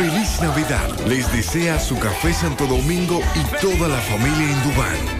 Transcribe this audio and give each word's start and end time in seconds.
Feliz 0.00 0.40
Navidad. 0.40 0.88
Les 1.06 1.30
desea 1.30 1.78
su 1.78 1.98
café 1.98 2.32
Santo 2.32 2.66
Domingo 2.66 3.20
y 3.34 3.60
toda 3.60 3.86
la 3.86 3.98
familia 3.98 4.50
en 4.50 4.62
Dubán. 4.62 5.19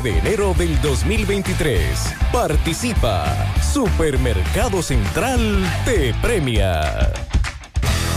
de 0.00 0.18
enero 0.18 0.54
del 0.54 0.80
2023. 0.80 2.14
Participa. 2.32 3.52
Supermercado 3.60 4.80
Central 4.82 5.62
te 5.84 6.14
premia. 6.22 7.12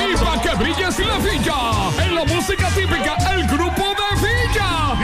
Y 0.00 0.16
para 0.16 0.40
que 0.40 0.54
brilles 0.56 0.98
la 0.98 1.18
villa. 1.18 2.06
En 2.06 2.14
la 2.14 2.24
música 2.24 2.68
típica, 2.70 3.16
el 3.34 3.46
grupo 3.48 3.82
de 3.82 4.26
Villa. 4.26 4.94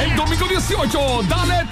El 0.00 0.14
domingo 0.14 0.46
18, 0.46 1.22
dale 1.28 1.64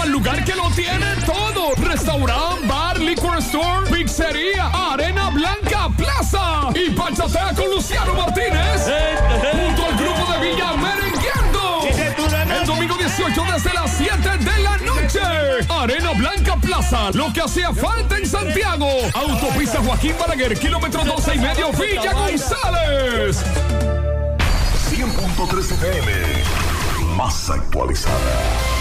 al 0.00 0.10
lugar 0.10 0.44
que 0.44 0.54
lo 0.54 0.70
tiene 0.70 1.06
todo. 1.24 1.74
Restaurant, 1.76 2.66
bar, 2.66 2.98
liquor 2.98 3.38
store, 3.38 3.90
pizzería, 3.90 4.70
arena 4.92 5.30
blanca, 5.30 5.88
plaza. 5.96 6.68
Y 6.74 6.90
pachatea 6.90 7.54
con 7.54 7.70
Luciano 7.70 8.14
Martínez. 8.14 8.86
Junto 9.52 9.84
al 9.86 9.96
grupo 9.96 10.32
de 10.32 10.48
Villa 10.48 10.72
Merengueando. 10.72 11.80
El 12.60 12.66
domingo 12.66 12.96
18 12.96 13.44
desde 13.52 13.74
las 13.74 13.90
7 13.96 14.38
de 14.38 14.58
la 14.62 14.76
noche. 14.78 15.20
Arena 15.68 16.12
Blanca 16.12 16.56
Plaza. 16.56 17.10
Lo 17.12 17.32
que 17.32 17.40
hacía 17.40 17.72
falta 17.72 18.16
en 18.16 18.26
Santiago. 18.26 18.88
Autopista 19.14 19.78
Joaquín 19.82 20.14
Balaguer, 20.18 20.58
kilómetro 20.58 21.04
12 21.04 21.34
y 21.34 21.38
medio, 21.38 21.72
Villa 21.72 22.12
González. 22.12 23.44
100.3 24.90 25.72
FM. 25.72 26.12
Más 27.16 27.50
actualizada. 27.50 28.77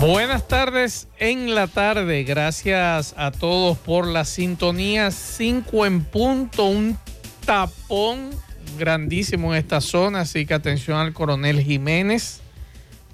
Buenas 0.00 0.46
tardes 0.46 1.08
en 1.18 1.56
la 1.56 1.66
tarde. 1.66 2.22
Gracias 2.22 3.14
a 3.16 3.32
todos 3.32 3.76
por 3.78 4.06
la 4.06 4.24
sintonía 4.24 5.10
5 5.10 5.86
en 5.86 6.04
punto. 6.04 6.66
Un 6.66 6.96
tapón 7.44 8.30
grandísimo 8.78 9.52
en 9.52 9.58
esta 9.58 9.80
zona. 9.80 10.20
Así 10.20 10.46
que 10.46 10.54
atención 10.54 10.98
al 10.98 11.12
coronel 11.12 11.60
Jiménez. 11.60 12.42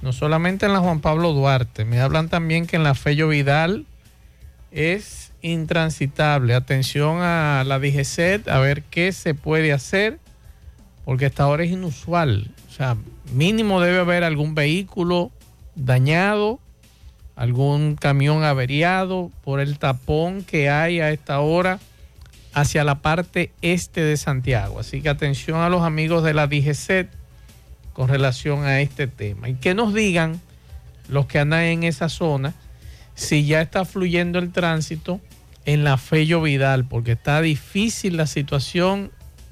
No 0.02 0.12
solamente 0.12 0.66
en 0.66 0.74
la 0.74 0.80
Juan 0.80 1.00
Pablo 1.00 1.32
Duarte. 1.32 1.86
Me 1.86 2.00
hablan 2.00 2.28
también 2.28 2.66
que 2.66 2.76
en 2.76 2.82
la 2.82 2.94
Fello 2.94 3.28
Vidal 3.28 3.86
es 4.70 5.32
intransitable. 5.40 6.54
Atención 6.54 7.22
a 7.22 7.64
la 7.64 7.78
DGCET 7.78 8.46
a 8.46 8.58
ver 8.58 8.82
qué 8.82 9.12
se 9.12 9.32
puede 9.32 9.72
hacer. 9.72 10.18
Porque 11.06 11.24
esta 11.24 11.46
hora 11.46 11.64
es 11.64 11.70
inusual. 11.70 12.50
O 12.68 12.72
sea, 12.72 12.98
mínimo 13.32 13.80
debe 13.80 14.00
haber 14.00 14.22
algún 14.22 14.54
vehículo 14.54 15.30
dañado 15.76 16.60
algún 17.36 17.96
camión 17.96 18.44
averiado 18.44 19.30
por 19.42 19.60
el 19.60 19.78
tapón 19.78 20.42
que 20.44 20.70
hay 20.70 21.00
a 21.00 21.10
esta 21.10 21.40
hora 21.40 21.78
hacia 22.52 22.84
la 22.84 22.96
parte 22.96 23.50
este 23.62 24.02
de 24.02 24.16
Santiago. 24.16 24.78
Así 24.78 25.00
que 25.02 25.08
atención 25.08 25.60
a 25.60 25.68
los 25.68 25.82
amigos 25.82 26.22
de 26.22 26.34
la 26.34 26.46
DGC 26.46 27.08
con 27.92 28.08
relación 28.08 28.64
a 28.64 28.80
este 28.80 29.06
tema. 29.06 29.48
Y 29.48 29.54
que 29.54 29.74
nos 29.74 29.92
digan 29.92 30.40
los 31.08 31.26
que 31.26 31.38
andan 31.40 31.62
en 31.62 31.82
esa 31.82 32.08
zona 32.08 32.54
si 33.14 33.44
ya 33.46 33.60
está 33.60 33.84
fluyendo 33.84 34.38
el 34.38 34.52
tránsito 34.52 35.20
en 35.66 35.84
la 35.84 35.96
Fello 35.96 36.42
Vidal, 36.42 36.84
porque 36.84 37.12
está 37.12 37.40
difícil 37.40 38.16
la 38.16 38.26
situación 38.26 39.10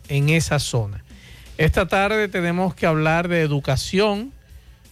en 0.08 0.28
esa 0.28 0.58
zona. 0.58 1.04
Esta 1.58 1.86
tarde 1.86 2.28
tenemos 2.28 2.74
que 2.74 2.86
hablar 2.86 3.28
de 3.28 3.40
educación. 3.40 4.32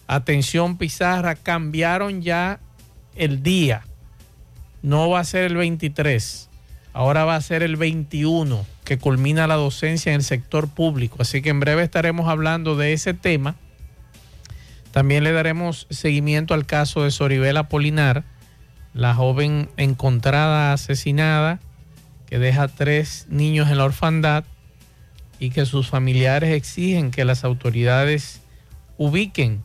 Atención 0.07 0.77
Pizarra, 0.77 1.35
cambiaron 1.35 2.21
ya 2.21 2.59
el 3.15 3.43
día. 3.43 3.83
No 4.81 5.09
va 5.09 5.19
a 5.19 5.23
ser 5.23 5.43
el 5.43 5.55
23, 5.55 6.49
ahora 6.93 7.25
va 7.25 7.35
a 7.35 7.41
ser 7.41 7.63
el 7.63 7.75
21 7.75 8.65
que 8.83 8.97
culmina 8.97 9.47
la 9.47 9.55
docencia 9.55 10.11
en 10.11 10.17
el 10.17 10.23
sector 10.23 10.67
público. 10.67 11.17
Así 11.19 11.41
que 11.41 11.49
en 11.49 11.59
breve 11.59 11.83
estaremos 11.83 12.27
hablando 12.27 12.75
de 12.75 12.93
ese 12.93 13.13
tema. 13.13 13.55
También 14.91 15.23
le 15.23 15.31
daremos 15.31 15.87
seguimiento 15.89 16.53
al 16.53 16.65
caso 16.65 17.03
de 17.03 17.11
Soribela 17.11 17.69
Polinar, 17.69 18.23
la 18.93 19.13
joven 19.13 19.69
encontrada 19.77 20.73
asesinada 20.73 21.59
que 22.27 22.39
deja 22.39 22.67
tres 22.67 23.27
niños 23.29 23.69
en 23.69 23.77
la 23.77 23.85
orfandad 23.85 24.43
y 25.39 25.49
que 25.49 25.65
sus 25.65 25.89
familiares 25.89 26.53
exigen 26.53 27.11
que 27.11 27.25
las 27.25 27.43
autoridades 27.43 28.41
ubiquen 28.97 29.61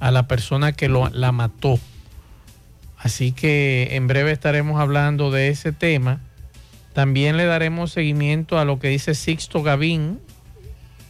a 0.00 0.10
la 0.10 0.28
persona 0.28 0.72
que 0.72 0.88
lo, 0.88 1.08
la 1.10 1.32
mató 1.32 1.78
Así 3.06 3.30
que 3.30 3.90
en 3.92 4.08
breve 4.08 4.32
estaremos 4.32 4.80
hablando 4.80 5.30
de 5.30 5.46
ese 5.46 5.70
tema. 5.70 6.18
También 6.92 7.36
le 7.36 7.44
daremos 7.44 7.92
seguimiento 7.92 8.58
a 8.58 8.64
lo 8.64 8.80
que 8.80 8.88
dice 8.88 9.14
Sixto 9.14 9.62
Gavín, 9.62 10.18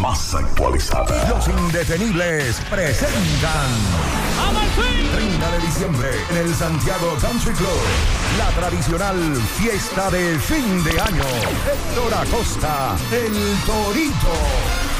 Más 0.00 0.34
actualizada. 0.34 1.28
Los 1.28 1.46
indetenibles 1.48 2.58
presentan 2.70 3.70
30 5.12 5.50
de 5.50 5.58
diciembre 5.58 6.08
en 6.30 6.36
el 6.38 6.54
Santiago 6.54 7.14
Country 7.20 7.52
Club. 7.52 7.68
La 8.38 8.48
tradicional 8.58 9.36
fiesta 9.58 10.10
de 10.10 10.38
fin 10.38 10.82
de 10.82 10.98
año. 10.98 11.24
Héctor 11.70 12.14
Acosta, 12.14 12.96
el 13.12 13.34
Torito. 13.66 14.99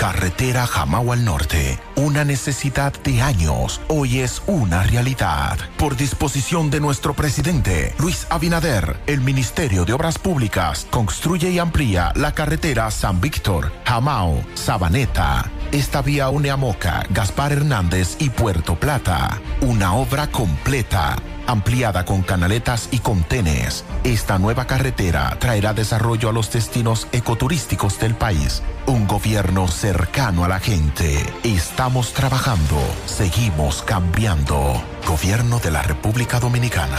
Carretera 0.00 0.66
Jamao 0.66 1.12
al 1.12 1.26
Norte. 1.26 1.78
Una 1.94 2.24
necesidad 2.24 2.90
de 3.02 3.20
años. 3.20 3.82
Hoy 3.88 4.20
es 4.20 4.42
una 4.46 4.82
realidad. 4.82 5.58
Por 5.76 5.94
disposición 5.94 6.70
de 6.70 6.80
nuestro 6.80 7.12
presidente, 7.12 7.94
Luis 7.98 8.26
Abinader, 8.30 8.98
el 9.06 9.20
Ministerio 9.20 9.84
de 9.84 9.92
Obras 9.92 10.18
Públicas 10.18 10.86
construye 10.88 11.50
y 11.50 11.58
amplía 11.58 12.14
la 12.16 12.32
carretera 12.32 12.90
San 12.90 13.20
Víctor, 13.20 13.72
Jamao, 13.84 14.42
Sabaneta. 14.54 15.50
Esta 15.72 16.02
vía 16.02 16.30
une 16.30 16.50
a 16.50 16.56
Moca, 16.56 17.04
Gaspar 17.10 17.52
Hernández 17.52 18.16
y 18.18 18.30
Puerto 18.30 18.74
Plata. 18.74 19.40
Una 19.60 19.94
obra 19.94 20.26
completa 20.26 21.16
ampliada 21.46 22.04
con 22.04 22.22
canaletas 22.22 22.88
y 22.90 22.98
contenes. 22.98 23.84
Esta 24.04 24.38
nueva 24.38 24.66
carretera 24.66 25.36
traerá 25.38 25.72
desarrollo 25.72 26.28
a 26.28 26.32
los 26.32 26.50
destinos 26.52 27.08
ecoturísticos 27.12 27.98
del 27.98 28.14
país. 28.14 28.62
Un 28.86 29.06
gobierno 29.06 29.68
cercano 29.68 30.44
a 30.44 30.48
la 30.48 30.60
gente. 30.60 31.18
Estamos 31.42 32.12
trabajando, 32.14 32.78
seguimos 33.06 33.82
cambiando. 33.82 34.82
Gobierno 35.06 35.58
de 35.58 35.70
la 35.70 35.82
República 35.82 36.40
Dominicana. 36.40 36.98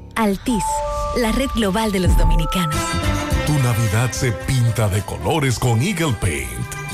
Altis, 0.21 0.63
la 1.17 1.31
red 1.31 1.49
global 1.55 1.91
de 1.91 1.99
los 1.99 2.15
dominicanos. 2.15 2.75
Tu 3.47 3.53
Navidad 3.53 4.11
se 4.11 4.31
pinta 4.31 4.87
de 4.87 5.01
colores 5.01 5.57
con 5.57 5.81
Eagle 5.81 6.13
Paint. 6.13 6.47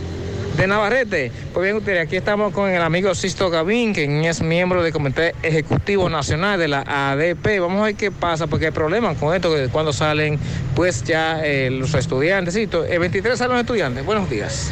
de 0.57 0.65
Navarrete. 0.65 1.31
Pues 1.53 1.63
bien, 1.65 1.77
ustedes, 1.77 2.01
aquí 2.01 2.15
estamos 2.15 2.51
con 2.51 2.69
el 2.69 2.81
amigo 2.81 3.13
Sisto 3.13 3.51
Gavín, 3.51 3.93
quien 3.93 4.25
es 4.25 4.41
miembro 4.41 4.81
del 4.81 4.91
Comité 4.91 5.35
Ejecutivo 5.43 6.09
Nacional 6.09 6.59
de 6.59 6.67
la 6.67 6.81
ADP. 6.81 7.59
Vamos 7.59 7.81
a 7.81 7.85
ver 7.85 7.95
qué 7.95 8.09
pasa, 8.09 8.47
porque 8.47 8.65
hay 8.65 8.71
problemas 8.71 9.17
con 9.17 9.35
esto, 9.35 9.53
que 9.53 9.69
cuando 9.69 9.93
salen, 9.93 10.39
pues 10.75 11.03
ya 11.03 11.45
eh, 11.45 11.69
los 11.69 11.93
estudiantes, 11.93 12.55
el 12.55 12.99
23 12.99 13.37
salen 13.37 13.53
los 13.53 13.61
estudiantes. 13.61 14.03
Buenos 14.03 14.29
días. 14.29 14.71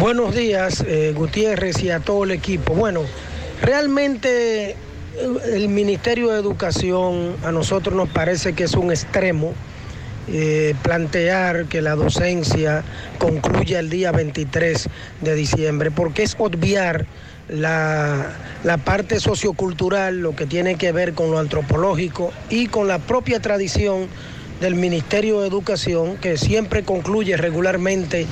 Buenos 0.00 0.34
días, 0.34 0.82
eh, 0.86 1.12
Gutiérrez 1.14 1.82
y 1.82 1.90
a 1.90 2.00
todo 2.00 2.24
el 2.24 2.30
equipo. 2.30 2.72
Bueno, 2.72 3.02
realmente 3.60 4.70
eh, 4.70 4.76
el 5.52 5.68
Ministerio 5.68 6.30
de 6.30 6.40
Educación 6.40 7.36
a 7.44 7.52
nosotros 7.52 7.94
nos 7.94 8.08
parece 8.08 8.54
que 8.54 8.64
es 8.64 8.72
un 8.72 8.90
extremo 8.90 9.52
eh, 10.28 10.76
plantear 10.84 11.66
que 11.66 11.82
la 11.82 11.96
docencia 11.96 12.84
concluya 13.18 13.80
el 13.80 13.90
día 13.90 14.12
23 14.12 14.88
de 15.20 15.34
diciembre, 15.34 15.90
porque 15.90 16.22
es 16.22 16.36
obviar 16.38 17.06
la, 17.48 18.30
la, 18.62 18.78
parte 18.78 19.18
sociocultural, 19.18 20.20
lo 20.20 20.36
que 20.36 20.46
tiene 20.46 20.76
que 20.76 20.92
ver 20.92 21.14
con 21.14 21.32
lo 21.32 21.40
antropológico 21.40 22.32
y 22.50 22.68
con 22.68 22.86
la 22.86 23.00
propia 23.00 23.40
tradición 23.40 24.06
del 24.60 24.76
Ministerio 24.76 25.40
de 25.40 25.48
Educación, 25.48 26.16
que 26.18 26.38
siempre 26.38 26.84
concluye 26.84 27.36
regularmente 27.36 28.26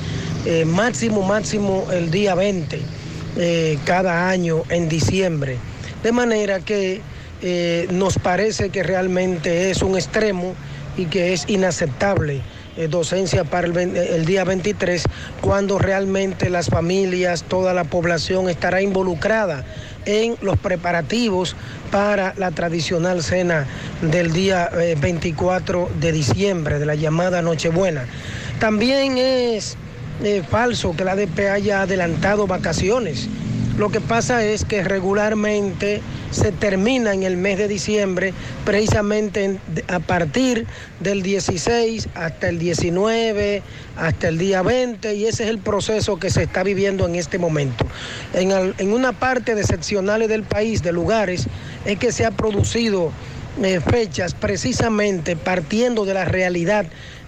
eh, 0.47 0.65
máximo, 0.65 1.23
máximo 1.23 1.89
el 1.91 2.13
día 2.13 2.37
20 2.37 2.81
eh, 3.37 3.79
cada 3.85 4.29
año 4.29 4.63
en 4.69 4.89
diciembre. 4.89 5.57
De 6.05 6.13
manera 6.13 6.61
que 6.61 7.01
nos 7.91 8.19
parece 8.19 8.69
que 8.69 8.83
realmente 8.83 9.71
es 9.71 9.81
un 9.81 9.97
extremo 9.97 10.55
y 11.01 11.07
que 11.07 11.33
es 11.33 11.49
inaceptable 11.49 12.43
eh, 12.77 12.89
docencia 12.89 13.45
para 13.45 13.67
el, 13.67 14.27
día 14.27 14.45
23 14.45 15.03
cuando 15.41 15.79
realmente 15.79 16.51
las 16.51 16.69
familias, 16.69 17.43
toda 17.43 17.75
la 17.75 17.85
población 17.85 18.49
estará 18.49 18.83
involucrada 18.83 19.65
en 20.05 20.37
los 20.43 20.59
preparativos 20.59 21.57
para 21.91 22.35
la 22.37 22.51
tradicional 22.51 23.23
cena 23.23 23.67
del 24.03 24.33
día 24.33 24.71
24 25.01 25.83
eh, 25.83 25.99
de 26.01 26.13
diciembre, 26.13 26.79
de 26.79 26.87
la 26.87 26.95
llamada 26.95 27.43
Nochebuena. 27.43 28.05
También 28.61 29.17
es 29.17 29.77
eh, 30.23 30.43
falso 30.49 30.95
que 30.95 31.05
la 31.05 31.13
ADP 31.13 31.51
haya 31.51 31.83
adelantado 31.83 32.47
vacaciones. 32.47 33.29
Lo 33.81 33.89
que 33.89 34.03
pasa 34.03 34.45
es 34.45 34.67
que 34.67 34.85
regularmente 34.85 36.03
se 36.31 36.53
termina 36.53 37.15
en 37.15 37.23
el 37.23 37.39
mes 37.39 37.57
de 37.57 37.67
diciembre, 37.67 38.35
precisamente 38.67 39.59
a 39.89 40.01
partir 40.01 40.67
del 41.01 41.23
16 41.23 42.11
hasta 42.15 42.51
el 42.51 42.59
19, 42.59 43.63
hasta 43.97 44.29
el 44.29 44.37
día 44.37 44.61
20, 44.61 45.15
y 45.15 45.25
ese 45.25 45.45
es 45.45 45.49
el 45.49 45.61
proceso 45.61 46.19
que 46.19 46.29
se 46.29 46.43
está 46.43 46.63
viviendo 46.63 47.07
en 47.07 47.15
este 47.15 47.39
momento. 47.39 47.87
En, 48.35 48.93
una 48.93 49.13
parte 49.13 49.55
de 49.55 49.65
seccionales 49.65 50.29
del 50.29 50.43
país, 50.43 50.83
de 50.83 50.93
lugares, 50.93 51.47
es 51.87 51.99
que 51.99 52.13
se 52.13 52.27
ha 52.27 52.33
producido 52.33 53.13
eh, 53.63 53.81
fechas 53.81 54.35
precisamente 54.35 55.37
partiendo 55.37 56.05
de 56.05 56.13
la 56.13 56.27
realidad 56.27 56.85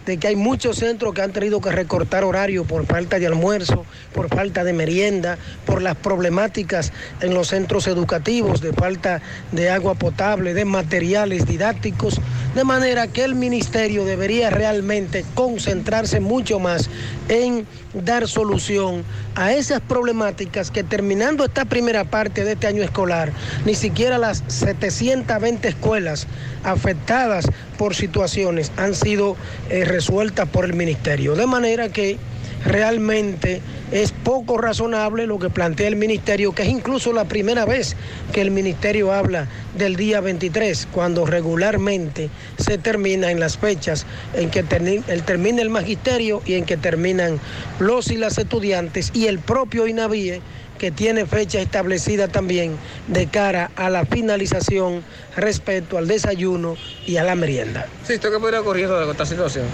de 0.07 0.17
que 0.19 0.29
hay 0.29 0.37
muchos 0.37 0.77
centros 0.79 1.15
que 1.15 1.23
han 1.23 1.33
tenido 1.33 1.61
que 1.61 1.71
recortar 1.71 2.25
horario 2.25 2.65
por 2.65 2.87
falta 2.87 3.19
de 3.19 3.27
almuerzo, 3.27 3.85
por 4.13 4.29
falta 4.29 4.65
de 4.65 4.73
merienda, 4.73 5.39
por 5.67 5.83
las 5.83 5.97
problemáticas 5.97 6.93
en 7.21 7.35
los 7.35 7.49
centros 7.49 7.87
educativos, 7.87 8.61
de 8.61 8.73
falta 8.73 9.21
de 9.53 9.71
agua 9.71 9.95
potable, 9.95 10.55
de 10.55 10.65
materiales 10.65 11.47
didácticos, 11.47 12.21
de 12.55 12.65
manera 12.65 13.09
que 13.09 13.25
el 13.25 13.35
ministerio 13.35 14.05
debería 14.05 14.51
realmente 14.51 15.25
concentrarse 15.35 16.21
mucho 16.21 16.59
más 16.59 16.91
en 17.29 17.67
dar 17.95 18.27
solución 18.27 19.05
a 19.35 19.53
esas 19.53 19.81
problemáticas 19.81 20.71
que 20.71 20.83
terminando 20.83 21.45
esta 21.45 21.65
primera 21.65 22.05
parte 22.05 22.45
de 22.45 22.53
este 22.53 22.67
año 22.67 22.83
escolar, 22.83 23.33
ni 23.65 23.75
siquiera 23.75 24.19
las 24.19 24.43
720 24.49 25.69
escuelas 25.69 26.27
afectadas 26.65 27.47
por 27.83 27.97
situaciones 27.97 28.71
han 28.77 28.95
sido 28.95 29.37
eh, 29.69 29.85
resueltas 29.85 30.49
por 30.49 30.65
el 30.65 30.73
ministerio. 30.73 31.35
De 31.35 31.49
manera 31.49 31.89
que 31.89 32.17
realmente 32.65 33.61
es 33.91 34.13
poco 34.13 34.57
razonable 34.57 35.27
lo 35.27 35.41
que 35.41 35.51
plantea 35.51 35.89
el 35.89 35.97
ministerio, 35.97 36.53
que 36.53 36.63
es 36.63 36.69
incluso 36.69 37.13
la 37.13 37.25
primera 37.25 37.65
vez 37.65 37.97
que 38.33 38.41
el 38.41 38.53
ministerio 38.53 39.13
habla 39.13 39.49
del 39.77 39.97
día 39.97 40.21
23, 40.21 40.87
cuando 40.93 41.27
regularmente 41.27 42.31
se 42.57 42.79
termina 42.79 43.33
en 43.33 43.41
las 43.41 43.59
fechas 43.59 44.07
en 44.35 44.49
que 44.49 44.63
termina 44.63 45.61
el 45.61 45.71
magisterio 45.71 46.41
y 46.47 46.55
en 46.55 46.65
que 46.65 46.77
terminan 46.77 47.41
los 47.81 48.13
y 48.13 48.17
las 48.17 48.39
estudiantes 48.39 49.11
y 49.13 49.27
el 49.27 49.41
propio 49.41 49.89
INAVIE 49.89 50.41
que 50.83 50.91
tiene 50.91 51.27
fecha 51.27 51.61
establecida 51.61 52.27
también 52.27 52.77
de 53.07 53.29
cara 53.29 53.71
a 53.77 53.89
la 53.89 54.05
finalización 54.05 55.05
respecto 55.37 55.97
al 55.97 56.09
desayuno 56.09 56.77
y 57.07 57.19
a 57.19 57.23
la 57.23 57.37
merienda. 57.37 57.87
Sí, 58.05 58.15
¿esto 58.15 58.33
qué 58.33 58.41
podría 58.41 58.63
ocurrir 58.63 58.89
de 58.89 59.09
esta 59.09 59.25
situación? 59.25 59.65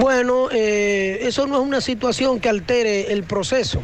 Bueno, 0.00 0.48
eh, 0.50 1.20
eso 1.22 1.46
no 1.46 1.58
es 1.58 1.62
una 1.62 1.80
situación 1.80 2.40
que 2.40 2.48
altere 2.48 3.12
el 3.12 3.22
proceso. 3.22 3.80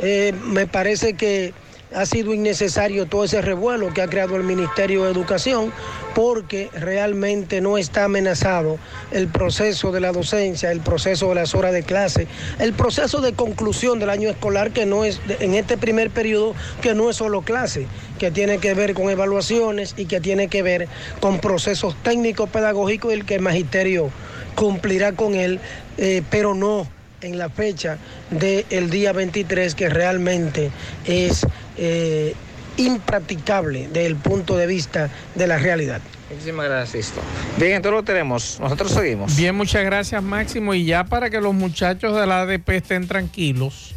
Eh, 0.00 0.34
me 0.42 0.66
parece 0.66 1.14
que 1.14 1.54
ha 1.94 2.06
sido 2.06 2.34
innecesario 2.34 3.06
todo 3.06 3.24
ese 3.24 3.40
revuelo 3.40 3.92
que 3.92 4.02
ha 4.02 4.08
creado 4.08 4.36
el 4.36 4.42
Ministerio 4.42 5.04
de 5.04 5.10
Educación 5.10 5.72
porque 6.14 6.70
realmente 6.74 7.60
no 7.60 7.78
está 7.78 8.04
amenazado 8.04 8.78
el 9.10 9.28
proceso 9.28 9.92
de 9.92 10.00
la 10.00 10.12
docencia, 10.12 10.70
el 10.70 10.80
proceso 10.80 11.28
de 11.28 11.36
las 11.36 11.54
horas 11.54 11.72
de 11.72 11.82
clase, 11.82 12.26
el 12.58 12.72
proceso 12.72 13.20
de 13.20 13.32
conclusión 13.32 13.98
del 13.98 14.10
año 14.10 14.28
escolar 14.28 14.72
que 14.72 14.86
no 14.86 15.04
es 15.04 15.20
en 15.40 15.54
este 15.54 15.76
primer 15.76 16.10
periodo 16.10 16.54
que 16.82 16.94
no 16.94 17.10
es 17.10 17.16
solo 17.16 17.42
clase, 17.42 17.86
que 18.18 18.30
tiene 18.30 18.58
que 18.58 18.74
ver 18.74 18.94
con 18.94 19.10
evaluaciones 19.10 19.94
y 19.96 20.06
que 20.06 20.20
tiene 20.20 20.48
que 20.48 20.62
ver 20.62 20.88
con 21.20 21.38
procesos 21.38 21.96
técnicos 22.02 22.48
pedagógicos 22.50 23.12
y 23.12 23.14
el 23.14 23.24
que 23.24 23.36
el 23.36 23.42
magisterio 23.42 24.10
cumplirá 24.54 25.12
con 25.12 25.34
él, 25.34 25.60
eh, 25.98 26.22
pero 26.30 26.54
no 26.54 26.86
en 27.24 27.38
la 27.38 27.48
fecha 27.48 27.98
del 28.30 28.90
día 28.90 29.12
23 29.12 29.74
que 29.74 29.88
realmente 29.88 30.70
es 31.06 31.46
eh, 31.76 32.34
impracticable 32.76 33.88
desde 33.88 34.06
el 34.06 34.16
punto 34.16 34.56
de 34.56 34.66
vista 34.66 35.10
de 35.34 35.46
la 35.46 35.58
realidad. 35.58 36.00
Muchísimas 36.30 36.66
gracias, 36.66 37.12
Bien, 37.58 37.74
entonces 37.74 38.00
lo 38.00 38.02
tenemos. 38.02 38.58
Nosotros 38.58 38.90
seguimos. 38.90 39.36
Bien, 39.36 39.54
muchas 39.54 39.84
gracias, 39.84 40.22
Máximo. 40.22 40.74
Y 40.74 40.84
ya 40.84 41.04
para 41.04 41.30
que 41.30 41.40
los 41.40 41.54
muchachos 41.54 42.18
de 42.18 42.26
la 42.26 42.40
ADP 42.40 42.68
estén 42.70 43.06
tranquilos, 43.06 43.94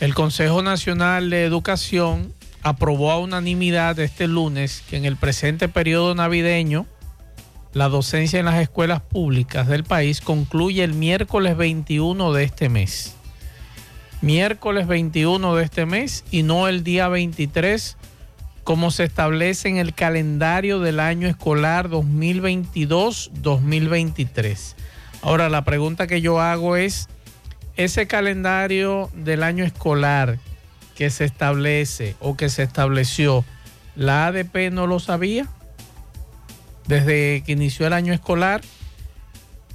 el 0.00 0.14
Consejo 0.14 0.62
Nacional 0.62 1.30
de 1.30 1.44
Educación 1.44 2.32
aprobó 2.62 3.10
a 3.10 3.18
unanimidad 3.18 3.98
este 3.98 4.26
lunes 4.26 4.82
que 4.88 4.96
en 4.96 5.04
el 5.04 5.16
presente 5.16 5.68
periodo 5.68 6.14
navideño 6.14 6.86
la 7.74 7.88
docencia 7.88 8.38
en 8.38 8.46
las 8.46 8.60
escuelas 8.60 9.02
públicas 9.02 9.66
del 9.66 9.84
país 9.84 10.20
concluye 10.20 10.84
el 10.84 10.94
miércoles 10.94 11.56
21 11.56 12.32
de 12.32 12.44
este 12.44 12.68
mes. 12.68 13.16
Miércoles 14.24 14.86
21 14.86 15.54
de 15.54 15.64
este 15.64 15.86
mes 15.86 16.24
y 16.30 16.42
no 16.42 16.66
el 16.66 16.82
día 16.82 17.08
23 17.08 17.98
como 18.64 18.90
se 18.90 19.04
establece 19.04 19.68
en 19.68 19.76
el 19.76 19.94
calendario 19.94 20.80
del 20.80 20.98
año 20.98 21.28
escolar 21.28 21.90
2022-2023. 21.90 24.74
Ahora 25.20 25.50
la 25.50 25.64
pregunta 25.64 26.06
que 26.06 26.22
yo 26.22 26.40
hago 26.40 26.76
es, 26.76 27.10
ese 27.76 28.06
calendario 28.06 29.10
del 29.14 29.42
año 29.42 29.64
escolar 29.64 30.38
que 30.94 31.10
se 31.10 31.26
establece 31.26 32.16
o 32.20 32.34
que 32.36 32.48
se 32.48 32.62
estableció, 32.62 33.44
¿la 33.94 34.28
ADP 34.28 34.70
no 34.72 34.86
lo 34.86 35.00
sabía? 35.00 35.50
desde 36.86 37.42
que 37.44 37.52
inició 37.52 37.86
el 37.86 37.92
año 37.92 38.12
escolar, 38.12 38.60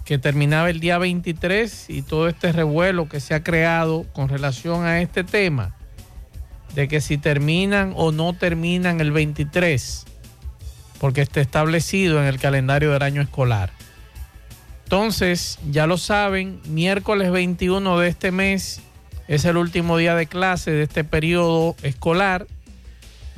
que 0.09 0.17
terminaba 0.17 0.71
el 0.71 0.79
día 0.79 0.97
23 0.97 1.85
y 1.87 2.01
todo 2.01 2.27
este 2.27 2.51
revuelo 2.51 3.07
que 3.07 3.19
se 3.19 3.35
ha 3.35 3.43
creado 3.43 4.07
con 4.11 4.27
relación 4.27 4.83
a 4.83 5.01
este 5.01 5.23
tema, 5.23 5.75
de 6.73 6.87
que 6.87 6.99
si 6.99 7.19
terminan 7.19 7.93
o 7.95 8.11
no 8.11 8.33
terminan 8.33 9.01
el 9.01 9.11
23, 9.11 10.07
porque 10.99 11.21
está 11.21 11.41
establecido 11.41 12.19
en 12.19 12.25
el 12.25 12.39
calendario 12.39 12.91
del 12.91 13.03
año 13.03 13.21
escolar. 13.21 13.69
Entonces, 14.85 15.59
ya 15.69 15.85
lo 15.85 15.99
saben, 15.99 16.59
miércoles 16.65 17.29
21 17.29 17.99
de 17.99 18.07
este 18.07 18.31
mes 18.31 18.81
es 19.27 19.45
el 19.45 19.57
último 19.57 19.95
día 19.97 20.15
de 20.15 20.25
clase 20.25 20.71
de 20.71 20.81
este 20.81 21.03
periodo 21.03 21.75
escolar 21.83 22.47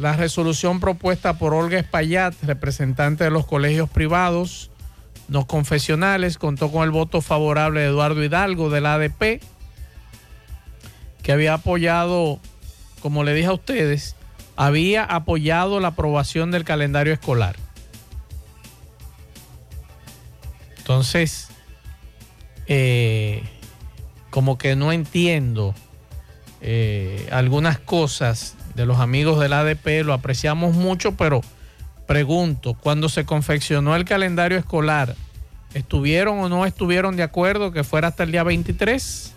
la 0.02 0.16
resolución 0.16 0.80
propuesta 0.80 1.38
por 1.38 1.54
Olga 1.54 1.78
Espaillat, 1.78 2.34
representante 2.42 3.24
de 3.24 3.30
los 3.30 3.46
colegios 3.46 3.88
privados, 3.88 4.71
no 5.28 5.48
confesionales, 5.48 6.38
contó 6.38 6.72
con 6.72 6.84
el 6.84 6.92
voto 6.92 7.22
favorable 7.22 7.82
de 7.82 7.88
Eduardo 7.88 8.24
Hidalgo 8.24 8.70
del 8.70 8.86
ADP, 8.86 9.42
que 11.22 11.32
había 11.32 11.54
apoyado, 11.54 12.40
como 13.02 13.24
le 13.24 13.34
dije 13.34 13.48
a 13.48 13.54
ustedes, 13.54 14.16
había 14.56 15.04
apoyado 15.04 15.80
la 15.80 15.90
aprobación 15.90 16.52
del 16.52 16.64
calendario 16.64 17.14
escolar. 17.14 17.56
Entonces, 20.78 21.50
eh, 22.68 23.44
como 24.30 24.58
que 24.58 24.76
no 24.76 24.92
entiendo 24.92 25.76
eh, 26.62 27.28
algunas 27.32 27.80
cosas 27.80 28.56
de 28.76 28.86
los 28.86 29.00
amigos 29.00 29.40
del 29.40 29.54
ADP, 29.54 30.04
lo 30.04 30.14
apreciamos 30.14 30.76
mucho, 30.76 31.14
pero 31.14 31.42
pregunto, 32.12 32.74
cuando 32.74 33.08
se 33.08 33.24
confeccionó 33.24 33.96
el 33.96 34.04
calendario 34.04 34.58
escolar, 34.58 35.16
¿estuvieron 35.74 36.40
o 36.40 36.50
no 36.50 36.66
estuvieron 36.66 37.16
de 37.16 37.24
acuerdo 37.24 37.72
que 37.72 37.86
fuera 37.86 38.10
hasta 38.10 38.24
el 38.24 38.34
día 38.34 38.44
23? 38.44 39.34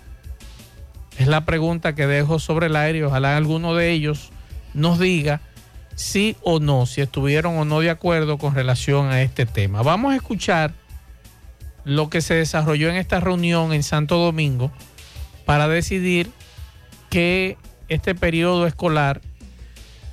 Es 1.16 1.26
la 1.28 1.44
pregunta 1.44 1.94
que 1.94 2.08
dejo 2.08 2.40
sobre 2.40 2.66
el 2.66 2.74
aire. 2.74 3.04
Ojalá 3.04 3.36
alguno 3.36 3.76
de 3.76 3.92
ellos 3.92 4.32
nos 4.72 4.98
diga 4.98 5.40
sí 5.94 6.36
o 6.42 6.58
no, 6.58 6.86
si 6.86 7.00
estuvieron 7.00 7.56
o 7.58 7.64
no 7.64 7.78
de 7.78 7.90
acuerdo 7.90 8.38
con 8.38 8.56
relación 8.56 9.06
a 9.06 9.22
este 9.22 9.46
tema. 9.46 9.82
Vamos 9.82 10.12
a 10.12 10.16
escuchar 10.16 10.74
lo 11.84 12.10
que 12.10 12.22
se 12.22 12.34
desarrolló 12.34 12.90
en 12.90 12.96
esta 12.96 13.20
reunión 13.20 13.72
en 13.72 13.84
Santo 13.84 14.18
Domingo 14.18 14.72
para 15.44 15.68
decidir 15.68 16.28
que 17.08 17.56
este 17.88 18.16
periodo 18.16 18.66
escolar 18.66 19.20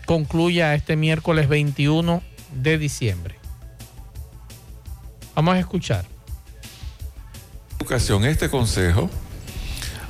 concluya 0.06 0.76
este 0.76 0.96
miércoles 0.96 1.50
21 1.50 2.22
de 2.54 2.78
diciembre. 2.78 3.36
Vamos 5.36 5.56
a 5.56 5.60
escuchar. 5.60 6.06
Educación, 7.80 8.26
este 8.26 8.50
consejo 8.50 9.10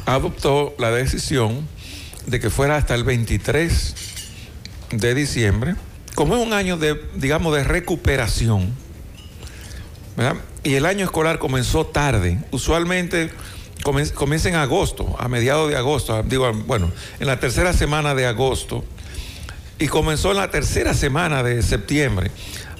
adoptó 0.05 0.75
la 0.77 0.91
decisión 0.91 1.67
de 2.25 2.39
que 2.39 2.49
fuera 2.49 2.75
hasta 2.75 2.95
el 2.95 3.03
23 3.03 3.95
de 4.91 5.15
diciembre, 5.15 5.75
como 6.15 6.35
es 6.35 6.45
un 6.45 6.53
año 6.53 6.77
de, 6.77 6.99
digamos, 7.15 7.55
de 7.55 7.63
recuperación, 7.63 8.73
y 10.63 10.73
el 10.75 10.85
año 10.85 11.05
escolar 11.05 11.39
comenzó 11.39 11.85
tarde, 11.85 12.39
usualmente 12.51 13.31
comienza 13.83 14.49
en 14.49 14.55
agosto, 14.55 15.15
a 15.17 15.27
mediados 15.27 15.69
de 15.69 15.77
agosto, 15.77 16.21
digo, 16.23 16.51
bueno, 16.67 16.91
en 17.19 17.27
la 17.27 17.39
tercera 17.39 17.73
semana 17.73 18.13
de 18.13 18.27
agosto, 18.27 18.83
y 19.81 19.87
comenzó 19.87 20.29
en 20.29 20.37
la 20.37 20.51
tercera 20.51 20.93
semana 20.93 21.41
de 21.41 21.63
septiembre, 21.63 22.29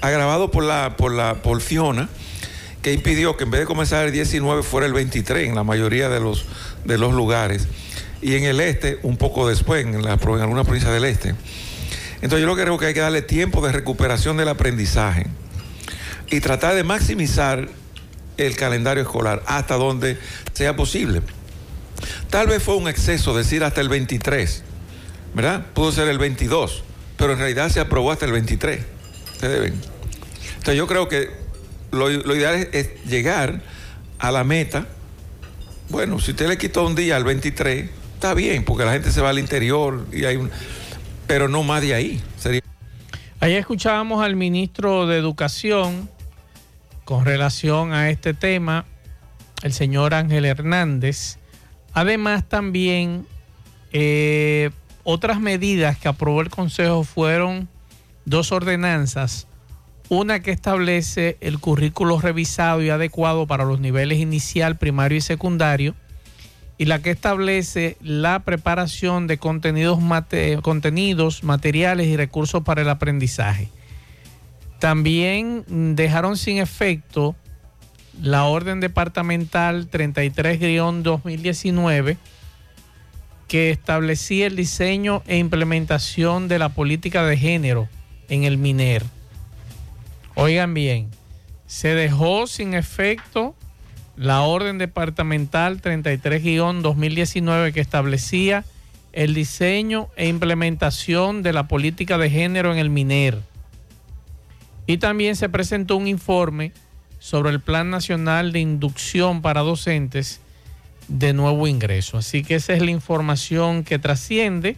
agravado 0.02 0.52
por 0.52 0.64
la, 0.64 0.98
por 0.98 1.12
la 1.12 1.42
por 1.42 1.60
Fiona, 1.60 2.10
que 2.84 2.94
impidió 2.94 3.36
que 3.38 3.44
en 3.46 3.50
vez 3.50 3.62
de 3.62 3.66
comenzar 3.66 4.06
el 4.06 4.12
19 4.12 4.62
fuera 4.62 4.86
el 4.86 4.94
23 4.94 5.50
en 5.50 5.56
la 5.56 5.64
mayoría 5.64 6.10
de 6.10 6.20
los, 6.20 6.46
de 6.86 7.00
los 7.00 7.12
lugares, 7.16 7.68
y 8.22 8.36
en 8.36 8.44
el 8.44 8.60
este 8.60 9.00
un 9.02 9.18
poco 9.18 9.50
después, 9.50 9.84
en, 9.84 10.04
la, 10.04 10.14
en 10.14 10.42
alguna 10.42 10.64
provincia 10.64 10.92
del 10.92 11.06
este. 11.06 11.34
Entonces 12.22 12.42
yo 12.42 12.46
lo 12.46 12.56
que 12.56 12.62
creo 12.62 12.78
que 12.78 12.86
hay 12.86 12.94
que 12.94 13.00
darle 13.00 13.24
tiempo 13.24 13.66
de 13.66 13.72
recuperación 13.72 14.38
del 14.38 14.50
aprendizaje 14.50 15.26
y 16.30 16.40
tratar 16.40 16.76
de 16.76 16.84
maximizar 16.84 17.68
el 18.38 18.56
calendario 18.56 19.02
escolar 19.02 19.42
hasta 19.48 19.74
donde 19.74 20.20
sea 20.54 20.76
posible. 20.76 21.24
Tal 22.30 22.46
vez 22.46 22.62
fue 22.62 22.76
un 22.76 22.88
exceso 22.88 23.36
decir 23.36 23.64
hasta 23.64 23.82
el 23.82 23.90
23, 23.90 24.64
¿verdad? 25.34 25.66
Pudo 25.74 25.92
ser 25.92 26.08
el 26.08 26.20
22, 26.20 26.84
pero 27.18 27.34
en 27.34 27.40
realidad 27.40 27.70
se 27.70 27.80
aprobó 27.80 28.12
hasta 28.12 28.26
el 28.26 28.32
23. 28.32 28.82
Ustedes 29.34 29.62
ven. 29.62 29.74
Entonces 30.62 30.76
yo 30.76 30.88
creo 30.88 31.08
que 31.08 31.30
lo, 31.92 32.10
ideal 32.10 32.70
es, 32.72 33.04
llegar 33.06 33.62
a 34.20 34.32
la 34.32 34.44
meta 34.44 34.88
Bueno, 35.90 36.20
si 36.20 36.32
usted 36.32 36.48
le 36.48 36.58
quitó 36.58 36.86
un 36.86 36.96
día 36.96 37.18
al 37.18 37.24
23, 37.24 37.90
está 38.14 38.34
bien, 38.34 38.64
porque 38.64 38.86
la 38.86 38.94
gente 38.94 39.12
se 39.12 39.22
va 39.22 39.30
al 39.30 39.40
interior 39.40 40.06
y 40.12 40.26
hay 40.26 40.38
un... 40.38 40.50
Pero 41.28 41.48
no 41.48 41.64
más 41.64 41.82
de 41.82 41.94
ahí. 41.94 42.22
Sería... 42.38 42.62
Ahí 43.40 43.56
escuchábamos 43.56 44.24
al 44.24 44.36
ministro 44.36 45.08
de 45.08 45.18
Educación 45.18 46.10
con 47.06 47.26
relación 47.26 47.94
a 47.94 48.10
este 48.10 48.34
tema, 48.34 48.86
el 49.64 49.74
señor 49.74 50.14
Ángel 50.14 50.46
Hernández. 50.46 51.40
Además, 51.94 52.48
también 52.48 53.26
eh, 53.92 54.70
otras 55.04 55.40
medidas 55.40 55.98
que 55.98 56.08
aprobó 56.08 56.42
el 56.42 56.50
Consejo 56.50 57.04
fueron 57.04 57.68
dos 58.26 58.52
ordenanzas. 58.52 59.48
Una 60.10 60.42
que 60.42 60.52
establece 60.52 61.38
el 61.42 61.60
currículo 61.60 62.20
revisado 62.20 62.84
y 62.84 62.90
adecuado 62.90 63.48
para 63.48 63.64
los 63.64 63.80
niveles 63.80 64.20
inicial, 64.20 64.78
primario 64.78 65.18
y 65.18 65.22
secundario. 65.22 65.96
Y 66.78 66.86
la 66.86 67.02
que 67.02 67.12
establece 67.12 67.98
la 68.02 68.40
preparación 68.40 69.28
de 69.28 69.38
contenidos, 69.38 70.00
materiales 71.44 72.08
y 72.08 72.18
recursos 72.18 72.64
para 72.64 72.82
el 72.82 72.90
aprendizaje. 72.90 73.70
También 74.80 75.64
dejaron 75.96 76.38
sin 76.38 76.58
efecto 76.58 77.36
la 78.20 78.46
orden 78.46 78.80
departamental 78.80 79.92
33-2019 79.92 82.18
que 83.52 83.70
establecía 83.70 84.48
el 84.48 84.56
diseño 84.56 85.24
e 85.28 85.38
implementación 85.38 86.48
de 86.48 86.58
la 86.58 86.70
política 86.70 87.26
de 87.26 87.36
género 87.36 87.90
en 88.30 88.46
el 88.46 88.58
MINER. 88.58 89.04
Oigan 90.36 90.74
bien, 90.74 91.10
se 91.68 91.90
dejó 91.90 92.48
sin 92.48 92.74
efecto 92.74 93.54
la 94.16 94.44
orden 94.44 94.78
departamental 94.78 95.82
33-2019 95.82 97.74
que 97.74 97.82
establecía 97.82 98.64
el 99.12 99.34
diseño 99.34 100.08
e 100.16 100.30
implementación 100.30 101.44
de 101.44 101.52
la 101.52 101.68
política 101.68 102.18
de 102.18 102.30
género 102.30 102.72
en 102.72 102.80
el 102.80 102.90
MINER. 102.90 103.42
Y 104.88 104.96
también 104.96 105.36
se 105.36 105.50
presentó 105.50 105.98
un 105.98 106.08
informe 106.08 106.72
sobre 107.20 107.50
el 107.50 107.60
Plan 107.60 107.90
Nacional 107.90 108.54
de 108.54 108.62
Inducción 108.62 109.42
para 109.42 109.60
Docentes 109.60 110.40
de 111.12 111.34
nuevo 111.34 111.68
ingreso. 111.68 112.18
Así 112.18 112.42
que 112.42 112.56
esa 112.56 112.74
es 112.74 112.82
la 112.82 112.92
información 112.92 113.84
que 113.84 114.00
trasciende. 114.00 114.78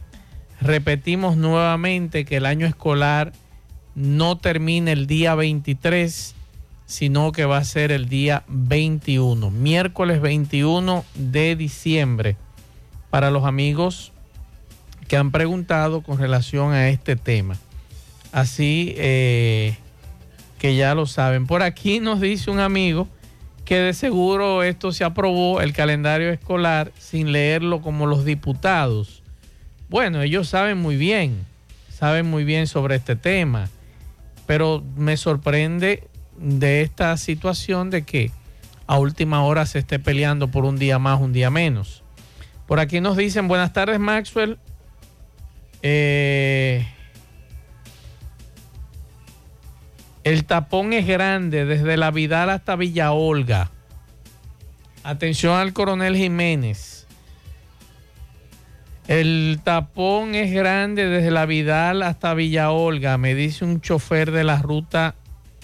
Repetimos 0.60 1.38
nuevamente 1.38 2.26
que 2.26 2.38
el 2.38 2.46
año 2.46 2.66
escolar 2.66 3.34
no 3.96 4.38
termina 4.38 4.92
el 4.92 5.06
día 5.06 5.36
23, 5.36 6.34
sino 6.88 7.32
que 7.32 7.46
va 7.46 7.58
a 7.58 7.64
ser 7.64 7.92
el 7.92 8.10
día 8.10 8.44
21, 8.48 9.52
miércoles 9.52 10.22
21 10.22 11.06
de 11.14 11.56
diciembre, 11.56 12.36
para 13.12 13.30
los 13.30 13.46
amigos 13.46 14.12
que 15.08 15.18
han 15.18 15.32
preguntado 15.32 16.02
con 16.02 16.18
relación 16.18 16.74
a 16.74 16.90
este 16.90 17.16
tema. 17.16 17.58
Así 18.32 18.96
eh, 18.98 19.78
que 20.58 20.76
ya 20.76 20.96
lo 20.96 21.06
saben. 21.06 21.46
Por 21.46 21.62
aquí 21.62 22.00
nos 22.00 22.20
dice 22.20 22.50
un 22.50 22.60
amigo 22.60 23.08
que 23.66 23.80
de 23.80 23.94
seguro 23.94 24.64
esto 24.64 24.92
se 24.92 25.04
aprobó, 25.04 25.62
el 25.62 25.74
calendario 25.74 26.30
escolar, 26.30 26.92
sin 26.98 27.32
leerlo 27.32 27.82
como 27.82 28.06
los 28.06 28.26
diputados. 28.26 29.24
Bueno, 29.90 30.22
ellos 30.22 30.50
saben 30.50 30.78
muy 30.78 30.98
bien, 30.98 31.46
saben 31.90 32.26
muy 32.26 32.44
bien 32.44 32.68
sobre 32.68 32.96
este 32.96 33.16
tema, 33.16 33.70
pero 34.46 34.84
me 34.96 35.18
sorprende 35.18 36.08
de 36.38 36.82
esta 36.82 37.16
situación 37.18 37.90
de 37.90 38.04
que 38.04 38.32
a 38.88 38.98
última 38.98 39.44
hora 39.44 39.66
se 39.66 39.80
esté 39.80 40.00
peleando 40.00 40.50
por 40.50 40.66
un 40.66 40.78
día 40.78 41.00
más, 41.00 41.22
un 41.22 41.32
día 41.32 41.50
menos. 41.50 42.04
Por 42.68 42.80
aquí 42.80 43.02
nos 43.02 43.18
dicen, 43.18 43.48
buenas 43.48 43.72
tardes 43.72 44.00
Maxwell. 44.00 44.58
Eh, 45.82 46.88
El 50.24 50.46
tapón 50.46 50.94
es 50.94 51.06
grande 51.06 51.66
desde 51.66 51.98
la 51.98 52.10
Vidal 52.10 52.50
hasta 52.50 52.78
Villa 52.78 53.12
Olga. 53.12 53.72
Atención 55.04 55.56
al 55.56 55.74
coronel 55.74 56.16
Jiménez. 56.16 57.08
El 59.10 59.60
tapón 59.66 60.34
es 60.34 60.54
grande 60.54 61.10
desde 61.10 61.30
la 61.30 61.46
Vidal 61.46 62.04
hasta 62.04 62.34
Villa 62.34 62.72
Olga, 62.72 63.18
me 63.18 63.36
dice 63.36 63.66
un 63.66 63.82
chofer 63.82 64.32
de 64.32 64.46
la 64.46 64.62
ruta 64.62 65.16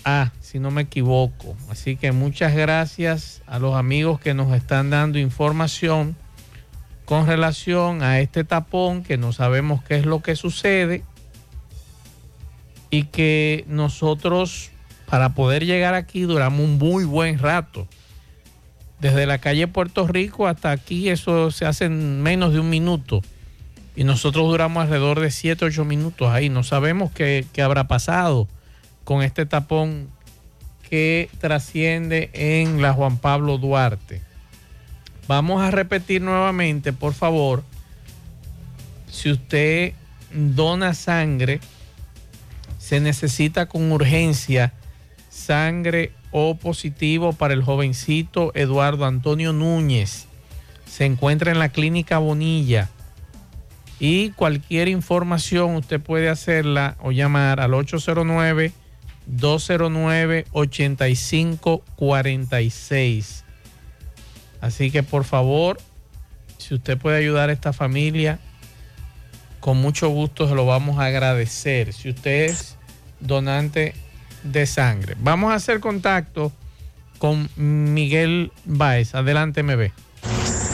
A, 0.04 0.34
si 0.42 0.60
no 0.60 0.72
me 0.72 0.82
equivoco. 0.82 1.56
Así 1.70 1.96
que 1.96 2.12
muchas 2.12 2.54
gracias 2.54 3.42
a 3.48 3.60
los 3.60 3.76
amigos 3.76 4.20
que 4.20 4.34
nos 4.34 4.54
están 4.54 4.90
dando 4.90 5.20
información 5.20 6.18
con 7.06 7.28
relación 7.28 8.04
a 8.04 8.20
este 8.20 8.44
tapón, 8.44 9.04
que 9.04 9.18
no 9.18 9.32
sabemos 9.32 9.82
qué 9.84 9.96
es 9.96 10.06
lo 10.06 10.22
que 10.22 10.36
sucede 10.36 11.04
y 12.90 13.04
que 13.06 13.66
nosotros 13.68 14.72
para 15.06 15.34
poder 15.34 15.66
llegar 15.66 15.94
aquí 15.94 16.22
duramos 16.22 16.62
un 16.62 16.78
muy 16.78 17.04
buen 17.04 17.40
rato. 17.40 17.88
Desde 19.00 19.26
la 19.26 19.38
calle 19.38 19.68
Puerto 19.68 20.08
Rico 20.08 20.48
hasta 20.48 20.72
aquí 20.72 21.10
eso 21.10 21.52
se 21.52 21.66
hace 21.66 21.86
en 21.86 22.22
menos 22.22 22.54
de 22.54 22.60
un 22.60 22.70
minuto 22.70 23.22
y 23.96 24.04
nosotros 24.04 24.48
duramos 24.48 24.84
alrededor 24.84 25.20
de 25.20 25.32
7, 25.32 25.66
8 25.66 25.86
minutos 25.86 26.30
ahí. 26.30 26.50
No 26.50 26.64
sabemos 26.64 27.12
qué, 27.12 27.46
qué 27.54 27.62
habrá 27.62 27.88
pasado 27.88 28.48
con 29.04 29.24
este 29.24 29.46
tapón 29.46 30.10
que 30.90 31.30
trasciende 31.40 32.30
en 32.34 32.82
la 32.82 32.94
Juan 32.94 33.18
Pablo 33.18 33.58
Duarte. 33.58 34.22
Vamos 35.28 35.62
a 35.62 35.70
repetir 35.70 36.22
nuevamente, 36.22 36.94
por 36.94 37.14
favor, 37.14 37.64
si 39.10 39.32
usted 39.32 39.94
dona 40.34 40.94
sangre, 40.94 41.60
se 42.90 43.00
necesita 43.00 43.68
con 43.68 43.92
urgencia 43.92 44.74
sangre 45.30 46.12
O 46.32 46.56
positivo 46.56 47.34
para 47.34 47.54
el 47.54 47.62
jovencito 47.62 48.52
Eduardo 48.56 49.06
Antonio 49.06 49.54
Núñez. 49.54 50.26
Se 50.88 51.06
encuentra 51.06 51.52
en 51.52 51.60
la 51.60 51.70
clínica 51.70 52.18
Bonilla. 52.18 52.90
Y 54.00 54.32
cualquier 54.32 54.88
información 54.88 55.76
usted 55.76 56.02
puede 56.02 56.30
hacerla 56.30 56.98
o 57.00 57.12
llamar 57.12 57.60
al 57.60 57.76
809 57.76 58.72
209 59.28 60.48
8546. 60.52 63.44
Así 64.62 64.90
que 64.90 65.04
por 65.04 65.26
favor, 65.26 65.78
si 66.58 66.74
usted 66.74 66.98
puede 66.98 67.20
ayudar 67.20 67.50
a 67.50 67.54
esta 67.54 67.72
familia, 67.72 68.40
con 69.60 69.78
mucho 69.78 70.10
gusto 70.10 70.50
se 70.50 70.56
lo 70.56 70.66
vamos 70.66 70.98
a 70.98 71.06
agradecer. 71.06 71.94
Si 71.94 72.10
usted 72.10 72.50
donante 73.20 73.94
de 74.44 74.66
sangre. 74.66 75.16
Vamos 75.20 75.52
a 75.52 75.56
hacer 75.56 75.80
contacto 75.80 76.52
con 77.18 77.50
Miguel 77.56 78.52
Baez. 78.66 79.14
Adelante, 79.16 79.64
MB. 79.64 79.92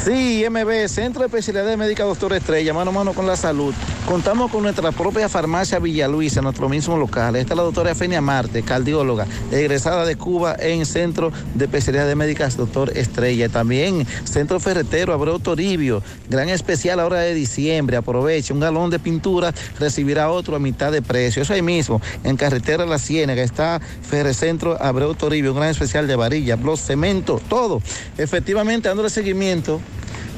Sí, 0.06 0.46
MB, 0.48 0.88
Centro 0.88 1.22
de 1.22 1.26
Especialidades 1.26 1.80
Médicas 1.80 2.06
Doctor 2.06 2.34
Estrella, 2.34 2.76
mano 2.76 2.92
a 2.92 2.94
mano 2.94 3.14
con 3.14 3.26
la 3.26 3.36
salud. 3.36 3.74
Contamos 4.08 4.52
con 4.52 4.62
nuestra 4.62 4.92
propia 4.92 5.28
farmacia 5.28 5.80
Villa 5.80 6.08
Luisa, 6.08 6.44
nuestro 6.44 6.70
mismo 6.70 6.96
local. 6.96 7.36
Esta 7.36 7.54
es 7.56 7.58
la 7.58 7.64
doctora 7.64 7.90
Efenia 7.90 8.22
Marte, 8.22 8.62
cardióloga, 8.62 9.26
egresada 9.52 10.06
de 10.06 10.16
Cuba 10.16 10.56
en 10.60 10.86
Centro 10.86 11.32
de 11.56 11.66
Especialidades 11.66 12.16
Médicas 12.16 12.56
Doctor 12.56 12.96
Estrella. 12.96 13.50
También 13.50 14.06
Centro 14.26 14.60
Ferretero 14.60 15.12
Abreu 15.12 15.40
Toribio, 15.40 16.04
gran 16.30 16.50
especial 16.50 17.00
ahora 17.00 17.22
de 17.22 17.34
diciembre. 17.34 17.98
Aproveche, 17.98 18.54
un 18.54 18.60
galón 18.60 18.92
de 18.92 19.00
pintura 19.00 19.56
recibirá 19.80 20.30
otro 20.30 20.56
a 20.56 20.60
mitad 20.60 20.92
de 20.92 21.02
precio. 21.02 21.42
Eso 21.42 21.54
ahí 21.54 21.64
mismo, 21.64 22.00
en 22.24 22.38
Carretera 22.38 22.86
La 22.86 23.00
Ciénaga, 23.00 23.42
está 23.42 23.82
Ferrecentro 24.08 24.80
Abreu 24.80 25.16
Toribio, 25.16 25.54
un 25.54 25.58
gran 25.58 25.72
especial 25.72 26.06
de 26.06 26.16
varilla, 26.16 26.58
blog, 26.58 26.78
cemento, 26.78 27.42
todo. 27.50 27.82
Efectivamente, 28.20 28.88
dándole 28.88 29.10
seguimiento 29.10 29.82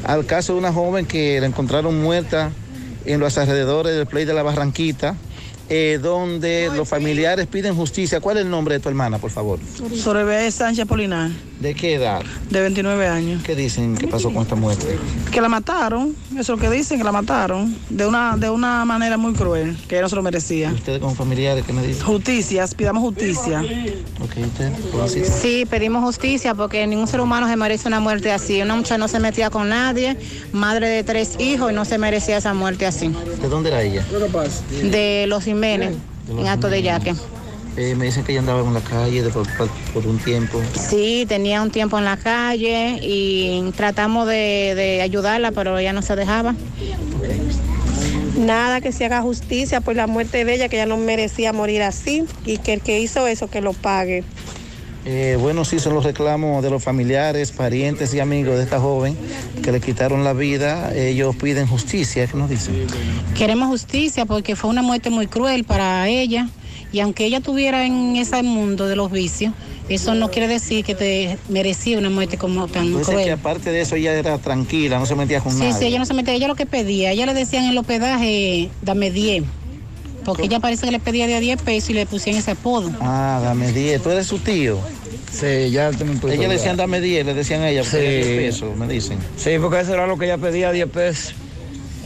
al 0.04 0.26
caso 0.26 0.54
de 0.54 0.60
una 0.60 0.74
joven 0.74 1.06
que 1.06 1.40
la 1.40 1.48
encontraron 1.48 2.02
muerta 2.02 2.52
en 3.06 3.20
los 3.20 3.38
alrededores 3.38 3.96
del 3.96 4.06
Play 4.06 4.26
de 4.26 4.34
la 4.34 4.44
Barranquita. 4.44 5.16
Eh, 5.70 6.00
donde 6.02 6.72
los 6.74 6.88
familiares 6.88 7.46
piden 7.46 7.76
justicia. 7.76 8.22
¿Cuál 8.22 8.38
es 8.38 8.46
el 8.46 8.50
nombre 8.50 8.76
de 8.76 8.80
tu 8.80 8.88
hermana, 8.88 9.18
por 9.18 9.32
favor? 9.32 9.60
Sorebe 9.98 10.50
Sánchez 10.50 10.86
Polinar. 10.86 11.30
¿De 11.60 11.74
qué 11.74 11.96
edad? 11.96 12.22
De 12.52 12.62
29 12.62 13.08
años. 13.08 13.42
¿Qué 13.44 13.56
dicen 13.56 13.98
que 13.98 14.08
pasó 14.08 14.32
con 14.32 14.44
esta 14.44 14.56
muerte? 14.56 14.98
Que 15.32 15.42
la 15.42 15.50
mataron, 15.50 16.16
eso 16.32 16.40
es 16.40 16.50
lo 16.50 16.58
que 16.58 16.70
dicen, 16.70 17.00
que 17.00 17.04
la 17.04 17.12
mataron 17.12 17.76
de 17.90 18.06
una, 18.06 18.38
de 18.38 18.50
una 18.50 18.86
manera 18.86 19.18
muy 19.18 19.34
cruel, 19.34 19.76
que 19.88 19.96
ella 19.96 20.04
no 20.04 20.10
se 20.10 20.16
lo 20.16 20.22
merecía. 20.22 20.72
¿Ustedes 20.72 21.00
como 21.00 21.16
familiares 21.16 21.66
qué 21.66 21.74
me 21.74 21.86
dicen? 21.86 22.06
Justicia, 22.06 22.66
pidamos 22.76 23.02
justicia. 23.02 23.64
Ok, 24.22 24.38
¿usted? 24.46 24.72
Sí, 25.26 25.66
pedimos 25.68 26.04
justicia 26.04 26.54
porque 26.54 26.86
ningún 26.86 27.08
ser 27.08 27.22
humano 27.22 27.48
se 27.48 27.56
merece 27.56 27.88
una 27.88 28.00
muerte 28.00 28.32
así. 28.32 28.62
Una 28.62 28.76
muchacha 28.76 29.00
no 29.00 29.08
se 29.08 29.20
metía 29.20 29.50
con 29.50 29.70
nadie, 29.70 30.16
madre 30.52 30.90
de 30.90 31.04
tres 31.04 31.40
hijos 31.40 31.72
y 31.72 31.76
no 31.76 31.86
se 31.86 31.98
merecía 31.98 32.38
esa 32.38 32.54
muerte 32.54 32.86
así. 32.86 33.12
¿De 33.42 33.50
dónde 33.50 33.70
era 33.70 33.82
ella? 33.82 34.06
De 34.84 35.26
los 35.28 35.44
Jiménez, 35.44 35.96
en 36.30 36.48
Alto 36.48 36.70
de 36.70 36.84
Yaque. 36.84 37.16
Eh, 37.78 37.94
me 37.94 38.06
dicen 38.06 38.24
que 38.24 38.32
ella 38.32 38.40
andaba 38.40 38.62
en 38.62 38.74
la 38.74 38.82
calle 38.82 39.22
de 39.22 39.30
por, 39.30 39.48
un 40.08 40.18
tiempo. 40.18 40.60
Sí, 40.74 41.26
tenía 41.28 41.62
un 41.62 41.70
tiempo 41.70 42.00
en 42.00 42.06
la 42.06 42.18
calle 42.18 42.98
y 43.04 43.72
tratamos 43.76 44.28
de, 44.28 44.74
de 44.76 45.02
ayudarla, 45.04 45.52
pero 45.52 45.78
ella 45.78 45.94
no 45.94 46.02
se 46.02 46.16
dejaba. 46.16 46.56
Nada 48.36 48.82
que 48.82 48.92
se 48.92 49.06
haga 49.06 49.22
justicia 49.22 49.80
por 49.80 49.96
la 49.96 50.08
muerte 50.08 50.44
de 50.44 50.56
ella, 50.56 50.70
que 50.70 50.78
ella 50.78 50.88
no 50.88 50.98
merecía 50.98 51.54
morir 51.54 51.84
así 51.84 52.26
y 52.46 52.58
que 52.58 52.74
el 52.74 52.82
que 52.82 53.00
hizo 53.00 53.28
eso 53.28 53.48
que 53.48 53.62
lo 53.62 53.74
pague. 53.74 54.24
Eh, 55.06 55.38
bueno, 55.40 55.64
sí, 55.64 55.78
son 55.78 55.94
los 55.94 56.04
reclamos 56.04 56.64
de 56.64 56.72
los 56.72 56.84
familiares, 56.84 57.52
parientes 57.52 58.12
y 58.14 58.20
amigos 58.20 58.58
de 58.58 58.64
esta 58.64 58.80
joven 58.80 59.16
que 59.64 59.72
le 59.72 59.80
quitaron 59.82 60.24
la 60.24 60.34
vida. 60.34 60.94
Ellos 60.96 61.36
piden 61.36 61.68
justicia, 61.68 62.26
¿qué 62.26 62.36
nos 62.36 62.50
dicen? 62.50 62.88
Queremos 63.38 63.70
justicia 63.70 64.26
porque 64.26 64.56
fue 64.56 64.72
una 64.72 64.82
muerte 64.82 65.12
muy 65.12 65.28
cruel 65.28 65.64
para 65.64 66.08
ella 66.10 66.50
y 66.92 67.00
aunque 67.00 67.26
ella 67.26 67.38
estuviera 67.40 67.86
en 67.86 68.16
ese 68.16 68.42
mundo 68.44 68.88
de 68.88 68.96
los 68.96 69.12
vicios, 69.12 69.54
eso 69.90 70.16
no 70.16 70.30
quiere 70.30 70.48
decir 70.48 70.84
que 70.84 70.96
te 70.96 71.38
merecía 71.50 71.98
una 71.98 72.10
muerte 72.10 72.38
como 72.38 72.68
tan 72.68 72.94
que 72.94 73.02
cruel. 73.04 73.32
aparte 73.32 73.72
de 73.72 73.82
eso 73.82 73.96
ella 73.96 74.14
era 74.14 74.38
tranquila, 74.38 75.00
no 75.00 75.06
se 75.06 75.16
metía 75.16 75.40
con 75.40 75.54
Sí, 75.54 75.60
nadie. 75.60 75.74
sí, 75.74 75.86
ella 75.86 76.00
no 76.00 76.06
se 76.06 76.14
metía, 76.14 76.34
ella 76.34 76.48
lo 76.48 76.56
que 76.56 76.66
pedía, 76.66 77.12
ella 77.12 77.26
le 77.26 77.34
decían 77.34 77.64
en 77.66 77.70
el 77.72 77.78
hospedaje, 77.78 78.70
dame 78.82 79.12
10, 79.12 79.44
porque 80.26 80.44
ella 80.44 80.60
parece 80.60 80.86
que 80.86 80.92
le 80.92 81.00
pedía 81.00 81.26
de 81.28 81.36
a 81.36 81.40
10 81.40 81.62
pesos 81.62 81.90
y 81.92 81.94
le 81.94 82.06
pusieron 82.06 82.40
ese 82.40 82.52
apodo. 82.52 82.92
Ah, 83.00 83.40
dame 83.42 83.72
10. 83.72 84.02
¿Tú 84.04 84.10
eres 84.10 84.28
su 84.28 84.40
tío? 84.40 84.78
Sí, 85.32 85.70
ya 85.72 85.90
Ella 85.90 86.48
le 86.48 86.54
decían 86.56 86.76
dame 86.78 87.00
10, 87.00 87.26
le 87.26 87.34
decían 87.34 87.62
a 87.62 87.70
ella, 87.70 87.84
Sí. 87.84 87.92
porque 87.92 88.24
10 88.26 88.38
pesos, 88.54 88.76
me 88.78 88.88
dicen. 88.88 89.20
Sí, 89.38 89.52
porque 89.62 89.82
eso 89.82 89.94
era 89.94 90.06
lo 90.08 90.18
que 90.18 90.26
ella 90.26 90.38
pedía, 90.38 90.72
10 90.72 90.88
pesos. 90.90 91.34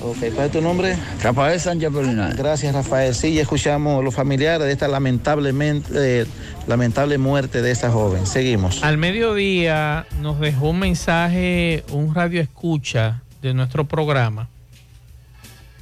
Ok, 0.04 0.18
¿cuál 0.34 0.48
es 0.48 0.52
tu 0.52 0.62
nombre? 0.62 0.98
Rafael 1.22 1.60
Sánchez. 1.60 1.92
Gracias, 2.36 2.74
Rafael. 2.74 3.14
Sí, 3.14 3.36
ya 3.36 3.44
escuchamos 3.44 4.04
los 4.04 4.16
familiares 4.16 4.66
de 4.66 4.74
esta 4.74 4.88
lamentablemente, 4.88 6.22
eh, 6.22 6.26
lamentable 6.66 7.20
muerte 7.20 7.62
de 7.62 7.70
esta 7.70 7.92
joven. 7.92 8.26
Seguimos. 8.26 8.84
Al 8.84 8.98
mediodía 8.98 10.08
nos 10.20 10.40
dejó 10.40 10.70
un 10.70 10.80
mensaje, 10.80 11.84
un 11.92 12.16
radio 12.16 12.42
escucha 12.42 13.22
de 13.44 13.54
nuestro 13.54 13.88
programa, 13.88 14.50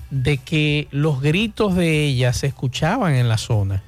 de 0.10 0.38
que 0.38 0.90
los 0.92 1.22
gritos 1.22 1.76
de 1.76 2.06
ella 2.06 2.34
se 2.34 2.48
escuchaban 2.48 3.16
en 3.16 3.30
la 3.30 3.38
zona 3.38 3.84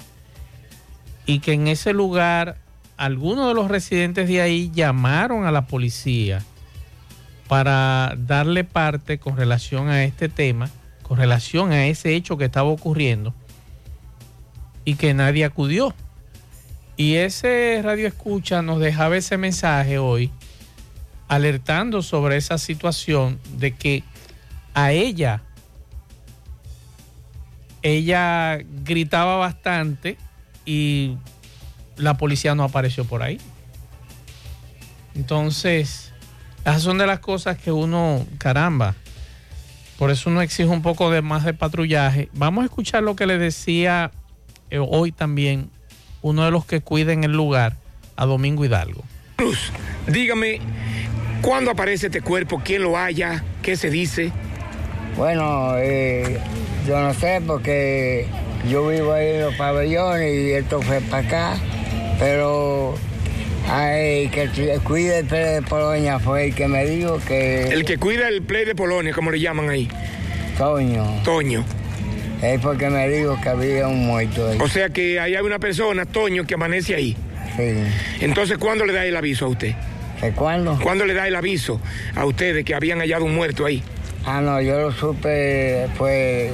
y 1.25 1.39
que 1.39 1.51
en 1.51 1.67
ese 1.67 1.91
lugar 1.91 2.57
algunos 2.95 3.49
de 3.49 3.53
los 3.53 3.69
residentes 3.69 4.29
de 4.29 4.41
ahí 4.41 4.71
llamaron 4.73 5.45
a 5.45 5.51
la 5.51 5.65
policía 5.65 6.41
para 7.51 8.13
darle 8.17 8.63
parte 8.63 9.17
con 9.17 9.35
relación 9.35 9.89
a 9.89 10.05
este 10.05 10.29
tema, 10.29 10.69
con 11.03 11.17
relación 11.17 11.73
a 11.73 11.85
ese 11.85 12.15
hecho 12.15 12.37
que 12.37 12.45
estaba 12.45 12.69
ocurriendo 12.69 13.33
y 14.85 14.95
que 14.95 15.13
nadie 15.13 15.43
acudió. 15.43 15.93
Y 16.95 17.15
ese 17.15 17.81
radio 17.83 18.07
escucha 18.07 18.61
nos 18.61 18.79
dejaba 18.79 19.17
ese 19.17 19.35
mensaje 19.35 19.97
hoy 19.97 20.31
alertando 21.27 22.01
sobre 22.01 22.37
esa 22.37 22.57
situación 22.57 23.37
de 23.57 23.75
que 23.75 24.05
a 24.73 24.93
ella 24.93 25.43
ella 27.81 28.59
gritaba 28.85 29.35
bastante 29.35 30.15
y 30.65 31.17
la 31.97 32.15
policía 32.15 32.55
no 32.55 32.63
apareció 32.63 33.03
por 33.03 33.23
ahí. 33.23 33.39
Entonces, 35.15 36.10
esas 36.65 36.81
son 36.81 36.97
de 36.97 37.07
las 37.07 37.19
cosas 37.19 37.57
que 37.57 37.71
uno, 37.71 38.25
caramba, 38.37 38.95
por 39.97 40.11
eso 40.11 40.29
uno 40.29 40.41
exige 40.41 40.69
un 40.69 40.81
poco 40.81 41.11
de 41.11 41.21
más 41.21 41.43
de 41.45 41.53
patrullaje. 41.53 42.29
Vamos 42.33 42.63
a 42.63 42.65
escuchar 42.65 43.03
lo 43.03 43.15
que 43.15 43.27
le 43.27 43.37
decía 43.37 44.11
eh, 44.69 44.79
hoy 44.79 45.11
también 45.11 45.69
uno 46.21 46.45
de 46.45 46.51
los 46.51 46.65
que 46.65 46.81
cuiden 46.81 47.23
el 47.23 47.31
lugar 47.31 47.75
a 48.15 48.25
Domingo 48.25 48.65
Hidalgo. 48.65 49.03
Cruz, 49.35 49.71
dígame, 50.07 50.59
¿cuándo 51.41 51.71
aparece 51.71 52.07
este 52.07 52.21
cuerpo? 52.21 52.61
¿Quién 52.63 52.83
lo 52.83 52.95
halla? 52.95 53.43
¿Qué 53.61 53.75
se 53.75 53.89
dice? 53.89 54.31
Bueno, 55.17 55.73
eh, 55.77 56.39
yo 56.87 56.99
no 56.99 57.13
sé 57.13 57.41
porque 57.45 58.27
yo 58.69 58.87
vivo 58.87 59.13
ahí 59.13 59.27
en 59.35 59.41
los 59.41 59.55
pabellones 59.55 60.33
y 60.33 60.51
esto 60.51 60.81
fue 60.81 61.01
para 61.01 61.27
acá, 61.27 61.57
pero 62.19 62.95
ay, 63.69 64.27
que 64.29 64.43
el 64.43 64.81
cuide 64.81 65.19
el 65.19 65.25
Play 65.25 65.43
de 65.55 65.61
Polonia 65.61 66.19
fue 66.19 66.47
el 66.47 66.55
que 66.55 66.67
me 66.67 66.85
dijo 66.85 67.19
que... 67.27 67.63
El 67.69 67.85
que 67.85 67.97
cuida 67.97 68.27
el 68.27 68.41
play 68.41 68.65
de 68.65 68.75
Polonia, 68.75 69.13
como 69.13 69.31
le 69.31 69.39
llaman 69.39 69.69
ahí. 69.69 69.87
Toño. 70.57 71.21
Toño. 71.23 71.63
Él 72.41 72.59
fue 72.59 72.73
el 72.73 72.77
que 72.79 72.89
me 72.89 73.07
dijo 73.07 73.37
que 73.41 73.49
había 73.49 73.87
un 73.87 74.05
muerto 74.05 74.49
ahí. 74.49 74.57
O 74.61 74.67
sea 74.67 74.89
que 74.89 75.19
ahí 75.19 75.35
hay 75.35 75.43
una 75.43 75.59
persona, 75.59 76.05
Toño, 76.05 76.45
que 76.45 76.55
amanece 76.55 76.95
ahí. 76.95 77.15
Sí. 77.55 77.73
Entonces, 78.21 78.57
¿cuándo 78.57 78.85
le 78.85 78.93
da 78.93 79.05
el 79.05 79.15
aviso 79.15 79.45
a 79.45 79.49
usted? 79.49 79.73
¿De 80.21 80.31
cuándo? 80.31 80.77
¿Cuándo 80.81 81.05
le 81.05 81.13
da 81.13 81.27
el 81.27 81.35
aviso 81.35 81.79
a 82.15 82.25
usted 82.25 82.55
de 82.55 82.63
que 82.63 82.73
habían 82.75 82.99
hallado 82.99 83.25
un 83.25 83.35
muerto 83.35 83.65
ahí? 83.65 83.83
Ah, 84.25 84.39
no, 84.41 84.61
yo 84.61 84.79
lo 84.79 84.91
supe, 84.91 85.87
fue 85.97 86.51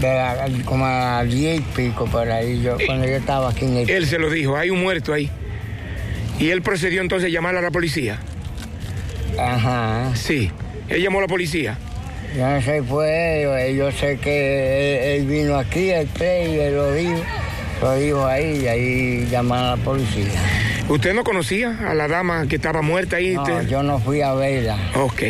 de 0.00 0.06
la- 0.14 0.46
como 0.64 0.84
a 0.86 1.22
las 1.22 1.32
diez 1.32 1.58
y 1.58 1.62
pico 1.62 2.04
por 2.06 2.30
ahí, 2.30 2.62
yo, 2.62 2.76
cuando 2.86 3.06
yo 3.06 3.16
estaba 3.16 3.50
aquí 3.50 3.64
en 3.64 3.78
el... 3.78 3.90
Él 3.90 4.06
se 4.06 4.18
lo 4.18 4.28
dijo, 4.30 4.56
hay 4.56 4.70
un 4.70 4.80
muerto 4.80 5.12
ahí. 5.12 5.30
Y 6.38 6.50
él 6.50 6.62
procedió 6.62 7.00
entonces 7.00 7.26
a 7.28 7.32
llamar 7.32 7.56
a 7.56 7.60
la 7.60 7.70
policía. 7.70 8.18
Ajá. 9.38 10.14
Sí, 10.14 10.50
él 10.88 11.02
llamó 11.02 11.18
a 11.18 11.22
la 11.22 11.28
policía. 11.28 11.78
No 12.36 12.60
sé, 12.62 12.82
fue 12.82 13.74
yo 13.76 13.90
sé 13.90 14.18
que 14.18 15.16
él, 15.16 15.22
él 15.22 15.26
vino 15.26 15.56
aquí, 15.56 15.90
el 15.90 16.06
play, 16.06 16.58
él 16.60 16.74
lo 16.74 16.92
dijo, 16.92 17.22
lo 17.80 17.94
dijo 17.96 18.26
ahí, 18.26 18.60
y 18.64 18.66
ahí 18.68 19.28
llamaron 19.30 19.66
a 19.66 19.76
la 19.76 19.82
policía. 19.82 20.28
¿Usted 20.88 21.14
no 21.14 21.24
conocía 21.24 21.76
a 21.88 21.94
la 21.94 22.06
dama 22.08 22.46
que 22.46 22.56
estaba 22.56 22.82
muerta 22.82 23.16
ahí? 23.16 23.34
No, 23.34 23.42
Usted- 23.42 23.68
yo 23.68 23.82
no 23.82 23.98
fui 23.98 24.20
a 24.22 24.34
verla. 24.34 24.76
Ok. 24.94 25.22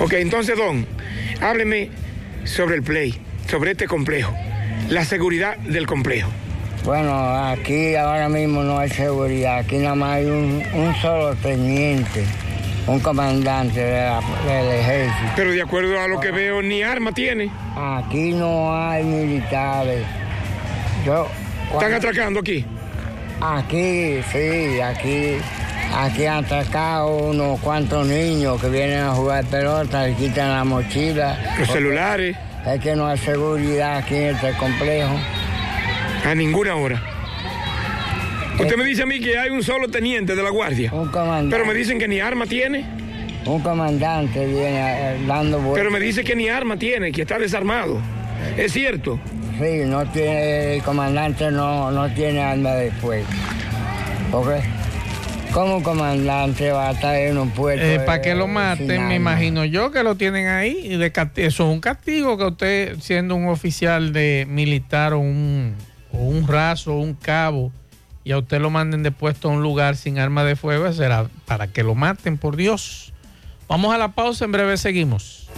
Ok, 0.00 0.12
entonces, 0.14 0.56
Don, 0.56 0.86
hábleme 1.40 1.90
sobre 2.44 2.76
el 2.76 2.82
play, 2.82 3.14
sobre 3.48 3.72
este 3.72 3.86
complejo, 3.86 4.34
la 4.88 5.04
seguridad 5.04 5.56
del 5.58 5.86
complejo. 5.86 6.30
Bueno, 6.84 7.14
aquí 7.50 7.94
ahora 7.96 8.28
mismo 8.28 8.62
no 8.62 8.78
hay 8.78 8.90
seguridad, 8.90 9.58
aquí 9.58 9.78
nada 9.78 9.94
más 9.94 10.16
hay 10.16 10.26
un, 10.26 10.62
un 10.74 10.94
solo 10.96 11.34
teniente, 11.36 12.24
un 12.86 13.00
comandante 13.00 13.80
de 13.80 14.00
la- 14.02 14.20
del 14.46 14.80
ejército. 14.80 15.32
Pero 15.34 15.50
de 15.52 15.62
acuerdo 15.62 15.98
a 15.98 16.06
lo 16.08 16.20
que 16.20 16.30
veo, 16.30 16.60
ni 16.60 16.82
arma 16.82 17.12
tiene. 17.12 17.50
Aquí 17.74 18.32
no 18.32 18.76
hay 18.78 19.02
militares. 19.02 20.04
Yo, 21.06 21.26
¿Están 21.72 21.94
atracando 21.94 22.40
aquí? 22.40 22.66
Aquí, 23.40 24.20
sí, 24.30 24.80
aquí, 24.80 25.36
aquí 25.96 26.26
han 26.26 26.44
atracado 26.44 27.08
unos 27.30 27.60
cuantos 27.60 28.06
niños 28.06 28.60
que 28.60 28.68
vienen 28.68 29.00
a 29.00 29.10
jugar 29.14 29.44
pelota, 29.46 30.06
le 30.06 30.14
quitan 30.14 30.50
la 30.50 30.64
mochila. 30.64 31.38
Los 31.58 31.68
celulares. 31.70 32.36
Es 32.66 32.80
que 32.80 32.94
no 32.94 33.06
hay 33.06 33.18
seguridad 33.18 33.96
aquí 33.98 34.14
en 34.16 34.34
este 34.36 34.52
complejo. 34.52 35.14
A 36.24 36.34
ninguna 36.34 36.74
hora. 36.74 37.02
Usted 38.58 38.76
me 38.76 38.84
dice 38.84 39.02
a 39.02 39.06
mí 39.06 39.20
que 39.20 39.36
hay 39.36 39.50
un 39.50 39.62
solo 39.62 39.88
teniente 39.88 40.34
de 40.34 40.42
la 40.42 40.50
guardia. 40.50 40.92
Un 40.92 41.08
comandante. 41.08 41.54
Pero 41.54 41.66
me 41.66 41.74
dicen 41.74 41.98
que 41.98 42.08
ni 42.08 42.20
arma 42.20 42.46
tiene. 42.46 42.86
Un 43.44 43.60
comandante 43.60 44.46
viene 44.46 45.16
eh, 45.16 45.18
dando 45.26 45.58
vueltas. 45.58 45.74
Pero 45.74 45.90
me 45.90 46.00
dice 46.00 46.24
que 46.24 46.34
ni 46.34 46.48
arma 46.48 46.78
tiene, 46.78 47.12
que 47.12 47.22
está 47.22 47.38
desarmado. 47.38 48.00
¿Es 48.56 48.72
cierto? 48.72 49.20
Sí, 49.58 49.82
no 49.86 50.06
tiene, 50.06 50.76
el 50.76 50.82
comandante 50.82 51.50
no, 51.50 51.90
no 51.90 52.12
tiene 52.14 52.40
arma 52.40 52.70
de 52.74 52.90
fuego. 52.92 53.26
¿Ok? 54.32 54.48
¿Cómo 55.52 55.76
un 55.76 55.82
comandante 55.82 56.70
va 56.72 56.88
a 56.88 56.92
estar 56.92 57.14
en 57.14 57.38
un 57.38 57.50
puerto? 57.50 57.84
para 58.04 58.18
eh, 58.18 58.20
que 58.22 58.34
lo 58.34 58.46
sin 58.46 58.54
maten, 58.54 59.06
me 59.06 59.14
imagino 59.14 59.64
yo 59.64 59.92
que 59.92 60.02
lo 60.02 60.16
tienen 60.16 60.48
ahí. 60.48 60.80
Y 60.84 60.96
de 60.96 61.12
eso 61.36 61.64
es 61.64 61.72
un 61.72 61.80
castigo 61.80 62.38
que 62.38 62.44
usted, 62.44 62.96
siendo 63.00 63.36
un 63.36 63.48
oficial 63.48 64.12
de 64.12 64.46
militar 64.48 65.12
o 65.12 65.20
un, 65.20 65.74
o 66.14 66.24
un 66.24 66.46
raso 66.46 66.94
un 66.94 67.14
cabo, 67.14 67.72
y 68.24 68.32
a 68.32 68.38
usted 68.38 68.60
lo 68.60 68.70
manden 68.70 69.02
de 69.02 69.12
puesto 69.12 69.48
a 69.48 69.52
un 69.52 69.62
lugar 69.62 69.96
sin 69.96 70.18
arma 70.18 70.44
de 70.44 70.56
fuego, 70.56 70.90
será 70.92 71.28
para 71.44 71.66
que 71.68 71.82
lo 71.82 71.94
maten, 71.94 72.38
por 72.38 72.56
Dios. 72.56 73.12
Vamos 73.68 73.94
a 73.94 73.98
la 73.98 74.12
pausa, 74.12 74.44
en 74.44 74.52
breve 74.52 74.76
seguimos. 74.76 75.48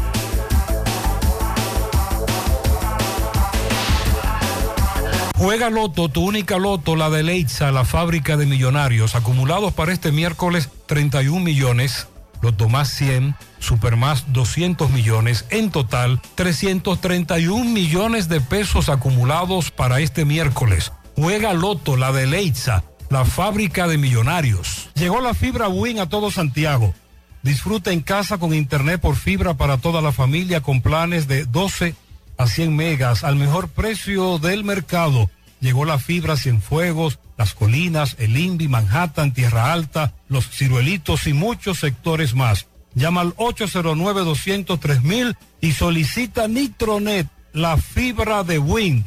Juega 5.39 5.69
Loto, 5.69 6.09
tu 6.09 6.25
única 6.25 6.57
Loto, 6.57 6.97
la 6.97 7.11
de 7.11 7.23
Leitza, 7.23 7.71
la 7.71 7.85
fábrica 7.85 8.37
de 8.37 8.47
millonarios, 8.47 9.15
acumulados 9.15 9.75
para 9.75 9.93
este 9.93 10.11
miércoles 10.11 10.71
31 10.87 11.41
millones, 11.41 12.09
Loto 12.41 12.69
más 12.69 12.89
100, 12.89 13.37
Super 13.59 13.97
más 13.97 14.33
200 14.33 14.91
millones, 14.91 15.47
en 15.51 15.71
total 15.71 16.21
331 16.35 17.65
millones 17.65 18.29
de 18.29 18.41
pesos 18.41 18.89
acumulados 18.89 19.71
para 19.71 20.01
este 20.01 20.25
miércoles. 20.25 20.93
Juega 21.17 21.55
Loto, 21.55 21.97
la 21.97 22.13
de 22.13 22.27
Leitza, 22.27 22.85
la 23.11 23.25
fábrica 23.25 23.87
de 23.87 23.99
millonarios. 23.99 24.91
Llegó 24.95 25.21
la 25.21 25.35
fibra 25.35 25.69
Win 25.69 25.99
a 25.99 26.09
todo 26.09 26.31
Santiago. 26.31 26.95
Disfruta 27.43 27.93
en 27.93 28.01
casa 28.01 28.39
con 28.39 28.53
internet 28.53 29.01
por 29.01 29.17
fibra 29.17 29.55
para 29.55 29.79
toda 29.79 30.03
la 30.03 30.13
familia 30.13 30.61
con 30.61 30.81
planes 30.81 31.29
de 31.29 31.45
12 31.45 31.95
a 32.39 32.47
100 32.47 32.75
megas 32.75 33.25
al 33.25 33.37
mejor 33.37 33.69
precio 33.69 34.39
del 34.39 34.65
mercado. 34.65 35.31
Llegó 35.61 35.85
la 35.85 35.99
fibra 35.99 36.37
Cienfuegos, 36.37 37.19
Las 37.39 37.55
Colinas, 37.55 38.17
El 38.19 38.37
Invi, 38.37 38.69
Manhattan, 38.69 39.33
Tierra 39.33 39.73
Alta, 39.73 40.13
Los 40.29 40.51
Ciruelitos 40.51 41.27
y 41.27 41.33
muchos 41.33 41.79
sectores 41.79 42.35
más. 42.35 42.67
Llama 42.97 43.21
al 43.21 43.37
809-203 43.37 45.37
y 45.61 45.73
solicita 45.73 46.49
Nitronet, 46.49 47.29
la 47.53 47.77
fibra 47.77 48.43
de 48.43 48.59
Wind. 48.59 49.07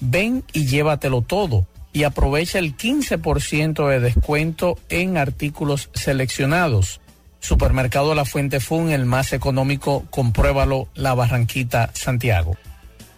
Ven 0.00 0.42
y 0.52 0.66
llévatelo 0.66 1.22
todo 1.22 1.68
y 1.92 2.02
aprovecha 2.02 2.58
el 2.58 2.76
15% 2.76 3.88
de 3.88 4.00
descuento 4.00 4.76
en 4.88 5.18
artículos 5.18 5.88
seleccionados. 5.94 7.00
Supermercado 7.38 8.16
La 8.16 8.24
Fuente 8.24 8.58
Fun, 8.58 8.90
el 8.90 9.06
más 9.06 9.32
económico, 9.32 10.04
compruébalo, 10.10 10.88
La 10.96 11.14
Barranquita, 11.14 11.90
Santiago. 11.94 12.56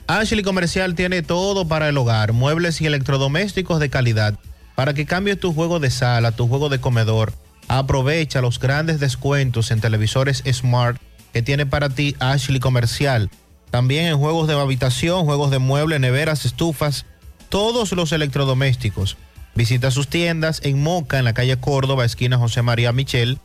Ashley 0.06 0.42
Comercial 0.42 0.94
tiene 0.94 1.22
todo 1.22 1.66
para 1.66 1.88
el 1.88 1.96
hogar, 1.96 2.34
muebles 2.34 2.80
y 2.80 2.86
electrodomésticos 2.86 3.80
de 3.80 3.88
calidad. 3.88 4.38
Para 4.74 4.92
que 4.92 5.06
cambies 5.06 5.40
tu 5.40 5.54
juego 5.54 5.80
de 5.80 5.90
sala, 5.90 6.32
tu 6.32 6.46
juego 6.46 6.68
de 6.68 6.78
comedor, 6.78 7.32
aprovecha 7.68 8.42
los 8.42 8.58
grandes 8.58 9.00
descuentos 9.00 9.70
en 9.70 9.80
televisores 9.80 10.42
Smart 10.52 11.00
que 11.32 11.42
tiene 11.42 11.64
para 11.64 11.88
ti 11.88 12.16
Ashley 12.18 12.60
Comercial. 12.60 13.30
También 13.70 14.06
en 14.06 14.18
juegos 14.18 14.46
de 14.46 14.60
habitación, 14.60 15.24
juegos 15.24 15.50
de 15.50 15.58
muebles, 15.58 16.00
neveras, 16.00 16.44
estufas, 16.44 17.06
todos 17.48 17.92
los 17.92 18.12
electrodomésticos. 18.12 19.16
Visita 19.54 19.90
sus 19.90 20.08
tiendas 20.08 20.60
en 20.64 20.82
Moca, 20.82 21.18
en 21.18 21.24
la 21.24 21.32
calle 21.32 21.56
Córdoba, 21.56 22.04
esquina 22.04 22.36
José 22.36 22.60
María 22.62 22.92
Michel. 22.92 23.38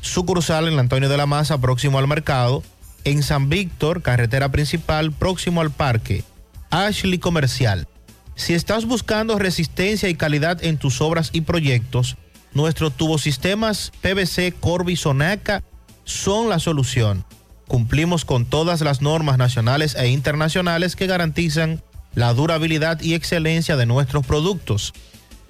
Sucursal 0.00 0.68
en 0.68 0.78
Antonio 0.78 1.08
de 1.08 1.16
la 1.16 1.26
Maza, 1.26 1.58
próximo 1.58 1.98
al 1.98 2.08
mercado. 2.08 2.62
En 3.06 3.22
San 3.22 3.48
Víctor, 3.48 4.02
carretera 4.02 4.50
principal, 4.50 5.12
próximo 5.12 5.60
al 5.60 5.70
parque. 5.70 6.24
Ashley 6.70 7.20
Comercial. 7.20 7.86
Si 8.34 8.52
estás 8.52 8.84
buscando 8.84 9.38
resistencia 9.38 10.08
y 10.08 10.16
calidad 10.16 10.64
en 10.64 10.76
tus 10.76 11.00
obras 11.00 11.30
y 11.32 11.42
proyectos, 11.42 12.16
nuestros 12.52 12.96
tubosistemas 12.96 13.92
PVC 14.02 14.52
Corby 14.58 14.96
Sonaca 14.96 15.62
son 16.02 16.48
la 16.48 16.58
solución. 16.58 17.24
Cumplimos 17.68 18.24
con 18.24 18.44
todas 18.44 18.80
las 18.80 19.00
normas 19.02 19.38
nacionales 19.38 19.94
e 19.94 20.08
internacionales 20.08 20.96
que 20.96 21.06
garantizan 21.06 21.84
la 22.16 22.34
durabilidad 22.34 23.00
y 23.00 23.14
excelencia 23.14 23.76
de 23.76 23.86
nuestros 23.86 24.26
productos. 24.26 24.94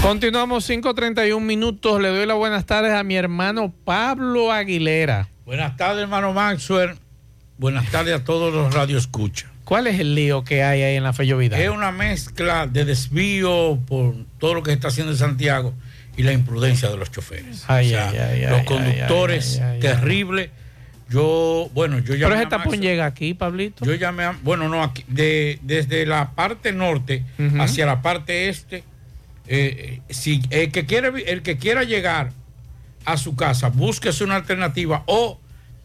Continuamos 0.02 0.68
5.31 0.68 1.40
minutos. 1.40 2.02
Le 2.02 2.08
doy 2.08 2.26
las 2.26 2.36
buenas 2.36 2.66
tardes 2.66 2.92
a 2.92 3.04
mi 3.04 3.14
hermano 3.14 3.72
Pablo 3.84 4.50
Aguilera. 4.50 5.28
Buenas 5.44 5.76
tardes, 5.76 6.02
hermano 6.02 6.32
Maxwell. 6.32 6.96
Buenas 7.56 7.88
tardes 7.88 8.12
a 8.12 8.24
todos 8.24 8.52
los 8.52 8.74
radioescuchas. 8.74 9.48
¿Cuál 9.64 9.86
es 9.86 10.00
el 10.00 10.16
lío 10.16 10.42
que 10.42 10.64
hay 10.64 10.82
ahí 10.82 10.96
en 10.96 11.04
la 11.04 11.12
Fellovidad? 11.12 11.60
Es 11.60 11.70
una 11.70 11.92
mezcla 11.92 12.66
de 12.66 12.84
desvío 12.84 13.78
por 13.86 14.16
todo 14.38 14.54
lo 14.54 14.64
que 14.64 14.72
está 14.72 14.88
haciendo 14.88 15.12
en 15.12 15.18
Santiago 15.18 15.72
y 16.16 16.24
la 16.24 16.32
imprudencia 16.32 16.90
de 16.90 16.96
los 16.96 17.12
choferes. 17.12 17.64
Ay, 17.68 17.86
O 17.86 17.90
sea, 17.90 18.10
ay, 18.10 18.44
ay, 18.44 18.46
los 18.50 18.64
conductores, 18.64 19.62
terrible. 19.80 20.50
Yo, 21.10 21.70
bueno, 21.74 22.00
yo 22.00 22.14
llamé 22.16 22.34
Pero 22.34 22.40
ese 22.40 22.50
tapón 22.50 22.80
llega 22.80 23.06
aquí, 23.06 23.34
Pablito. 23.34 23.84
Yo 23.84 23.94
llamé 23.94 24.24
a, 24.24 24.36
bueno, 24.42 24.68
no, 24.68 24.82
aquí, 24.82 25.04
de, 25.06 25.60
desde 25.62 26.06
la 26.06 26.32
parte 26.32 26.72
norte 26.72 27.24
hacia 27.60 27.86
la 27.86 28.02
parte 28.02 28.48
este, 28.48 28.82
eh, 29.48 30.00
eh, 30.08 30.12
si 30.12 30.40
el 30.50 30.70
que, 30.72 30.86
quiere, 30.86 31.30
el 31.30 31.42
que 31.42 31.56
quiera 31.58 31.84
llegar 31.84 32.30
a 33.04 33.16
su 33.16 33.34
casa, 33.36 33.68
búsquese 33.68 34.24
una 34.24 34.36
alternativa 34.36 35.02
o 35.06 35.38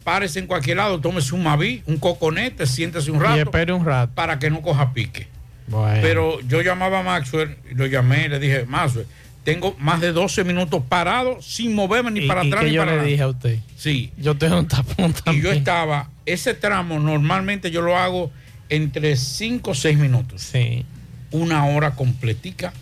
párese 0.04 0.38
en 0.38 0.46
cualquier 0.46 0.76
lado, 0.78 1.00
tómese 1.00 1.34
un 1.34 1.42
Maví, 1.42 1.82
un 1.86 1.98
coconete, 1.98 2.66
siéntese 2.66 3.10
un 3.10 3.20
rato. 3.20 3.36
Y 3.36 3.40
espere 3.40 3.72
un 3.72 3.84
rato. 3.84 4.12
Para 4.14 4.38
que 4.38 4.48
no 4.50 4.62
coja 4.62 4.92
pique. 4.92 5.28
Bueno. 5.66 5.98
Pero 6.00 6.40
yo 6.42 6.62
llamaba 6.62 7.00
a 7.00 7.02
Maxwell, 7.02 7.56
y 7.70 7.74
lo 7.74 7.84
llamé 7.86 8.24
y 8.26 8.28
le 8.28 8.38
dije, 8.38 8.64
Maxwell, 8.64 9.06
tengo 9.44 9.74
más 9.78 10.00
de 10.00 10.12
12 10.12 10.44
minutos 10.44 10.82
parado 10.88 11.42
sin 11.42 11.74
moverme 11.74 12.10
ni 12.10 12.20
¿Y- 12.20 12.28
para 12.28 12.42
y 12.44 12.48
atrás 12.48 12.62
qué 12.62 12.68
ni 12.70 12.74
yo 12.76 12.80
para 12.82 12.92
le 12.92 12.98
adelante. 13.00 13.10
dije 13.12 13.22
a 13.22 13.28
usted? 13.28 13.58
Sí. 13.76 14.12
Yo 14.16 14.36
tengo 14.36 14.58
un 14.58 14.68
tapón 14.68 15.10
Y 15.10 15.12
también. 15.22 15.44
yo 15.44 15.52
estaba, 15.52 16.08
ese 16.24 16.54
tramo 16.54 16.98
normalmente 17.00 17.70
yo 17.70 17.82
lo 17.82 17.96
hago 17.98 18.30
entre 18.70 19.16
5 19.16 19.70
o 19.72 19.74
6 19.74 19.98
minutos. 19.98 20.40
Sí. 20.42 20.84
Una 21.32 21.66
hora 21.66 21.90
completica 21.96 22.72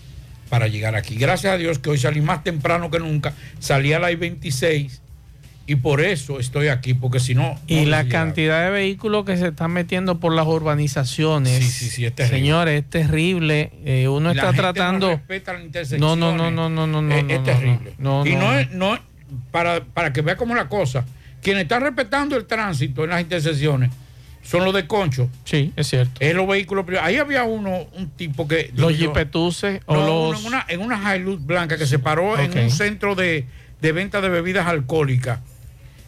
para 0.49 0.69
llegar 0.69 0.95
aquí. 0.95 1.17
Gracias 1.17 1.55
a 1.55 1.57
Dios 1.57 1.79
que 1.79 1.91
hoy 1.91 1.99
salí 1.99 2.21
más 2.21 2.45
temprano 2.45 2.91
que 2.91 2.99
nunca. 2.99 3.33
Salí 3.59 3.93
a 3.93 3.99
las 3.99 4.19
26 4.19 5.03
y 5.69 5.77
por 5.77 6.01
eso 6.01 6.39
estoy 6.39 6.69
aquí, 6.69 6.95
porque 6.95 7.19
si 7.19 7.35
no... 7.35 7.59
Y 7.67 7.83
no 7.83 7.91
la 7.91 8.07
cantidad 8.07 8.65
de 8.65 8.71
vehículos 8.71 9.25
que 9.25 9.37
se 9.37 9.49
están 9.49 9.73
metiendo 9.73 10.21
por 10.21 10.33
las 10.33 10.47
urbanizaciones. 10.47 11.59
Sí, 11.59 11.71
sí, 11.71 11.91
sí, 11.91 12.05
es 12.05 12.15
terrible. 12.15 12.39
Señores, 12.39 12.83
es 12.85 12.91
terrible. 12.91 13.73
Eh, 13.85 14.07
uno 14.07 14.29
la 14.29 14.35
está 14.35 14.47
gente 14.47 14.63
tratando. 14.63 15.07
No, 15.09 15.17
respeta 15.17 15.53
las 15.55 15.93
No, 15.93 16.15
no, 16.15 16.37
no, 16.37 16.51
no, 16.51 16.69
no, 16.69 16.87
no, 16.87 17.03
no. 17.03 17.15
Es, 17.15 17.25
no, 17.25 17.31
es 17.31 17.39
no, 17.39 17.45
terrible. 17.45 17.95
No, 17.99 18.27
y 18.27 18.37
no, 18.37 18.57
es, 18.57 18.71
no 18.71 18.99
para, 19.51 19.85
para 19.85 20.13
que 20.13 20.23
vea 20.23 20.37
cómo 20.37 20.55
la 20.55 20.69
cosa, 20.69 21.05
quienes 21.43 21.65
están 21.65 21.83
respetando 21.83 22.37
el 22.37 22.47
tránsito 22.47 23.05
en 23.05 23.11
las 23.11 23.21
intersecciones 23.21 23.91
son 24.47 24.65
los 24.65 24.73
de 24.75 24.87
Concho. 24.87 25.29
Sí, 25.45 25.73
es 25.77 25.89
cierto. 25.89 26.13
Es 26.21 26.35
los 26.35 26.47
vehículos 26.47 26.85
privados. 26.85 27.09
Ahí 27.09 27.17
había 27.17 27.45
uno, 27.45 27.87
un 27.97 28.09
tipo 28.11 28.47
que. 28.49 28.71
Los 28.75 28.95
jipetuses 28.95 29.81
o 29.87 29.95
no, 29.97 30.07
los. 30.33 30.41
en, 30.41 30.47
una, 30.47 30.65
en 30.69 30.81
una 30.81 31.17
Hilux 31.17 31.45
blanca 31.45 31.77
que 31.77 31.87
se 31.87 31.99
paró 31.99 32.39
en 32.39 32.57
un 32.59 32.71
centro 32.71 33.15
de, 33.15 33.47
de 33.81 33.93
venta 33.93 34.21
de 34.21 34.29
bebidas 34.29 34.67
alcohólicas, 34.67 35.41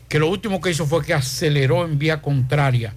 que 0.08 0.18
lo 0.18 0.28
último 0.28 0.60
que 0.60 0.70
hizo 0.70 0.86
fue 0.86 1.04
que 1.04 1.14
aceleró 1.14 1.84
en 1.84 1.98
vía 1.98 2.22
contraria 2.22 2.94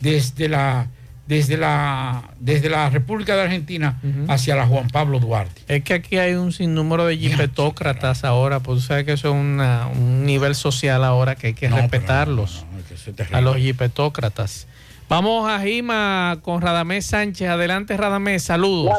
desde 0.00 0.48
la 0.48 0.88
desde 1.26 1.56
la 1.56 2.30
desde 2.40 2.68
la 2.68 2.90
República 2.90 3.36
de 3.36 3.42
Argentina 3.42 3.98
hacia 4.28 4.56
la 4.56 4.66
Juan 4.66 4.88
Pablo 4.88 5.20
Duarte. 5.20 5.62
Es 5.68 5.84
que 5.84 5.94
aquí 5.94 6.18
hay 6.18 6.34
un 6.34 6.52
sinnúmero 6.52 7.06
de 7.06 7.16
jipetócratas 7.16 8.24
ahora, 8.24 8.60
pues 8.60 8.82
sabes 8.84 9.04
que 9.04 9.12
eso 9.12 9.28
es 9.28 9.34
una- 9.34 9.86
un 9.86 10.26
nivel 10.26 10.54
social 10.56 11.04
ahora 11.04 11.36
que 11.36 11.48
hay 11.48 11.54
que 11.54 11.68
No, 11.68 11.76
respetarlos. 11.76 12.64
no, 12.66 12.72
no, 12.72 12.78
es 12.80 12.84
que 12.86 12.94
eso 12.94 13.10
es 13.10 13.16
terrible. 13.16 13.38
a 13.38 13.40
los 13.40 13.56
jipetócratas. 13.56 14.66
Vamos 15.08 15.48
a 15.50 15.58
Jima 15.60 16.38
con 16.42 16.60
Radamés 16.62 17.06
Sánchez. 17.06 17.48
Adelante, 17.48 17.96
Radamés, 17.96 18.44
saludos. 18.44 18.94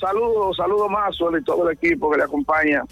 Saludos, 0.00 0.56
saludos 0.56 0.90
más 0.90 1.14
y 1.38 1.44
todo 1.44 1.68
el 1.68 1.76
equipo 1.76 2.10
que 2.10 2.16
le 2.18 2.24
acompaña. 2.24 2.82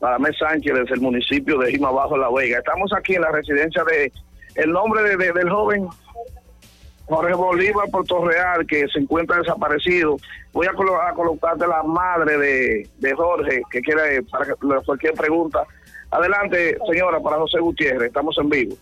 Radamés 0.00 0.36
Sánchez 0.38 0.72
desde 0.74 0.94
el 0.94 1.00
municipio 1.00 1.58
de 1.58 1.70
Jima 1.72 1.90
Bajo 1.90 2.16
La 2.16 2.30
Vega. 2.30 2.58
Estamos 2.58 2.92
aquí 2.96 3.14
en 3.16 3.22
la 3.22 3.32
residencia 3.32 3.82
de 3.84 4.12
el 4.54 4.70
nombre 4.72 5.02
de- 5.02 5.16
de- 5.16 5.32
del 5.32 5.50
joven 5.50 5.86
Jorge 7.06 7.34
Bolívar 7.34 7.88
Real 8.24 8.66
que 8.66 8.86
se 8.88 9.00
encuentra 9.00 9.38
desaparecido. 9.38 10.16
Voy 10.52 10.66
a, 10.66 10.72
colo- 10.72 11.00
a 11.00 11.12
colocarte 11.14 11.66
la 11.66 11.82
madre 11.82 12.38
de, 12.38 12.88
de 12.98 13.12
Jorge 13.14 13.62
que 13.70 13.80
quiere 13.80 14.22
para 14.22 14.54
cualquier 14.84 15.14
pregunta. 15.14 15.64
Adelante, 16.10 16.76
señora, 16.90 17.18
para 17.20 17.36
José 17.38 17.58
Gutiérrez. 17.60 18.08
Estamos 18.08 18.36
en 18.38 18.48
vivo. 18.48 18.76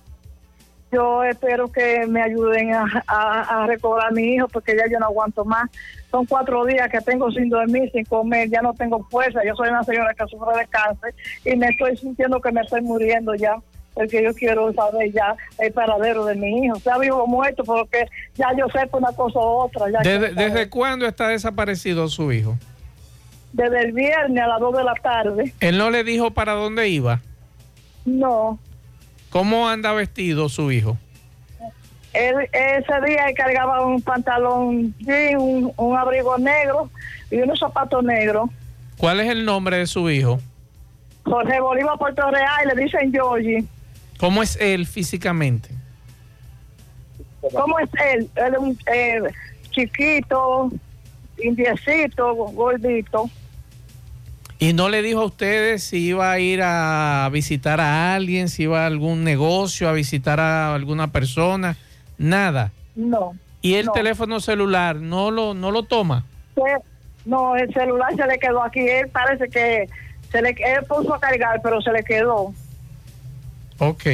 Yo 0.92 1.24
espero 1.24 1.70
que 1.70 2.06
me 2.06 2.22
ayuden 2.22 2.72
a, 2.72 3.04
a, 3.06 3.62
a 3.62 3.66
recobrar 3.66 4.08
a 4.08 4.10
mi 4.12 4.34
hijo 4.34 4.46
porque 4.48 4.76
ya 4.76 4.84
yo 4.90 4.98
no 4.98 5.06
aguanto 5.06 5.44
más. 5.44 5.68
Son 6.10 6.24
cuatro 6.26 6.64
días 6.64 6.88
que 6.88 7.00
tengo 7.00 7.30
sin 7.32 7.48
dormir, 7.48 7.90
sin 7.92 8.04
comer, 8.04 8.48
ya 8.48 8.62
no 8.62 8.72
tengo 8.72 9.04
fuerza. 9.10 9.40
Yo 9.44 9.54
soy 9.56 9.68
una 9.68 9.82
señora 9.82 10.14
que 10.14 10.24
sufre 10.28 10.56
de 10.58 10.66
cáncer 10.68 11.14
y 11.44 11.56
me 11.56 11.66
estoy 11.66 11.96
sintiendo 11.96 12.40
que 12.40 12.52
me 12.52 12.60
estoy 12.60 12.82
muriendo 12.82 13.34
ya. 13.34 13.56
Porque 13.94 14.22
yo 14.22 14.34
quiero 14.34 14.70
saber 14.74 15.10
ya 15.10 15.34
el 15.58 15.72
paradero 15.72 16.26
de 16.26 16.34
mi 16.34 16.64
hijo. 16.64 16.78
Sea 16.80 16.98
vivo 16.98 17.22
o 17.22 17.26
muerto, 17.26 17.64
porque 17.64 18.06
ya 18.34 18.48
yo 18.56 18.66
sé 18.68 18.86
por 18.88 19.00
una 19.00 19.12
cosa 19.12 19.38
u 19.38 19.42
otra. 19.42 19.90
Ya 19.90 20.00
¿Desde, 20.00 20.34
desde 20.34 20.68
cuándo 20.68 21.06
está 21.06 21.28
desaparecido 21.28 22.06
su 22.08 22.30
hijo? 22.30 22.56
Desde 23.54 23.84
el 23.84 23.92
viernes 23.92 24.44
a 24.44 24.48
las 24.48 24.60
dos 24.60 24.76
de 24.76 24.84
la 24.84 24.94
tarde. 24.94 25.54
Él 25.60 25.78
no 25.78 25.90
le 25.90 26.04
dijo 26.04 26.30
para 26.30 26.52
dónde 26.52 26.88
iba. 26.88 27.20
No. 28.04 28.58
¿Cómo 29.30 29.68
anda 29.68 29.92
vestido 29.92 30.48
su 30.48 30.72
hijo? 30.72 30.96
Él, 32.12 32.34
ese 32.52 33.06
día 33.06 33.28
él 33.28 33.34
cargaba 33.36 33.84
un 33.84 34.00
pantalón 34.00 34.94
jean, 34.98 35.36
un, 35.38 35.72
un 35.76 35.96
abrigo 35.96 36.38
negro 36.38 36.90
y 37.30 37.36
unos 37.36 37.58
zapatos 37.58 38.02
negros. 38.02 38.48
¿Cuál 38.96 39.20
es 39.20 39.28
el 39.28 39.44
nombre 39.44 39.76
de 39.78 39.86
su 39.86 40.08
hijo? 40.08 40.40
Jorge 41.24 41.60
Bolívar 41.60 41.98
Puerto 41.98 42.30
Real, 42.30 42.68
le 42.74 42.82
dicen 42.82 43.12
Georgie. 43.12 43.64
¿Cómo 44.18 44.42
es 44.42 44.56
él 44.60 44.86
físicamente? 44.86 45.70
¿Cómo 47.52 47.78
es 47.78 47.90
él? 48.14 48.30
Él 48.36 48.54
es 48.54 48.58
un 48.58 48.78
eh, 48.92 49.20
chiquito, 49.70 50.70
indiecito, 51.38 52.34
gordito. 52.34 53.28
¿Y 54.58 54.72
no 54.72 54.88
le 54.88 55.02
dijo 55.02 55.20
a 55.20 55.26
ustedes 55.26 55.84
si 55.84 55.98
iba 55.98 56.30
a 56.32 56.38
ir 56.38 56.62
a 56.62 57.28
visitar 57.30 57.80
a 57.80 58.14
alguien, 58.14 58.48
si 58.48 58.62
iba 58.62 58.84
a 58.84 58.86
algún 58.86 59.22
negocio, 59.22 59.88
a 59.88 59.92
visitar 59.92 60.40
a 60.40 60.74
alguna 60.74 61.12
persona? 61.12 61.76
Nada. 62.16 62.72
No. 62.94 63.34
¿Y 63.60 63.74
el 63.74 63.86
no. 63.86 63.92
teléfono 63.92 64.40
celular 64.40 64.96
no 64.96 65.30
lo, 65.30 65.52
no 65.52 65.70
lo 65.70 65.82
toma? 65.82 66.24
No, 67.26 67.54
el 67.56 67.70
celular 67.74 68.14
se 68.16 68.26
le 68.26 68.38
quedó 68.38 68.62
aquí. 68.62 68.80
Él 68.80 69.08
parece 69.08 69.48
que 69.48 69.88
se 70.30 70.40
le 70.40 70.50
él 70.50 70.84
puso 70.88 71.12
a 71.14 71.20
cargar, 71.20 71.60
pero 71.62 71.82
se 71.82 71.92
le 71.92 72.02
quedó. 72.02 72.54
Ok. 73.78 74.04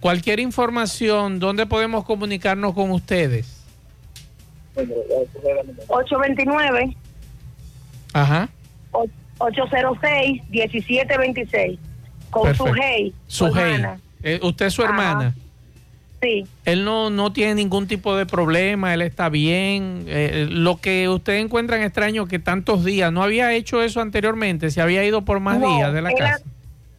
Cualquier 0.00 0.40
información, 0.40 1.40
¿dónde 1.40 1.64
podemos 1.64 2.04
comunicarnos 2.04 2.74
con 2.74 2.90
ustedes? 2.90 3.64
829 5.88 6.96
Ajá. 8.12 8.48
806 8.92 9.27
1726 9.40 11.78
con 12.30 12.54
su 12.54 12.66
hey. 12.74 13.14
Sujei. 13.26 13.82
Eh, 14.22 14.40
¿Usted 14.42 14.66
es 14.66 14.74
su 14.74 14.82
Ajá. 14.82 14.90
hermana? 14.90 15.34
Sí. 16.20 16.44
Él 16.64 16.84
no, 16.84 17.10
no 17.10 17.32
tiene 17.32 17.54
ningún 17.54 17.86
tipo 17.86 18.16
de 18.16 18.26
problema, 18.26 18.92
él 18.92 19.02
está 19.02 19.28
bien. 19.28 20.04
Eh, 20.08 20.48
lo 20.50 20.78
que 20.78 21.08
usted 21.08 21.34
encuentra 21.34 21.76
en 21.76 21.84
extraño 21.84 22.26
que 22.26 22.40
tantos 22.40 22.84
días, 22.84 23.12
¿no 23.12 23.22
había 23.22 23.52
hecho 23.52 23.82
eso 23.82 24.00
anteriormente? 24.00 24.70
¿Se 24.70 24.80
había 24.80 25.04
ido 25.04 25.22
por 25.22 25.38
más 25.38 25.60
No, 25.60 25.76
días 25.76 25.92
de 25.92 26.02
la 26.02 26.12
casa? 26.12 26.42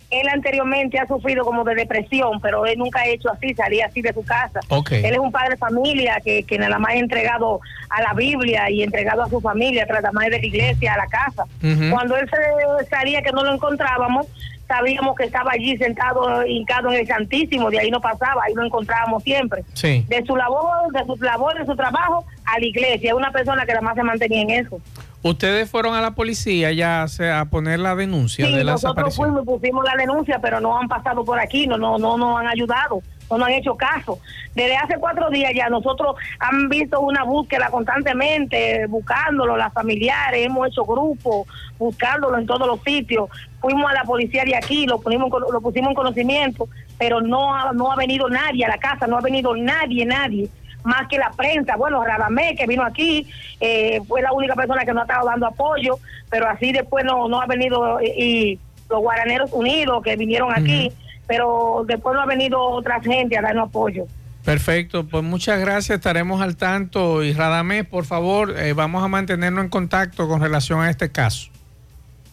Él 0.09 0.27
anteriormente 0.29 0.97
ha 0.99 1.07
sufrido 1.07 1.45
como 1.45 1.63
de 1.63 1.75
depresión, 1.75 2.39
pero 2.41 2.65
él 2.65 2.77
nunca 2.79 3.01
ha 3.01 3.07
hecho 3.07 3.29
así, 3.31 3.53
salía 3.53 3.85
así 3.85 4.01
de 4.01 4.13
su 4.13 4.23
casa. 4.23 4.59
Él 4.91 5.13
es 5.13 5.19
un 5.19 5.31
padre 5.31 5.51
de 5.51 5.57
familia 5.57 6.19
que, 6.23 6.43
que 6.43 6.57
nada 6.57 6.79
más 6.79 6.93
ha 6.93 6.97
entregado 6.97 7.59
a 7.89 8.01
la 8.01 8.13
Biblia 8.13 8.69
y 8.69 8.81
entregado 8.81 9.23
a 9.23 9.29
su 9.29 9.39
familia, 9.39 9.85
nada 9.85 10.11
más 10.11 10.25
de 10.25 10.39
la 10.39 10.45
iglesia, 10.45 10.93
a 10.93 10.97
la 10.97 11.07
casa. 11.07 11.45
Cuando 11.91 12.17
él 12.17 12.29
se 12.29 12.85
salía 12.89 13.21
que 13.21 13.31
no 13.31 13.43
lo 13.43 13.53
encontrábamos, 13.53 14.27
sabíamos 14.67 15.15
que 15.15 15.25
estaba 15.25 15.51
allí 15.51 15.77
sentado, 15.77 16.45
hincado 16.45 16.91
en 16.91 16.99
el 16.99 17.07
Santísimo, 17.07 17.69
de 17.69 17.79
ahí 17.79 17.91
no 17.91 18.01
pasaba, 18.01 18.43
ahí 18.45 18.53
lo 18.53 18.63
encontrábamos 18.63 19.23
siempre. 19.23 19.63
Sí. 19.73 20.05
De 20.07 20.23
su 20.25 20.35
labor, 20.35 20.91
de 20.91 21.05
su 21.05 21.15
labor, 21.23 21.57
de 21.57 21.65
su 21.65 21.75
trabajo, 21.75 22.25
a 22.45 22.59
la 22.59 22.65
iglesia. 22.65 23.09
Es 23.09 23.15
una 23.15 23.31
persona 23.31 23.65
que 23.65 23.73
nada 23.73 23.81
más 23.81 23.95
se 23.95 24.03
mantenía 24.03 24.41
en 24.41 24.49
eso. 24.51 24.79
¿Ustedes 25.21 25.69
fueron 25.69 25.95
a 25.95 26.01
la 26.01 26.11
policía 26.11 26.71
ya 26.71 27.03
a 27.03 27.45
poner 27.45 27.79
la 27.79 27.93
denuncia 27.95 28.45
Sí, 28.45 28.53
de 28.55 28.63
la 28.63 28.71
nosotros 28.73 29.15
fuimos, 29.15 29.43
pusimos 29.45 29.83
la 29.83 29.95
denuncia, 29.97 30.39
pero 30.41 30.61
no 30.61 30.77
han 30.79 30.87
pasado 30.87 31.25
por 31.25 31.37
aquí, 31.39 31.67
no, 31.67 31.77
no, 31.77 31.97
no 31.97 32.17
nos 32.17 32.39
han 32.39 32.47
ayudado, 32.47 33.01
no 33.29 33.37
nos 33.37 33.47
han 33.49 33.53
hecho 33.55 33.75
caso. 33.75 34.19
Desde 34.55 34.77
hace 34.77 34.95
cuatro 34.97 35.29
días 35.29 35.51
ya 35.53 35.67
nosotros 35.67 36.15
han 36.39 36.69
visto 36.69 37.01
una 37.01 37.23
búsqueda 37.25 37.67
constantemente, 37.69 38.85
buscándolo, 38.87 39.57
las 39.57 39.73
familiares, 39.73 40.45
hemos 40.45 40.67
hecho 40.69 40.85
grupos, 40.85 41.47
buscándolo 41.77 42.37
en 42.37 42.45
todos 42.45 42.65
los 42.65 42.81
sitios. 42.81 43.29
Fuimos 43.59 43.91
a 43.91 43.93
la 43.93 44.03
policía 44.03 44.45
de 44.45 44.55
aquí, 44.55 44.85
lo, 44.85 45.01
ponimos, 45.01 45.29
en- 45.33 45.51
lo 45.53 45.59
pusimos 45.59 45.89
en 45.89 45.95
conocimiento, 45.95 46.69
pero 46.97 47.19
no 47.19 47.53
ha, 47.53 47.73
no 47.73 47.91
ha 47.91 47.97
venido 47.97 48.29
nadie 48.29 48.63
a 48.63 48.69
la 48.69 48.77
casa, 48.77 49.05
no 49.05 49.17
ha 49.17 49.21
venido 49.21 49.53
nadie, 49.55 50.05
nadie 50.05 50.49
más 50.83 51.07
que 51.07 51.17
la 51.17 51.31
prensa. 51.31 51.75
Bueno, 51.75 52.03
Radamé, 52.03 52.55
que 52.55 52.65
vino 52.65 52.83
aquí, 52.83 53.27
eh, 53.59 54.01
fue 54.07 54.21
la 54.21 54.31
única 54.33 54.55
persona 54.55 54.85
que 54.85 54.93
nos 54.93 55.01
ha 55.01 55.05
estado 55.05 55.27
dando 55.27 55.47
apoyo, 55.47 55.99
pero 56.29 56.47
así 56.47 56.71
después 56.71 57.05
no, 57.05 57.27
no 57.27 57.41
ha 57.41 57.45
venido, 57.45 58.01
y, 58.01 58.05
y 58.07 58.59
los 58.89 58.99
Guaraneros 59.01 59.51
Unidos 59.53 60.01
que 60.03 60.15
vinieron 60.15 60.51
aquí, 60.51 60.91
pero 61.27 61.83
después 61.85 62.15
no 62.15 62.21
ha 62.21 62.25
venido 62.25 62.59
otra 62.61 63.01
gente 63.01 63.37
a 63.37 63.41
darnos 63.41 63.69
apoyo. 63.69 64.05
Perfecto, 64.43 65.05
pues 65.05 65.23
muchas 65.23 65.59
gracias, 65.59 65.97
estaremos 65.97 66.41
al 66.41 66.55
tanto. 66.55 67.23
Y 67.23 67.33
Radamés, 67.33 67.85
por 67.85 68.05
favor, 68.05 68.55
eh, 68.57 68.73
vamos 68.73 69.03
a 69.03 69.07
mantenernos 69.07 69.63
en 69.63 69.69
contacto 69.69 70.27
con 70.27 70.41
relación 70.41 70.79
a 70.81 70.89
este 70.89 71.11
caso. 71.11 71.51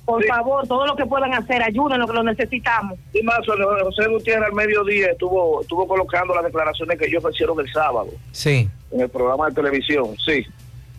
Por 0.07 0.25
favor, 0.25 0.67
todo 0.69 0.87
lo 0.87 0.95
que 0.97 1.05
puedan 1.05 1.35
hacer, 1.35 1.63
ayúdenos 1.63 2.09
que 2.09 2.17
lo 2.17 2.23
necesitamos. 2.23 2.97
Y 3.13 3.23
más, 3.25 3.41
José 3.45 4.09
Gutiérrez 4.09 4.47
al 4.47 4.55
mediodía 4.55 5.09
estuvo, 5.11 5.61
estuvo 5.63 5.87
colocando 5.87 6.33
las 6.35 6.45
declaraciones 6.45 6.97
que 6.97 7.07
ellos 7.07 7.25
hicieron 7.33 7.59
el 7.59 7.71
sábado 7.73 8.11
Sí, 8.31 8.71
en 8.93 9.01
el 9.01 9.09
programa 9.09 9.49
de 9.49 9.55
televisión. 9.55 10.17
Sí. 10.25 10.47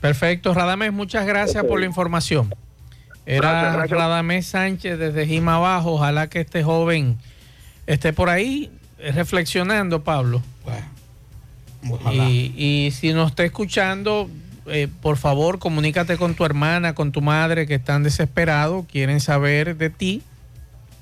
perfecto. 0.02 0.54
Radamés, 0.54 0.92
muchas 0.92 1.26
gracias 1.26 1.64
por 1.64 1.80
la 1.80 1.86
información. 1.86 2.54
Era 3.26 3.52
Gracias, 3.52 3.74
gracias. 3.74 4.00
Radamés 4.00 4.46
Sánchez 4.48 5.00
desde 5.00 5.26
Jima 5.26 5.56
Abajo. 5.56 5.94
Ojalá 5.94 6.28
que 6.28 6.42
este 6.42 6.64
joven 6.64 7.18
esté 7.86 8.12
por 8.14 8.30
ahí 8.30 8.70
eh, 9.00 9.12
reflexionando, 9.14 10.04
Pablo. 10.04 10.42
Y, 12.12 12.54
y 12.58 12.92
si 12.92 13.14
nos 13.14 13.30
está 13.32 13.44
escuchando, 13.46 14.30
eh, 14.70 14.88
por 15.02 15.18
favor, 15.18 15.60
comunícate 15.60 16.18
con 16.18 16.36
tu 16.36 16.46
hermana, 16.46 16.94
con 16.94 17.12
tu 17.12 17.22
madre, 17.22 17.68
que 17.68 17.76
están 17.76 18.04
desesperados, 18.04 18.86
quieren 18.92 19.20
saber 19.20 19.78
de 19.78 19.90
ti. 19.90 20.22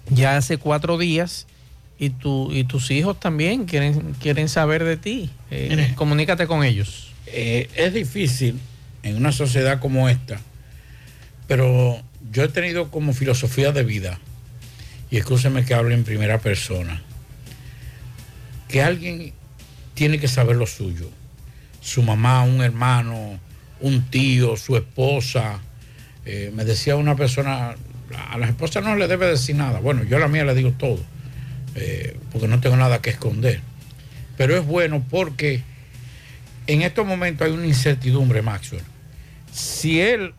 Ya 0.10 0.38
hace 0.38 0.58
cuatro 0.58 0.98
días 0.98 1.48
y, 1.98 2.12
tu, 2.12 2.52
y 2.52 2.64
tus 2.64 2.92
hijos 2.92 3.20
también 3.20 3.66
quieren, 3.66 4.16
quieren 4.20 4.50
saber 4.50 4.84
de 4.84 4.98
ti. 4.98 5.30
Eh, 5.52 5.68
Mire. 5.70 5.96
comunícate 5.96 6.48
con 6.48 6.64
ellos. 6.64 7.12
Eh, 7.28 7.70
es 7.76 7.94
difícil 7.94 8.60
en 9.04 9.18
una 9.18 9.32
sociedad 9.32 9.80
como 9.80 10.10
esta, 10.10 10.40
pero 11.48 12.02
yo 12.32 12.44
he 12.44 12.48
tenido 12.50 12.92
como 12.92 13.14
filosofía 13.14 13.72
de 13.72 13.84
vida, 13.84 14.20
y 15.10 15.18
escúcheme 15.18 15.64
que 15.66 15.74
hable 15.74 15.96
en 15.96 16.04
primera 16.04 16.40
persona, 16.40 17.02
que 18.68 18.82
alguien 18.82 19.34
tiene 19.94 20.20
que 20.20 20.28
saber 20.28 20.56
lo 20.56 20.68
suyo. 20.68 21.10
Su 21.82 22.02
mamá, 22.02 22.44
un 22.44 22.62
hermano, 22.62 23.40
un 23.80 24.10
tío, 24.10 24.58
su 24.58 24.76
esposa. 24.76 25.60
Eh, 26.26 26.52
me 26.54 26.66
decía 26.66 26.96
una 26.96 27.16
persona, 27.16 27.76
a 28.32 28.38
las 28.38 28.50
esposas 28.50 28.84
no 28.84 28.96
le 28.96 29.08
debe 29.08 29.28
decir 29.28 29.56
nada. 29.56 29.80
Bueno, 29.80 30.04
yo 30.04 30.18
a 30.18 30.20
la 30.20 30.28
mía 30.28 30.44
le 30.44 30.56
digo 30.56 30.72
todo, 30.72 31.00
eh, 31.76 32.18
porque 32.32 32.48
no 32.48 32.60
tengo 32.60 32.78
nada 32.78 33.02
que 33.02 33.12
esconder. 33.12 33.62
Pero 34.38 34.58
es 34.58 34.66
bueno 34.66 35.04
porque 35.10 35.64
en 36.68 36.82
estos 36.82 37.06
momentos 37.06 37.48
hay 37.48 37.54
una 37.54 37.68
incertidumbre, 37.68 38.42
Maxwell. 38.42 38.84
Si 39.52 40.02
él 40.02 40.34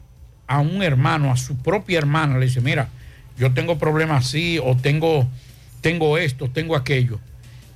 a 0.46 0.60
un 0.60 0.82
hermano, 0.82 1.32
a 1.32 1.36
su 1.36 1.56
propia 1.56 1.98
hermana, 1.98 2.38
le 2.38 2.46
dice, 2.46 2.60
mira, 2.60 2.88
yo 3.36 3.52
tengo 3.52 3.78
problemas 3.78 4.26
así, 4.26 4.58
o 4.62 4.76
tengo, 4.76 5.28
tengo 5.80 6.18
esto, 6.18 6.50
tengo 6.50 6.76
aquello. 6.76 7.20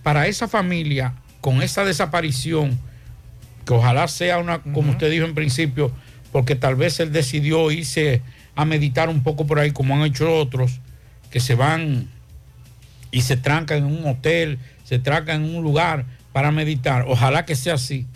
Para 0.03 0.27
esa 0.27 0.49
familia, 0.49 1.15
con 1.41 1.63
esa 1.63 1.85
desaparición, 1.85 2.79
que 3.65 3.75
ojalá 3.75 4.09
sea 4.09 4.39
una, 4.39 4.63
como 4.63 4.93
usted 4.93 5.11
dijo 5.11 5.25
en 5.25 5.35
principio, 5.35 5.93
porque 6.33 6.57
tal 6.57 6.77
vez 6.77 7.01
él 7.01 7.13
decidió 7.13 7.71
irse 7.71 8.23
a 8.55 8.65
meditar 8.65 9.09
un 9.09 9.23
poco 9.23 9.47
por 9.47 9.59
ahí, 9.59 9.71
como 9.71 9.95
han 9.95 10.03
hecho 10.03 10.33
otros, 10.33 10.81
que 11.31 11.41
se 11.41 11.55
van 11.55 12.09
y 13.11 13.23
se 13.23 13.37
trancan 13.37 13.79
en 13.79 13.85
un 13.85 14.07
hotel, 14.07 14.59
se 14.85 14.99
trancan 14.99 15.45
en 15.45 15.55
un 15.55 15.63
lugar 15.63 16.05
para 16.33 16.51
meditar. 16.51 17.05
Ojalá 17.09 17.45
que 17.45 17.57
sea 17.57 17.75
así. 17.75 18.07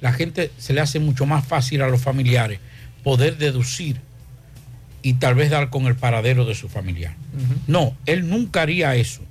La 0.00 0.12
gente 0.12 0.50
se 0.58 0.72
le 0.72 0.80
hace 0.80 0.98
mucho 0.98 1.26
más 1.26 1.46
fácil 1.46 1.82
a 1.82 1.88
los 1.88 2.00
familiares 2.00 2.60
poder 3.02 3.38
deducir 3.38 4.00
y 5.02 5.14
tal 5.14 5.36
vez 5.36 5.50
dar 5.50 5.70
con 5.70 5.86
el 5.86 5.94
paradero 5.94 6.44
de 6.44 6.54
su 6.54 6.68
familiar. 6.68 7.14
No, 7.66 7.96
él 8.06 8.28
nunca 8.28 8.62
haría 8.62 8.94
eso. 8.96 9.22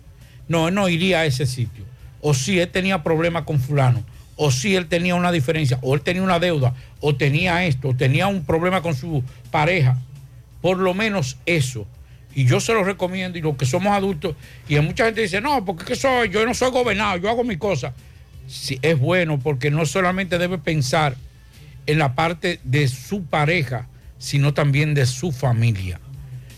No, 0.47 0.69
él 0.69 0.73
no 0.73 0.87
iría 0.87 1.19
a 1.19 1.25
ese 1.25 1.45
sitio. 1.45 1.83
O 2.21 2.33
si 2.33 2.59
él 2.59 2.69
tenía 2.69 3.03
problemas 3.03 3.43
con 3.43 3.59
fulano, 3.59 4.03
o 4.35 4.51
si 4.51 4.75
él 4.75 4.87
tenía 4.87 5.15
una 5.15 5.31
diferencia, 5.31 5.79
o 5.81 5.95
él 5.95 6.01
tenía 6.01 6.23
una 6.23 6.39
deuda, 6.39 6.73
o 6.99 7.15
tenía 7.15 7.65
esto, 7.65 7.89
o 7.89 7.95
tenía 7.95 8.27
un 8.27 8.43
problema 8.43 8.81
con 8.81 8.95
su 8.95 9.23
pareja. 9.51 9.97
Por 10.61 10.77
lo 10.77 10.93
menos 10.93 11.37
eso. 11.45 11.87
Y 12.33 12.45
yo 12.45 12.59
se 12.59 12.73
lo 12.73 12.83
recomiendo, 12.83 13.37
y 13.37 13.41
los 13.41 13.55
que 13.55 13.65
somos 13.65 13.93
adultos, 13.93 14.35
y 14.67 14.77
mucha 14.79 15.05
gente 15.05 15.21
dice, 15.21 15.39
no, 15.39 15.63
porque 15.63 15.85
¿qué 15.85 15.95
soy? 15.95 16.29
yo 16.29 16.45
no 16.45 16.53
soy 16.53 16.71
gobernado, 16.71 17.17
yo 17.17 17.29
hago 17.29 17.43
mi 17.43 17.57
cosa. 17.57 17.93
Sí, 18.47 18.77
es 18.81 18.99
bueno 18.99 19.39
porque 19.39 19.71
no 19.71 19.85
solamente 19.85 20.37
debe 20.37 20.57
pensar 20.57 21.15
en 21.87 21.97
la 21.97 22.13
parte 22.13 22.59
de 22.63 22.87
su 22.87 23.23
pareja, 23.23 23.87
sino 24.17 24.53
también 24.53 24.93
de 24.93 25.05
su 25.05 25.31
familia. 25.31 25.99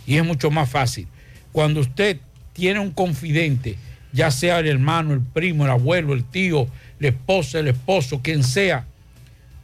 Y 0.05 0.17
es 0.17 0.25
mucho 0.25 0.51
más 0.51 0.69
fácil. 0.69 1.07
Cuando 1.51 1.79
usted 1.79 2.19
tiene 2.53 2.79
un 2.79 2.91
confidente, 2.91 3.77
ya 4.13 4.31
sea 4.31 4.59
el 4.59 4.67
hermano, 4.67 5.13
el 5.13 5.21
primo, 5.21 5.65
el 5.65 5.71
abuelo, 5.71 6.13
el 6.13 6.23
tío, 6.23 6.67
la 6.99 7.09
esposa, 7.09 7.59
el 7.59 7.67
esposo, 7.67 8.21
quien 8.21 8.43
sea, 8.43 8.85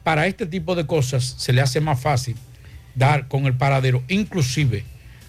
para 0.02 0.26
este 0.26 0.46
tipo 0.46 0.74
de 0.74 0.86
cosas 0.86 1.34
se 1.38 1.52
le 1.52 1.60
hace 1.60 1.80
más 1.80 2.00
fácil 2.00 2.36
dar 2.94 3.28
con 3.28 3.46
el 3.46 3.54
paradero. 3.54 4.02
Inclusive, 4.08 4.84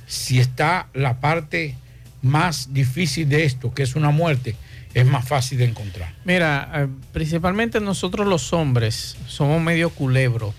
si 0.06 0.40
está 0.40 0.90
la 0.94 1.20
parte 1.20 1.76
más 2.22 2.74
difícil 2.74 3.30
de 3.30 3.46
esto, 3.46 3.74
que 3.74 3.84
es 3.84 3.96
una 3.96 4.12
muerte, 4.12 4.56
es 4.94 5.06
más 5.06 5.28
fácil 5.28 5.58
de 5.58 5.66
encontrar. 5.66 6.14
Mira, 6.24 6.72
eh, 6.74 6.88
principalmente 7.12 7.80
nosotros 7.80 8.28
los 8.28 8.54
hombres 8.54 9.18
somos 9.28 9.62
medio 9.62 9.90
culebro 9.90 10.54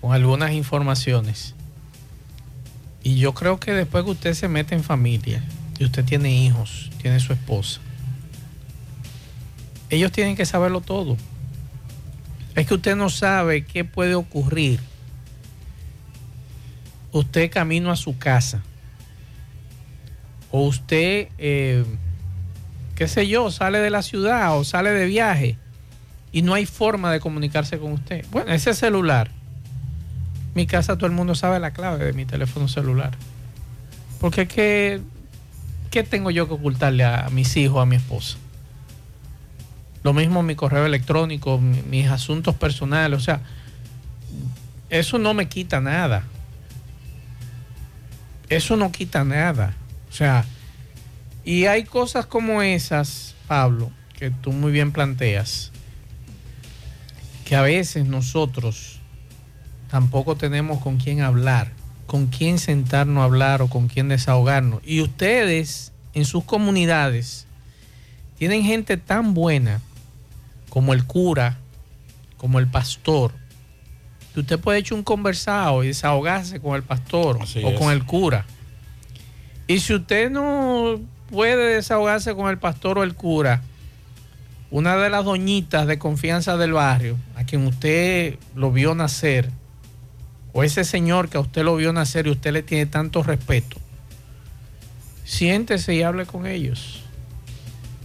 con 0.00 0.12
algunas 0.12 0.52
informaciones. 0.52 1.54
Y 3.02 3.16
yo 3.16 3.34
creo 3.34 3.58
que 3.58 3.72
después 3.72 4.04
que 4.04 4.10
usted 4.10 4.34
se 4.34 4.48
mete 4.48 4.74
en 4.74 4.84
familia 4.84 5.42
y 5.78 5.84
usted 5.84 6.04
tiene 6.04 6.34
hijos, 6.34 6.90
tiene 7.00 7.20
su 7.20 7.32
esposa, 7.32 7.80
ellos 9.92 10.10
tienen 10.10 10.36
que 10.36 10.46
saberlo 10.46 10.80
todo. 10.80 11.18
Es 12.54 12.66
que 12.66 12.74
usted 12.74 12.96
no 12.96 13.10
sabe 13.10 13.64
qué 13.66 13.84
puede 13.84 14.14
ocurrir. 14.14 14.80
Usted 17.12 17.50
camino 17.50 17.90
a 17.90 17.96
su 17.96 18.16
casa. 18.16 18.62
O 20.50 20.62
usted, 20.62 21.28
eh, 21.36 21.84
qué 22.94 23.06
sé 23.06 23.28
yo, 23.28 23.50
sale 23.50 23.80
de 23.80 23.90
la 23.90 24.00
ciudad 24.00 24.58
o 24.58 24.64
sale 24.64 24.90
de 24.92 25.04
viaje 25.04 25.58
y 26.32 26.40
no 26.40 26.54
hay 26.54 26.64
forma 26.64 27.12
de 27.12 27.20
comunicarse 27.20 27.78
con 27.78 27.92
usted. 27.92 28.24
Bueno, 28.30 28.50
ese 28.52 28.72
celular. 28.72 29.30
Mi 30.54 30.66
casa 30.66 30.96
todo 30.96 31.06
el 31.06 31.12
mundo 31.12 31.34
sabe 31.34 31.60
la 31.60 31.72
clave 31.72 32.02
de 32.02 32.12
mi 32.14 32.24
teléfono 32.24 32.66
celular. 32.66 33.12
Porque 34.20 34.42
es 34.42 34.48
que, 34.48 35.00
¿qué 35.90 36.02
tengo 36.02 36.30
yo 36.30 36.48
que 36.48 36.54
ocultarle 36.54 37.04
a 37.04 37.28
mis 37.30 37.54
hijos, 37.58 37.82
a 37.82 37.84
mi 37.84 37.96
esposa? 37.96 38.38
Lo 40.02 40.12
mismo 40.12 40.42
mi 40.42 40.54
correo 40.56 40.84
electrónico, 40.86 41.58
mi- 41.58 41.82
mis 41.82 42.08
asuntos 42.08 42.54
personales, 42.56 43.18
o 43.18 43.22
sea, 43.22 43.40
eso 44.90 45.18
no 45.18 45.32
me 45.34 45.48
quita 45.48 45.80
nada. 45.80 46.24
Eso 48.48 48.76
no 48.76 48.90
quita 48.92 49.24
nada. 49.24 49.74
O 50.10 50.12
sea, 50.12 50.44
y 51.44 51.66
hay 51.66 51.84
cosas 51.84 52.26
como 52.26 52.62
esas, 52.62 53.34
Pablo, 53.46 53.90
que 54.18 54.30
tú 54.30 54.52
muy 54.52 54.72
bien 54.72 54.92
planteas, 54.92 55.70
que 57.44 57.56
a 57.56 57.62
veces 57.62 58.06
nosotros 58.06 58.98
tampoco 59.90 60.36
tenemos 60.36 60.80
con 60.82 60.98
quién 60.98 61.20
hablar, 61.22 61.72
con 62.06 62.26
quién 62.26 62.58
sentarnos 62.58 63.22
a 63.22 63.24
hablar 63.24 63.62
o 63.62 63.68
con 63.68 63.88
quién 63.88 64.08
desahogarnos. 64.08 64.80
Y 64.84 65.00
ustedes 65.00 65.92
en 66.14 66.24
sus 66.24 66.44
comunidades 66.44 67.46
tienen 68.38 68.64
gente 68.64 68.96
tan 68.96 69.32
buena 69.34 69.80
como 70.72 70.94
el 70.94 71.04
cura, 71.04 71.58
como 72.38 72.58
el 72.58 72.66
pastor, 72.66 73.32
que 74.32 74.40
usted 74.40 74.58
puede 74.58 74.78
echar 74.78 74.96
un 74.96 75.04
conversado 75.04 75.84
y 75.84 75.88
desahogarse 75.88 76.60
con 76.60 76.76
el 76.76 76.82
pastor 76.82 77.40
Así 77.42 77.62
o 77.62 77.68
es. 77.68 77.78
con 77.78 77.92
el 77.92 78.06
cura. 78.06 78.46
Y 79.66 79.80
si 79.80 79.92
usted 79.92 80.30
no 80.30 80.98
puede 81.30 81.74
desahogarse 81.74 82.34
con 82.34 82.48
el 82.48 82.56
pastor 82.56 82.96
o 82.96 83.02
el 83.02 83.14
cura, 83.14 83.60
una 84.70 84.96
de 84.96 85.10
las 85.10 85.26
doñitas 85.26 85.86
de 85.86 85.98
confianza 85.98 86.56
del 86.56 86.72
barrio, 86.72 87.18
a 87.36 87.44
quien 87.44 87.66
usted 87.66 88.38
lo 88.56 88.72
vio 88.72 88.94
nacer, 88.94 89.50
o 90.54 90.62
ese 90.62 90.84
señor 90.84 91.28
que 91.28 91.36
a 91.36 91.40
usted 91.40 91.64
lo 91.64 91.76
vio 91.76 91.92
nacer 91.92 92.28
y 92.28 92.30
usted 92.30 92.50
le 92.50 92.62
tiene 92.62 92.86
tanto 92.86 93.22
respeto, 93.22 93.76
siéntese 95.24 95.94
y 95.94 96.02
hable 96.02 96.24
con 96.24 96.46
ellos. 96.46 97.02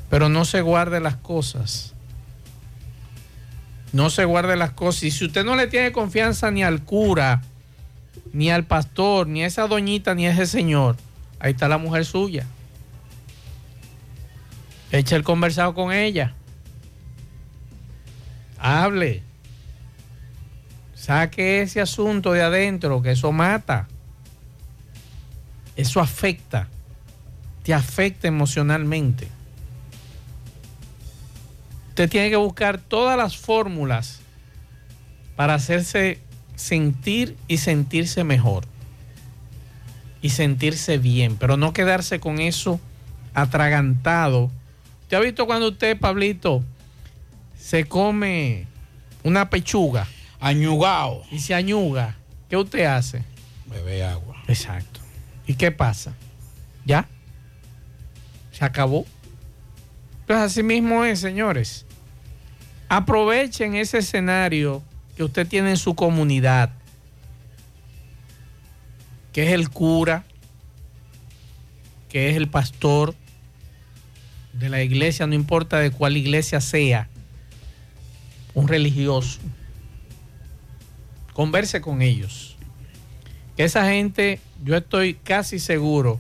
Pero 0.10 0.28
no 0.28 0.44
se 0.44 0.60
guarde 0.60 1.00
las 1.00 1.16
cosas. 1.16 1.94
No 3.98 4.12
se 4.12 4.26
guarde 4.26 4.56
las 4.56 4.74
cosas. 4.74 5.06
Y 5.06 5.10
si 5.10 5.26
usted 5.26 5.44
no 5.44 5.56
le 5.56 5.66
tiene 5.66 5.92
confianza 5.92 6.52
ni 6.52 6.64
al 6.64 6.84
cura, 6.84 7.42
ni 8.32 8.52
al 8.52 8.64
pastor, 8.64 9.26
ni 9.26 9.42
a 9.42 9.48
esa 9.48 9.66
doñita, 9.66 10.14
ni 10.14 10.28
a 10.28 10.34
ese 10.34 10.46
señor, 10.46 10.98
ahí 11.40 11.54
está 11.54 11.68
la 11.68 11.80
mujer 11.80 12.06
suya. 12.06 12.46
Echa 14.92 15.16
el 15.16 15.24
conversado 15.24 15.74
con 15.74 15.92
ella. 15.92 16.36
Hable. 18.60 19.24
Saque 20.94 21.64
ese 21.64 21.82
asunto 21.82 22.34
de 22.34 22.44
adentro, 22.44 23.02
que 23.02 23.14
eso 23.14 23.32
mata. 23.32 23.88
Eso 25.76 26.02
afecta. 26.02 26.68
Te 27.64 27.74
afecta 27.74 28.28
emocionalmente. 28.28 29.28
Usted 31.98 32.12
tiene 32.12 32.30
que 32.30 32.36
buscar 32.36 32.78
todas 32.78 33.18
las 33.18 33.38
fórmulas 33.38 34.20
para 35.36 35.56
hacerse 35.56 36.20
sentir 36.56 37.36
y 37.48 37.58
sentirse 37.58 38.24
mejor. 38.24 38.66
Y 40.22 40.30
sentirse 40.30 41.00
bien, 41.00 41.38
pero 41.38 41.58
no 41.58 41.74
quedarse 41.74 42.20
con 42.20 42.38
eso 42.38 42.80
atragantado. 43.34 44.52
¿Usted 45.02 45.18
ha 45.18 45.22
visto 45.22 45.48
cuando 45.48 45.70
usted, 45.70 46.00
Pablito, 46.00 46.64
se 47.58 47.86
come 47.86 48.68
una 49.24 49.50
pechuga? 49.50 50.08
Añugado. 50.40 51.24
Y 51.32 51.40
se 51.40 51.56
añuga. 51.56 52.16
¿Qué 52.48 52.58
usted 52.58 52.86
hace? 52.86 53.24
Bebe 53.66 54.04
agua. 54.04 54.36
Exacto. 54.48 55.00
¿Y 55.48 55.56
qué 55.56 55.72
pasa? 55.72 56.14
¿Ya? 56.86 57.08
¿Se 58.52 58.64
acabó? 58.64 59.08
Pues 60.28 60.38
así 60.38 60.62
mismo 60.62 61.04
es, 61.04 61.22
señores. 61.22 61.87
Aprovechen 62.90 63.76
ese 63.76 63.98
escenario 63.98 64.82
que 65.16 65.24
usted 65.24 65.48
tiene 65.48 65.72
en 65.72 65.78
su 65.78 65.96
comunidad, 65.96 66.72
que 69.34 69.48
es 69.48 69.52
el 69.52 69.70
cura, 69.70 70.24
que 72.10 72.30
es 72.30 72.38
el 72.38 72.48
pastor 72.48 73.16
de 74.54 74.70
la 74.70 74.82
iglesia, 74.82 75.28
no 75.28 75.36
importa 75.36 75.80
de 75.80 75.92
cuál 75.92 76.18
iglesia 76.18 76.62
sea, 76.62 77.10
un 78.54 78.68
religioso, 78.68 79.40
converse 81.34 81.82
con 81.82 82.02
ellos. 82.02 82.58
Que 83.56 83.64
esa 83.64 83.88
gente, 83.88 84.40
yo 84.64 84.78
estoy 84.78 85.16
casi 85.16 85.60
seguro 85.60 86.20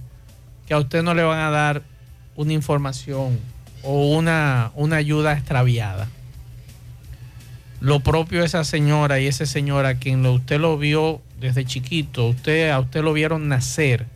que 0.67 0.73
a 0.73 0.79
usted 0.79 1.01
no 1.01 1.13
le 1.13 1.23
van 1.23 1.39
a 1.39 1.49
dar 1.49 1.83
una 2.35 2.53
información 2.53 3.39
o 3.83 4.15
una, 4.17 4.71
una 4.75 4.97
ayuda 4.97 5.33
extraviada. 5.33 6.09
Lo 7.79 7.99
propio 7.99 8.43
esa 8.43 8.63
señora 8.63 9.19
y 9.19 9.27
ese 9.27 9.45
señor 9.45 9.85
a 9.85 9.95
quien 9.95 10.23
lo- 10.23 10.33
usted 10.33 10.59
lo 10.59 10.77
vio 10.77 11.21
desde 11.39 11.63
chiquito, 11.65 12.27
usted, 12.27 12.71
a 12.71 12.79
usted 12.79 13.03
lo 13.03 13.13
vieron 13.13 13.47
nacer. 13.47 14.07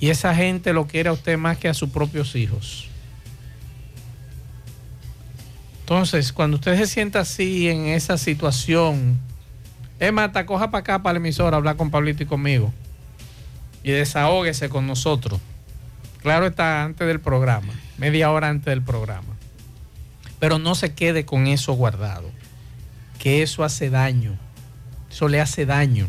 Y 0.00 0.10
esa 0.10 0.34
gente 0.34 0.72
lo 0.72 0.86
quiere 0.86 1.08
a 1.08 1.12
usted 1.12 1.38
más 1.38 1.58
que 1.58 1.68
a 1.68 1.74
sus 1.74 1.90
propios 1.90 2.34
hijos. 2.36 2.88
Entonces, 5.80 6.32
cuando 6.32 6.56
usted 6.56 6.76
se 6.76 6.86
sienta 6.86 7.20
así 7.20 7.68
en 7.68 7.86
esa 7.86 8.18
situación, 8.18 9.18
es 9.98 10.12
más, 10.12 10.26
hasta 10.26 10.46
coja 10.46 10.70
para 10.70 10.80
acá, 10.80 11.02
para 11.02 11.14
la 11.14 11.18
emisora, 11.18 11.56
hablar 11.56 11.76
con 11.76 11.90
Pablito 11.90 12.22
y 12.22 12.26
conmigo. 12.26 12.72
Y 13.82 13.92
desahóguese 13.92 14.68
con 14.68 14.86
nosotros. 14.86 15.40
Claro 16.20 16.46
está 16.46 16.84
antes 16.84 17.06
del 17.06 17.20
programa, 17.20 17.72
media 17.96 18.30
hora 18.30 18.48
antes 18.48 18.66
del 18.66 18.82
programa. 18.82 19.37
Pero 20.38 20.58
no 20.58 20.74
se 20.74 20.94
quede 20.94 21.24
con 21.24 21.46
eso 21.46 21.72
guardado, 21.72 22.30
que 23.18 23.42
eso 23.42 23.64
hace 23.64 23.90
daño. 23.90 24.38
Eso 25.10 25.28
le 25.28 25.40
hace 25.40 25.66
daño. 25.66 26.08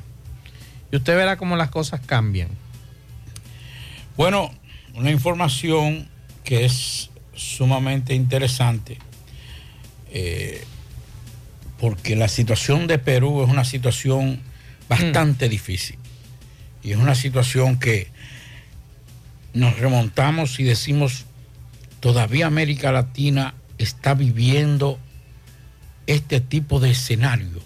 Y 0.92 0.98
usted 0.98 1.16
verá 1.16 1.38
cómo 1.38 1.56
las 1.56 1.70
cosas 1.70 2.02
cambian. 2.06 2.50
Bueno, 4.18 4.52
una 4.96 5.12
información 5.12 6.10
que 6.44 6.66
es 6.66 7.10
sumamente 7.34 8.14
interesante, 8.14 8.98
eh, 10.12 10.64
porque 11.80 12.16
la 12.16 12.28
situación 12.28 12.88
de 12.88 13.00
Perú 13.00 13.44
es 13.44 13.50
una 13.50 13.64
situación 13.64 14.42
bastante 14.90 15.48
difícil. 15.48 15.98
Y 16.84 16.92
es 16.92 16.98
una 16.98 17.16
situación 17.16 17.80
que 17.80 18.08
nos 19.54 19.78
remontamos 19.80 20.60
y 20.60 20.64
decimos, 20.64 21.26
todavía 22.00 22.48
América 22.48 22.92
Latina 22.92 23.54
está 23.80 24.14
viviendo 24.14 25.00
este 26.06 26.40
tipo 26.42 26.80
de 26.80 26.92
escenario, 26.92 27.60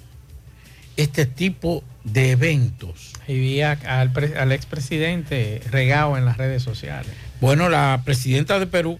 este 0.97 1.25
tipo 1.25 1.83
de 2.05 2.31
eventos. 2.31 3.11
Y 3.27 3.33
vi 3.39 3.61
a- 3.61 3.71
al, 3.87 4.11
al 4.37 4.51
expresidente 4.51 5.61
regado 5.71 6.17
en 6.17 6.25
las 6.25 6.37
redes 6.37 6.63
sociales. 6.63 7.11
Bueno, 7.41 7.67
la 7.69 8.01
presidenta 8.05 8.59
de 8.59 8.67
Perú, 8.67 8.99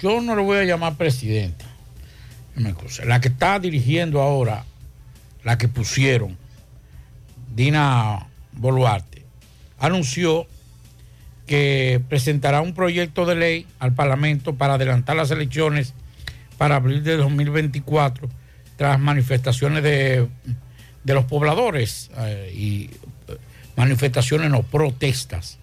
yo 0.00 0.20
no 0.20 0.36
le 0.36 0.42
voy 0.42 0.58
a 0.58 0.64
llamar 0.64 0.96
presidenta, 0.96 1.64
la 3.04 3.20
que 3.20 3.28
está 3.28 3.58
dirigiendo 3.58 4.20
ahora, 4.20 4.64
la 5.44 5.56
que 5.58 5.68
pusieron, 5.68 6.36
Dina 7.54 8.26
Boluarte, 8.52 9.24
anunció 9.78 10.46
que 11.46 12.00
presentará 12.08 12.60
un 12.60 12.74
proyecto 12.74 13.26
de 13.26 13.34
ley 13.34 13.66
al 13.78 13.92
Parlamento 13.94 14.54
para 14.54 14.74
adelantar 14.74 15.16
las 15.16 15.30
elecciones 15.30 15.94
para 16.60 16.76
abril 16.76 17.02
de 17.02 17.16
2024 17.16 18.28
tras 18.76 19.00
manifestaciones 19.00 19.82
de, 19.82 20.28
de 21.02 21.14
los 21.14 21.24
pobladores 21.24 22.10
eh, 22.18 22.52
y 22.54 22.90
eh, 23.28 23.38
manifestaciones 23.76 24.50
no 24.50 24.62
protestas. 24.62 25.58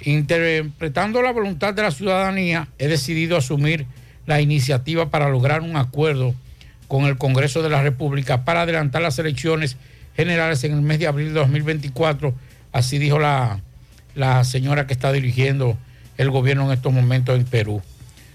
Interpretando 0.00 1.20
la 1.20 1.32
voluntad 1.32 1.74
de 1.74 1.82
la 1.82 1.90
ciudadanía, 1.90 2.68
he 2.78 2.88
decidido 2.88 3.36
asumir 3.36 3.84
la 4.24 4.40
iniciativa 4.40 5.10
para 5.10 5.28
lograr 5.28 5.60
un 5.60 5.76
acuerdo 5.76 6.34
con 6.88 7.04
el 7.04 7.18
Congreso 7.18 7.60
de 7.60 7.68
la 7.68 7.82
República 7.82 8.46
para 8.46 8.62
adelantar 8.62 9.02
las 9.02 9.18
elecciones 9.18 9.76
generales 10.16 10.64
en 10.64 10.72
el 10.72 10.80
mes 10.80 10.98
de 10.98 11.08
abril 11.08 11.34
de 11.34 11.40
2024. 11.40 12.34
Así 12.72 12.96
dijo 12.96 13.18
la, 13.18 13.60
la 14.14 14.44
señora 14.44 14.86
que 14.86 14.94
está 14.94 15.12
dirigiendo 15.12 15.76
el 16.16 16.30
gobierno 16.30 16.64
en 16.64 16.72
estos 16.72 16.90
momentos 16.90 17.36
en 17.36 17.44
Perú. 17.44 17.82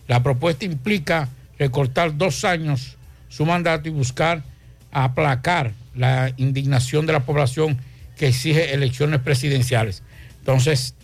La 0.08 0.22
propuesta 0.22 0.66
implica 0.66 1.28
recortar 1.60 2.18
dos 2.18 2.46
años 2.46 2.98
su 3.28 3.46
mandato 3.46 3.90
y 3.90 3.92
buscar 3.92 4.44
aplacar 4.92 5.74
la 5.94 6.34
indignación 6.38 7.06
de 7.06 7.14
la 7.14 7.20
población 7.20 7.78
que 8.18 8.30
exige 8.30 8.74
elecciones 8.74 9.20
presidenciales. 9.20 10.02
Entonces, 10.40 10.96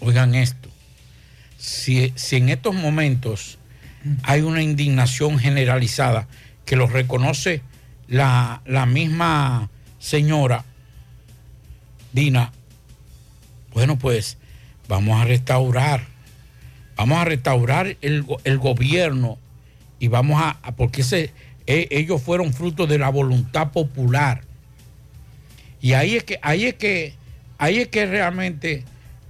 oigan 0.00 0.34
esto, 0.34 0.68
si, 1.58 2.12
si 2.16 2.36
en 2.36 2.48
estos 2.48 2.74
momentos 2.74 3.58
hay 4.22 4.40
una 4.40 4.62
indignación 4.62 5.38
generalizada 5.38 6.26
que 6.64 6.76
lo 6.76 6.86
reconoce 6.86 7.62
la, 8.08 8.62
la 8.66 8.86
misma 8.86 9.70
señora 9.98 10.64
Dina, 12.12 12.52
bueno, 13.72 13.98
pues 13.98 14.38
vamos 14.88 15.20
a 15.20 15.24
restaurar, 15.24 16.06
vamos 16.96 17.18
a 17.18 17.24
restaurar 17.26 17.96
el, 18.00 18.24
el 18.44 18.58
gobierno 18.58 19.38
y 19.98 20.08
vamos 20.08 20.40
a, 20.42 20.58
a- 20.62 20.72
porque 20.76 21.00
ese, 21.02 21.32
e- 21.66 21.88
ellos 21.90 22.22
fueron 22.22 22.52
fruto 22.52 22.86
de 22.86 22.98
la 22.98 23.08
voluntad 23.10 23.72
popular. 23.72 24.42
Y 25.80 25.92
ahí 25.92 26.16
es 26.16 26.24
que, 26.24 26.38
ahí 26.42 26.64
es 26.66 26.74
que, 26.74 27.14
ahí 27.58 27.78
es 27.78 27.88
que 27.88 28.06
realmente 28.06 28.84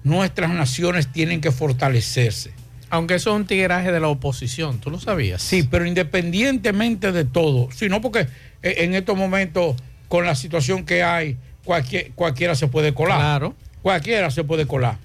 nuestras 0.05 0.51
naciones 0.51 1.11
tienen 1.13 1.41
que 1.41 1.51
fortalecerse. 1.51 2.53
Aunque 2.91 3.17
eso 3.17 3.31
es 3.31 3.37
un 3.37 3.47
tigueraje 3.47 3.93
de 3.93 4.01
la 4.01 4.09
oposición, 4.09 4.79
¿tú 4.79 4.91
lo 4.91 4.99
sabías? 4.99 5.43
Sí, 5.43 5.63
pero 5.71 5.85
independientemente 5.85 7.13
de 7.13 7.25
todo, 7.27 7.69
sino 7.71 8.01
porque 8.01 8.21
eh, 8.63 8.75
en 8.79 8.95
estos 8.95 9.17
momentos, 9.17 9.77
con 10.09 10.25
la 10.25 10.35
situación 10.35 10.87
que 10.87 11.03
hay, 11.03 11.37
cualquier, 11.65 12.13
cualquiera 12.13 12.55
se 12.55 12.67
puede 12.69 12.95
colar. 12.95 13.19
Claro. 13.19 13.55
Cualquiera 13.83 14.31
se 14.31 14.43
puede 14.43 14.67
colar. 14.67 14.97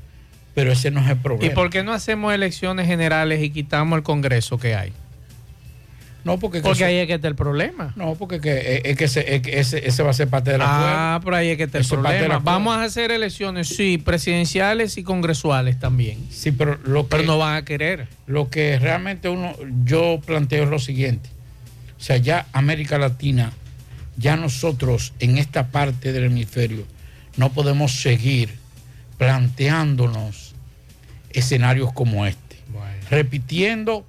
Pero 0.56 0.72
ese 0.72 0.92
no 0.92 1.02
es 1.02 1.10
el 1.10 1.18
problema. 1.18 1.52
¿Y 1.52 1.56
por 1.56 1.70
qué 1.70 1.84
no 1.84 1.92
hacemos 1.92 2.34
elecciones 2.34 2.88
generales 2.88 3.42
y 3.44 3.50
quitamos 3.50 3.98
el 3.98 4.04
Congreso 4.04 4.58
que 4.58 4.76
hay? 4.76 4.94
No, 6.24 6.40
porque, 6.40 6.62
Porque 6.62 6.78
eso- 6.80 6.86
ahí 6.86 6.96
es 6.98 7.08
que 7.08 7.16
está 7.16 7.28
el 7.28 7.36
problema. 7.36 7.92
No, 7.98 8.16
porque 8.16 8.40
que, 8.40 8.52
eh, 8.54 8.82
es 8.86 8.98
que, 8.98 9.04
ese, 9.06 9.36
es 9.36 9.42
que 9.42 9.60
ese, 9.60 9.86
ese 9.88 10.04
va 10.04 10.12
a 10.12 10.14
ser 10.14 10.30
parte 10.30 10.52
de 10.52 10.58
la 10.58 11.16
Ah, 11.16 11.20
por 11.22 11.34
ahí 11.34 11.50
es 11.50 11.58
que 11.58 11.64
está 11.64 11.80
el 11.80 11.86
problema. 11.86 12.40
Vamos 12.40 12.78
a 12.78 12.84
hacer 12.84 13.12
elecciones, 13.12 13.68
sí, 13.68 13.98
presidenciales 13.98 14.98
y 14.98 15.04
congresuales 15.04 15.80
también. 15.80 16.26
Sí, 16.32 16.52
pero 16.54 16.78
lo 16.86 17.04
que, 17.04 17.10
Pero 17.18 17.24
no 17.24 17.38
van 17.38 17.56
a 17.58 17.66
querer. 17.66 18.08
Lo 18.26 18.50
que 18.50 18.80
realmente 18.80 19.28
uno, 19.28 19.54
yo 19.84 20.22
planteo 20.26 20.64
es 20.64 20.70
lo 20.70 20.80
siguiente. 20.80 21.30
O 22.00 22.02
sea, 22.04 22.16
ya 22.18 22.46
América 22.54 22.98
Latina, 22.98 23.52
ya 24.16 24.38
nosotros 24.38 25.14
en 25.20 25.38
esta 25.38 25.68
parte 25.68 26.14
del 26.14 26.26
hemisferio, 26.26 26.86
no 27.36 27.52
podemos 27.52 28.02
seguir 28.02 28.50
planteándonos 29.18 30.54
escenarios 31.32 31.92
como 31.94 32.26
este. 32.26 32.40
Repitiendo 33.10 34.06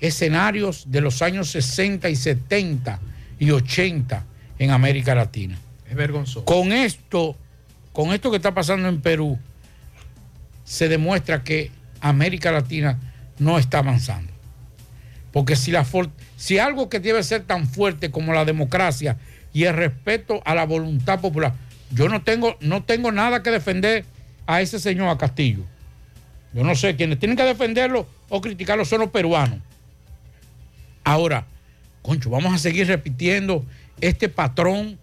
escenarios 0.00 0.90
de 0.90 1.00
los 1.00 1.22
años 1.22 1.50
60 1.50 2.08
y 2.08 2.16
70 2.16 3.00
y 3.38 3.50
80 3.50 4.24
en 4.58 4.70
América 4.70 5.14
Latina. 5.14 5.58
Es 5.88 5.96
vergonzoso. 5.96 6.44
Con 6.44 6.72
esto, 6.72 7.36
con 7.92 8.12
esto 8.12 8.30
que 8.30 8.36
está 8.36 8.54
pasando 8.54 8.88
en 8.88 9.00
Perú, 9.00 9.38
se 10.64 10.88
demuestra 10.88 11.42
que 11.44 11.70
América 12.00 12.52
Latina 12.52 12.98
no 13.38 13.58
está 13.58 13.78
avanzando. 13.78 14.32
Porque 15.32 15.54
si, 15.54 15.70
la 15.70 15.86
si 16.36 16.58
algo 16.58 16.88
que 16.88 17.00
debe 17.00 17.22
ser 17.22 17.42
tan 17.42 17.66
fuerte 17.66 18.10
como 18.10 18.32
la 18.32 18.44
democracia 18.44 19.18
y 19.52 19.64
el 19.64 19.74
respeto 19.74 20.40
a 20.44 20.54
la 20.54 20.64
voluntad 20.64 21.20
popular, 21.20 21.54
yo 21.90 22.08
no 22.08 22.22
tengo, 22.22 22.56
no 22.60 22.82
tengo 22.84 23.12
nada 23.12 23.42
que 23.42 23.50
defender 23.50 24.04
a 24.46 24.60
ese 24.60 24.78
señor 24.78 25.08
a 25.08 25.18
Castillo. 25.18 25.62
Yo 26.52 26.64
no 26.64 26.74
sé, 26.74 26.96
quienes 26.96 27.18
tienen 27.18 27.36
que 27.36 27.42
defenderlo 27.42 28.06
o 28.28 28.40
criticarlo 28.40 28.84
son 28.84 29.00
los 29.00 29.10
peruanos. 29.10 29.58
Ahora, 31.06 31.46
concho, 32.02 32.30
vamos 32.30 32.52
a 32.52 32.58
seguir 32.58 32.88
repitiendo 32.88 33.64
este 34.00 34.28
patrón 34.28 34.98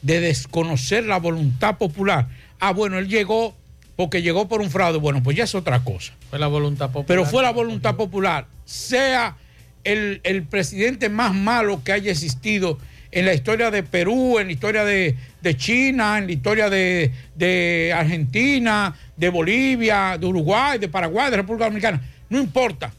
de 0.00 0.20
desconocer 0.20 1.04
la 1.04 1.18
voluntad 1.18 1.76
popular. 1.76 2.28
Ah, 2.60 2.72
bueno, 2.72 2.98
él 2.98 3.08
llegó 3.08 3.54
porque 3.94 4.22
llegó 4.22 4.48
por 4.48 4.62
un 4.62 4.70
fraude. 4.70 4.98
Bueno, 4.98 5.22
pues 5.22 5.36
ya 5.36 5.44
es 5.44 5.54
otra 5.54 5.80
cosa. 5.80 6.14
Fue 6.30 6.38
la 6.38 6.46
voluntad 6.46 6.86
popular. 6.86 7.06
Pero 7.06 7.26
fue 7.26 7.42
la 7.42 7.50
voluntad 7.50 7.94
popular. 7.94 8.46
Sea 8.64 9.36
el, 9.84 10.22
el 10.24 10.44
presidente 10.44 11.10
más 11.10 11.34
malo 11.34 11.82
que 11.84 11.92
haya 11.92 12.10
existido 12.10 12.78
en 13.10 13.26
la 13.26 13.34
historia 13.34 13.70
de 13.70 13.82
Perú, 13.82 14.38
en 14.38 14.46
la 14.46 14.52
historia 14.54 14.82
de, 14.86 15.14
de 15.42 15.56
China, 15.58 16.16
en 16.16 16.24
la 16.24 16.32
historia 16.32 16.70
de, 16.70 17.12
de 17.34 17.92
Argentina, 17.94 18.96
de 19.14 19.28
Bolivia, 19.28 20.16
de 20.18 20.24
Uruguay, 20.24 20.78
de 20.78 20.88
Paraguay, 20.88 21.30
de 21.30 21.36
República 21.36 21.66
Dominicana. 21.66 22.00
No 22.30 22.40
importa. 22.40 22.94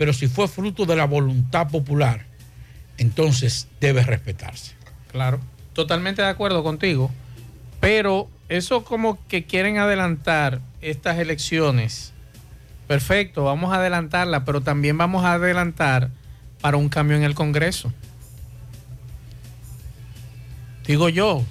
Pero 0.00 0.14
si 0.14 0.28
fue 0.28 0.48
fruto 0.48 0.86
de 0.86 0.96
la 0.96 1.04
voluntad 1.04 1.68
popular, 1.68 2.24
entonces 2.96 3.68
debe 3.82 4.02
respetarse. 4.02 4.72
Claro, 5.12 5.40
totalmente 5.74 6.22
de 6.22 6.28
acuerdo 6.28 6.62
contigo. 6.62 7.10
Pero 7.80 8.26
eso 8.48 8.82
como 8.82 9.18
que 9.28 9.44
quieren 9.44 9.76
adelantar 9.76 10.62
estas 10.80 11.18
elecciones. 11.18 12.14
Perfecto, 12.88 13.44
vamos 13.44 13.74
a 13.74 13.76
adelantarla, 13.76 14.46
pero 14.46 14.62
también 14.62 14.96
vamos 14.96 15.22
a 15.22 15.34
adelantar 15.34 16.08
para 16.62 16.78
un 16.78 16.88
cambio 16.88 17.18
en 17.18 17.22
el 17.22 17.34
Congreso. 17.34 17.92
Digo 20.86 21.10
yo, 21.10 21.44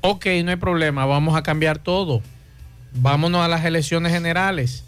ok, 0.00 0.24
no 0.42 0.52
hay 0.52 0.56
problema, 0.56 1.04
vamos 1.04 1.36
a 1.36 1.42
cambiar 1.42 1.76
todo. 1.76 2.22
Vámonos 2.94 3.44
a 3.44 3.48
las 3.48 3.62
elecciones 3.66 4.10
generales. 4.10 4.84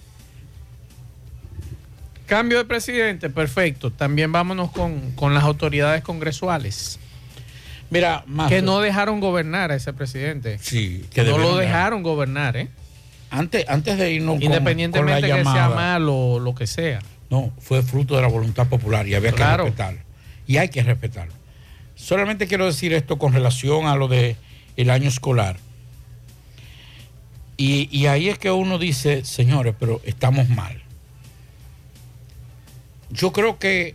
Cambio 2.33 2.57
de 2.59 2.65
presidente, 2.65 3.29
perfecto. 3.29 3.91
También 3.91 4.33
vámonos 4.33 4.71
con, 4.73 5.13
con 5.13 5.35
las 5.35 5.45
autoridades 5.45 6.03
congresuales. 6.03 6.99
Mira, 7.91 8.25
que 8.49 8.63
no 8.63 8.81
dejaron 8.81 9.21
gobernar 9.21 9.71
a 9.71 9.75
ese 9.75 9.93
presidente. 9.93 10.59
Sí, 10.63 11.05
que 11.13 11.25
no 11.25 11.37
lo 11.37 11.57
dejaron 11.59 12.03
gobernar, 12.03 12.57
¿eh? 12.57 12.69
Antes, 13.29 13.69
antes 13.69 13.99
de 13.99 14.13
irnos 14.13 14.37
con- 14.37 14.43
Independientemente 14.45 15.29
con 15.29 15.31
la 15.31 15.37
que 15.37 15.45
sea 15.45 15.69
malo 15.69 16.17
o 16.17 16.41
lo 16.41 16.55
que 16.55 16.67
sea. 16.67 17.01
No, 17.29 17.53
fue 17.59 17.83
fruto 17.83 18.17
de 18.17 18.23
la 18.23 18.29
voluntad 18.29 18.67
popular 18.67 19.07
y 19.07 19.15
había 19.15 19.33
Claro. 19.33 19.65
que 19.65 19.71
respetarlo. 19.71 20.01
Y 20.47 20.57
hay 20.57 20.71
que 20.71 20.83
respetarlo. 20.83 21.35
Solamente 21.95 22.47
quiero 22.47 22.65
decir 22.65 22.95
esto 22.95 23.19
con 23.19 23.35
relación 23.35 23.87
a 23.87 23.95
lo 23.95 24.09
de 24.09 24.37
el 24.79 24.89
año 24.89 25.09
escolar. 25.09 25.59
Y, 27.59 27.89
y 27.97 28.07
ahí 28.07 28.29
es 28.31 28.39
que 28.39 28.51
uno 28.51 28.79
dice, 28.79 29.25
señores, 29.25 29.75
pero 29.79 30.01
estamos 30.05 30.49
mal. 30.49 30.82
Yo 33.13 33.33
creo 33.33 33.59
que 33.59 33.95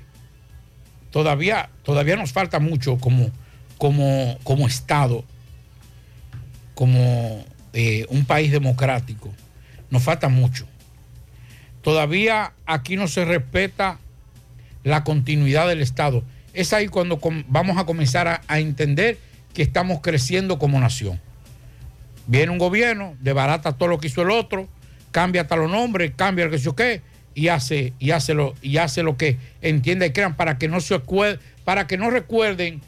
todavía, 1.11 1.69
todavía 1.83 2.15
nos 2.15 2.31
falta 2.31 2.59
mucho 2.59 2.97
como, 2.97 3.31
como, 3.77 4.37
como 4.43 4.67
Estado, 4.67 5.25
como 6.75 7.43
eh, 7.73 8.05
un 8.09 8.25
país 8.25 8.51
democrático. 8.51 9.33
Nos 9.89 10.03
falta 10.03 10.29
mucho. 10.29 10.67
Todavía 11.81 12.53
aquí 12.65 12.95
no 12.95 13.07
se 13.07 13.25
respeta 13.25 13.97
la 14.83 15.03
continuidad 15.03 15.67
del 15.67 15.81
Estado. 15.81 16.23
Es 16.53 16.71
ahí 16.73 16.87
cuando 16.87 17.19
vamos 17.47 17.77
a 17.77 17.85
comenzar 17.85 18.41
a, 18.47 18.59
entender 18.59 19.17
que 19.53 19.63
estamos 19.63 20.01
creciendo 20.01 20.59
como 20.59 20.79
nación. 20.79 21.19
Viene 22.27 22.51
un 22.51 22.57
gobierno, 22.57 23.15
debarata 23.19 23.73
todo 23.73 23.89
lo 23.89 23.99
que 23.99 24.07
hizo 24.07 24.21
el 24.21 24.31
otro, 24.31 24.67
cambia 25.11 25.43
hasta 25.43 25.55
los 25.55 25.71
nombres, 25.71 26.11
cambia 26.15 26.45
el 26.45 26.51
que 26.51 26.59
sé 26.59 26.69
qué, 26.75 27.01
y 27.37 27.49
hace, 27.49 27.93
y 27.99 28.09
hace 28.11 28.33
lo, 28.33 28.55
y 28.63 28.77
hace 28.77 29.03
lo 29.03 29.15
que 29.15 29.37
entienda 29.61 30.07
y 30.07 30.11
crean 30.11 30.35
para 30.35 30.57
que 30.57 30.67
no 30.67 30.81
se 30.81 30.95
acuer- 30.95 31.37
para 31.65 31.85
que 31.85 31.95
no 31.95 32.09
recuerden 32.09 32.81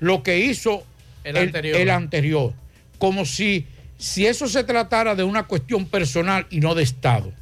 lo 0.00 0.24
que 0.24 0.40
hizo 0.40 0.82
El 1.22 1.36
anterior. 1.36 1.76
el 1.80 1.90
anterior. 1.90 2.52
Como 2.98 3.24
si, 3.24 3.66
si 3.96 4.26
eso 4.26 4.48
se 4.48 4.64
tratara 4.64 5.14
de 5.14 5.22
una 5.22 5.44
cuestión 5.44 5.86
personal 5.86 6.44
y 6.50 6.58
no 6.58 6.74
de 6.74 6.82
Estado. 6.82 7.32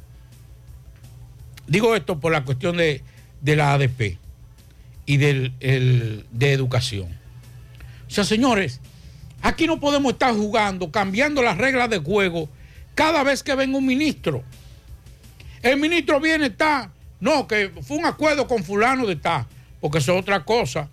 Digo 1.67 1.95
esto 1.95 2.19
por 2.19 2.31
la 2.31 2.43
cuestión 2.43 2.77
de, 2.77 3.01
de 3.41 3.55
la 3.55 3.73
ADP 3.73 4.19
y 5.07 5.17
del, 5.17 5.53
el- 5.59 6.25
de 6.31 6.51
educación. 6.53 7.07
O 8.07 8.11
sea, 8.11 8.23
señores, 8.25 8.79
aquí 9.41 9.65
no 9.65 9.79
podemos 9.79 10.13
estar 10.13 10.35
jugando, 10.35 10.91
cambiando 10.91 11.41
las 11.41 11.57
reglas 11.57 11.89
de 11.89 11.97
juego 11.97 12.47
cada 12.93 13.23
vez 13.23 13.41
que 13.41 13.55
venga 13.55 13.77
un 13.79 13.87
ministro. 13.87 14.43
El 15.63 15.79
ministro 15.79 16.19
viene, 16.19 16.47
está, 16.47 16.91
no, 17.21 17.47
que 17.47 17.71
fue 17.81 17.97
un 17.97 18.05
acuerdo 18.05 18.47
con 18.47 18.63
fulano 18.63 19.07
de 19.07 19.15
tal, 19.15 19.45
porque 19.79 19.99
eso 19.99 20.13
es 20.13 20.19
otra 20.19 20.43
cosa. 20.43 20.89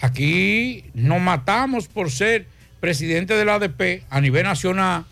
Aquí 0.00 0.84
nos 0.94 1.20
matamos 1.20 1.86
por 1.86 2.10
ser 2.10 2.46
presidente 2.80 3.34
de 3.34 3.44
la 3.44 3.54
ADP 3.54 4.04
a 4.08 4.20
nivel 4.22 4.44
nacional, 4.44 5.04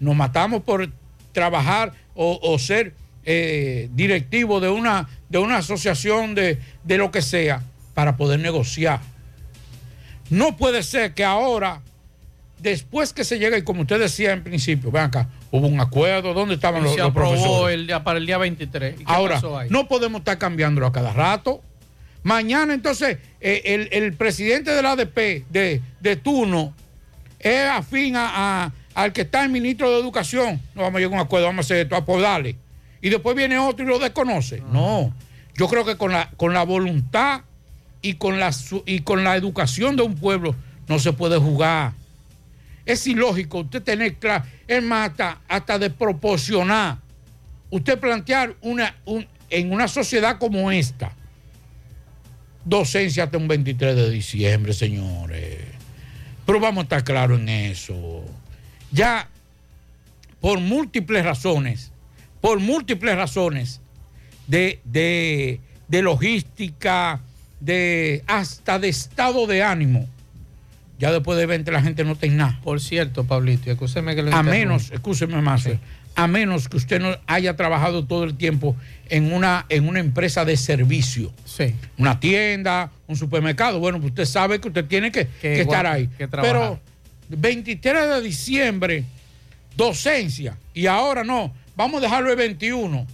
nos 0.00 0.16
matamos 0.16 0.62
por 0.62 0.90
trabajar 1.32 1.92
o, 2.14 2.58
ser 2.58 2.94
eh, 3.24 3.88
directivo 3.92 4.58
de 4.58 4.68
una, 4.68 5.08
de 5.28 5.38
una 5.38 5.58
asociación 5.58 6.34
de, 6.34 6.58
de 6.82 6.98
lo 6.98 7.10
que 7.12 7.22
sea 7.22 7.62
para 7.94 8.16
poder 8.16 8.40
negociar. 8.40 9.00
No 10.30 10.56
puede 10.56 10.82
ser 10.82 11.14
que 11.14 11.24
ahora, 11.24 11.80
después 12.60 13.12
que 13.12 13.24
se 13.24 13.38
llega, 13.38 13.56
y 13.58 13.62
como 13.62 13.82
usted 13.82 13.98
decía 13.98 14.32
en 14.32 14.42
principio, 14.42 14.90
vean 14.90 15.06
acá, 15.06 15.28
hubo 15.50 15.66
un 15.66 15.80
acuerdo, 15.80 16.34
¿dónde 16.34 16.54
estaban 16.54 16.82
los, 16.82 16.92
se 16.92 16.98
los 16.98 17.08
aprobó 17.08 17.30
profesores? 17.32 17.74
el 17.74 17.86
día, 17.86 18.02
para 18.04 18.18
el 18.18 18.26
día 18.26 18.38
23. 18.38 18.94
¿Y 18.94 18.98
qué 18.98 19.04
Ahora, 19.06 19.34
pasó 19.36 19.58
ahí? 19.58 19.68
no 19.70 19.88
podemos 19.88 20.20
estar 20.20 20.38
cambiándolo 20.38 20.86
a 20.86 20.92
cada 20.92 21.12
rato. 21.12 21.62
Mañana, 22.22 22.74
entonces, 22.74 23.18
eh, 23.40 23.62
el, 23.64 23.88
el 23.92 24.12
presidente 24.12 24.70
de 24.72 24.82
la 24.82 24.92
ADP 24.92 25.46
de, 25.48 25.80
de 26.00 26.16
turno 26.16 26.74
es 27.38 27.66
afín 27.68 28.14
a, 28.16 28.64
a- 28.66 28.72
al 28.94 29.12
que 29.12 29.22
está 29.22 29.42
el 29.42 29.48
ministro 29.50 29.90
de 29.90 29.98
Educación. 30.00 30.60
No 30.74 30.82
vamos 30.82 30.96
a 30.96 31.00
llegar 31.00 31.14
a 31.18 31.22
un 31.22 31.26
acuerdo, 31.26 31.46
vamos 31.46 31.64
a 31.64 31.66
hacer 31.66 31.78
esto, 31.78 31.96
apodarle. 31.96 32.56
Y 33.00 33.08
después 33.08 33.34
viene 33.34 33.58
otro 33.58 33.84
y 33.84 33.88
lo 33.88 33.98
desconoce. 33.98 34.62
No. 34.70 35.14
Yo 35.54 35.68
creo 35.68 35.84
que 35.86 35.96
con 35.96 36.12
la, 36.12 36.30
con 36.36 36.52
la 36.52 36.62
voluntad 36.64 37.40
y 38.02 38.14
con 38.14 38.38
la, 38.38 38.50
y 38.84 39.00
con 39.00 39.24
la 39.24 39.36
educación 39.36 39.96
de 39.96 40.02
un 40.02 40.16
pueblo 40.16 40.54
no 40.88 40.98
se 40.98 41.12
puede 41.14 41.38
jugar. 41.38 41.92
Es 42.92 43.06
ilógico 43.06 43.58
usted 43.60 43.82
tener 43.82 44.14
claro, 44.16 44.44
es 44.66 44.82
más, 44.82 45.10
hasta, 45.10 45.40
hasta 45.48 45.78
desproporcionar. 45.78 46.98
Usted 47.70 47.98
plantear 47.98 48.54
una, 48.62 48.96
un- 49.04 49.26
en 49.48 49.72
una 49.72 49.86
sociedad 49.88 50.38
como 50.38 50.70
esta, 50.72 51.12
docencia 52.64 53.24
hasta 53.24 53.38
un 53.38 53.48
23 53.48 53.96
de 53.96 54.10
diciembre, 54.10 54.72
señores. 54.72 55.58
Pero 56.46 56.60
vamos 56.60 56.82
a 56.82 56.84
estar 56.84 57.04
claros 57.04 57.38
en 57.40 57.48
eso. 57.48 58.24
Ya, 58.92 59.28
por 60.40 60.58
múltiples 60.60 61.24
razones, 61.24 61.92
por 62.40 62.58
múltiples 62.60 63.14
razones 63.16 63.80
de, 64.46 64.80
de, 64.84 65.60
de 65.88 66.02
logística, 66.02 67.20
de 67.60 68.24
hasta 68.26 68.78
de 68.78 68.88
estado 68.88 69.46
de 69.46 69.62
ánimo, 69.62 70.08
ya 71.00 71.10
después 71.10 71.38
de 71.38 71.46
20 71.46 71.72
la 71.72 71.82
gente 71.82 72.04
no 72.04 72.14
tiene 72.14 72.36
nada. 72.36 72.60
Por 72.62 72.78
cierto, 72.80 73.24
Pablito, 73.24 73.70
y 73.70 73.72
escúcheme 73.72 74.14
que 74.14 74.22
lo 74.22 74.34
A 74.34 74.42
menos, 74.42 74.90
escúcheme 74.92 75.40
más, 75.40 75.66
a 76.14 76.26
menos 76.26 76.68
que 76.68 76.76
usted 76.76 77.00
no 77.00 77.16
haya 77.26 77.56
trabajado 77.56 78.04
todo 78.04 78.24
el 78.24 78.36
tiempo 78.36 78.76
en 79.08 79.32
una, 79.32 79.64
en 79.70 79.88
una 79.88 80.00
empresa 80.00 80.44
de 80.44 80.58
servicio. 80.58 81.32
Sí. 81.46 81.74
Una 81.96 82.20
tienda, 82.20 82.90
un 83.06 83.16
supermercado. 83.16 83.78
Bueno, 83.78 83.98
pues 83.98 84.10
usted 84.10 84.26
sabe 84.26 84.60
que 84.60 84.68
usted 84.68 84.84
tiene 84.84 85.10
que, 85.10 85.26
que 85.40 85.62
estar 85.62 85.86
ahí. 85.86 86.08
que. 86.18 86.28
Pero 86.28 86.78
23 87.30 88.08
de 88.10 88.20
diciembre, 88.20 89.04
docencia. 89.76 90.58
Y 90.74 90.86
ahora 90.86 91.24
no, 91.24 91.54
vamos 91.76 92.00
a 92.00 92.02
dejarlo 92.02 92.30
el 92.30 92.36
21. 92.36 93.06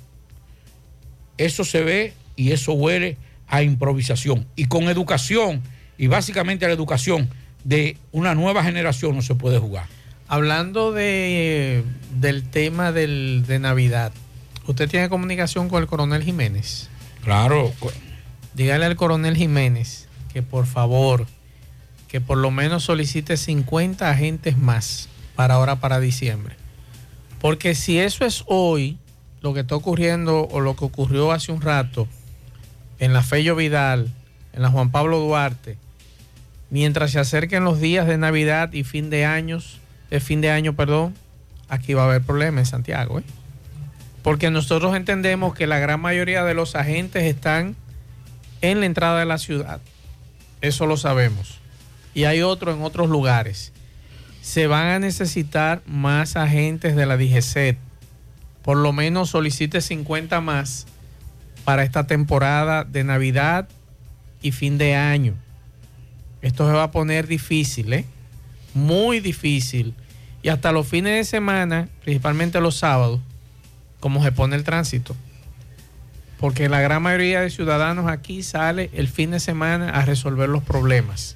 Eso 1.38 1.64
se 1.64 1.82
ve 1.84 2.14
y 2.34 2.50
eso 2.50 2.72
huele 2.72 3.16
a 3.46 3.62
improvisación. 3.62 4.44
Y 4.56 4.64
con 4.64 4.84
educación, 4.84 5.62
y 5.98 6.08
básicamente 6.08 6.66
la 6.66 6.72
educación 6.72 7.28
de 7.66 7.98
una 8.12 8.36
nueva 8.36 8.62
generación 8.62 9.16
no 9.16 9.22
se 9.22 9.34
puede 9.34 9.58
jugar. 9.58 9.86
Hablando 10.28 10.92
de, 10.92 11.82
del 12.20 12.48
tema 12.48 12.92
del, 12.92 13.44
de 13.44 13.58
Navidad, 13.58 14.12
¿usted 14.66 14.88
tiene 14.88 15.08
comunicación 15.08 15.68
con 15.68 15.82
el 15.82 15.88
coronel 15.88 16.22
Jiménez? 16.22 16.88
Claro. 17.24 17.72
Dígale 18.54 18.86
al 18.86 18.94
coronel 18.94 19.36
Jiménez 19.36 20.06
que 20.32 20.42
por 20.42 20.66
favor, 20.66 21.26
que 22.06 22.20
por 22.20 22.38
lo 22.38 22.52
menos 22.52 22.84
solicite 22.84 23.36
50 23.36 24.08
agentes 24.08 24.56
más 24.56 25.08
para 25.34 25.54
ahora, 25.54 25.76
para 25.76 25.98
diciembre. 25.98 26.54
Porque 27.40 27.74
si 27.74 27.98
eso 27.98 28.24
es 28.24 28.44
hoy, 28.46 28.96
lo 29.40 29.54
que 29.54 29.60
está 29.60 29.74
ocurriendo 29.74 30.46
o 30.52 30.60
lo 30.60 30.76
que 30.76 30.84
ocurrió 30.84 31.32
hace 31.32 31.50
un 31.50 31.62
rato 31.62 32.06
en 33.00 33.12
la 33.12 33.22
Fello 33.22 33.56
Vidal, 33.56 34.12
en 34.52 34.62
la 34.62 34.70
Juan 34.70 34.90
Pablo 34.90 35.18
Duarte, 35.18 35.78
mientras 36.70 37.12
se 37.12 37.18
acerquen 37.18 37.64
los 37.64 37.80
días 37.80 38.06
de 38.06 38.18
Navidad 38.18 38.72
y 38.72 38.84
fin 38.84 39.10
de 39.10 39.24
años, 39.24 39.80
de 40.10 40.20
fin 40.20 40.40
de 40.40 40.50
año, 40.50 40.74
perdón, 40.74 41.14
aquí 41.68 41.94
va 41.94 42.02
a 42.02 42.06
haber 42.06 42.22
problemas 42.22 42.60
en 42.60 42.66
Santiago, 42.66 43.20
¿eh? 43.20 43.24
Porque 44.22 44.50
nosotros 44.50 44.96
entendemos 44.96 45.54
que 45.54 45.68
la 45.68 45.78
gran 45.78 46.00
mayoría 46.00 46.42
de 46.42 46.54
los 46.54 46.74
agentes 46.74 47.22
están 47.22 47.76
en 48.60 48.80
la 48.80 48.86
entrada 48.86 49.20
de 49.20 49.24
la 49.24 49.38
ciudad. 49.38 49.80
Eso 50.60 50.86
lo 50.86 50.96
sabemos. 50.96 51.60
Y 52.12 52.24
hay 52.24 52.42
otro 52.42 52.72
en 52.72 52.82
otros 52.82 53.08
lugares. 53.08 53.72
Se 54.42 54.66
van 54.66 54.86
a 54.88 54.98
necesitar 54.98 55.82
más 55.86 56.34
agentes 56.34 56.96
de 56.96 57.06
la 57.06 57.16
DGCET. 57.16 57.78
Por 58.62 58.78
lo 58.78 58.92
menos 58.92 59.30
solicite 59.30 59.80
50 59.80 60.40
más 60.40 60.86
para 61.64 61.84
esta 61.84 62.08
temporada 62.08 62.82
de 62.82 63.04
Navidad 63.04 63.68
y 64.42 64.50
fin 64.50 64.76
de 64.76 64.96
año. 64.96 65.34
Esto 66.46 66.64
se 66.64 66.72
va 66.72 66.84
a 66.84 66.90
poner 66.92 67.26
difícil, 67.26 67.92
¿eh? 67.92 68.04
Muy 68.72 69.18
difícil. 69.18 69.94
Y 70.44 70.48
hasta 70.48 70.70
los 70.70 70.86
fines 70.86 71.12
de 71.14 71.24
semana, 71.24 71.88
principalmente 72.04 72.60
los 72.60 72.76
sábados, 72.76 73.20
como 73.98 74.22
se 74.22 74.30
pone 74.30 74.54
el 74.54 74.62
tránsito. 74.62 75.16
Porque 76.38 76.68
la 76.68 76.80
gran 76.80 77.02
mayoría 77.02 77.40
de 77.40 77.50
ciudadanos 77.50 78.08
aquí 78.08 78.44
sale 78.44 78.90
el 78.94 79.08
fin 79.08 79.32
de 79.32 79.40
semana 79.40 79.90
a 79.90 80.04
resolver 80.04 80.48
los 80.48 80.62
problemas. 80.62 81.34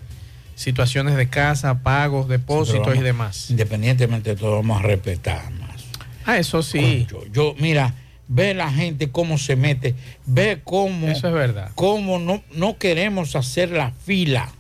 Situaciones 0.55 1.17
de 1.17 1.29
casa, 1.29 1.83
pagos, 1.83 2.29
depósitos 2.29 2.95
y 2.95 3.01
demás. 3.01 3.51
Independientemente 3.51 4.31
de 4.31 4.37
todo, 4.37 4.57
vamos 4.57 4.79
a 4.79 4.83
respetar 4.87 5.51
más. 5.51 5.87
Ah, 6.25 6.39
eso 6.39 6.63
sí. 6.63 7.09
Yo, 7.11 7.27
yo, 7.33 7.57
mira, 7.59 7.95
ve 8.29 8.55
la 8.55 8.71
gente 8.71 9.11
cómo 9.11 9.39
se 9.39 9.57
mete, 9.57 9.97
ve 10.25 10.61
cómo. 10.63 11.09
Eso 11.09 11.27
es 11.27 11.35
verdad. 11.35 11.73
Cómo 11.75 12.21
no, 12.21 12.45
no 12.55 12.79
queremos 12.79 13.35
hacer 13.35 13.73
la 13.73 13.91
fila. 13.91 14.53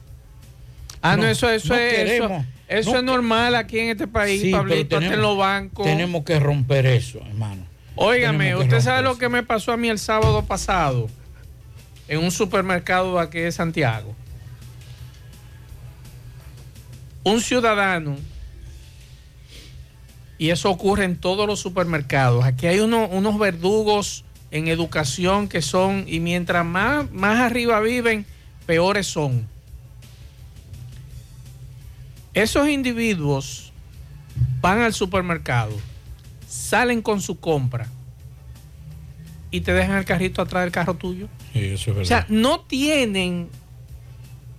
Ah, 1.02 1.16
no, 1.16 1.26
eso, 1.26 1.48
eso 1.50 1.68
no 1.68 1.74
es, 1.80 1.92
eso, 1.94 2.04
queremos, 2.04 2.46
eso 2.68 2.92
no 2.92 2.98
es 2.98 3.04
normal 3.04 3.54
aquí 3.54 3.78
en 3.78 3.88
este 3.90 4.06
país, 4.06 4.40
Sí, 4.42 4.50
Pablito, 4.52 4.96
hasta 4.96 5.06
en 5.06 5.12
tenemos- 5.12 5.22
los 5.30 5.38
bancos. 5.38 5.86
Tenemos 5.86 6.24
que 6.24 6.38
romper 6.38 6.86
eso, 6.86 7.20
hermano. 7.26 7.66
Óigame, 7.96 8.44
tenemos 8.44 8.64
usted 8.64 8.80
sabe 8.80 9.02
lo 9.02 9.16
que 9.18 9.28
me 9.28 9.42
pasó 9.42 9.72
a 9.72 9.76
mí 9.76 9.88
el 9.88 9.98
sábado 9.98 10.44
pasado 10.44 11.08
en 12.08 12.18
un 12.22 12.30
supermercado 12.30 13.14
de 13.16 13.20
aquí 13.22 13.38
de 13.38 13.52
Santiago. 13.52 14.14
Un 17.22 17.40
ciudadano, 17.40 18.16
y 20.38 20.48
eso 20.50 20.70
ocurre 20.70 21.04
en 21.04 21.16
todos 21.16 21.46
los 21.46 21.60
supermercados. 21.60 22.44
Aquí 22.44 22.66
hay 22.66 22.80
uno- 22.80 23.06
unos 23.08 23.38
verdugos 23.38 24.24
en 24.50 24.68
educación 24.68 25.48
que 25.48 25.60
son, 25.60 26.04
y 26.06 26.18
mientras 26.20 26.64
más, 26.64 27.10
más 27.12 27.40
arriba 27.40 27.78
viven, 27.80 28.24
peores 28.66 29.06
son. 29.06 29.46
Esos 32.34 32.68
individuos 32.68 33.72
van 34.60 34.80
al 34.80 34.92
supermercado, 34.94 35.72
salen 36.48 37.02
con 37.02 37.20
su 37.20 37.38
compra 37.40 37.88
y 39.50 39.62
te 39.62 39.72
dejan 39.72 39.96
el 39.98 40.04
carrito 40.04 40.40
atrás 40.42 40.62
del 40.64 40.72
carro 40.72 40.94
tuyo. 40.94 41.28
Sí, 41.52 41.64
eso 41.64 41.90
es 41.92 41.96
O 41.98 42.04
sea, 42.04 42.18
verdad. 42.20 42.30
no 42.30 42.60
tienen 42.60 43.48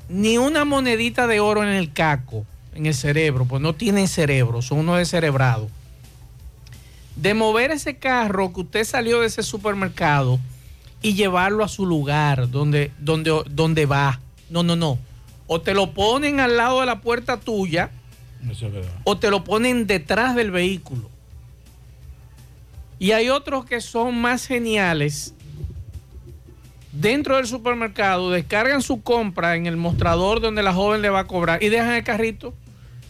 ni 0.10 0.38
una 0.38 0.66
monedita 0.66 1.28
de 1.28 1.40
oro 1.40 1.64
en 1.64 1.70
el 1.70 1.94
caco, 1.94 2.46
en 2.76 2.86
el 2.86 2.94
cerebro, 2.94 3.46
pues 3.46 3.62
no 3.62 3.74
tienen 3.76 4.08
cerebro, 4.10 4.62
son 4.62 4.80
unos 4.80 4.98
descerebrados. 4.98 5.70
De 7.16 7.34
mover 7.34 7.72
ese 7.72 7.98
carro 7.98 8.52
que 8.54 8.62
usted 8.62 8.84
salió 8.84 9.22
de 9.22 9.28
ese 9.28 9.44
supermercado 9.44 10.40
y 11.02 11.14
llevarlo 11.14 11.64
a 11.64 11.68
su 11.70 11.86
lugar 11.86 12.50
donde, 12.50 12.92
donde, 13.00 13.44
donde 13.50 13.86
va. 13.86 14.20
No, 14.50 14.64
no, 14.64 14.76
no. 14.76 14.98
O 15.54 15.60
te 15.60 15.74
lo 15.74 15.92
ponen 15.92 16.40
al 16.40 16.56
lado 16.56 16.80
de 16.80 16.86
la 16.86 17.02
puerta 17.02 17.36
tuya 17.38 17.92
Eso 18.50 18.68
es 18.68 18.74
verdad. 18.74 18.92
o 19.04 19.18
te 19.18 19.30
lo 19.30 19.44
ponen 19.44 19.86
detrás 19.86 20.34
del 20.34 20.50
vehículo. 20.50 21.10
Y 23.00 23.12
hay 23.12 23.28
otros 23.28 23.66
que 23.66 23.82
son 23.82 24.16
más 24.22 24.48
geniales. 24.48 25.34
Dentro 26.94 27.36
del 27.36 27.48
supermercado 27.48 28.32
descargan 28.32 28.82
su 28.82 29.02
compra 29.02 29.58
en 29.58 29.66
el 29.66 29.76
mostrador 29.76 30.40
donde 30.40 30.64
la 30.64 30.74
joven 30.74 31.02
le 31.02 31.10
va 31.10 31.20
a 31.20 31.28
cobrar 31.28 31.62
y 31.62 31.68
dejan 31.68 31.96
el 31.96 32.04
carrito 32.06 32.54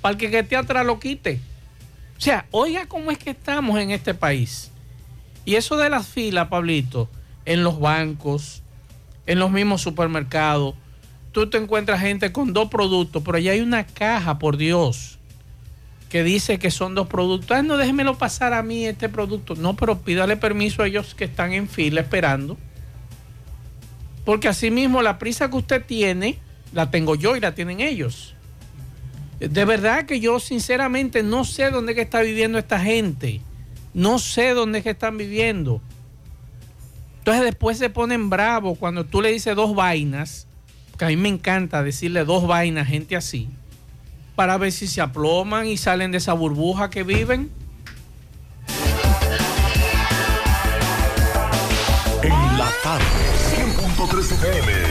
para 0.01 0.17
que 0.17 0.25
el 0.25 0.31
que 0.31 0.39
esté 0.39 0.55
atrás 0.55 0.83
lo 0.83 0.99
quite. 0.99 1.39
O 2.17 2.21
sea, 2.21 2.47
oiga 2.49 2.87
cómo 2.87 3.11
es 3.11 3.19
que 3.19 3.29
estamos 3.29 3.79
en 3.79 3.91
este 3.91 4.15
país. 4.15 4.71
Y 5.45 5.55
eso 5.57 5.77
de 5.77 5.91
las 5.91 6.07
filas, 6.07 6.47
Pablito, 6.47 7.07
en 7.45 7.63
los 7.63 7.79
bancos, 7.79 8.63
en 9.27 9.37
los 9.37 9.51
mismos 9.51 9.81
supermercados, 9.81 10.73
tú 11.31 11.49
te 11.49 11.57
encuentras 11.57 12.01
gente 12.01 12.31
con 12.31 12.53
dos 12.53 12.69
productos, 12.69 13.23
pero 13.25 13.37
ya 13.37 13.51
hay 13.51 13.61
una 13.61 13.85
caja, 13.85 14.39
por 14.39 14.57
Dios, 14.57 15.19
que 16.09 16.23
dice 16.23 16.59
que 16.59 16.71
son 16.71 16.95
dos 16.95 17.07
productos. 17.07 17.57
Ah, 17.57 17.63
no, 17.63 17.77
déjemelo 17.77 18.17
pasar 18.17 18.53
a 18.53 18.63
mí 18.63 18.85
este 18.85 19.09
producto. 19.09 19.55
No, 19.55 19.75
pero 19.75 19.99
pídale 19.99 20.37
permiso 20.37 20.83
a 20.83 20.87
ellos 20.87 21.15
que 21.15 21.23
están 21.23 21.53
en 21.53 21.67
fila 21.67 22.01
esperando. 22.01 22.57
Porque 24.25 24.47
así 24.47 24.71
mismo 24.71 25.01
la 25.01 25.17
prisa 25.17 25.49
que 25.49 25.57
usted 25.57 25.85
tiene, 25.85 26.37
la 26.73 26.91
tengo 26.91 27.15
yo 27.15 27.35
y 27.35 27.39
la 27.39 27.55
tienen 27.55 27.79
ellos. 27.79 28.35
De 29.39 29.65
verdad 29.65 30.05
que 30.05 30.19
yo 30.19 30.39
sinceramente 30.39 31.23
no 31.23 31.45
sé 31.45 31.71
dónde 31.71 31.95
que 31.95 32.01
está 32.01 32.21
viviendo 32.21 32.59
esta 32.59 32.79
gente. 32.79 33.41
No 33.93 34.19
sé 34.19 34.53
dónde 34.53 34.79
es 34.79 34.83
que 34.83 34.91
están 34.91 35.17
viviendo. 35.17 35.81
Entonces 37.19 37.43
después 37.43 37.77
se 37.77 37.89
ponen 37.89 38.29
bravos 38.29 38.77
cuando 38.77 39.05
tú 39.05 39.21
le 39.21 39.31
dices 39.31 39.55
dos 39.55 39.75
vainas, 39.75 40.47
a 41.05 41.07
mí 41.07 41.15
me 41.15 41.29
encanta 41.29 41.83
decirle 41.83 42.25
dos 42.25 42.47
vainas 42.47 42.83
a 42.83 42.85
gente 42.85 43.15
así, 43.15 43.49
para 44.35 44.57
ver 44.57 44.71
si 44.71 44.87
se 44.87 45.01
aploman 45.01 45.67
y 45.67 45.77
salen 45.77 46.11
de 46.11 46.17
esa 46.17 46.33
burbuja 46.33 46.89
que 46.89 47.03
viven. 47.03 47.49
En 52.23 52.57
la 52.57 52.69
tarde, 52.83 53.05
100.3 53.55 54.19
FM. 54.19 54.90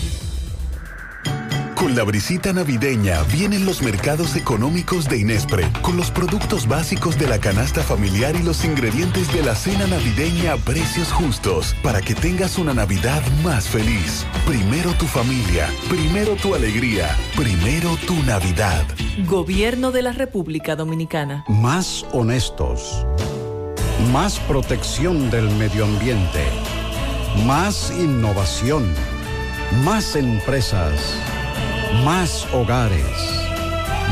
Con 1.81 1.95
la 1.95 2.03
brisita 2.03 2.53
navideña 2.53 3.23
vienen 3.23 3.65
los 3.65 3.81
mercados 3.81 4.35
económicos 4.35 5.09
de 5.09 5.17
Inespre, 5.17 5.67
con 5.81 5.97
los 5.97 6.11
productos 6.11 6.67
básicos 6.67 7.17
de 7.17 7.25
la 7.25 7.39
canasta 7.39 7.81
familiar 7.81 8.35
y 8.35 8.43
los 8.43 8.63
ingredientes 8.63 9.33
de 9.33 9.41
la 9.41 9.55
cena 9.55 9.87
navideña 9.87 10.53
a 10.53 10.57
precios 10.57 11.11
justos, 11.11 11.75
para 11.81 11.99
que 11.99 12.13
tengas 12.13 12.59
una 12.59 12.75
Navidad 12.75 13.23
más 13.43 13.67
feliz. 13.67 14.27
Primero 14.45 14.93
tu 14.93 15.07
familia, 15.07 15.69
primero 15.89 16.35
tu 16.35 16.53
alegría, 16.53 17.17
primero 17.35 17.97
tu 18.05 18.13
Navidad. 18.25 18.85
Gobierno 19.25 19.91
de 19.91 20.03
la 20.03 20.11
República 20.11 20.75
Dominicana. 20.75 21.45
Más 21.47 22.05
honestos. 22.11 23.07
Más 24.13 24.39
protección 24.41 25.31
del 25.31 25.49
medio 25.55 25.85
ambiente. 25.85 26.45
Más 27.47 27.91
innovación. 27.97 28.85
Más 29.83 30.15
empresas. 30.15 31.15
Más 31.99 32.47
hogares. 32.53 33.45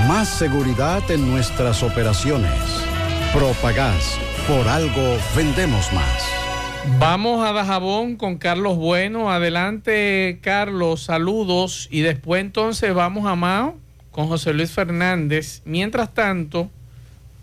Más 0.07 0.27
seguridad 0.27 1.09
en 1.09 1.31
nuestras 1.31 1.81
operaciones. 1.81 2.51
Propagás. 3.33 4.19
Por 4.47 4.67
algo 4.67 5.17
vendemos 5.35 5.91
más. 5.93 6.23
Vamos 6.99 7.43
a 7.43 7.51
Dajabón 7.53 8.15
con 8.17 8.37
Carlos 8.37 8.77
Bueno. 8.77 9.31
Adelante, 9.31 10.39
Carlos, 10.43 11.03
saludos. 11.03 11.87
Y 11.89 12.01
después 12.01 12.41
entonces 12.41 12.93
vamos 12.93 13.25
a 13.25 13.35
Mao 13.35 13.75
con 14.11 14.27
José 14.27 14.53
Luis 14.53 14.71
Fernández. 14.71 15.63
Mientras 15.65 16.13
tanto, 16.13 16.69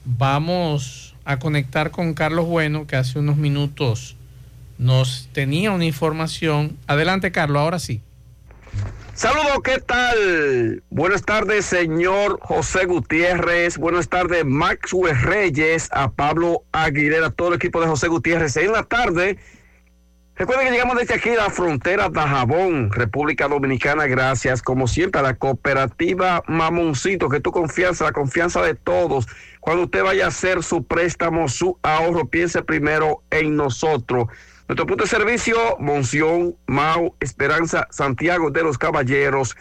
vamos 0.05 1.17
a 1.25 1.39
conectar 1.39 1.91
con 1.91 2.15
Carlos 2.15 2.47
Bueno, 2.47 2.87
que 2.87 2.95
hace 2.95 3.19
unos 3.19 3.37
minutos 3.37 4.17
nos 4.79 5.29
tenía 5.33 5.73
una 5.73 5.87
información. 5.87 6.77
Adelante, 6.87 7.33
Carlos, 7.33 7.61
ahora 7.61 7.79
sí. 7.81 8.03
Saludos, 9.17 9.61
¿qué 9.65 9.79
tal? 9.79 10.83
Buenas 10.91 11.23
tardes, 11.23 11.65
señor 11.65 12.39
José 12.43 12.85
Gutiérrez. 12.85 13.79
Buenas 13.79 14.11
tardes, 14.11 14.45
Maxwell 14.45 15.19
Reyes, 15.19 15.89
a 15.91 16.11
Pablo 16.11 16.65
Aguilera, 16.71 17.31
todo 17.31 17.49
el 17.49 17.55
equipo 17.55 17.81
de 17.81 17.87
José 17.87 18.09
Gutiérrez. 18.09 18.59
En 18.59 18.73
la 18.73 18.83
tarde, 18.83 19.39
recuerden 20.35 20.67
que 20.67 20.73
llegamos 20.73 20.99
desde 20.99 21.15
aquí 21.15 21.31
a 21.31 21.45
la 21.45 21.49
frontera 21.49 22.11
de 22.11 22.21
Jabón, 22.21 22.93
República 22.93 23.49
Dominicana. 23.49 24.07
Gracias, 24.07 24.61
como 24.61 24.87
siempre, 24.87 25.19
a 25.19 25.25
la 25.25 25.35
cooperativa 25.37 26.43
Mamoncito, 26.47 27.31
que 27.31 27.41
tu 27.41 27.53
confianza, 27.53 28.05
la 28.05 28.13
confianza 28.13 28.61
de 28.61 28.75
todos. 28.75 29.27
Cuando 29.61 29.85
usted 29.85 30.05
vaya 30.05 30.27
a 30.27 30.29
hacer 30.29 30.63
su 30.63 30.85
préstamo, 30.85 31.49
su 31.49 31.79
ahorro, 31.83 32.29
piense 32.29 32.63
primero 32.63 33.23
en 33.31 33.57
nosotros. 33.57 34.27
Nuestro 34.69 34.87
punto 34.87 35.05
de 35.05 35.11
servicio, 35.11 35.77
Monción, 35.79 36.57
Mau, 36.67 37.15
Esperanza, 37.21 37.87
Santiago 37.91 38.51
de 38.51 38.65
los 38.65 38.79
Caballeros 38.79 39.57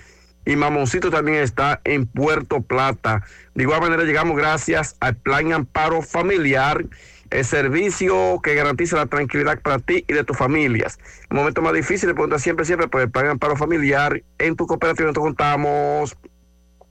y 0.48 0.56
Mamoncito 0.56 1.12
también 1.12 1.38
está 1.38 1.80
en 1.84 2.08
Puerto 2.08 2.62
Plata. 2.62 3.24
De 3.54 3.64
igual 3.64 3.82
manera 3.82 4.04
llegamos 4.04 4.36
gracias 4.36 4.96
al 5.00 5.16
Plan 5.16 5.54
Amparo 5.54 6.02
Familiar, 6.02 6.86
el 7.30 7.46
servicio 7.46 8.40
que 8.42 8.56
garantiza 8.56 8.96
la 8.98 9.06
tranquilidad 9.06 9.62
para 9.62 9.78
ti 9.78 10.04
y 10.08 10.14
de 10.14 10.24
tus 10.24 10.38
familias. 10.38 10.98
En 11.30 11.38
momentos 11.38 11.64
más 11.64 11.74
difíciles, 11.74 12.16
pregunta 12.16 12.40
siempre, 12.40 12.66
siempre 12.66 12.88
por 12.88 13.02
el 13.02 13.12
Plan 13.12 13.28
Amparo 13.28 13.56
Familiar. 13.56 14.24
En 14.40 14.56
tu 14.56 14.66
cooperativa 14.66 15.06
nosotros 15.06 15.26
contamos 15.26 16.18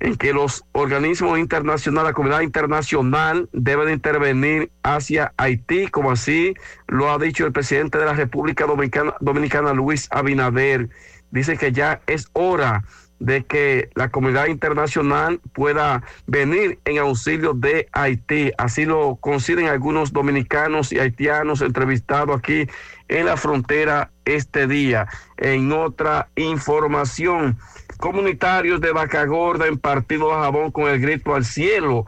en 0.00 0.16
que 0.16 0.32
los 0.32 0.64
organismos 0.72 1.38
internacionales, 1.38 2.08
la 2.08 2.14
comunidad 2.14 2.40
internacional 2.40 3.48
deben 3.52 3.90
intervenir 3.90 4.72
hacia 4.82 5.32
Haití, 5.36 5.86
como 5.86 6.10
así 6.10 6.54
lo 6.88 7.12
ha 7.12 7.18
dicho 7.18 7.46
el 7.46 7.52
presidente 7.52 7.98
de 7.98 8.06
la 8.06 8.14
República 8.14 8.66
Dominicana, 8.66 9.14
Dominicana 9.20 9.72
Luis 9.72 10.08
Abinader. 10.10 10.88
Dice 11.30 11.56
que 11.56 11.70
ya 11.70 12.00
es 12.08 12.26
hora 12.32 12.82
de 13.20 13.44
que 13.44 13.90
la 13.94 14.08
comunidad 14.08 14.46
internacional 14.46 15.40
pueda 15.52 16.02
venir 16.26 16.80
en 16.86 16.98
auxilio 16.98 17.52
de 17.54 17.86
Haití. 17.92 18.50
Así 18.58 18.84
lo 18.84 19.14
coinciden 19.20 19.68
algunos 19.68 20.12
dominicanos 20.12 20.90
y 20.90 20.98
haitianos 20.98 21.60
entrevistados 21.60 22.36
aquí 22.36 22.66
en 23.06 23.26
la 23.26 23.36
frontera 23.36 24.10
este 24.24 24.66
día. 24.66 25.06
En 25.36 25.70
otra 25.70 26.28
información, 26.34 27.58
comunitarios 28.00 28.80
de 28.80 28.92
Vaca 28.92 29.24
Gorda 29.26 29.66
en 29.66 29.78
Partido 29.78 30.30
Jabón 30.30 30.72
con 30.72 30.88
el 30.88 31.00
grito 31.00 31.34
al 31.34 31.44
cielo 31.44 32.06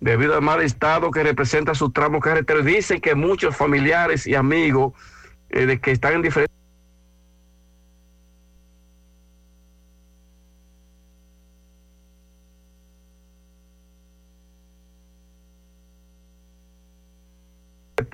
debido 0.00 0.34
al 0.34 0.42
mal 0.42 0.62
estado 0.62 1.10
que 1.10 1.22
representa 1.22 1.74
su 1.74 1.90
tramo 1.90 2.20
carretero. 2.20 2.62
Dicen 2.62 3.00
que 3.00 3.14
muchos 3.14 3.56
familiares 3.56 4.26
y 4.26 4.34
amigos 4.34 4.94
eh, 5.50 5.66
de 5.66 5.80
que 5.80 5.90
están 5.90 6.14
en 6.14 6.22
diferentes 6.22 6.54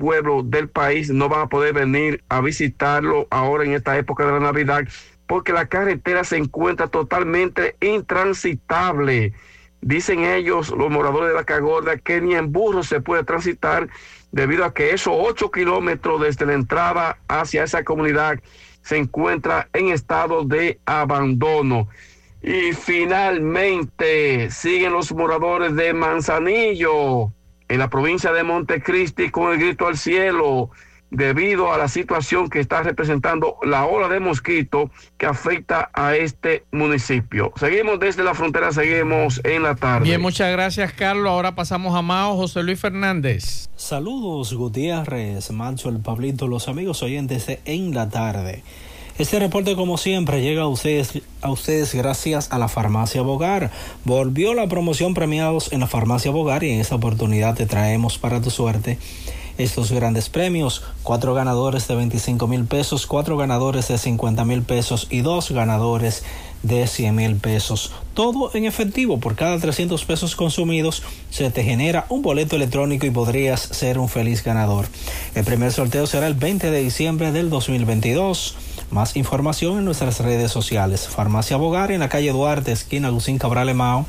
pueblo 0.01 0.43
del 0.43 0.69
país 0.69 1.11
no 1.11 1.29
van 1.29 1.43
a 1.43 1.49
poder 1.49 1.75
venir 1.75 2.25
a 2.31 2.41
visitarlo 2.41 3.29
ahora 3.31 3.65
en 3.65 3.73
esta 3.73 3.99
época 3.99 4.25
de 4.25 4.33
la 4.33 4.41
Navidad 4.41 4.85
porque 5.31 5.53
la 5.53 5.67
carretera 5.67 6.25
se 6.25 6.39
encuentra 6.39 6.89
totalmente 6.89 7.77
intransitable. 7.81 9.33
Dicen 9.81 10.25
ellos, 10.25 10.71
los 10.71 10.91
moradores 10.91 11.29
de 11.29 11.37
la 11.37 11.61
Gorda, 11.61 11.99
que 11.99 12.21
ni 12.21 12.35
en 12.35 12.51
burro 12.51 12.83
se 12.83 13.01
puede 13.01 13.23
transitar 13.23 13.89
debido 14.33 14.65
a 14.65 14.75
que 14.75 14.91
esos 14.91 15.15
ocho 15.17 15.53
kilómetros 15.53 16.21
desde 16.21 16.47
la 16.47 16.55
entrada 16.55 17.19
hacia 17.29 17.63
esa 17.63 17.85
comunidad 17.85 18.41
se 18.83 18.97
encuentra 18.97 19.69
en 19.73 19.91
estado 19.91 20.43
de 20.43 20.81
abandono. 20.85 21.87
Y 22.43 22.73
finalmente 22.73 24.51
siguen 24.51 24.95
los 24.95 25.13
moradores 25.13 25.77
de 25.77 25.95
Manzanillo 25.95 27.33
en 27.69 27.79
la 27.79 27.89
provincia 27.89 28.33
de 28.33 28.43
Montecristi 28.43 29.31
con 29.31 29.53
el 29.53 29.61
grito 29.61 29.87
al 29.87 29.97
cielo 29.97 30.73
debido 31.11 31.73
a 31.73 31.79
la 31.79 31.89
situación 31.89 32.49
que 32.49 32.61
está 32.61 32.83
representando 32.83 33.57
la 33.63 33.85
ola 33.87 34.09
de 34.09 34.21
mosquito 34.21 34.91
que 35.19 35.27
afecta 35.27 35.91
a 35.93 36.17
este 36.17 36.65
municipio. 36.71 37.53
Seguimos 37.57 37.99
desde 38.01 38.23
la 38.23 38.35
frontera, 38.35 38.73
seguimos 38.73 39.41
en 39.45 39.63
la 39.63 39.75
tarde. 39.75 40.05
Bien, 40.05 40.21
muchas 40.21 40.51
gracias 40.53 40.93
Carlos. 40.93 41.29
Ahora 41.29 41.55
pasamos 41.55 41.95
a 41.95 42.03
Mao, 42.03 42.37
José 42.37 42.63
Luis 42.63 42.81
Fernández. 42.81 43.69
Saludos 43.77 44.55
Gutiérrez, 44.55 45.51
Mancho, 45.51 45.89
el 45.89 46.01
Pablito, 46.01 46.47
los 46.47 46.69
amigos 46.69 47.03
oyentes 47.03 47.47
de 47.47 47.61
En 47.65 47.95
la 47.95 48.09
tarde. 48.09 48.63
Este 49.19 49.39
reporte, 49.39 49.77
como 49.77 49.99
siempre, 49.99 50.41
llega 50.41 50.63
a 50.63 50.67
ustedes, 50.67 51.21
a 51.43 51.51
ustedes 51.51 51.95
gracias 51.95 52.51
a 52.53 52.59
la 52.59 52.69
Farmacia 52.69 53.21
Bogar. 53.21 53.71
Volvió 54.07 54.55
la 54.55 54.67
promoción 54.67 55.13
premiados 55.13 55.75
en 55.75 55.81
la 55.81 55.87
Farmacia 55.87 56.31
Bogar 56.31 56.65
y 56.65 56.71
en 56.71 56.81
esta 56.81 56.95
oportunidad 56.95 57.55
te 57.55 57.67
traemos 57.67 58.17
para 58.17 58.41
tu 58.41 58.51
suerte 58.51 58.97
estos 59.61 59.93
grandes 59.93 60.29
premios. 60.29 60.83
Cuatro 61.03 61.35
ganadores 61.35 61.87
de 61.89 61.95
25 61.95 62.47
mil 62.47 62.65
pesos, 62.65 63.07
cuatro 63.07 63.37
ganadores 63.37 63.89
de 63.89 63.99
50 63.99 64.45
mil 64.45 64.63
pesos 64.63 65.07
y 65.11 65.21
dos 65.21 65.51
ganadores 65.51 66.23
de 66.63 66.87
100 66.87 67.15
mil 67.15 67.37
pesos. 67.37 67.93
Todo 68.21 68.51
en 68.53 68.67
efectivo. 68.67 69.19
Por 69.19 69.35
cada 69.35 69.59
300 69.59 70.05
pesos 70.05 70.37
consumidos 70.37 71.03
se 71.31 71.51
te 71.51 71.65
genera 71.65 72.05
un 72.11 72.21
boleto 72.21 72.55
electrónico 72.55 73.07
y 73.07 73.11
podrías 73.11 73.63
ser 73.63 73.99
un 73.99 74.11
feliz 74.11 74.45
ganador. 74.45 74.89
El 75.35 75.47
primer 75.47 75.73
sorteo 75.73 76.07
será 76.07 76.27
el 76.27 76.35
20 76.35 76.71
de 76.71 76.83
diciembre 76.83 77.33
del 77.33 77.49
2022. 77.49 78.57
Más 78.91 79.17
información 79.17 79.79
en 79.79 79.87
nuestras 79.87 80.21
redes 80.21 80.53
sociales. 80.53 81.09
Farmacia 81.09 81.57
Bogar 81.57 81.93
en 81.93 82.01
la 82.01 82.11
calle 82.11 82.31
Duarte, 82.31 82.73
esquina 82.73 83.11
Lucín 83.11 83.39
Cabral 83.39 83.71
Emao, 83.71 84.05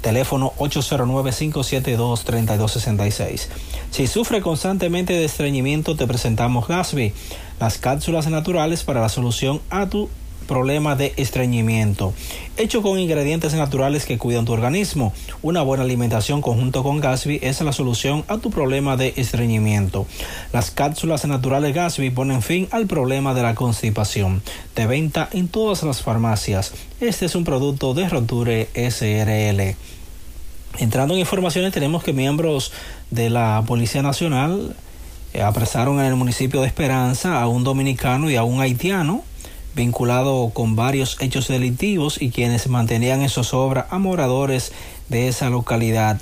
teléfono 0.00 0.52
809-572-3266. 0.58 3.48
Si 3.90 4.06
sufre 4.06 4.42
constantemente 4.42 5.12
de 5.12 5.24
estreñimiento, 5.24 5.96
te 5.96 6.06
presentamos 6.06 6.68
Gasby, 6.68 7.12
las 7.58 7.78
cápsulas 7.78 8.28
naturales 8.28 8.84
para 8.84 9.00
la 9.00 9.08
solución 9.08 9.60
a 9.70 9.88
tu 9.88 10.08
problema 10.46 10.96
de 10.96 11.12
estreñimiento. 11.16 12.14
Hecho 12.56 12.82
con 12.82 12.98
ingredientes 12.98 13.52
naturales 13.54 14.06
que 14.06 14.18
cuidan 14.18 14.44
tu 14.44 14.52
organismo. 14.52 15.12
Una 15.42 15.62
buena 15.62 15.84
alimentación 15.84 16.40
conjunto 16.40 16.82
con 16.82 17.00
Gasby 17.00 17.40
es 17.42 17.60
la 17.60 17.72
solución 17.72 18.24
a 18.28 18.38
tu 18.38 18.50
problema 18.50 18.96
de 18.96 19.12
estreñimiento. 19.16 20.06
Las 20.52 20.70
cápsulas 20.70 21.26
naturales 21.26 21.74
Gasby 21.74 22.10
ponen 22.10 22.42
fin 22.42 22.68
al 22.70 22.86
problema 22.86 23.34
de 23.34 23.42
la 23.42 23.54
constipación. 23.54 24.42
De 24.74 24.86
venta 24.86 25.28
en 25.32 25.48
todas 25.48 25.82
las 25.82 26.02
farmacias. 26.02 26.72
Este 27.00 27.26
es 27.26 27.34
un 27.34 27.44
producto 27.44 27.92
de 27.92 28.08
Roture 28.08 28.68
SRL. 28.74 29.76
Entrando 30.78 31.14
en 31.14 31.20
informaciones, 31.20 31.72
tenemos 31.72 32.02
que 32.02 32.12
miembros 32.12 32.72
de 33.10 33.30
la 33.30 33.62
Policía 33.66 34.02
Nacional 34.02 34.76
eh, 35.32 35.42
apresaron 35.42 36.00
en 36.00 36.06
el 36.06 36.16
municipio 36.16 36.60
de 36.60 36.66
Esperanza 36.66 37.40
a 37.42 37.48
un 37.48 37.64
dominicano 37.64 38.30
y 38.30 38.36
a 38.36 38.42
un 38.42 38.60
haitiano 38.60 39.22
vinculado 39.76 40.50
con 40.52 40.74
varios 40.74 41.18
hechos 41.20 41.46
delictivos 41.46 42.20
y 42.20 42.30
quienes 42.30 42.66
mantenían 42.68 43.22
en 43.22 43.28
zozobra 43.28 43.86
a 43.90 43.98
moradores 43.98 44.72
de 45.08 45.28
esa 45.28 45.50
localidad. 45.50 46.20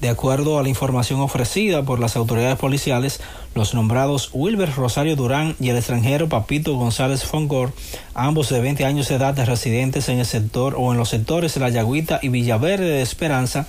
De 0.00 0.08
acuerdo 0.08 0.58
a 0.58 0.62
la 0.62 0.68
información 0.68 1.20
ofrecida 1.20 1.82
por 1.84 2.00
las 2.00 2.16
autoridades 2.16 2.58
policiales, 2.58 3.20
los 3.54 3.72
nombrados 3.72 4.30
Wilber 4.32 4.74
Rosario 4.74 5.16
Durán 5.16 5.56
y 5.60 5.70
el 5.70 5.76
extranjero 5.76 6.28
Papito 6.28 6.74
González 6.74 7.24
Fongor, 7.24 7.72
ambos 8.14 8.48
de 8.48 8.60
20 8.60 8.84
años 8.84 9.08
de 9.08 9.14
edad 9.14 9.38
residentes 9.46 10.08
en 10.08 10.18
el 10.18 10.26
sector 10.26 10.74
o 10.76 10.92
en 10.92 10.98
los 10.98 11.10
sectores 11.10 11.54
de 11.54 11.60
La 11.60 11.70
Yagüita 11.70 12.18
y 12.22 12.28
Villaverde 12.28 12.84
de 12.84 13.02
Esperanza, 13.02 13.66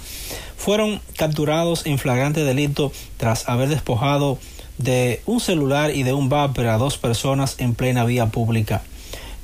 fueron 0.57 0.99
capturados 1.17 1.85
en 1.85 1.97
flagrante 1.97 2.43
delito 2.43 2.91
tras 3.17 3.47
haber 3.47 3.69
despojado 3.69 4.37
de 4.77 5.21
un 5.25 5.39
celular 5.39 5.95
y 5.95 6.03
de 6.03 6.13
un 6.13 6.29
vapor 6.29 6.67
a 6.67 6.77
dos 6.77 6.97
personas 6.97 7.55
en 7.59 7.73
plena 7.73 8.03
vía 8.03 8.27
pública. 8.27 8.83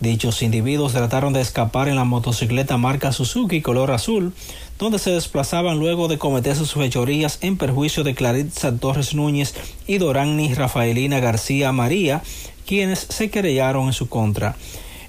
Dichos 0.03 0.41
individuos 0.41 0.91
trataron 0.91 1.31
de 1.31 1.39
escapar 1.39 1.87
en 1.87 1.95
la 1.95 2.03
motocicleta 2.03 2.75
marca 2.75 3.13
Suzuki 3.13 3.61
color 3.61 3.89
azul, 3.91 4.33
donde 4.77 4.99
se 4.99 5.11
desplazaban 5.11 5.79
luego 5.79 6.09
de 6.09 6.17
cometer 6.17 6.57
sus 6.57 6.73
fechorías 6.73 7.37
en 7.39 7.55
perjuicio 7.55 8.03
de 8.03 8.13
Claritza 8.13 8.77
Torres 8.77 9.15
Núñez 9.15 9.53
y 9.87 9.99
Dorani 9.99 10.53
Rafaelina 10.55 11.21
García 11.21 11.71
María, 11.71 12.21
quienes 12.67 12.99
se 12.99 13.29
querellaron 13.29 13.87
en 13.87 13.93
su 13.93 14.09
contra. 14.09 14.57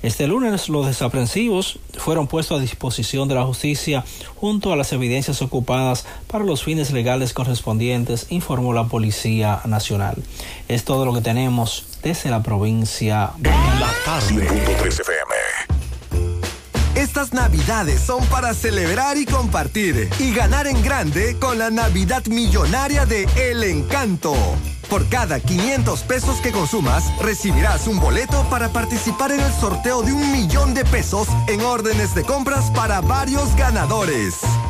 Este 0.05 0.27
lunes 0.27 0.69
los 0.69 0.85
desaprensivos 0.85 1.79
fueron 1.97 2.27
puestos 2.27 2.59
a 2.59 2.61
disposición 2.61 3.27
de 3.27 3.37
la 3.37 3.45
justicia 3.45 4.05
junto 4.35 4.71
a 4.71 4.77
las 4.77 4.93
evidencias 4.93 5.41
ocupadas 5.41 6.05
para 6.27 6.45
los 6.45 6.63
fines 6.63 6.91
legales 6.91 7.33
correspondientes, 7.33 8.27
informó 8.29 8.75
la 8.75 8.85
Policía 8.85 9.63
Nacional. 9.65 10.23
Es 10.69 10.85
todo 10.85 11.07
lo 11.07 11.15
que 11.15 11.23
tenemos 11.23 11.87
desde 12.03 12.29
la 12.29 12.43
provincia. 12.43 13.31
La 13.81 13.91
tarde. 14.05 14.47
Estas 17.15 17.33
navidades 17.33 18.01
son 18.01 18.27
para 18.27 18.53
celebrar 18.55 19.17
y 19.17 19.25
compartir 19.25 20.11
y 20.19 20.35
ganar 20.35 20.67
en 20.67 20.83
grande 20.83 21.37
con 21.39 21.59
la 21.61 21.71
Navidad 21.71 22.25
Millonaria 22.27 23.07
de 23.07 23.29
El 23.37 23.63
Encanto. 23.63 24.35
Por 24.91 25.09
cada 25.09 25.39
500 25.39 26.03
pesos 26.03 26.41
que 26.41 26.51
consumas, 26.51 27.05
recibirás 27.21 27.87
un 27.87 28.01
boleto 28.01 28.45
para 28.51 28.71
participar 28.71 29.31
en 29.31 29.39
el 29.39 29.53
sorteo 29.53 30.03
de 30.03 30.13
un 30.13 30.33
millón 30.33 30.75
de 30.75 30.85
pesos 30.85 31.29
en 31.47 31.61
órdenes 31.61 32.17
de 32.17 32.25
compras 32.25 32.73
para 32.73 33.01
varios 33.01 33.55
ganadores. 33.55 34.41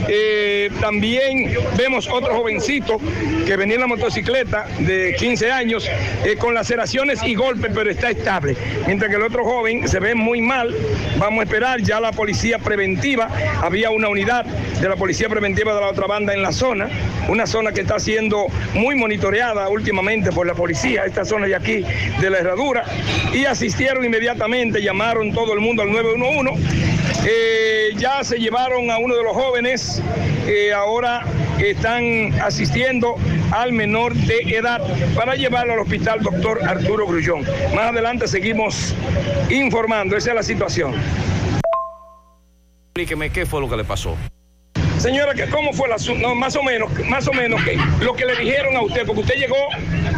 Eh, 0.07 0.72
también 0.82 1.55
vemos 1.78 2.09
otro 2.09 2.34
jovencito 2.34 2.97
que 3.45 3.55
venía 3.55 3.76
en 3.76 3.82
la 3.82 3.88
motocicleta 3.88 4.66
de 4.80 5.16
15 5.16 5.51
años 5.51 5.88
eh, 6.24 6.38
con 6.38 6.55
laceraciones 6.55 7.22
y 7.22 7.36
golpes, 7.36 7.72
pero 7.72 7.91
está 7.91 8.09
estable. 8.09 8.57
Mientras 8.88 9.11
que 9.11 9.18
el 9.18 9.24
otro 9.24 9.45
joven 9.45 9.88
se 9.88 9.99
ve 9.99 10.16
muy 10.16 10.41
mal. 10.41 10.76
Vamos 11.20 11.41
a 11.41 11.43
esperar 11.43 11.82
ya 11.82 11.99
la 11.99 12.13
policía 12.13 12.57
preventiva. 12.57 13.30
Había 13.61 13.91
una 13.91 14.09
unidad 14.09 14.43
de 14.43 14.89
la 14.89 14.95
policía 14.95 15.30
preventiva 15.30 15.76
de 15.76 15.82
la 15.82 15.88
otra 15.88 16.07
banda 16.07 16.34
en 16.34 16.41
la 16.41 16.51
zona, 16.51 16.89
una 17.30 17.45
zona 17.45 17.72
que 17.72 17.82
está 17.82 17.99
siendo 17.99 18.47
muy 18.74 18.95
monitoreada 18.95 19.70
últimamente 19.70 20.32
por 20.32 20.47
la 20.47 20.55
policía, 20.55 21.05
esta 21.05 21.26
zona 21.26 21.45
de 21.45 21.55
aquí 21.55 21.86
de 22.20 22.30
la 22.30 22.39
herradura, 22.56 22.84
y 23.34 23.45
asistieron 23.45 24.03
inmediatamente, 24.06 24.82
llamaron 24.82 25.34
todo 25.34 25.53
el 25.53 25.60
mundo 25.60 25.84
al 25.84 25.91
911. 25.91 26.53
Eh, 27.28 27.89
ya 27.97 28.24
se 28.24 28.38
llevaron 28.38 28.89
a 28.91 28.97
uno 28.97 29.16
de 29.16 29.24
los 29.24 29.34
jóvenes, 29.34 30.01
eh, 30.47 30.72
ahora 30.74 31.24
están 31.60 32.34
asistiendo 32.41 33.16
al 33.51 33.72
menor 33.74 34.14
de 34.14 34.39
edad 34.58 34.82
para 35.16 35.36
llevarlo 35.36 35.74
al 35.74 35.80
hospital 35.80 36.22
doctor 36.22 36.64
Arturo 36.68 37.08
Grullón. 37.08 37.43
Más 37.74 37.91
adelante 37.91 38.28
seguimos 38.28 38.93
informando, 39.49 40.16
esa 40.18 40.30
es 40.32 40.36
la 40.36 40.43
situación. 40.43 40.93
Explíqueme 42.89 43.30
qué 43.30 43.45
fue 43.45 43.60
lo 43.60 43.70
que 43.70 43.76
le 43.78 43.84
pasó. 43.84 44.16
Señora, 44.97 45.34
¿qué- 45.36 45.49
¿cómo 45.49 45.74
fue 45.74 45.89
la 45.89 45.97
no, 46.20 46.34
más 46.36 46.56
o 46.56 46.64
menos, 46.64 46.89
más 47.10 47.28
o 47.28 47.34
menos 47.34 47.62
que 47.64 47.78
lo 48.01 48.14
que 48.16 48.26
le 48.26 48.38
dijeron 48.38 48.76
a 48.78 48.82
usted? 48.82 49.06
Porque 49.06 49.22
usted 49.22 49.36
llegó, 49.36 49.58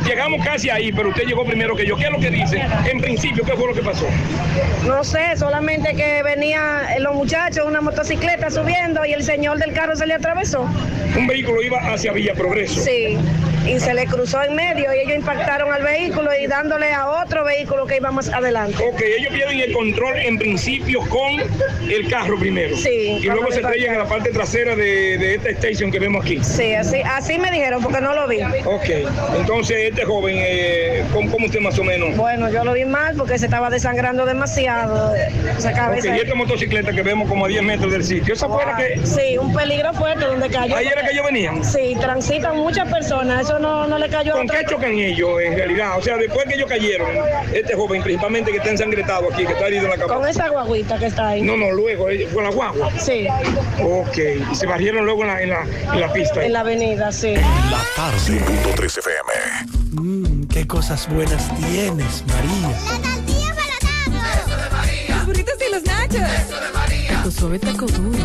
llegamos 0.07 0.43
casi 0.43 0.69
ahí, 0.69 0.91
pero 0.91 1.09
usted 1.09 1.23
llegó 1.23 1.45
primero 1.45 1.75
que 1.75 1.85
yo. 1.85 1.95
¿Qué 1.97 2.05
es 2.05 2.11
lo 2.11 2.19
que 2.19 2.31
dice? 2.31 2.61
En 2.89 2.99
principio, 2.99 3.43
¿qué 3.43 3.53
fue 3.53 3.67
lo 3.67 3.73
que 3.73 3.81
pasó? 3.81 4.05
No 4.85 5.03
sé, 5.03 5.35
solamente 5.37 5.95
que 5.95 6.23
venía 6.23 6.97
los 6.99 7.15
muchachos 7.15 7.65
una 7.65 7.81
motocicleta 7.81 8.49
subiendo 8.49 9.05
y 9.05 9.13
el 9.13 9.23
señor 9.23 9.59
del 9.59 9.73
carro 9.73 9.95
se 9.95 10.07
le 10.07 10.13
atravesó. 10.13 10.67
Un 11.17 11.27
vehículo 11.27 11.61
iba 11.61 11.79
hacia 11.79 12.13
Villa 12.13 12.33
Progreso. 12.33 12.81
Sí, 12.81 13.17
y 13.65 13.79
se 13.79 13.93
le 13.93 14.05
cruzó 14.05 14.41
en 14.43 14.55
medio 14.55 14.93
y 14.93 14.99
ellos 14.99 15.15
impactaron 15.17 15.71
al 15.73 15.83
vehículo 15.83 16.29
y 16.39 16.47
dándole 16.47 16.93
a 16.93 17.07
otro 17.07 17.43
vehículo 17.43 17.85
que 17.85 17.97
iba 17.97 18.11
más 18.11 18.29
adelante. 18.29 18.83
Ok, 18.83 19.01
ellos 19.01 19.33
pierden 19.33 19.59
el 19.59 19.73
control 19.73 20.17
en 20.17 20.37
principio 20.37 21.01
con 21.09 21.39
el 21.89 22.09
carro 22.09 22.37
primero. 22.39 22.75
Sí, 22.77 23.19
Y 23.21 23.25
luego 23.25 23.51
se 23.51 23.61
estrellan 23.61 23.93
en 23.93 23.99
la 23.99 24.05
parte 24.07 24.29
trasera 24.31 24.75
de, 24.75 25.17
de 25.17 25.35
esta 25.35 25.49
station 25.49 25.91
que 25.91 25.99
vemos 25.99 26.23
aquí. 26.23 26.39
Sí, 26.43 26.73
así, 26.73 27.01
así 27.01 27.37
me 27.37 27.51
dijeron 27.51 27.81
porque 27.81 28.01
no 28.01 28.13
lo 28.13 28.27
vi. 28.27 28.41
Ok, 28.65 28.89
entonces 29.39 29.77
este 29.89 30.05
joven, 30.05 30.35
eh, 30.39 31.03
¿cómo, 31.13 31.29
cómo 31.31 31.45
usted 31.47 31.59
más 31.59 31.77
o 31.79 31.83
menos? 31.83 32.15
Bueno, 32.15 32.49
yo 32.49 32.63
lo 32.63 32.73
vi 32.73 32.85
mal 32.85 33.15
porque 33.15 33.37
se 33.37 33.45
estaba 33.45 33.69
desangrando 33.69 34.25
demasiado. 34.25 35.13
Esa 35.15 35.69
Ok, 35.69 35.75
cabeza. 35.75 36.15
y 36.15 36.19
esta 36.19 36.35
motocicleta 36.35 36.91
que 36.91 37.01
vemos 37.01 37.27
como 37.27 37.45
a 37.45 37.47
10 37.47 37.63
metros 37.63 37.91
del 37.91 38.03
sitio, 38.03 38.33
¿esa 38.33 38.47
fue 38.47 38.65
la 38.65 38.75
que...? 38.77 38.99
Sí, 39.05 39.37
un 39.37 39.53
peligro 39.53 39.93
fuerte 39.93 40.25
donde 40.25 40.49
cayó. 40.49 40.75
¿Ahí 40.75 40.87
era 40.87 41.01
que 41.03 41.11
ellos 41.11 41.25
venían? 41.25 41.63
Sí, 41.63 41.95
transitan 41.99 42.55
muchas 42.57 42.91
personas, 42.91 43.41
eso 43.43 43.56
no, 43.59 43.87
no 43.87 43.97
le 43.97 44.09
cayó 44.09 44.33
¿Con 44.33 44.43
otra- 44.43 44.59
qué 44.59 44.65
chocan 44.65 44.91
ellos 44.91 45.41
en 45.41 45.55
realidad? 45.55 45.97
O 45.97 46.01
sea, 46.01 46.17
después 46.17 46.45
que 46.45 46.55
ellos 46.55 46.67
cayeron, 46.69 47.07
este 47.53 47.75
joven 47.75 48.01
principalmente 48.03 48.51
que 48.51 48.57
está 48.57 48.69
ensangretado 48.71 49.29
aquí, 49.31 49.45
que 49.45 49.53
está 49.53 49.67
herido 49.67 49.83
en 49.85 49.89
la 49.91 49.97
cabeza. 49.97 50.15
Con 50.19 50.27
esa 50.27 50.49
guaguita 50.49 50.97
que 50.99 51.05
está 51.07 51.27
ahí. 51.29 51.41
No, 51.41 51.57
no, 51.57 51.71
luego, 51.71 52.09
eh, 52.09 52.27
fue 52.31 52.43
la 52.43 52.49
guagua. 52.49 52.89
Sí, 52.99 53.27
Ok, 53.81 54.17
y 54.51 54.55
se 54.55 54.65
barrieron 54.65 55.05
luego 55.05 55.21
en 55.21 55.27
la, 55.27 55.41
en 55.41 55.49
la, 55.49 55.61
en 55.93 56.01
la 56.01 56.11
pista. 56.13 56.43
en 56.43 56.53
la 56.53 56.59
avenida, 56.61 57.11
sí. 57.11 57.33
La 57.35 57.81
tarde. 57.95 58.41
3 58.75 58.97
FM. 58.97 59.31
Mmm, 59.91 60.47
qué 60.47 60.65
cosas 60.67 61.07
buenas 61.09 61.47
tienes, 61.57 62.23
María. 62.27 62.69
leche. 65.27 66.17
Eso 66.17 66.59
de 66.59 66.71
María. 66.73 67.23
Tu 67.23 67.31
suave 67.31 67.59
taco 67.59 67.85
duro. 67.85 68.17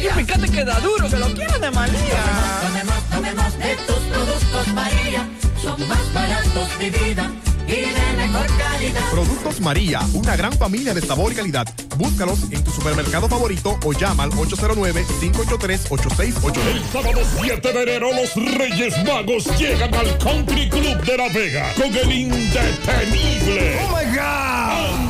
María. 0.00 0.20
Y 0.20 0.24
fíjate 0.24 0.48
que 0.50 0.64
da 0.64 0.80
duro, 0.80 1.08
que 1.08 1.16
lo 1.16 1.26
quiero 1.34 1.58
de 1.58 1.70
María. 1.70 2.22
Tomemos, 2.62 3.02
tomemos 3.10 3.58
de 3.58 3.76
tus 3.86 3.96
productos, 3.96 4.68
María. 4.74 5.28
Son 5.62 5.88
más 5.88 6.12
baratos 6.14 6.78
de 6.78 6.90
vida 6.90 7.30
y 7.66 7.72
de 7.72 8.12
mejor 8.16 8.46
calidad. 8.56 9.10
Productos 9.10 9.60
María, 9.60 10.00
una 10.14 10.36
gran 10.36 10.52
familia 10.54 10.94
de 10.94 11.02
sabor 11.02 11.32
y 11.32 11.34
calidad. 11.36 11.66
Búscalos 11.96 12.44
en 12.50 12.64
tu 12.64 12.70
supermercado 12.70 13.28
favorito 13.28 13.78
o 13.84 13.92
llama 13.92 14.22
al 14.24 14.30
809-583-8689. 14.30 16.66
El 16.66 16.82
sábado 16.90 17.20
7 17.40 17.72
de 17.72 17.82
enero 17.82 18.08
los 18.12 18.34
Reyes 18.56 18.94
Magos 19.04 19.44
llegan 19.58 19.94
al 19.94 20.16
Country 20.18 20.68
Club 20.70 21.02
de 21.04 21.16
La 21.16 21.28
Vega 21.28 21.72
con 21.74 21.94
el 21.94 22.12
indetenible. 22.12 23.80
¡Oh, 23.82 23.88
my 23.96 24.04
God! 24.16 25.09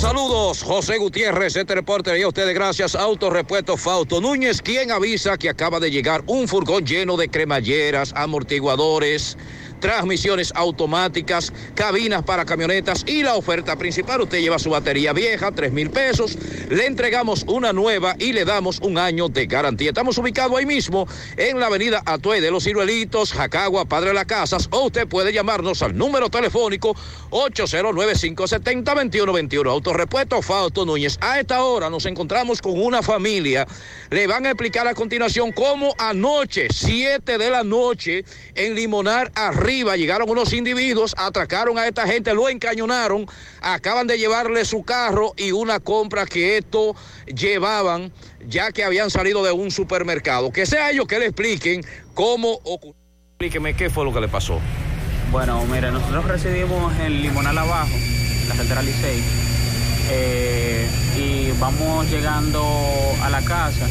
Saludos, 0.00 0.62
José 0.62 0.96
Gutiérrez, 0.98 1.56
este 1.56 1.74
reporte 1.74 2.16
y 2.16 2.22
a 2.22 2.28
ustedes 2.28 2.54
gracias. 2.54 2.94
Autorepuesto 2.94 3.76
Fausto 3.76 4.20
Núñez, 4.20 4.62
quien 4.62 4.92
avisa 4.92 5.36
que 5.36 5.48
acaba 5.48 5.80
de 5.80 5.90
llegar 5.90 6.22
un 6.28 6.46
furgón 6.46 6.86
lleno 6.86 7.16
de 7.16 7.28
cremalleras, 7.28 8.12
amortiguadores, 8.14 9.36
transmisiones 9.80 10.52
automáticas, 10.54 11.52
cabinas 11.74 12.22
para 12.22 12.44
camionetas 12.44 13.04
y 13.06 13.22
la 13.22 13.34
oferta 13.34 13.76
principal, 13.76 14.20
usted 14.20 14.40
lleva 14.40 14.58
su 14.58 14.70
batería 14.70 15.12
vieja, 15.12 15.52
3 15.52 15.72
mil 15.72 15.90
pesos, 15.90 16.36
le 16.68 16.86
entregamos 16.86 17.44
una 17.46 17.72
nueva 17.72 18.16
y 18.18 18.32
le 18.32 18.44
damos 18.44 18.80
un 18.80 18.98
año 18.98 19.28
de 19.28 19.46
garantía. 19.46 19.90
Estamos 19.90 20.18
ubicados 20.18 20.56
ahí 20.56 20.66
mismo 20.66 21.06
en 21.36 21.60
la 21.60 21.66
avenida 21.66 22.02
Atue 22.04 22.40
de 22.40 22.50
los 22.50 22.64
Ciruelitos, 22.64 23.32
Jacagua, 23.32 23.84
Padre 23.84 24.08
de 24.08 24.14
las 24.14 24.24
Casas, 24.26 24.66
o 24.70 24.86
usted 24.86 25.06
puede 25.06 25.32
llamarnos 25.32 25.82
al 25.82 25.96
número 25.96 26.28
telefónico 26.30 26.96
809-570-2121. 27.30 29.70
Autorepuesto 29.70 30.42
Fausto 30.42 30.84
Núñez. 30.84 31.16
A 31.20 31.38
esta 31.40 31.64
hora 31.64 31.90
nos 31.90 32.06
encontramos 32.06 32.62
con 32.62 32.80
una 32.80 33.02
familia. 33.02 33.66
Le 34.10 34.26
van 34.26 34.46
a 34.46 34.50
explicar 34.50 34.88
a 34.88 34.94
continuación 34.94 35.52
cómo 35.52 35.94
anoche, 35.98 36.68
7 36.72 37.36
de 37.38 37.50
la 37.50 37.64
noche, 37.64 38.24
en 38.54 38.74
Limonar 38.74 39.30
arriba, 39.34 39.67
llegaron 39.68 40.28
unos 40.30 40.52
individuos, 40.52 41.14
atracaron 41.16 41.78
a 41.78 41.86
esta 41.86 42.06
gente, 42.06 42.34
lo 42.34 42.48
encañonaron, 42.48 43.26
acaban 43.60 44.06
de 44.06 44.18
llevarle 44.18 44.64
su 44.64 44.82
carro 44.82 45.34
y 45.36 45.52
una 45.52 45.80
compra 45.80 46.26
que 46.26 46.58
esto 46.58 46.96
llevaban, 47.26 48.12
ya 48.46 48.72
que 48.72 48.84
habían 48.84 49.10
salido 49.10 49.44
de 49.44 49.52
un 49.52 49.70
supermercado. 49.70 50.50
Que 50.52 50.66
sea 50.66 50.90
ellos 50.90 51.06
que 51.06 51.18
le 51.18 51.26
expliquen 51.26 51.84
cómo 52.14 52.52
ocurrió. 52.64 52.96
Explíqueme 53.32 53.74
qué 53.74 53.90
fue 53.90 54.04
lo 54.04 54.12
que 54.12 54.20
le 54.20 54.28
pasó. 54.28 54.58
Bueno, 55.30 55.64
mire, 55.66 55.92
nosotros 55.92 56.26
residimos 56.26 56.98
en 56.98 57.22
Limonal 57.22 57.58
Abajo, 57.58 57.94
la 58.48 58.54
central 58.54 58.86
Licey, 58.86 59.22
eh, 60.10 60.88
y 61.16 61.50
vamos 61.60 62.10
llegando 62.10 62.64
a 63.22 63.28
la 63.28 63.42
casa 63.42 63.86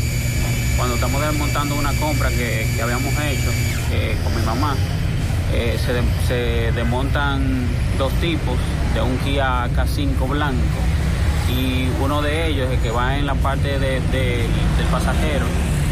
cuando 0.75 0.95
estamos 0.95 1.21
desmontando 1.21 1.75
una 1.75 1.93
compra 1.93 2.29
que, 2.29 2.67
que 2.75 2.81
habíamos 2.81 3.13
hecho 3.13 3.51
eh, 3.91 4.17
con 4.23 4.35
mi 4.35 4.41
mamá. 4.43 4.75
Eh, 5.53 5.78
se, 5.84 5.94
de- 5.94 6.03
se 6.28 6.72
desmontan 6.74 7.68
dos 7.98 8.11
tipos 8.14 8.56
de 8.94 9.02
un 9.02 9.18
Kia 9.19 9.68
K5 9.76 10.28
blanco 10.28 10.80
y 11.49 11.88
uno 12.03 12.22
de 12.22 12.48
ellos, 12.48 12.69
el 12.72 12.80
que 12.80 12.91
va 12.91 13.18
en 13.18 13.26
la 13.26 13.36
parte 13.36 13.80
de- 13.80 14.02
de- 14.02 14.48
del 14.78 14.88
pasajero, 14.91 15.45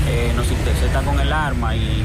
eh, 0.10 0.32
nos 0.36 0.49
intercepta 0.52 1.02
con 1.02 1.19
el 1.19 1.32
arma 1.32 1.76
y 1.76 2.03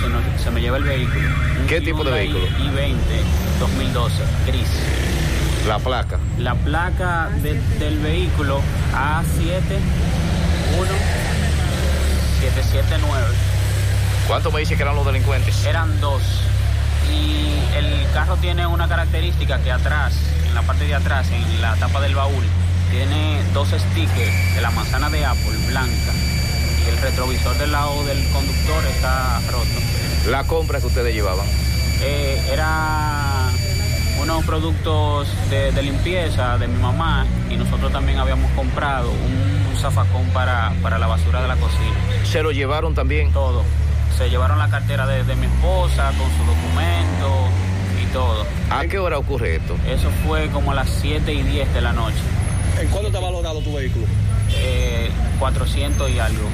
se, 0.00 0.08
nos- 0.08 0.40
se 0.42 0.50
me 0.50 0.60
lleva 0.60 0.76
el 0.76 0.84
vehículo. 0.84 1.28
Un 1.60 1.66
¿Qué 1.66 1.80
tipo 1.80 2.04
de 2.04 2.10
vehículo? 2.12 2.46
I-20 2.46 3.22
2012, 3.60 4.14
gris. 4.46 4.68
La 5.66 5.78
placa. 5.78 6.18
La 6.38 6.54
placa 6.54 7.30
de- 7.42 7.60
del 7.78 7.98
vehículo 7.98 8.60
A7 8.94 9.78
779. 12.40 13.26
¿Cuánto 14.28 14.50
me 14.52 14.60
dice 14.60 14.76
que 14.76 14.82
eran 14.82 14.96
los 14.96 15.06
delincuentes? 15.06 15.64
Eran 15.64 16.00
dos. 16.00 16.22
Y 17.12 17.76
el 17.76 18.06
carro 18.12 18.36
tiene 18.36 18.66
una 18.66 18.88
característica 18.88 19.58
que 19.58 19.72
atrás, 19.72 20.14
en 20.46 20.54
la 20.54 20.62
parte 20.62 20.84
de 20.84 20.94
atrás, 20.94 21.28
en 21.30 21.60
la 21.60 21.74
tapa 21.76 22.00
del 22.00 22.14
baúl, 22.14 22.44
tiene 22.90 23.40
dos 23.52 23.68
stickers 23.68 24.54
de 24.54 24.60
la 24.60 24.70
manzana 24.70 25.10
de 25.10 25.24
Apple 25.24 25.56
blanca. 25.68 26.12
Y 26.84 26.88
el 26.88 26.98
retrovisor 26.98 27.56
del 27.58 27.72
lado 27.72 28.04
del 28.04 28.22
conductor 28.28 28.84
está 28.86 29.40
roto. 29.50 30.30
La 30.30 30.44
compra 30.44 30.80
que 30.80 30.86
ustedes 30.86 31.14
llevaban. 31.14 31.46
Eh, 32.02 32.40
era 32.52 33.50
unos 34.20 34.44
productos 34.44 35.28
de, 35.50 35.72
de 35.72 35.82
limpieza 35.82 36.56
de 36.58 36.68
mi 36.68 36.80
mamá 36.80 37.26
y 37.50 37.56
nosotros 37.56 37.92
también 37.92 38.18
habíamos 38.18 38.50
comprado 38.52 39.10
un, 39.10 39.66
un 39.70 39.76
zafacón 39.76 40.26
para, 40.30 40.72
para 40.82 40.98
la 40.98 41.06
basura 41.06 41.42
de 41.42 41.48
la 41.48 41.56
cocina. 41.56 41.94
¿Se 42.24 42.42
lo 42.42 42.52
llevaron 42.52 42.94
también? 42.94 43.32
Todo. 43.32 43.64
Se 44.16 44.30
llevaron 44.30 44.58
la 44.58 44.68
cartera 44.68 45.06
de, 45.06 45.24
de 45.24 45.34
mi 45.34 45.46
esposa 45.46 46.12
con 46.16 46.28
su 46.36 46.44
documento 46.44 47.48
y 48.02 48.06
todo. 48.12 48.46
¿A 48.70 48.86
qué 48.86 48.98
hora 48.98 49.18
ocurre 49.18 49.56
esto? 49.56 49.76
Eso 49.88 50.08
fue 50.26 50.48
como 50.50 50.70
a 50.70 50.74
las 50.74 50.88
7 51.00 51.32
y 51.32 51.42
10 51.42 51.74
de 51.74 51.80
la 51.80 51.92
noche. 51.92 52.16
¿En 52.80 52.88
cuánto 52.88 53.08
está 53.08 53.20
valorado 53.20 53.60
tu 53.60 53.74
vehículo? 53.74 54.06
Eh, 54.56 55.10
400 55.38 56.10
y 56.10 56.18
algo. 56.20 56.48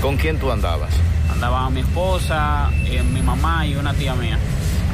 ¿Con 0.00 0.16
quién 0.16 0.38
tú 0.38 0.50
andabas? 0.50 0.90
Andaba 1.30 1.68
mi 1.70 1.80
esposa, 1.80 2.70
eh, 2.86 3.02
mi 3.02 3.20
mamá 3.20 3.66
y 3.66 3.76
una 3.76 3.92
tía 3.94 4.14
mía. 4.14 4.38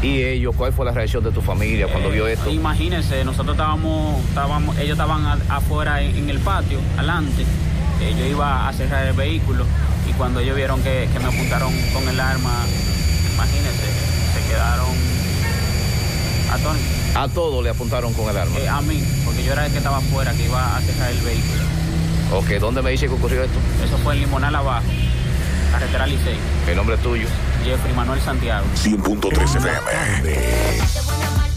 ¿Y 0.02 0.22
ellos? 0.22 0.54
¿Cuál 0.56 0.72
fue 0.72 0.84
la 0.86 0.92
reacción 0.92 1.22
de 1.24 1.30
tu 1.32 1.40
familia 1.40 1.86
cuando 1.88 2.08
Eh, 2.10 2.12
vio 2.14 2.26
esto? 2.28 2.50
Imagínense, 2.50 3.24
nosotros 3.24 3.54
estábamos, 3.56 4.20
estábamos 4.28 4.76
ellos 4.78 4.92
estaban 4.92 5.24
a- 5.26 5.38
afuera 5.56 6.00
en, 6.02 6.16
en 6.16 6.30
el 6.30 6.38
patio, 6.40 6.78
adelante. 6.96 7.42
Eh, 8.00 8.14
yo 8.18 8.26
iba 8.26 8.68
a 8.68 8.72
cerrar 8.72 9.06
el 9.06 9.12
vehículo 9.14 9.64
cuando 10.18 10.40
ellos 10.40 10.56
vieron 10.56 10.82
que, 10.82 11.08
que 11.12 11.20
me 11.20 11.26
apuntaron 11.26 11.72
con 11.94 12.06
el 12.08 12.18
arma, 12.18 12.66
imagínense, 13.34 13.84
se 14.34 14.48
quedaron 14.50 14.88
atónitos. 16.52 16.88
A 17.14 17.28
todos 17.28 17.62
le 17.62 17.70
apuntaron 17.70 18.12
con 18.12 18.28
el 18.28 18.36
arma. 18.36 18.58
Eh, 18.58 18.68
a 18.68 18.80
mí, 18.82 19.02
porque 19.24 19.44
yo 19.44 19.52
era 19.52 19.66
el 19.66 19.72
que 19.72 19.78
estaba 19.78 19.98
afuera, 19.98 20.32
que 20.32 20.44
iba 20.44 20.76
a 20.76 20.80
cerrar 20.80 21.12
el 21.12 21.20
vehículo. 21.20 21.62
Ok, 22.34 22.48
¿dónde 22.60 22.82
me 22.82 22.90
dice 22.90 23.06
que 23.06 23.14
ocurrió 23.14 23.44
esto? 23.44 23.58
Eso 23.82 23.96
fue 23.98 24.14
en 24.14 24.20
Limonal 24.20 24.54
abajo, 24.54 24.86
carretera 25.72 26.06
Licey. 26.06 26.36
El 26.68 26.76
nombre 26.76 26.96
es 26.96 27.02
tuyo. 27.02 27.28
Jeffrey 27.64 27.94
Manuel 27.94 28.20
Santiago. 28.20 28.66
100.3 28.74 29.56
FM. 29.56 31.47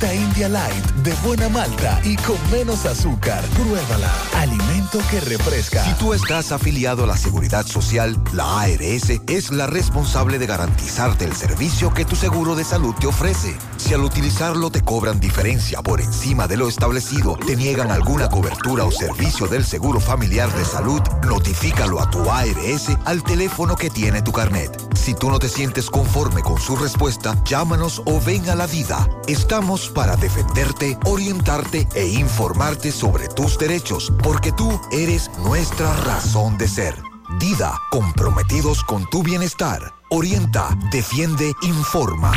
Malta 0.00 0.14
India 0.14 0.48
Light 0.48 0.97
de 1.08 1.14
buena 1.26 1.48
malta 1.48 1.98
y 2.04 2.16
con 2.16 2.36
menos 2.50 2.84
azúcar. 2.84 3.42
Pruébala. 3.54 4.12
Alimento 4.36 4.98
que 5.10 5.20
refresca. 5.20 5.82
Si 5.82 5.94
tú 5.94 6.12
estás 6.12 6.52
afiliado 6.52 7.04
a 7.04 7.06
la 7.06 7.16
Seguridad 7.16 7.66
Social, 7.66 8.22
la 8.34 8.60
ARS 8.60 9.08
es 9.26 9.50
la 9.50 9.66
responsable 9.66 10.38
de 10.38 10.46
garantizarte 10.46 11.24
el 11.24 11.34
servicio 11.34 11.94
que 11.94 12.04
tu 12.04 12.14
seguro 12.14 12.54
de 12.56 12.64
salud 12.64 12.94
te 13.00 13.06
ofrece. 13.06 13.56
Si 13.78 13.94
al 13.94 14.02
utilizarlo 14.02 14.70
te 14.70 14.82
cobran 14.82 15.18
diferencia 15.18 15.80
por 15.82 16.02
encima 16.02 16.46
de 16.46 16.58
lo 16.58 16.68
establecido, 16.68 17.38
te 17.38 17.56
niegan 17.56 17.90
alguna 17.90 18.28
cobertura 18.28 18.84
o 18.84 18.90
servicio 18.90 19.46
del 19.46 19.64
Seguro 19.64 20.00
Familiar 20.00 20.52
de 20.52 20.64
Salud, 20.66 21.00
notifícalo 21.26 22.02
a 22.02 22.10
tu 22.10 22.30
ARS 22.30 22.88
al 23.06 23.22
teléfono 23.22 23.76
que 23.76 23.88
tiene 23.88 24.20
tu 24.20 24.32
carnet. 24.32 24.76
Si 24.94 25.14
tú 25.14 25.30
no 25.30 25.38
te 25.38 25.48
sientes 25.48 25.88
conforme 25.88 26.42
con 26.42 26.60
su 26.60 26.76
respuesta, 26.76 27.34
llámanos 27.44 28.02
o 28.04 28.20
ven 28.20 28.50
a 28.50 28.54
la 28.54 28.66
vida. 28.66 29.08
Estamos 29.26 29.88
para 29.88 30.16
defenderte, 30.16 30.97
orientarte 31.04 31.86
e 31.94 32.06
informarte 32.06 32.92
sobre 32.92 33.28
tus 33.28 33.58
derechos, 33.58 34.12
porque 34.22 34.52
tú 34.52 34.80
eres 34.92 35.30
nuestra 35.38 35.94
razón 36.04 36.58
de 36.58 36.68
ser. 36.68 36.94
Dida, 37.38 37.74
comprometidos 37.90 38.82
con 38.84 39.08
tu 39.10 39.22
bienestar. 39.22 39.92
Orienta, 40.10 40.70
defiende, 40.90 41.52
informa. 41.62 42.32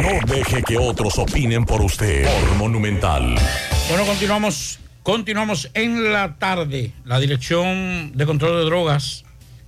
No 0.00 0.32
deje 0.32 0.62
que 0.62 0.78
otros 0.78 1.18
opinen 1.18 1.64
por 1.64 1.82
usted. 1.82 2.24
Por 2.24 2.56
Monumental. 2.56 3.34
Bueno, 3.88 4.06
continuamos, 4.06 4.78
continuamos 5.02 5.70
en 5.74 6.12
la 6.12 6.36
tarde. 6.36 6.92
La 7.04 7.18
Dirección 7.18 8.12
de 8.14 8.26
Control 8.26 8.58
de 8.58 8.64
Drogas, 8.64 9.24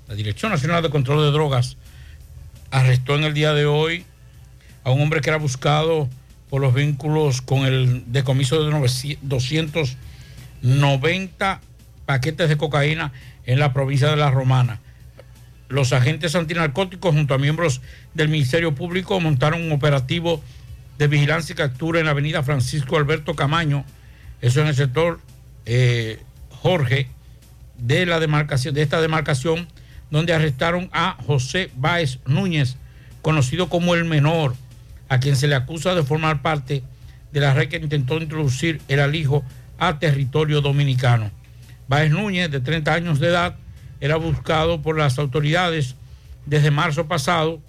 la 0.07 0.15
Dirección 0.15 0.53
Nacional 0.53 0.85
de 0.85 0.91
Control 0.91 1.25
de 1.25 1.33
Drogas, 1.33 1.77
arrestó 2.71 3.17
en 3.17 3.25
el 3.25 3.35
día 3.35 3.53
de 3.53 3.67
hoy 3.67 4.07
a 4.85 4.93
un 4.93 5.03
hombre 5.03 5.21
que 5.21 5.31
era 5.31 5.39
buscado 5.39 6.09
por 6.51 6.61
los 6.61 6.75
vínculos 6.75 7.43
con 7.43 7.67
el 7.67 8.05
decomiso 8.07 8.63
de 8.65 8.71
900 8.71 9.97
290 10.63 11.61
paquetes 12.07 12.49
de 12.49 12.57
cocaína 12.57 13.13
en 13.45 13.59
la 13.59 13.73
provincia 13.73 14.09
de 14.09 14.17
La 14.17 14.31
Romana. 14.31 14.81
Los 15.69 15.93
agentes 15.93 16.35
antinarcóticos 16.35 17.15
junto 17.15 17.35
a 17.35 17.39
miembros 17.39 17.81
del 18.15 18.29
Ministerio 18.29 18.75
Público 18.75 19.19
montaron 19.21 19.63
un 19.63 19.73
operativo 19.73 20.43
de 20.99 21.09
vigilancia 21.09 21.53
y 21.53 21.57
captura 21.57 21.99
en 21.99 22.07
la 22.07 22.13
avenida 22.13 22.43
Francisco 22.43 22.97
Alberto 22.97 23.35
Camaño, 23.35 23.85
eso 24.41 24.61
en 24.61 24.69
el 24.69 24.75
sector 24.75 25.21
eh, 25.67 26.21
Jorge 26.51 27.09
de 27.79 28.07
la 28.07 28.21
demarcación, 28.21 28.75
de 28.75 28.83
esta 28.83 29.01
demarcación, 29.01 29.69
donde 30.11 30.33
arrestaron 30.33 30.89
a 30.93 31.17
José 31.27 31.71
Báez 31.77 32.21
Núñez, 32.27 32.77
conocido 33.23 33.69
como 33.69 33.95
el 33.95 34.05
menor, 34.05 34.55
a 35.09 35.21
quien 35.21 35.37
se 35.37 35.47
le 35.47 35.55
acusa 35.55 35.95
de 35.95 36.03
formar 36.03 36.43
parte 36.43 36.83
de 37.33 37.41
la 37.41 37.55
red 37.55 37.69
que 37.69 37.77
intentó 37.77 38.17
introducir 38.17 38.81
el 38.89 39.01
alijo 39.01 39.45
a 39.79 39.99
territorio 39.99 40.61
dominicano. 40.61 41.31
Báez 41.89 42.11
Núñez, 42.11 42.51
de 42.51 42.61
30 42.61 42.93
años 42.93 43.21
de 43.21 43.29
edad, 43.29 43.57
era 44.01 44.17
buscado 44.17 44.83
por 44.83 44.99
las 44.99 45.19
autoridades 45.19 45.95
desde 46.47 46.71
marzo 46.71 47.07
pasado, 47.07 47.61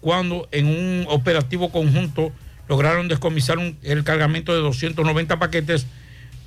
cuando 0.00 0.48
en 0.52 0.66
un 0.66 1.06
operativo 1.08 1.70
conjunto 1.70 2.32
lograron 2.68 3.08
descomisar 3.08 3.58
el 3.82 4.04
cargamento 4.04 4.54
de 4.54 4.60
290 4.60 5.38
paquetes 5.38 5.86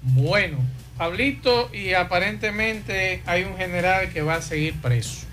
Bueno, 0.03 0.59
Pablito, 0.97 1.71
y 1.73 1.95
aparentemente 1.95 3.23
hay 3.27 3.45
un 3.45 3.57
general 3.57 4.13
que 4.13 4.23
va 4.23 4.37
a 4.37 4.43
seguir 4.43 4.75
preso. 4.75 5.27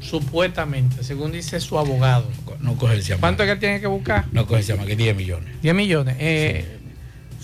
Supuestamente, 0.00 1.02
según 1.02 1.32
dice 1.32 1.60
su 1.60 1.78
abogado. 1.78 2.30
No 2.60 2.76
coge 2.76 2.94
el 2.94 3.02
llama. 3.02 3.20
¿Cuánto 3.20 3.42
es 3.42 3.50
que 3.50 3.56
tiene 3.56 3.80
que 3.80 3.86
buscar? 3.86 4.26
No 4.32 4.46
coge 4.46 4.60
el 4.60 4.66
llama, 4.66 4.86
que 4.86 4.96
10 4.96 5.16
millones. 5.16 5.54
10 5.62 5.74
millones. 5.74 6.16
Eh, 6.18 6.64
Sí, 6.64 6.75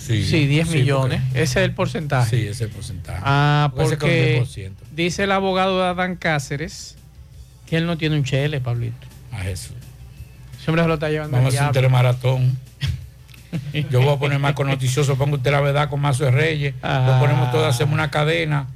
sí, 0.06 0.46
10 0.46 0.68
sí, 0.68 0.78
millones. 0.78 1.20
porque- 1.22 1.42
Ese 1.42 1.60
es 1.60 1.64
el 1.66 1.74
porcentaje. 1.74 2.30
Sí, 2.30 2.42
ese 2.42 2.50
es 2.50 2.60
el 2.62 2.68
porcentaje. 2.70 3.20
Ah, 3.24 3.72
Porque 3.74 4.40
10%. 4.42 4.72
dice 4.94 5.24
el 5.24 5.32
abogado 5.32 5.80
de 5.80 5.86
Adán 5.88 6.16
Cáceres 6.16 6.96
que 7.66 7.76
él 7.76 7.86
no 7.86 7.96
tiene 7.98 8.16
un 8.16 8.24
chele, 8.24 8.60
Pablito. 8.60 9.06
A 9.32 9.38
Jesús. 9.38 9.72
Ese 10.60 10.70
hombre 10.70 10.82
se 10.84 10.88
lo 10.88 10.94
está 10.94 11.08
llevando 11.08 11.36
Vamos 11.36 11.54
a 11.54 11.56
hacer 11.56 11.66
un 11.68 11.72
telemaratón. 11.72 12.58
Yo 13.90 14.00
voy 14.00 14.14
a 14.14 14.18
poner 14.18 14.38
más 14.38 14.52
con 14.54 14.66
noticioso, 14.68 15.16
pongo 15.16 15.36
usted 15.36 15.50
la 15.50 15.60
verdad 15.60 15.88
con 15.90 16.00
Mazo 16.00 16.24
de 16.24 16.30
Reyes, 16.30 16.74
Ah. 16.82 17.04
lo 17.14 17.18
ponemos 17.20 17.50
todo, 17.50 17.66
hacemos 17.66 17.92
una 17.94 18.10
cadena 18.10 18.66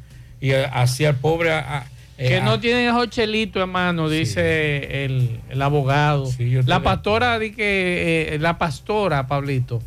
y 0.40 0.50
eh, 0.50 0.66
así 0.72 1.04
al 1.04 1.16
pobre. 1.16 1.52
a- 1.52 1.86
eh, 2.18 2.28
Que 2.28 2.36
a- 2.38 2.44
no 2.44 2.60
tienen 2.60 2.88
esos 2.88 3.08
chelitos, 3.10 3.60
hermano, 3.60 4.08
dice 4.08 5.04
el, 5.04 5.40
el 5.50 5.62
abogado. 5.62 6.30
yo 6.38 6.60
la 6.66 6.80
pastora, 6.82 7.38
di 7.38 7.52
que 7.52 8.34
eh, 8.34 8.38
la 8.38 8.58
pastora, 8.58 9.26
Pablito, 9.26 9.82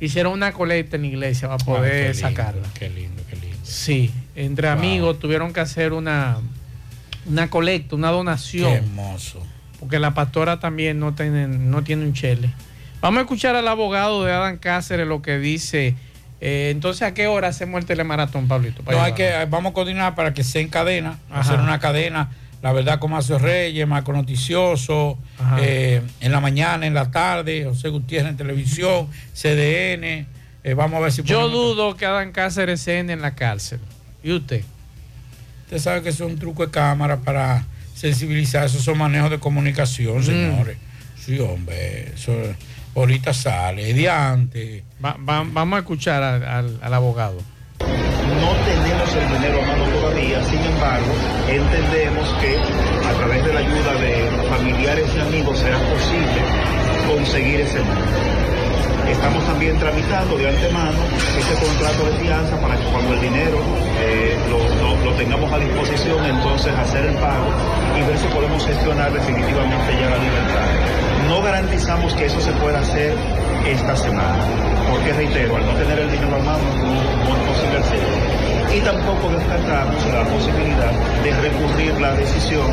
hicieron 0.00 0.32
una 0.32 0.52
colecta 0.52 0.96
en 0.96 1.02
la 1.02 1.08
iglesia 1.08 1.48
para 1.48 1.62
Ah, 1.62 1.64
poder 1.66 2.14
lindo, 2.16 2.28
sacarla. 2.28 2.62
Qué 2.78 2.88
lindo, 2.90 3.22
qué 3.28 3.36
lindo. 3.36 3.56
Sí, 3.62 4.10
entre 4.34 4.68
Wow. 4.68 4.78
amigos 4.78 5.18
tuvieron 5.18 5.52
que 5.52 5.60
hacer 5.60 5.92
una, 5.92 6.38
una 7.26 7.48
colecta, 7.50 7.94
una 7.96 8.10
donación. 8.10 8.68
Qué 8.70 8.76
hermoso. 8.78 9.46
Porque 9.78 9.98
la 9.98 10.12
pastora 10.14 10.60
también 10.60 10.98
no 10.98 11.14
tiene, 11.14 11.46
no 11.48 11.82
tiene 11.82 12.04
un 12.04 12.12
chele. 12.12 12.50
Vamos 13.00 13.18
a 13.18 13.20
escuchar 13.22 13.56
al 13.56 13.66
abogado 13.68 14.24
de 14.24 14.32
Adán 14.32 14.58
Cáceres 14.58 15.06
lo 15.06 15.22
que 15.22 15.38
dice. 15.38 15.94
Eh, 16.42 16.68
entonces, 16.70 17.02
¿a 17.02 17.14
qué 17.14 17.26
hora 17.26 17.48
hacemos 17.48 17.78
el 17.80 17.86
telemaratón, 17.86 18.46
Pablito? 18.48 18.82
Para 18.82 18.98
No, 18.98 19.04
hay 19.04 19.12
que, 19.14 19.30
vamos 19.48 19.70
a 19.70 19.74
coordinar 19.74 20.14
para 20.14 20.32
que 20.34 20.42
sea 20.44 20.60
en 20.62 20.68
cadena, 20.68 21.18
Ajá. 21.30 21.40
hacer 21.40 21.60
una 21.60 21.78
cadena, 21.78 22.30
la 22.62 22.72
verdad 22.72 22.98
con 22.98 23.10
Mazo 23.12 23.38
Reyes, 23.38 23.86
Marco 23.88 24.12
Noticioso, 24.12 25.18
eh, 25.60 26.02
en 26.20 26.32
la 26.32 26.40
mañana, 26.40 26.86
en 26.86 26.94
la 26.94 27.10
tarde, 27.10 27.64
José 27.64 27.88
Gutiérrez 27.88 28.30
en 28.30 28.36
televisión, 28.36 29.08
CDN, 29.34 30.26
eh, 30.62 30.74
vamos 30.74 30.98
a 30.98 31.00
ver 31.00 31.12
si 31.12 31.22
Yo 31.22 31.48
dudo 31.48 31.96
que 31.96 32.04
Adán 32.06 32.32
Cáceres 32.32 32.82
cene 32.84 33.12
en 33.14 33.22
la 33.22 33.34
cárcel. 33.34 33.80
¿Y 34.22 34.32
usted? 34.32 34.62
Usted 35.64 35.78
sabe 35.78 36.02
que 36.02 36.10
eso 36.10 36.26
es 36.26 36.32
un 36.32 36.38
truco 36.38 36.66
de 36.66 36.70
cámara 36.72 37.16
para 37.18 37.64
sensibilizar, 37.94 38.66
esos 38.66 38.82
son 38.82 38.98
manejos 38.98 39.30
de 39.30 39.38
comunicación, 39.38 40.18
Mm. 40.18 40.24
señores. 40.24 40.76
Sí, 41.18 41.38
hombre, 41.38 42.12
eso 42.14 42.32
ahorita 42.94 43.32
sale, 43.32 43.92
de 43.94 44.10
antes. 44.10 44.82
Va- 45.02 45.16
va- 45.16 45.44
vamos 45.50 45.76
a 45.76 45.80
escuchar 45.80 46.22
al, 46.22 46.44
al- 46.44 46.78
al 46.82 46.94
abogado. 46.94 47.40
No 47.80 48.50
tenemos 48.64 49.14
el 49.16 49.28
dinero 49.38 49.62
a 49.62 49.66
mano 49.66 49.84
todavía, 49.98 50.42
sin 50.44 50.60
embargo, 50.60 51.12
entendemos 51.48 52.28
que 52.40 52.56
a 53.08 53.12
través 53.14 53.44
de 53.44 53.52
la 53.52 53.60
ayuda 53.60 53.92
de 53.94 54.48
familiares 54.48 55.10
y 55.16 55.20
amigos 55.20 55.58
será 55.58 55.78
posible 55.78 56.40
conseguir 57.08 57.60
ese 57.60 57.80
monto. 57.80 59.10
Estamos 59.10 59.44
también 59.44 59.76
tramitando 59.78 60.36
de 60.38 60.48
antemano 60.48 60.98
ese 61.36 61.54
contrato 61.66 62.04
de 62.06 62.12
fianza 62.24 62.56
para 62.60 62.76
que 62.76 62.84
cuando 62.84 63.14
el 63.14 63.20
dinero 63.20 63.58
eh, 64.00 64.36
lo- 64.48 65.10
lo 65.10 65.16
tengamos 65.16 65.52
a 65.52 65.58
disposición, 65.58 66.24
entonces 66.24 66.72
hacer 66.78 67.06
el 67.06 67.14
pago 67.16 67.48
y 67.98 68.02
ver 68.06 68.18
si 68.18 68.26
podemos 68.28 68.64
gestionar 68.64 69.12
definitivamente 69.12 69.92
ya 70.00 70.10
la 70.10 70.16
libertad. 70.18 70.66
No 71.28 71.42
garantizamos 71.42 72.14
que 72.14 72.26
eso 72.26 72.40
se 72.40 72.52
pueda 72.52 72.78
hacer 72.80 73.14
esta 73.66 73.96
semana, 73.96 74.44
porque 74.90 75.12
reitero, 75.12 75.56
al 75.56 75.66
no 75.66 75.72
tener 75.74 75.98
el 75.98 76.10
dinero 76.10 76.36
a 76.36 76.38
mano 76.40 76.64
no, 76.82 77.36
es 77.36 77.42
posible 77.48 77.78
hacerlo. 77.78 78.40
Y 78.74 78.80
tampoco 78.80 79.28
descartamos 79.30 80.06
la 80.06 80.24
posibilidad 80.24 80.92
de 81.22 81.30
recurrir 81.40 82.00
la 82.00 82.12
decisión, 82.14 82.70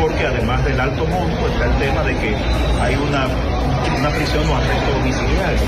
porque 0.00 0.26
además 0.26 0.64
del 0.64 0.80
alto 0.80 1.06
monto 1.06 1.46
está 1.48 1.66
el 1.66 1.76
tema 1.78 2.02
de 2.02 2.16
que 2.16 2.36
hay 2.80 2.94
una, 2.96 3.28
una 3.98 4.10
prisión 4.10 4.48
o 4.48 4.56
arresto 4.56 4.92
domiciliario. 4.98 5.60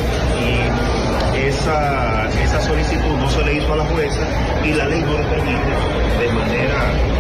Y 0.43 1.47
esa, 1.47 2.28
esa 2.43 2.61
solicitud 2.61 3.16
no 3.19 3.31
se 3.31 3.45
le 3.45 3.55
hizo 3.55 3.73
a 3.73 3.77
la 3.77 3.85
jueza 3.85 4.20
y 4.65 4.73
la 4.73 4.86
ley 4.86 5.01
no 5.03 5.12
le 5.12 5.24
permite 5.24 6.19
de 6.19 6.32
manera 6.32 7.18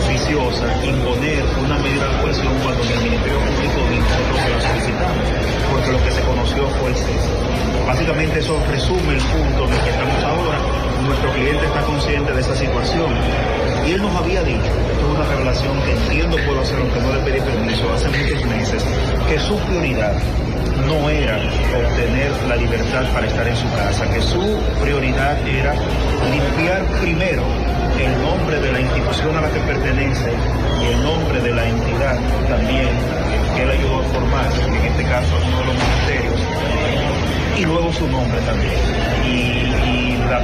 oficiosa 0.00 0.66
imponer 0.84 1.44
una 1.62 1.78
medida 1.78 2.08
de 2.08 2.22
coerción 2.22 2.52
cuando 2.64 2.82
el 2.82 3.00
Ministerio 3.00 3.38
Público 3.40 3.78
ni 3.90 3.98
nosotros 4.00 4.40
se 4.40 4.50
la 4.50 4.60
solicitamos, 4.60 5.24
porque 5.70 5.92
lo 5.92 6.04
que 6.04 6.10
se 6.10 6.20
conoció 6.22 6.68
fue 6.80 6.90
el 6.90 6.96
cese. 6.96 7.30
Básicamente 7.86 8.38
eso 8.40 8.56
resume 8.68 9.14
el 9.14 9.20
punto 9.20 9.64
en 9.68 9.72
el 9.72 9.80
que 9.80 9.90
estamos 9.90 10.24
ahora. 10.24 10.58
Nuestro 11.04 11.32
cliente 11.32 11.64
está 11.64 11.82
consciente 11.82 12.32
de 12.32 12.40
esa 12.40 12.56
situación 12.56 13.10
y 13.86 13.92
él 13.92 14.02
nos 14.02 14.14
había 14.16 14.42
dicho, 14.42 14.70
esto 14.92 15.04
es 15.04 15.16
una 15.16 15.24
revelación 15.24 15.82
que 15.82 15.92
entiendo 15.92 16.36
puedo 16.46 16.60
hacer 16.60 16.78
aunque 16.78 17.00
no 17.00 17.12
le 17.14 17.20
pedí 17.20 17.40
permiso 17.40 17.92
hace 17.92 18.08
muchos 18.08 18.44
meses, 18.46 18.84
que 19.28 19.38
su 19.38 19.56
prioridad 19.58 20.14
no 20.86 21.08
era 21.10 21.36
obtener 21.36 22.30
la 22.48 22.56
libertad 22.56 23.04
para 23.12 23.26
estar 23.26 23.46
en 23.48 23.56
su 23.56 23.68
casa, 23.72 24.10
que 24.12 24.22
su 24.22 24.58
prioridad 24.80 25.36
era 25.48 25.74
limpiar 26.30 26.84
primero 27.00 27.69
institución 28.04 29.36
a 29.36 29.40
la 29.42 29.50
que 29.50 29.60
pertenece 29.60 30.32
y 30.82 30.86
el 30.94 31.02
nombre 31.02 31.40
de 31.40 31.52
la 31.54 31.68
entidad 31.68 32.16
también 32.48 32.88
que 33.56 33.62
él 33.62 33.70
ayudó 33.70 34.00
a 34.00 34.04
formar, 34.04 34.46
en 34.46 34.74
este 34.86 35.02
caso 35.04 35.34
uno 35.46 35.58
de 35.60 35.64
los 35.66 35.74
ministerios, 35.74 36.40
y 37.58 37.64
luego 37.64 37.92
su 37.92 38.08
nombre 38.08 38.38
también. 38.40 38.72
Y, 39.26 40.16
la, 40.30 40.40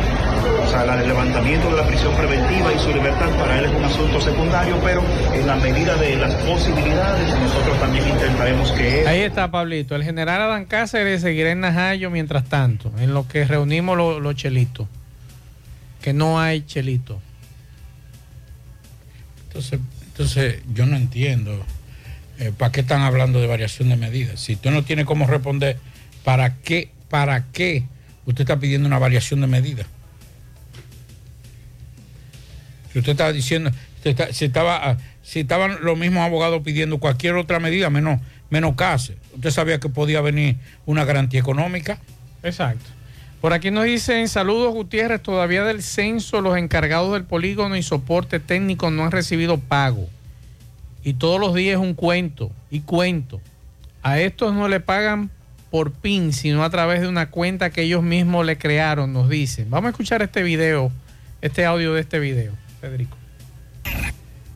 o 0.64 0.68
sea, 0.68 0.84
la- 0.84 1.00
el 1.00 1.08
levantamiento 1.08 1.70
de 1.70 1.76
la 1.76 1.86
prisión 1.86 2.14
preventiva 2.14 2.72
y 2.74 2.78
su 2.78 2.88
libertad 2.92 3.28
para 3.38 3.58
él 3.58 3.64
es 3.66 3.70
un 3.72 3.84
asunto 3.84 4.20
secundario, 4.20 4.76
pero 4.84 5.02
en 5.32 5.46
la 5.46 5.56
medida 5.56 5.94
de 5.96 6.16
las 6.16 6.34
posibilidades 6.34 7.28
nosotros 7.40 7.78
también 7.80 8.08
intentaremos 8.08 8.72
que 8.72 9.00
él... 9.02 9.06
Ahí 9.06 9.20
está, 9.20 9.50
Pablito. 9.50 9.94
El 9.94 10.02
general 10.04 10.42
Adán 10.42 10.64
Cáceres 10.66 11.22
seguirá 11.22 11.50
en 11.52 11.60
Najayo 11.60 12.10
mientras 12.10 12.44
tanto, 12.44 12.90
en 12.98 13.14
lo 13.14 13.26
que 13.28 13.44
reunimos 13.44 13.96
los 13.96 14.34
chelitos. 14.34 14.86
Que 16.02 16.12
no 16.12 16.38
hay 16.40 16.62
chelito. 16.66 17.20
Entonces, 20.06 20.62
yo 20.74 20.86
no 20.86 20.96
entiendo 20.96 21.64
eh, 22.38 22.52
para 22.56 22.72
qué 22.72 22.80
están 22.80 23.02
hablando 23.02 23.40
de 23.40 23.46
variación 23.46 23.88
de 23.88 23.96
medidas. 23.96 24.40
Si 24.40 24.54
usted 24.54 24.70
no 24.70 24.84
tiene 24.84 25.04
cómo 25.04 25.26
responder, 25.26 25.78
¿para 26.24 26.54
qué, 26.56 26.90
para 27.08 27.44
qué 27.52 27.84
usted 28.26 28.42
está 28.42 28.58
pidiendo 28.58 28.86
una 28.86 28.98
variación 28.98 29.40
de 29.40 29.46
medidas? 29.46 29.86
Si 32.92 32.98
usted 32.98 33.12
estaba 33.12 33.32
diciendo, 33.32 33.70
usted 33.96 34.10
está- 34.10 34.32
si, 34.32 34.46
estaba, 34.46 34.90
ah, 34.90 34.98
si 35.22 35.40
estaban 35.40 35.78
los 35.82 35.98
mismos 35.98 36.24
abogados 36.24 36.62
pidiendo 36.62 36.98
cualquier 36.98 37.34
otra 37.34 37.60
medida, 37.60 37.90
menos, 37.90 38.20
menos 38.50 38.74
usted 39.34 39.50
sabía 39.50 39.78
que 39.80 39.88
podía 39.88 40.20
venir 40.20 40.56
una 40.86 41.04
garantía 41.04 41.40
económica. 41.40 41.98
Exacto. 42.42 42.95
Por 43.40 43.52
aquí 43.52 43.70
nos 43.70 43.84
dicen, 43.84 44.28
saludos 44.28 44.72
Gutiérrez, 44.72 45.22
todavía 45.22 45.64
del 45.64 45.82
censo 45.82 46.40
los 46.40 46.56
encargados 46.56 47.12
del 47.12 47.24
polígono 47.24 47.76
y 47.76 47.82
soporte 47.82 48.40
técnico 48.40 48.90
no 48.90 49.04
han 49.04 49.12
recibido 49.12 49.58
pago. 49.58 50.08
Y 51.04 51.14
todos 51.14 51.38
los 51.38 51.54
días 51.54 51.78
un 51.78 51.94
cuento 51.94 52.50
y 52.70 52.80
cuento. 52.80 53.40
A 54.02 54.18
estos 54.18 54.54
no 54.54 54.68
le 54.68 54.80
pagan 54.80 55.30
por 55.70 55.92
PIN, 55.92 56.32
sino 56.32 56.64
a 56.64 56.70
través 56.70 57.00
de 57.00 57.08
una 57.08 57.30
cuenta 57.30 57.70
que 57.70 57.82
ellos 57.82 58.02
mismos 58.02 58.46
le 58.46 58.56
crearon, 58.56 59.12
nos 59.12 59.28
dicen. 59.28 59.68
Vamos 59.70 59.88
a 59.88 59.90
escuchar 59.90 60.22
este 60.22 60.42
video, 60.42 60.90
este 61.42 61.64
audio 61.66 61.92
de 61.92 62.00
este 62.00 62.18
video, 62.18 62.52
Federico. 62.80 63.16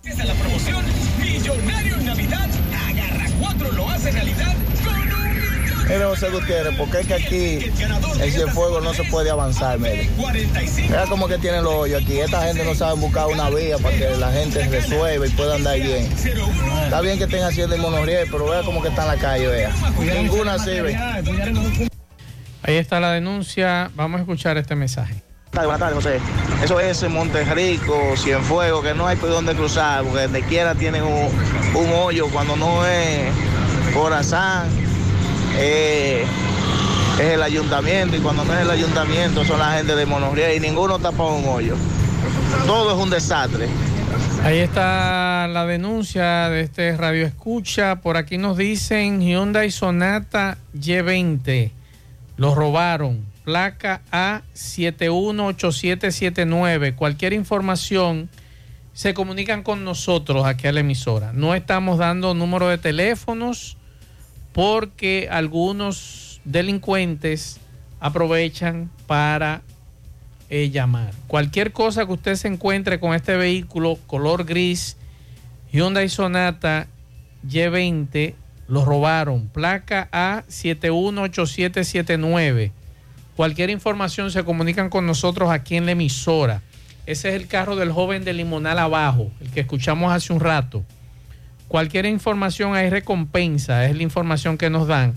Es 0.04 0.16
la 0.16 0.34
promoción 0.34 0.79
Mire, 5.90 6.04
José 6.04 6.30
Gutiérrez, 6.30 6.76
porque 6.78 7.00
es 7.00 7.06
que 7.08 7.14
aquí 7.14 7.72
en 8.20 8.30
Cienfuegos 8.32 8.80
no 8.80 8.94
se 8.94 9.02
puede 9.04 9.28
avanzar, 9.28 9.76
mire. 9.80 10.08
Mira 10.88 11.06
como 11.08 11.26
que 11.26 11.36
tienen 11.36 11.64
los 11.64 11.74
hoyos 11.74 12.00
aquí. 12.04 12.20
Esta 12.20 12.42
gente 12.42 12.64
no 12.64 12.76
sabe 12.76 13.00
buscar 13.00 13.26
una 13.26 13.50
vía 13.50 13.76
para 13.78 13.96
que 13.96 14.16
la 14.16 14.30
gente 14.30 14.68
resuelva 14.68 15.26
y 15.26 15.30
pueda 15.30 15.56
andar 15.56 15.80
bien. 15.80 16.08
Está 16.84 17.00
bien 17.00 17.18
que 17.18 17.24
estén 17.24 17.42
haciendo 17.42 17.74
el 17.74 17.80
monorriel, 17.80 18.28
pero 18.30 18.48
vea 18.48 18.62
como 18.62 18.80
que 18.80 18.88
está 18.88 19.02
en 19.02 19.08
la 19.08 19.16
calle, 19.16 19.48
vea. 19.48 19.72
Ninguna 20.14 20.60
sirve. 20.60 20.96
Ahí 22.62 22.76
está 22.76 23.00
la 23.00 23.10
denuncia, 23.10 23.90
vamos 23.96 24.18
a 24.18 24.22
escuchar 24.22 24.58
este 24.58 24.76
mensaje. 24.76 25.24
Buenas 25.52 25.80
tardes, 25.80 25.96
José. 25.96 26.20
Eso 26.62 26.78
es 26.78 27.02
en 27.02 27.10
Monterrico, 27.10 28.14
Cienfuegos, 28.16 28.84
que 28.84 28.94
no 28.94 29.08
hay 29.08 29.16
por 29.16 29.30
dónde 29.30 29.56
cruzar, 29.56 30.04
porque 30.04 30.22
donde 30.22 30.42
quiera 30.42 30.76
tienen 30.76 31.02
un, 31.02 31.28
un 31.74 31.90
hoyo. 31.94 32.28
Cuando 32.28 32.54
no 32.54 32.86
es 32.86 33.32
Corazán, 33.92 34.68
eh, 35.56 36.24
es 37.18 37.26
el 37.26 37.42
ayuntamiento, 37.42 38.16
y 38.16 38.20
cuando 38.20 38.44
no 38.44 38.54
es 38.54 38.60
el 38.60 38.70
ayuntamiento 38.70 39.44
son 39.44 39.58
la 39.58 39.72
gente 39.72 39.94
de 39.94 40.06
Monorriel, 40.06 40.56
y 40.56 40.60
ninguno 40.60 40.98
tapa 40.98 41.24
un 41.24 41.46
hoyo. 41.48 41.76
Todo 42.66 42.94
es 42.94 43.02
un 43.02 43.10
desastre. 43.10 43.68
Ahí 44.42 44.58
está 44.58 45.46
la 45.48 45.66
denuncia 45.66 46.48
de 46.48 46.62
este 46.62 46.96
radio 46.96 47.26
escucha. 47.26 47.96
Por 47.96 48.16
aquí 48.16 48.38
nos 48.38 48.56
dicen 48.56 49.20
Hyundai 49.20 49.70
Sonata 49.70 50.56
Y20. 50.74 51.72
Lo 52.36 52.54
robaron. 52.54 53.26
Placa 53.44 54.00
A718779. 54.10 56.94
Cualquier 56.94 57.34
información 57.34 58.30
se 58.94 59.12
comunican 59.12 59.62
con 59.62 59.84
nosotros 59.84 60.46
aquí 60.46 60.66
a 60.66 60.72
la 60.72 60.80
emisora. 60.80 61.32
No 61.34 61.54
estamos 61.54 61.98
dando 61.98 62.32
número 62.34 62.68
de 62.68 62.78
teléfonos 62.78 63.76
porque 64.52 65.28
algunos 65.30 66.40
delincuentes 66.44 67.60
aprovechan 68.00 68.90
para 69.06 69.62
eh, 70.48 70.70
llamar. 70.70 71.12
Cualquier 71.26 71.72
cosa 71.72 72.06
que 72.06 72.12
usted 72.12 72.34
se 72.34 72.48
encuentre 72.48 72.98
con 72.98 73.14
este 73.14 73.36
vehículo 73.36 73.98
color 74.06 74.44
gris, 74.44 74.96
Hyundai 75.72 76.08
Sonata 76.08 76.88
Y20, 77.46 78.34
lo 78.66 78.84
robaron. 78.84 79.48
Placa 79.48 80.08
A718779. 80.12 82.72
Cualquier 83.36 83.70
información 83.70 84.30
se 84.30 84.44
comunican 84.44 84.90
con 84.90 85.06
nosotros 85.06 85.50
aquí 85.50 85.76
en 85.76 85.86
la 85.86 85.92
emisora. 85.92 86.62
Ese 87.06 87.30
es 87.30 87.34
el 87.34 87.48
carro 87.48 87.76
del 87.76 87.92
joven 87.92 88.24
de 88.24 88.32
Limonal 88.32 88.78
abajo, 88.78 89.30
el 89.40 89.50
que 89.50 89.60
escuchamos 89.60 90.12
hace 90.12 90.32
un 90.32 90.40
rato. 90.40 90.84
Cualquier 91.70 92.04
información 92.06 92.74
hay 92.74 92.90
recompensa, 92.90 93.86
es 93.86 93.94
la 93.96 94.02
información 94.02 94.58
que 94.58 94.70
nos 94.70 94.88
dan. 94.88 95.14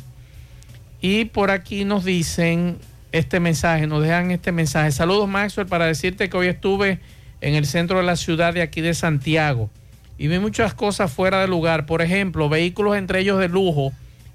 Y 1.01 1.25
por 1.25 1.49
aquí 1.49 1.83
nos 1.83 2.05
dicen 2.05 2.77
este 3.11 3.39
mensaje, 3.39 3.87
nos 3.87 4.03
dejan 4.03 4.29
este 4.29 4.51
mensaje. 4.51 4.91
Saludos 4.91 5.27
Maxwell 5.27 5.65
para 5.65 5.87
decirte 5.87 6.29
que 6.29 6.37
hoy 6.37 6.45
estuve 6.49 6.99
en 7.41 7.55
el 7.55 7.65
centro 7.65 7.97
de 7.97 8.03
la 8.03 8.15
ciudad 8.15 8.53
de 8.53 8.61
aquí 8.61 8.81
de 8.81 8.93
Santiago 8.93 9.71
y 10.19 10.27
vi 10.27 10.37
muchas 10.37 10.75
cosas 10.75 11.11
fuera 11.11 11.41
de 11.41 11.47
lugar. 11.47 11.87
Por 11.87 12.03
ejemplo, 12.03 12.47
vehículos 12.49 12.97
entre 12.97 13.21
ellos 13.21 13.39
de 13.39 13.49
lujo 13.49 13.91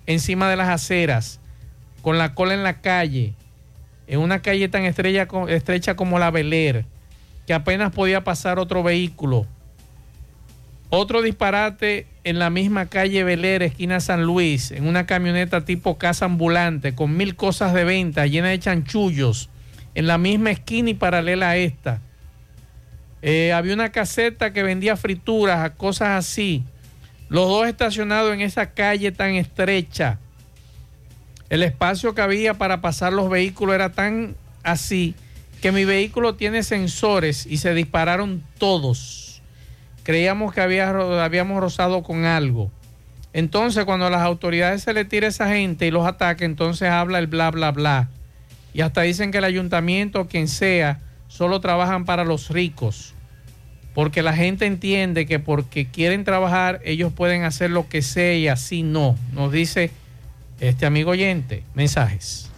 encima 0.07 0.51
de 0.51 0.57
las 0.57 0.71
aceras, 0.71 1.39
con 2.03 2.19
la 2.19 2.35
cola 2.35 2.53
en 2.53 2.65
la 2.65 2.81
calle, 2.81 3.35
en 4.09 4.19
una 4.19 4.43
calle 4.43 4.69
tan 4.69 4.85
estrella 4.87 5.29
co- 5.29 5.47
estrecha 5.47 5.95
como 5.95 6.19
la 6.19 6.33
Beler, 6.33 6.85
que 7.47 7.55
apenas 7.55 7.93
podía 7.93 8.25
pasar 8.25 8.59
otro 8.59 8.83
vehículo. 8.83 9.47
Otro 10.91 11.21
disparate 11.21 12.07
en 12.25 12.39
la 12.39 12.49
misma 12.49 12.87
calle 12.87 13.23
Beler, 13.23 13.63
esquina 13.63 14.01
San 14.01 14.25
Luis, 14.25 14.71
en 14.71 14.87
una 14.87 15.05
camioneta 15.05 15.65
tipo 15.67 15.99
casa 15.99 16.25
ambulante 16.25 16.95
con 16.95 17.15
mil 17.15 17.37
cosas 17.37 17.75
de 17.75 17.85
venta 17.85 18.27
llena 18.27 18.49
de 18.49 18.59
chanchullos, 18.59 19.51
en 19.95 20.07
la 20.07 20.17
misma 20.17 20.51
esquina 20.51 20.89
y 20.89 20.95
paralela 20.95 21.51
a 21.51 21.57
esta. 21.57 22.01
Eh, 23.21 23.53
había 23.53 23.75
una 23.75 23.93
caseta 23.93 24.55
que 24.55 24.63
vendía 24.63 24.97
frituras, 24.97 25.71
cosas 25.73 26.25
así. 26.25 26.65
Los 27.29 27.49
dos 27.49 27.67
estacionados 27.69 28.33
en 28.33 28.41
esa 28.41 28.71
calle 28.71 29.13
tan 29.13 29.35
estrecha. 29.35 30.19
El 31.51 31.63
espacio 31.63 32.15
que 32.15 32.23
había 32.23 32.55
para 32.55 32.81
pasar 32.81 33.13
los 33.13 33.29
vehículos 33.29 33.75
era 33.75 33.93
tan 33.93 34.37
así 34.63 35.15
que 35.61 35.73
mi 35.73 35.85
vehículo 35.85 36.35
tiene 36.37 36.63
sensores 36.63 37.45
y 37.45 37.59
se 37.59 37.75
dispararon 37.75 38.43
todos. 38.59 39.28
Creíamos 40.09 40.55
que 40.55 40.63
habíamos 40.63 41.61
rozado 41.61 42.03
con 42.03 42.25
algo. 42.25 42.71
Entonces, 43.35 43.85
cuando 43.85 44.07
a 44.07 44.11
las 44.11 44.23
autoridades 44.23 44.83
se 44.83 44.95
le 44.95 45.05
tira 45.05 45.27
a 45.27 45.29
esa 45.29 45.51
gente 45.51 45.87
y 45.87 45.91
los 45.91 46.07
ataca, 46.07 46.47
entonces 46.47 46.89
habla 46.89 47.19
el 47.19 47.27
bla, 47.27 47.51
bla, 47.51 47.73
bla. 47.73 48.09
Y 48.73 48.81
hasta 48.81 49.03
dicen 49.03 49.33
que 49.33 49.37
el 49.37 49.45
ayuntamiento 49.45 50.23
o 50.23 50.27
quien 50.27 50.49
sea 50.49 51.01
solo 51.27 51.61
trabajan 51.61 52.07
para 52.07 52.25
los 52.25 52.49
ricos. 52.49 53.13
Porque 53.93 54.23
la 54.23 54.33
gente 54.33 54.65
entiende 54.65 55.27
que 55.27 55.41
porque 55.41 55.89
quieren 55.89 56.25
trabajar, 56.25 56.81
ellos 56.85 57.13
pueden 57.13 57.45
hacer 57.45 57.69
lo 57.69 57.87
que 57.91 58.01
sea 58.01 58.35
y 58.35 58.49
así 58.49 58.83
no. 58.83 59.15
Nos 59.35 59.53
dice 59.53 59.91
este 60.59 60.87
amigo 60.87 61.11
oyente. 61.11 61.65
Mensajes. 61.75 62.51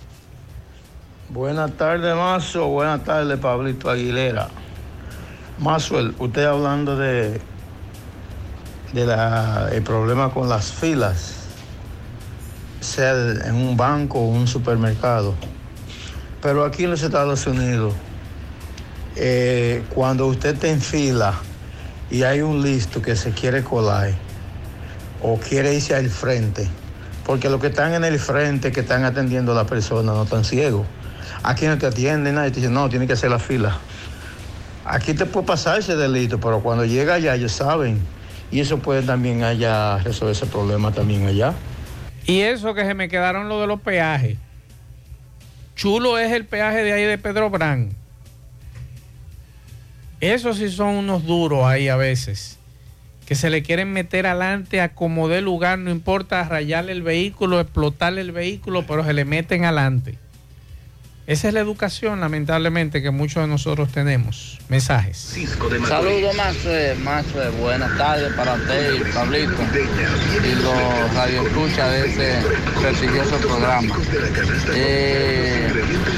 Buenas 1.30 1.72
tardes, 1.72 2.14
Mazo. 2.14 2.68
Buenas 2.68 3.02
tardes, 3.02 3.40
Pablito 3.40 3.90
Aguilera. 3.90 4.50
Maxwell, 5.60 6.14
usted 6.18 6.44
hablando 6.44 6.96
de, 6.96 7.40
de 8.92 9.06
la- 9.06 9.68
el 9.72 9.82
problema 9.82 10.30
con 10.32 10.48
las 10.48 10.72
filas, 10.72 11.34
sea 12.80 13.12
en 13.44 13.54
un 13.54 13.76
banco 13.76 14.18
o 14.20 14.26
un 14.28 14.46
supermercado. 14.48 15.34
Pero 16.42 16.64
aquí 16.64 16.84
en 16.84 16.90
los 16.90 17.02
Estados 17.02 17.46
Unidos, 17.46 17.92
eh, 19.16 19.82
cuando 19.94 20.26
usted 20.26 20.54
está 20.54 20.68
en 20.68 20.80
fila 20.80 21.34
y 22.10 22.22
hay 22.22 22.40
un 22.40 22.62
listo 22.62 23.02
que 23.02 23.14
se 23.16 23.32
quiere 23.32 23.62
colar 23.62 24.12
o 25.22 25.36
quiere 25.36 25.74
irse 25.74 25.94
al 25.94 26.08
frente, 26.08 26.66
porque 27.26 27.50
los 27.50 27.60
que 27.60 27.66
están 27.66 27.92
en 27.92 28.04
el 28.04 28.18
frente, 28.18 28.72
que 28.72 28.80
están 28.80 29.04
atendiendo 29.04 29.52
a 29.52 29.54
la 29.56 29.66
persona, 29.66 30.12
no 30.12 30.22
están 30.22 30.44
ciegos. 30.44 30.86
Aquí 31.42 31.66
no 31.66 31.76
te 31.76 31.86
atienden, 31.86 32.36
nadie 32.36 32.50
te 32.50 32.60
dice, 32.60 32.72
no, 32.72 32.88
tiene 32.88 33.06
que 33.06 33.12
hacer 33.12 33.30
la 33.30 33.38
fila. 33.38 33.76
Aquí 34.84 35.14
te 35.14 35.26
puede 35.26 35.46
pasar 35.46 35.78
ese 35.78 35.96
delito, 35.96 36.40
pero 36.40 36.60
cuando 36.60 36.84
llega 36.84 37.14
allá 37.14 37.34
ellos 37.34 37.52
saben. 37.52 38.00
Y 38.50 38.60
eso 38.60 38.78
puede 38.78 39.02
también 39.02 39.44
allá 39.44 39.98
resolver 39.98 40.32
ese 40.32 40.46
problema 40.46 40.92
también 40.92 41.26
allá. 41.26 41.54
Y 42.26 42.40
eso 42.40 42.74
que 42.74 42.84
se 42.84 42.94
me 42.94 43.08
quedaron 43.08 43.48
lo 43.48 43.60
de 43.60 43.66
los 43.66 43.80
peajes. 43.80 44.38
Chulo 45.76 46.18
es 46.18 46.32
el 46.32 46.44
peaje 46.44 46.82
de 46.82 46.92
ahí 46.92 47.04
de 47.04 47.18
Pedro 47.18 47.50
Brán. 47.50 47.90
Esos 50.20 50.58
sí 50.58 50.68
son 50.68 50.96
unos 50.96 51.24
duros 51.24 51.64
ahí 51.64 51.88
a 51.88 51.96
veces. 51.96 52.58
Que 53.26 53.34
se 53.34 53.48
le 53.48 53.62
quieren 53.62 53.92
meter 53.92 54.26
adelante 54.26 54.80
a 54.80 54.92
como 54.94 55.28
dé 55.28 55.40
lugar, 55.40 55.78
no 55.78 55.90
importa 55.90 56.44
rayarle 56.44 56.92
el 56.92 57.02
vehículo, 57.02 57.60
explotarle 57.60 58.20
el 58.20 58.32
vehículo, 58.32 58.84
pero 58.86 59.04
se 59.04 59.12
le 59.12 59.24
meten 59.24 59.64
adelante. 59.64 60.18
Esa 61.30 61.46
es 61.46 61.54
la 61.54 61.60
educación, 61.60 62.18
lamentablemente, 62.18 63.02
que 63.02 63.12
muchos 63.12 63.44
de 63.44 63.46
nosotros 63.46 63.92
tenemos. 63.92 64.58
Mensajes. 64.68 65.36
Saludos, 65.86 66.34
Maxwell. 66.34 66.98
Maxwell, 66.98 67.52
buenas 67.52 67.96
tardes 67.96 68.32
para 68.32 68.54
usted 68.54 68.94
y 68.94 69.12
Pablito 69.12 69.62
y 70.42 70.54
los 70.60 71.14
radioescuchas 71.14 71.88
de 71.92 72.08
este 72.08 72.34
prestigioso 72.80 73.36
programa. 73.36 73.96
Eh, 74.74 75.72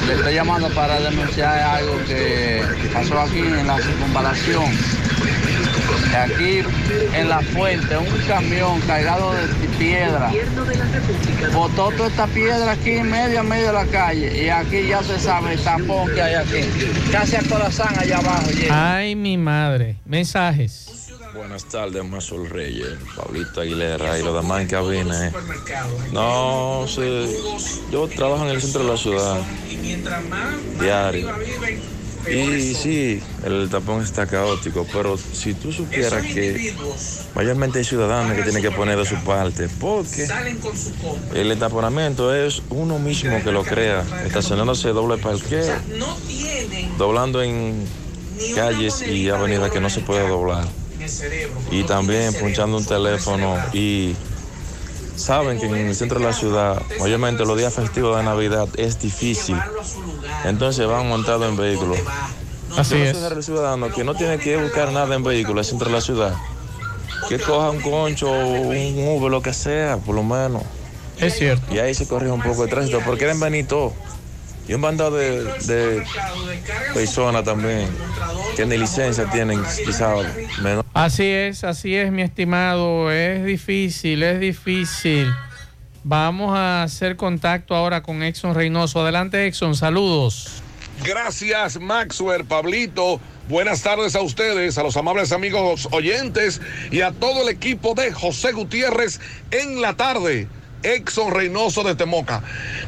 le 0.06 0.14
estoy 0.14 0.34
llamando 0.34 0.70
para 0.70 0.98
denunciar 0.98 1.58
algo 1.58 1.98
que 2.06 2.62
pasó 2.94 3.20
aquí 3.20 3.40
en 3.40 3.66
la 3.66 3.76
circunvalación. 3.82 4.72
Que 6.10 6.16
Aquí 6.16 6.62
en 7.14 7.28
la 7.28 7.40
fuente, 7.40 7.96
un 7.96 8.06
camión 8.26 8.80
cargado 8.82 9.32
de 9.32 9.46
piedra 9.78 10.30
botó 11.52 11.90
toda 11.92 12.08
esta 12.08 12.26
piedra 12.26 12.72
aquí 12.72 12.90
en 12.90 13.10
medio, 13.10 13.40
a 13.40 13.42
medio 13.42 13.68
de 13.68 13.72
la 13.72 13.86
calle. 13.86 14.44
Y 14.44 14.48
aquí 14.48 14.86
ya 14.86 15.02
se 15.02 15.18
sabe 15.18 15.54
el 15.54 15.60
tapón 15.60 16.10
que 16.14 16.22
hay 16.22 16.34
aquí. 16.34 16.60
Casi 17.10 17.36
a 17.36 17.42
corazón 17.42 17.88
allá 17.98 18.18
abajo. 18.18 18.50
llega. 18.50 18.96
Ay, 18.96 19.14
mi 19.14 19.36
madre. 19.36 19.96
Mensajes. 20.04 20.88
Buenas 21.34 21.64
tardes, 21.64 22.04
Mazol 22.04 22.50
Reyes, 22.50 22.88
Pablito 23.16 23.62
Aguilera 23.62 24.18
y 24.18 24.22
los 24.22 24.34
demás 24.42 24.60
en 24.60 24.68
cabina. 24.68 25.28
eh. 25.28 25.32
No, 26.12 26.84
sí, 26.86 27.34
yo 27.90 28.06
trabajo 28.06 28.44
en 28.44 28.50
el 28.50 28.60
centro 28.60 28.82
de 28.84 28.88
la 28.90 28.96
ciudad, 28.98 29.40
diario. 30.78 31.30
Y 32.30 32.74
sí, 32.74 33.22
el 33.44 33.68
tapón 33.68 34.02
está 34.02 34.26
caótico, 34.26 34.86
pero 34.92 35.16
si 35.18 35.54
tú 35.54 35.72
supieras 35.72 36.22
que 36.22 36.74
mayormente 37.34 37.80
hay 37.80 37.84
ciudadanos 37.84 38.36
que 38.36 38.42
tienen 38.42 38.62
que 38.62 38.70
poner 38.70 38.98
de 38.98 39.04
su 39.04 39.16
parte, 39.24 39.68
porque 39.80 40.28
el 41.34 41.50
entaponamiento 41.50 42.34
es 42.34 42.62
uno 42.70 42.98
mismo 42.98 43.42
que 43.42 43.50
lo 43.50 43.64
crea, 43.64 44.04
estacionándose 44.24 44.88
doble 44.90 45.18
parqueo, 45.18 45.74
doblando 46.96 47.42
en 47.42 47.84
calles 48.54 49.02
y 49.02 49.28
avenidas 49.28 49.70
que 49.70 49.80
no 49.80 49.90
se 49.90 50.00
puede 50.00 50.26
doblar. 50.28 50.66
Y 51.70 51.82
también 51.84 52.32
punchando 52.34 52.76
un 52.76 52.84
teléfono 52.84 53.56
y 53.72 54.14
saben 55.22 55.58
que 55.58 55.66
en 55.66 55.74
el 55.74 55.94
centro 55.94 56.18
de 56.18 56.26
la 56.26 56.32
ciudad, 56.32 56.82
mayormente 56.98 57.44
los 57.44 57.56
días 57.56 57.72
festivos 57.72 58.16
de 58.16 58.22
Navidad, 58.24 58.68
es 58.76 59.00
difícil. 59.00 59.56
Entonces 60.44 60.86
van 60.86 61.08
montados 61.08 61.48
en 61.48 61.56
vehículos. 61.56 61.98
Así 62.76 62.96
es. 62.96 63.16
el 63.16 63.42
ciudadano 63.42 63.90
que 63.90 64.02
no 64.02 64.14
tiene 64.14 64.38
que 64.38 64.56
buscar 64.56 64.92
nada 64.92 65.14
en 65.14 65.22
vehículo 65.22 65.60
al 65.60 65.64
centro 65.64 65.88
de 65.88 65.94
la 65.94 66.00
ciudad. 66.00 66.34
Que 67.28 67.38
coja 67.38 67.70
un 67.70 67.80
concho, 67.80 68.30
un 68.30 69.08
Uber, 69.16 69.30
lo 69.30 69.42
que 69.42 69.52
sea, 69.52 69.98
por 69.98 70.14
lo 70.14 70.22
menos. 70.22 70.62
Es 71.18 71.38
cierto. 71.38 71.72
Y 71.72 71.78
ahí 71.78 71.94
se 71.94 72.06
corrige 72.06 72.32
un 72.32 72.42
poco 72.42 72.64
el 72.64 72.70
tránsito, 72.70 73.00
porque 73.04 73.24
eran 73.24 73.38
Benito. 73.38 73.92
Y 74.68 74.74
un 74.74 74.80
bandado 74.80 75.16
de, 75.16 75.44
de 75.44 76.04
personas 76.94 77.44
también 77.44 77.88
que 78.56 78.66
ni 78.66 78.76
licencia 78.76 79.28
tienen, 79.30 79.60
quizás 79.84 80.26
menos. 80.62 80.84
Así 80.94 81.24
es, 81.24 81.64
así 81.64 81.94
es, 81.96 82.12
mi 82.12 82.22
estimado. 82.22 83.10
Es 83.10 83.44
difícil, 83.44 84.22
es 84.22 84.40
difícil. 84.40 85.32
Vamos 86.04 86.56
a 86.56 86.82
hacer 86.82 87.16
contacto 87.16 87.74
ahora 87.74 88.02
con 88.02 88.22
Exxon 88.22 88.54
Reynoso. 88.54 89.00
Adelante, 89.00 89.46
Exxon, 89.46 89.74
saludos. 89.74 90.62
Gracias, 91.04 91.80
Maxwell, 91.80 92.44
Pablito. 92.44 93.20
Buenas 93.48 93.82
tardes 93.82 94.14
a 94.14 94.20
ustedes, 94.20 94.78
a 94.78 94.82
los 94.82 94.96
amables 94.96 95.32
amigos 95.32 95.88
oyentes 95.90 96.60
y 96.90 97.00
a 97.00 97.10
todo 97.10 97.42
el 97.42 97.48
equipo 97.48 97.94
de 97.94 98.12
José 98.12 98.52
Gutiérrez 98.52 99.20
en 99.50 99.80
la 99.80 99.94
tarde. 99.94 100.48
Exxon 100.82 101.32
Reynoso 101.32 101.82
de 101.82 101.94
Temoca. 101.94 102.42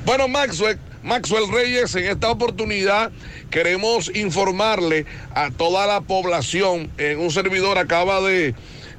Bueno, 0.04 0.28
Maxwell, 0.28 0.78
Maxwell 1.04 1.52
Reyes, 1.52 1.94
en 1.96 2.06
esta 2.06 2.30
oportunidad 2.30 3.12
queremos 3.50 4.10
informarle 4.14 5.04
a 5.34 5.50
toda 5.50 5.86
la 5.86 6.00
población. 6.00 6.90
En 6.96 7.20
un 7.20 7.30
servidor 7.30 7.76
acaba 7.76 8.22
de, 8.22 8.54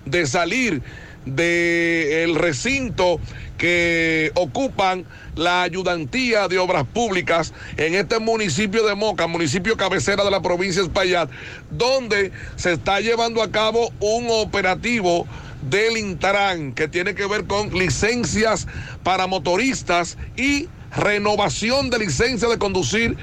de 0.05 0.27
salir 0.27 0.83
del 1.25 2.35
recinto 2.35 3.19
que 3.57 4.31
ocupan 4.35 5.05
la 5.35 5.63
ayudantía 5.63 6.47
de 6.47 6.59
obras 6.59 6.85
públicas 6.85 7.53
en 7.77 7.95
este 7.95 8.19
municipio 8.19 8.85
de 8.85 8.93
Moca, 8.93 9.25
municipio 9.25 9.75
cabecera 9.75 10.23
de 10.23 10.29
la 10.29 10.43
provincia 10.43 10.83
de 10.83 10.87
Espaillat, 10.89 11.31
donde 11.71 12.31
se 12.55 12.73
está 12.73 12.99
llevando 12.99 13.41
a 13.41 13.49
cabo 13.49 13.91
un 13.99 14.27
operativo 14.29 15.25
del 15.63 15.97
Intran 15.97 16.73
que 16.73 16.87
tiene 16.87 17.15
que 17.15 17.25
ver 17.25 17.45
con 17.45 17.73
licencias 17.73 18.67
para 19.01 19.25
motoristas 19.25 20.19
y 20.37 20.69
renovación 20.95 21.89
de 21.89 21.99
licencia 21.99 22.47
de 22.47 22.57
conducir 22.57 23.17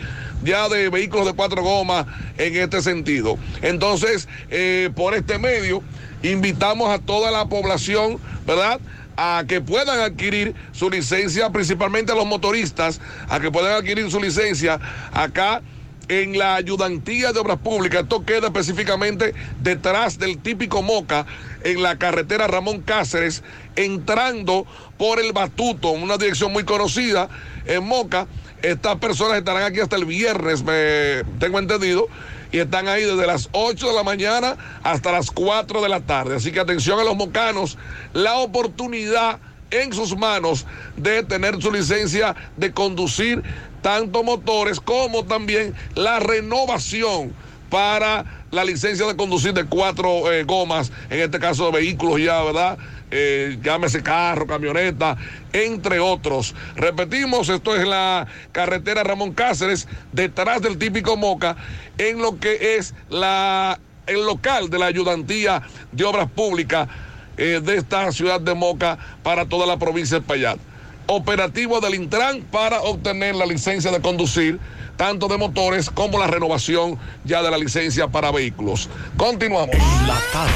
ya 0.44 0.68
de 0.68 0.88
vehículos 0.88 1.26
de 1.26 1.34
cuatro 1.34 1.62
gomas 1.62 2.06
en 2.38 2.56
este 2.56 2.82
sentido. 2.82 3.38
Entonces, 3.62 4.28
eh, 4.50 4.90
por 4.94 5.14
este 5.14 5.38
medio, 5.38 5.82
invitamos 6.22 6.90
a 6.90 6.98
toda 6.98 7.30
la 7.30 7.46
población, 7.46 8.18
¿verdad? 8.46 8.80
a 9.16 9.44
que 9.46 9.60
puedan 9.60 10.00
adquirir 10.00 10.54
su 10.72 10.88
licencia, 10.88 11.50
principalmente 11.50 12.12
a 12.12 12.14
los 12.14 12.26
motoristas, 12.26 13.00
a 13.28 13.40
que 13.40 13.50
puedan 13.50 13.74
adquirir 13.74 14.10
su 14.10 14.20
licencia 14.20 14.80
acá 15.12 15.60
en 16.08 16.38
la 16.38 16.56
ayudantía 16.56 17.32
de 17.32 17.40
obras 17.40 17.58
públicas. 17.58 18.02
Esto 18.02 18.24
queda 18.24 18.46
específicamente 18.48 19.34
detrás 19.62 20.18
del 20.18 20.38
típico 20.38 20.82
Moca, 20.82 21.26
en 21.64 21.82
la 21.82 21.98
carretera 21.98 22.46
Ramón 22.46 22.80
Cáceres, 22.80 23.42
entrando 23.76 24.66
por 24.98 25.20
el 25.20 25.32
Batuto, 25.32 25.90
una 25.90 26.16
dirección 26.16 26.52
muy 26.52 26.64
conocida 26.64 27.28
en 27.66 27.84
Moca. 27.84 28.26
Estas 28.62 28.96
personas 28.98 29.38
estarán 29.38 29.64
aquí 29.64 29.80
hasta 29.80 29.96
el 29.96 30.04
viernes, 30.04 30.62
me 30.62 31.24
tengo 31.38 31.58
entendido, 31.58 32.06
y 32.52 32.58
están 32.58 32.86
ahí 32.86 33.02
desde 33.02 33.26
las 33.26 33.48
8 33.52 33.88
de 33.88 33.94
la 33.94 34.04
mañana 34.04 34.56
hasta 34.82 35.10
las 35.10 35.30
4 35.30 35.82
de 35.82 35.88
la 35.88 36.00
tarde. 36.00 36.36
Así 36.36 36.52
que 36.52 36.60
atención 36.60 37.00
a 37.00 37.04
los 37.04 37.16
mocanos, 37.16 37.78
la 38.12 38.36
oportunidad 38.36 39.40
en 39.70 39.92
sus 39.92 40.16
manos 40.16 40.66
de 40.96 41.22
tener 41.24 41.60
su 41.60 41.72
licencia 41.72 42.36
de 42.56 42.72
conducir 42.72 43.42
tanto 43.80 44.22
motores 44.22 44.80
como 44.80 45.24
también 45.24 45.74
la 45.94 46.20
renovación 46.20 47.32
para 47.68 48.44
la 48.50 48.64
licencia 48.64 49.06
de 49.06 49.16
conducir 49.16 49.54
de 49.54 49.64
cuatro 49.64 50.30
eh, 50.30 50.44
gomas, 50.44 50.92
en 51.08 51.20
este 51.20 51.38
caso 51.38 51.66
de 51.66 51.72
vehículos 51.72 52.20
ya, 52.20 52.42
¿verdad? 52.42 52.78
Eh, 53.14 53.58
llámese 53.62 54.02
carro, 54.02 54.46
camioneta, 54.46 55.18
entre 55.52 56.00
otros. 56.00 56.54
Repetimos, 56.76 57.50
esto 57.50 57.76
es 57.76 57.86
la 57.86 58.26
carretera 58.52 59.04
Ramón 59.04 59.34
Cáceres, 59.34 59.86
detrás 60.12 60.62
del 60.62 60.78
típico 60.78 61.18
Moca, 61.18 61.56
en 61.98 62.22
lo 62.22 62.40
que 62.40 62.76
es 62.76 62.94
la, 63.10 63.78
el 64.06 64.24
local 64.24 64.70
de 64.70 64.78
la 64.78 64.86
ayudantía 64.86 65.62
de 65.92 66.04
obras 66.04 66.30
públicas 66.30 66.88
eh, 67.36 67.60
de 67.62 67.76
esta 67.76 68.10
ciudad 68.12 68.40
de 68.40 68.54
Moca 68.54 68.96
para 69.22 69.44
toda 69.44 69.66
la 69.66 69.78
provincia 69.78 70.16
de 70.16 70.20
Espaillat. 70.22 70.58
Operativo 71.06 71.80
del 71.80 71.96
Intran 71.96 72.40
para 72.50 72.80
obtener 72.80 73.34
la 73.34 73.44
licencia 73.44 73.90
de 73.90 74.00
conducir 74.00 74.58
tanto 74.96 75.28
de 75.28 75.36
motores 75.36 75.90
como 75.90 76.18
la 76.18 76.28
renovación 76.28 76.98
ya 77.24 77.42
de 77.42 77.50
la 77.50 77.58
licencia 77.58 78.08
para 78.08 78.30
vehículos. 78.30 78.88
Continuamos. 79.18 79.76
La 80.06 80.18
tarde, 80.32 80.52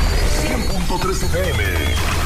100.3 0.88 1.22
FM. 1.24 2.25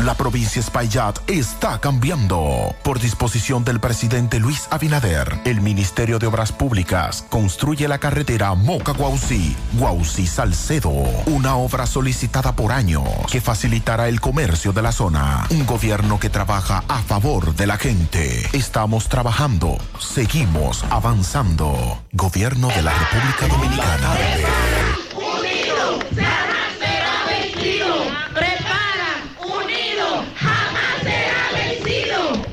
La 0.00 0.14
provincia 0.14 0.60
Espaillat 0.60 1.18
está 1.28 1.78
cambiando. 1.78 2.74
Por 2.82 2.98
disposición 3.00 3.66
del 3.66 3.80
presidente 3.80 4.40
Luis 4.40 4.66
Abinader, 4.70 5.40
el 5.44 5.60
Ministerio 5.60 6.18
de 6.18 6.26
Obras 6.26 6.52
Públicas 6.52 7.26
construye 7.28 7.86
la 7.86 7.98
carretera 7.98 8.54
Moca 8.54 8.92
Guausi, 8.92 9.54
Guausi 9.74 10.26
Salcedo, 10.26 10.90
una 11.26 11.56
obra 11.56 11.86
solicitada 11.86 12.56
por 12.56 12.72
años 12.72 13.04
que 13.30 13.42
facilitará 13.42 14.08
el 14.08 14.22
comercio 14.22 14.72
de 14.72 14.80
la 14.80 14.92
zona. 14.92 15.46
Un 15.50 15.66
gobierno 15.66 16.18
que 16.18 16.30
trabaja 16.30 16.82
a 16.88 17.02
favor 17.02 17.54
de 17.54 17.66
la 17.66 17.76
gente. 17.76 18.48
Estamos 18.54 19.10
trabajando, 19.10 19.76
seguimos 19.98 20.82
avanzando. 20.88 22.02
Gobierno 22.12 22.68
de 22.68 22.82
la 22.82 22.94
República 22.94 23.48
Dominicana. 23.48 24.16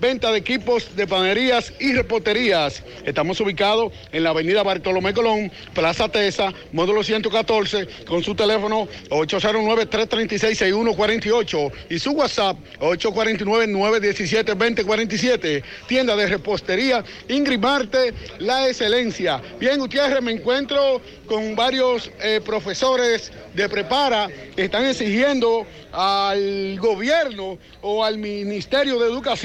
Venta 0.00 0.32
de 0.32 0.38
equipos 0.38 0.96
de 0.96 1.06
panerías 1.06 1.70
y 1.78 1.92
reposterías. 1.92 2.82
Estamos 3.04 3.38
ubicados 3.40 3.92
en 4.10 4.24
la 4.24 4.30
avenida 4.30 4.62
Bartolomé 4.62 5.12
Colón, 5.12 5.52
Plaza 5.74 6.08
Tesa, 6.08 6.54
módulo 6.72 7.04
114, 7.04 7.86
con 8.06 8.22
su 8.22 8.34
teléfono 8.34 8.88
809-336-6148 9.10 11.70
y 11.90 11.98
su 11.98 12.12
WhatsApp 12.12 12.56
849-917-2047. 12.80 15.62
Tienda 15.86 16.16
de 16.16 16.28
repostería 16.28 17.04
Ingrimarte, 17.28 18.14
la 18.38 18.68
excelencia. 18.68 19.42
Bien, 19.60 19.78
Gutiérrez, 19.78 20.22
me 20.22 20.32
encuentro 20.32 21.02
con 21.26 21.54
varios 21.54 22.10
eh, 22.20 22.40
profesores 22.44 23.30
de 23.54 23.68
prepara 23.68 24.28
que 24.56 24.64
están 24.64 24.86
exigiendo 24.86 25.66
al 25.92 26.78
gobierno 26.80 27.58
o 27.82 28.02
al 28.02 28.16
Ministerio 28.16 28.98
de 28.98 29.08
Educación 29.08 29.41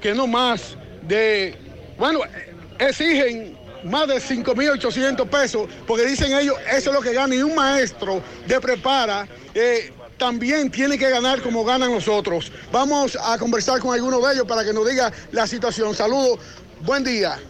que 0.00 0.14
no 0.14 0.26
más 0.26 0.76
de, 1.02 1.56
bueno, 1.98 2.20
exigen 2.78 3.56
más 3.84 4.06
de 4.08 4.16
5.800 4.16 5.26
pesos, 5.28 5.68
porque 5.86 6.06
dicen 6.06 6.32
ellos, 6.36 6.56
eso 6.70 6.90
es 6.90 6.96
lo 6.96 7.00
que 7.00 7.12
gana 7.12 7.34
y 7.34 7.42
un 7.42 7.54
maestro 7.54 8.22
de 8.46 8.60
prepara. 8.60 9.26
eh, 9.54 9.92
también 10.18 10.70
tiene 10.70 10.96
que 10.96 11.10
ganar 11.10 11.42
como 11.42 11.64
ganan 11.64 11.92
los 11.92 12.06
otros. 12.06 12.52
Vamos 12.70 13.18
a 13.20 13.36
conversar 13.38 13.80
con 13.80 13.92
alguno 13.92 14.20
de 14.20 14.34
ellos 14.34 14.46
para 14.46 14.64
que 14.64 14.72
nos 14.72 14.88
diga 14.88 15.12
la 15.32 15.48
situación. 15.48 15.96
Saludos, 15.96 16.38
buen 16.82 17.02
día. 17.02 17.40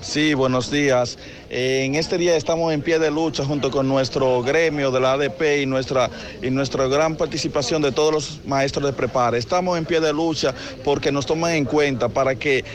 Sí, 0.00 0.34
buenos 0.34 0.72
días. 0.72 1.16
En 1.50 1.94
este 1.94 2.18
día 2.18 2.36
estamos 2.36 2.74
en 2.74 2.82
pie 2.82 2.98
de 2.98 3.10
lucha 3.10 3.42
junto 3.42 3.70
con 3.70 3.88
nuestro 3.88 4.42
gremio 4.42 4.90
de 4.90 5.00
la 5.00 5.12
ADP 5.12 5.62
y 5.62 5.66
nuestra, 5.66 6.10
y 6.42 6.50
nuestra 6.50 6.86
gran 6.88 7.16
participación 7.16 7.80
de 7.80 7.90
todos 7.90 8.12
los 8.12 8.40
maestros 8.44 8.84
de 8.84 8.92
prepara. 8.92 9.38
Estamos 9.38 9.78
en 9.78 9.86
pie 9.86 10.00
de 10.00 10.12
lucha 10.12 10.54
porque 10.84 11.10
nos 11.10 11.24
toman 11.24 11.52
en 11.52 11.64
cuenta 11.64 12.10
para 12.10 12.34
que 12.34 12.66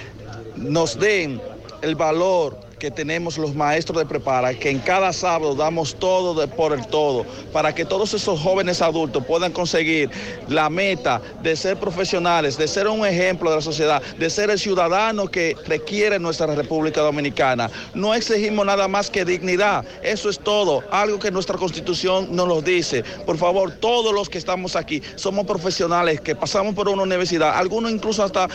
nos 0.56 0.98
den 0.98 1.40
el 1.84 1.96
valor 1.96 2.58
que 2.84 2.92
tenemos 2.92 3.38
los 3.38 3.56
maestros 3.56 3.98
de 3.98 4.06
prepara, 4.06 4.54
que 4.54 4.70
en 4.70 4.80
cada 4.80 5.14
sábado 5.14 5.56
damos 5.56 5.96
todo 5.96 6.34
de 6.34 6.50
por 6.50 6.74
el 6.74 6.86
todo, 6.88 7.26
para 7.54 7.74
que 7.74 7.86
todos 7.86 8.14
esos 8.14 8.42
jóvenes 8.42 8.82
adultos 8.82 9.26
puedan 9.26 9.54
conseguir 9.54 10.10
la 10.50 10.70
meta 10.70 11.22
de 11.42 11.56
ser 11.56 11.78
profesionales, 11.78 12.58
de 12.58 12.68
ser 12.68 12.90
un 12.90 13.06
ejemplo 13.06 13.50
de 13.50 13.56
la 13.56 13.62
sociedad, 13.62 14.04
de 14.20 14.30
ser 14.30 14.50
el 14.50 14.60
ciudadano 14.60 15.30
que 15.30 15.56
requiere 15.66 16.20
nuestra 16.20 16.46
República 16.48 17.00
Dominicana. 17.00 17.72
No 17.94 18.14
exigimos 18.14 18.66
nada 18.66 18.90
más 18.90 19.10
que 19.10 19.24
dignidad, 19.24 19.86
eso 20.04 20.30
es 20.30 20.38
todo, 20.38 20.84
algo 20.92 21.20
que 21.20 21.32
nuestra 21.32 21.58
constitución 21.58 22.36
nos 22.36 22.50
lo 22.50 22.62
dice. 22.62 23.06
Por 23.26 23.38
favor, 23.38 23.72
todos 23.72 24.14
los 24.14 24.28
que 24.28 24.40
estamos 24.40 24.76
aquí 24.76 25.02
somos 25.16 25.46
profesionales 25.46 26.20
que 26.20 26.36
pasamos 26.36 26.76
por 26.76 26.90
una 26.90 27.04
universidad, 27.04 27.58
algunos 27.58 27.94
incluso 27.94 28.26
hasta 28.26 28.50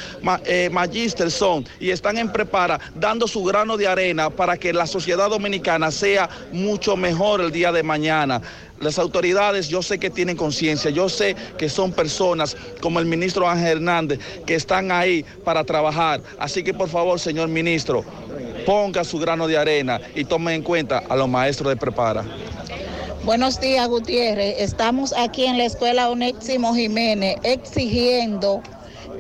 eh, 0.45 0.69
magíster 0.71 1.31
son 1.31 1.67
y 1.81 1.89
están 1.89 2.19
en 2.19 2.31
prepara 2.31 2.79
dando 2.95 3.27
su 3.27 3.43
grano 3.43 3.79
de 3.79 3.89
arena 3.89 4.18
para 4.29 4.57
que 4.57 4.73
la 4.73 4.87
sociedad 4.87 5.31
dominicana 5.31 5.91
sea 5.91 6.29
mucho 6.53 6.97
mejor 6.97 7.41
el 7.41 7.53
día 7.53 7.71
de 7.71 7.83
mañana. 7.83 8.43
Las 8.81 8.99
autoridades 8.99 9.69
yo 9.69 9.83
sé 9.83 9.99
que 9.99 10.11
tienen 10.11 10.37
conciencia, 10.37 10.91
yo 10.91 11.09
sé 11.09 11.35
que 11.57 11.69
son 11.69 11.93
personas 11.93 12.57
como 12.81 13.01
el 13.01 13.07
ministro 13.07 13.49
Ángel 13.49 13.79
Hernández 13.79 14.19
que 14.47 14.55
están 14.55 14.91
ahí 14.91 15.25
para 15.45 15.65
trabajar. 15.65 16.21
Así 16.39 16.63
que 16.63 16.75
por 16.75 16.89
favor, 16.89 17.19
señor 17.19 17.49
ministro, 17.49 18.05
ponga 18.67 19.05
su 19.05 19.19
grano 19.19 19.47
de 19.47 19.57
arena 19.57 20.01
y 20.15 20.25
tome 20.25 20.55
en 20.55 20.63
cuenta 20.63 21.03
a 21.09 21.17
los 21.17 21.29
maestros 21.29 21.71
de 21.71 21.77
prepara. 21.77 22.25
Buenos 23.25 23.61
días, 23.61 23.87
Gutiérrez. 23.89 24.57
Estamos 24.59 25.13
aquí 25.13 25.45
en 25.45 25.59
la 25.59 25.65
escuela 25.65 26.09
Onésimo 26.09 26.75
Jiménez 26.75 27.37
exigiendo 27.43 28.63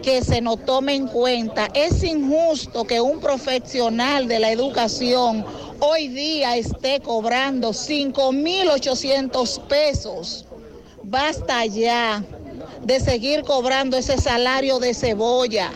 que 0.03 0.23
se 0.23 0.41
nos 0.41 0.65
tome 0.65 0.95
en 0.95 1.07
cuenta. 1.09 1.69
Es 1.75 2.03
injusto 2.03 2.85
que 2.85 3.01
un 3.01 3.21
profesional 3.21 4.29
de 4.29 4.39
la 4.39 4.51
educación 4.51 5.45
hoy 5.81 6.09
día 6.09 6.57
esté 6.57 7.01
cobrando 7.01 7.71
5.800 7.71 9.61
pesos. 9.67 10.45
Basta 11.03 11.65
ya 11.67 12.25
de 12.83 13.01
seguir 13.01 13.43
cobrando 13.43 13.97
ese 13.97 14.19
salario 14.19 14.79
de 14.79 14.95
cebolla, 14.95 15.71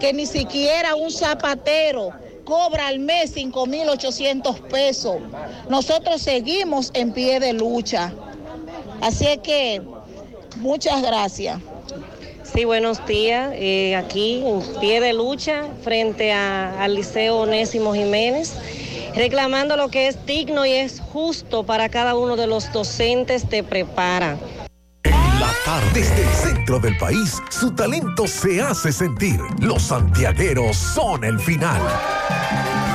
que 0.00 0.12
ni 0.12 0.26
siquiera 0.26 0.94
un 0.94 1.10
zapatero 1.10 2.10
cobra 2.44 2.88
al 2.88 2.98
mes 2.98 3.36
5.800 3.36 4.62
pesos. 4.68 5.16
Nosotros 5.68 6.22
seguimos 6.22 6.90
en 6.94 7.12
pie 7.12 7.40
de 7.40 7.52
lucha. 7.52 8.12
Así 9.00 9.26
que 9.42 9.82
muchas 10.56 11.02
gracias. 11.02 11.60
Sí, 12.58 12.64
buenos 12.64 13.06
días. 13.06 13.52
Eh, 13.54 13.94
aquí 13.94 14.42
en 14.44 14.80
pie 14.80 15.00
de 15.00 15.12
lucha 15.12 15.62
frente 15.84 16.32
al 16.32 16.92
Liceo 16.92 17.36
Onésimo 17.42 17.94
Jiménez, 17.94 18.52
reclamando 19.14 19.76
lo 19.76 19.90
que 19.90 20.08
es 20.08 20.26
digno 20.26 20.66
y 20.66 20.72
es 20.72 20.98
justo 20.98 21.64
para 21.64 21.88
cada 21.88 22.16
uno 22.16 22.34
de 22.34 22.48
los 22.48 22.72
docentes 22.72 23.48
de 23.48 23.62
prepara. 23.62 24.36
La 25.04 25.52
tarde. 25.64 25.88
Desde 25.94 26.20
el 26.20 26.28
centro 26.30 26.80
del 26.80 26.98
país, 26.98 27.40
su 27.48 27.72
talento 27.76 28.26
se 28.26 28.60
hace 28.60 28.90
sentir. 28.90 29.38
Los 29.60 29.84
santiagueros 29.84 30.76
son 30.76 31.22
el 31.22 31.38
final. 31.38 31.80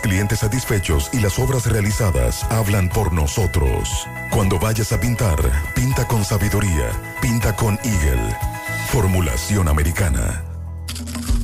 clientes 0.00 0.40
satisfechos 0.40 1.10
y 1.12 1.20
las 1.20 1.38
obras 1.38 1.66
realizadas 1.66 2.44
hablan 2.50 2.88
por 2.88 3.12
nosotros. 3.12 4.06
Cuando 4.30 4.58
vayas 4.58 4.92
a 4.92 5.00
pintar, 5.00 5.36
pinta 5.74 6.06
con 6.06 6.24
sabiduría, 6.24 6.90
pinta 7.20 7.54
con 7.54 7.78
Eagle. 7.84 8.36
Formulación 8.88 9.68
americana. 9.68 10.44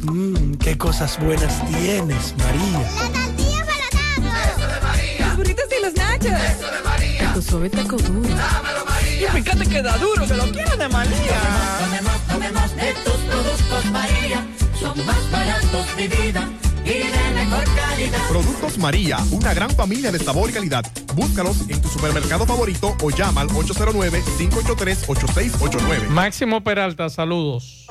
Mmm, 0.02 0.54
qué 0.54 0.78
cosas 0.78 1.18
buenas 1.18 1.64
tienes, 1.66 2.34
María. 2.38 2.80
La 2.80 3.24
tortilla 3.24 3.66
para 3.66 4.54
Eso 4.54 4.66
de 4.66 4.80
María. 4.80 5.26
Los 5.26 5.36
burritos 5.36 5.64
y 5.78 5.82
los 5.82 5.94
nachos. 5.94 6.26
Eso 6.26 6.70
de 6.70 6.82
María. 6.82 7.32
Tu 7.34 7.42
suave 7.42 7.70
taco 7.70 7.96
duro. 7.96 8.28
Dámelo, 8.28 8.84
María. 8.86 9.28
Y 9.28 9.42
fíjate 9.42 9.66
que 9.68 9.82
da 9.82 9.96
duro, 9.98 10.26
que 10.26 10.34
lo 10.34 10.50
quiero 10.50 10.76
de 10.76 10.88
María. 10.88 11.40
Tomemos, 11.80 12.20
tomemos 12.28 12.76
de 12.76 12.92
tus 13.04 13.16
productos, 13.16 13.84
María. 13.92 14.46
Son 14.80 15.06
más 15.06 15.30
baratos, 15.30 15.96
de 15.96 16.08
vida. 16.08 16.48
Y 16.84 16.88
de 16.88 17.30
mejor 17.34 17.64
calidad. 17.74 18.28
Productos 18.28 18.76
María, 18.78 19.18
una 19.30 19.54
gran 19.54 19.70
familia 19.70 20.12
de 20.12 20.18
sabor 20.18 20.50
y 20.50 20.52
calidad. 20.52 20.84
Búscalos 21.14 21.68
en 21.68 21.80
tu 21.80 21.88
supermercado 21.88 22.44
favorito 22.46 22.94
o 23.02 23.10
llama 23.10 23.40
al 23.42 23.48
809-583-8689. 23.48 26.08
Máximo 26.08 26.62
Peralta, 26.62 27.08
saludos. 27.08 27.86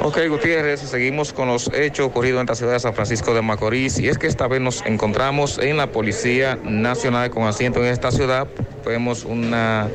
Ok, 0.00 0.20
Gutiérrez, 0.28 0.80
seguimos 0.80 1.32
con 1.32 1.48
los 1.48 1.70
hechos 1.74 2.06
ocurridos 2.06 2.40
en 2.40 2.46
la 2.46 2.54
ciudad 2.54 2.72
de 2.74 2.80
San 2.80 2.94
Francisco 2.94 3.34
de 3.34 3.42
Macorís 3.42 3.98
y 3.98 4.08
es 4.08 4.16
que 4.16 4.28
esta 4.28 4.46
vez 4.46 4.60
nos 4.60 4.86
encontramos 4.86 5.58
en 5.58 5.76
la 5.76 5.88
Policía 5.88 6.56
Nacional 6.62 7.30
con 7.30 7.48
asiento 7.48 7.80
en 7.80 7.86
esta 7.86 8.12
ciudad. 8.12 8.46
Vemos 8.86 9.24
una 9.24 9.88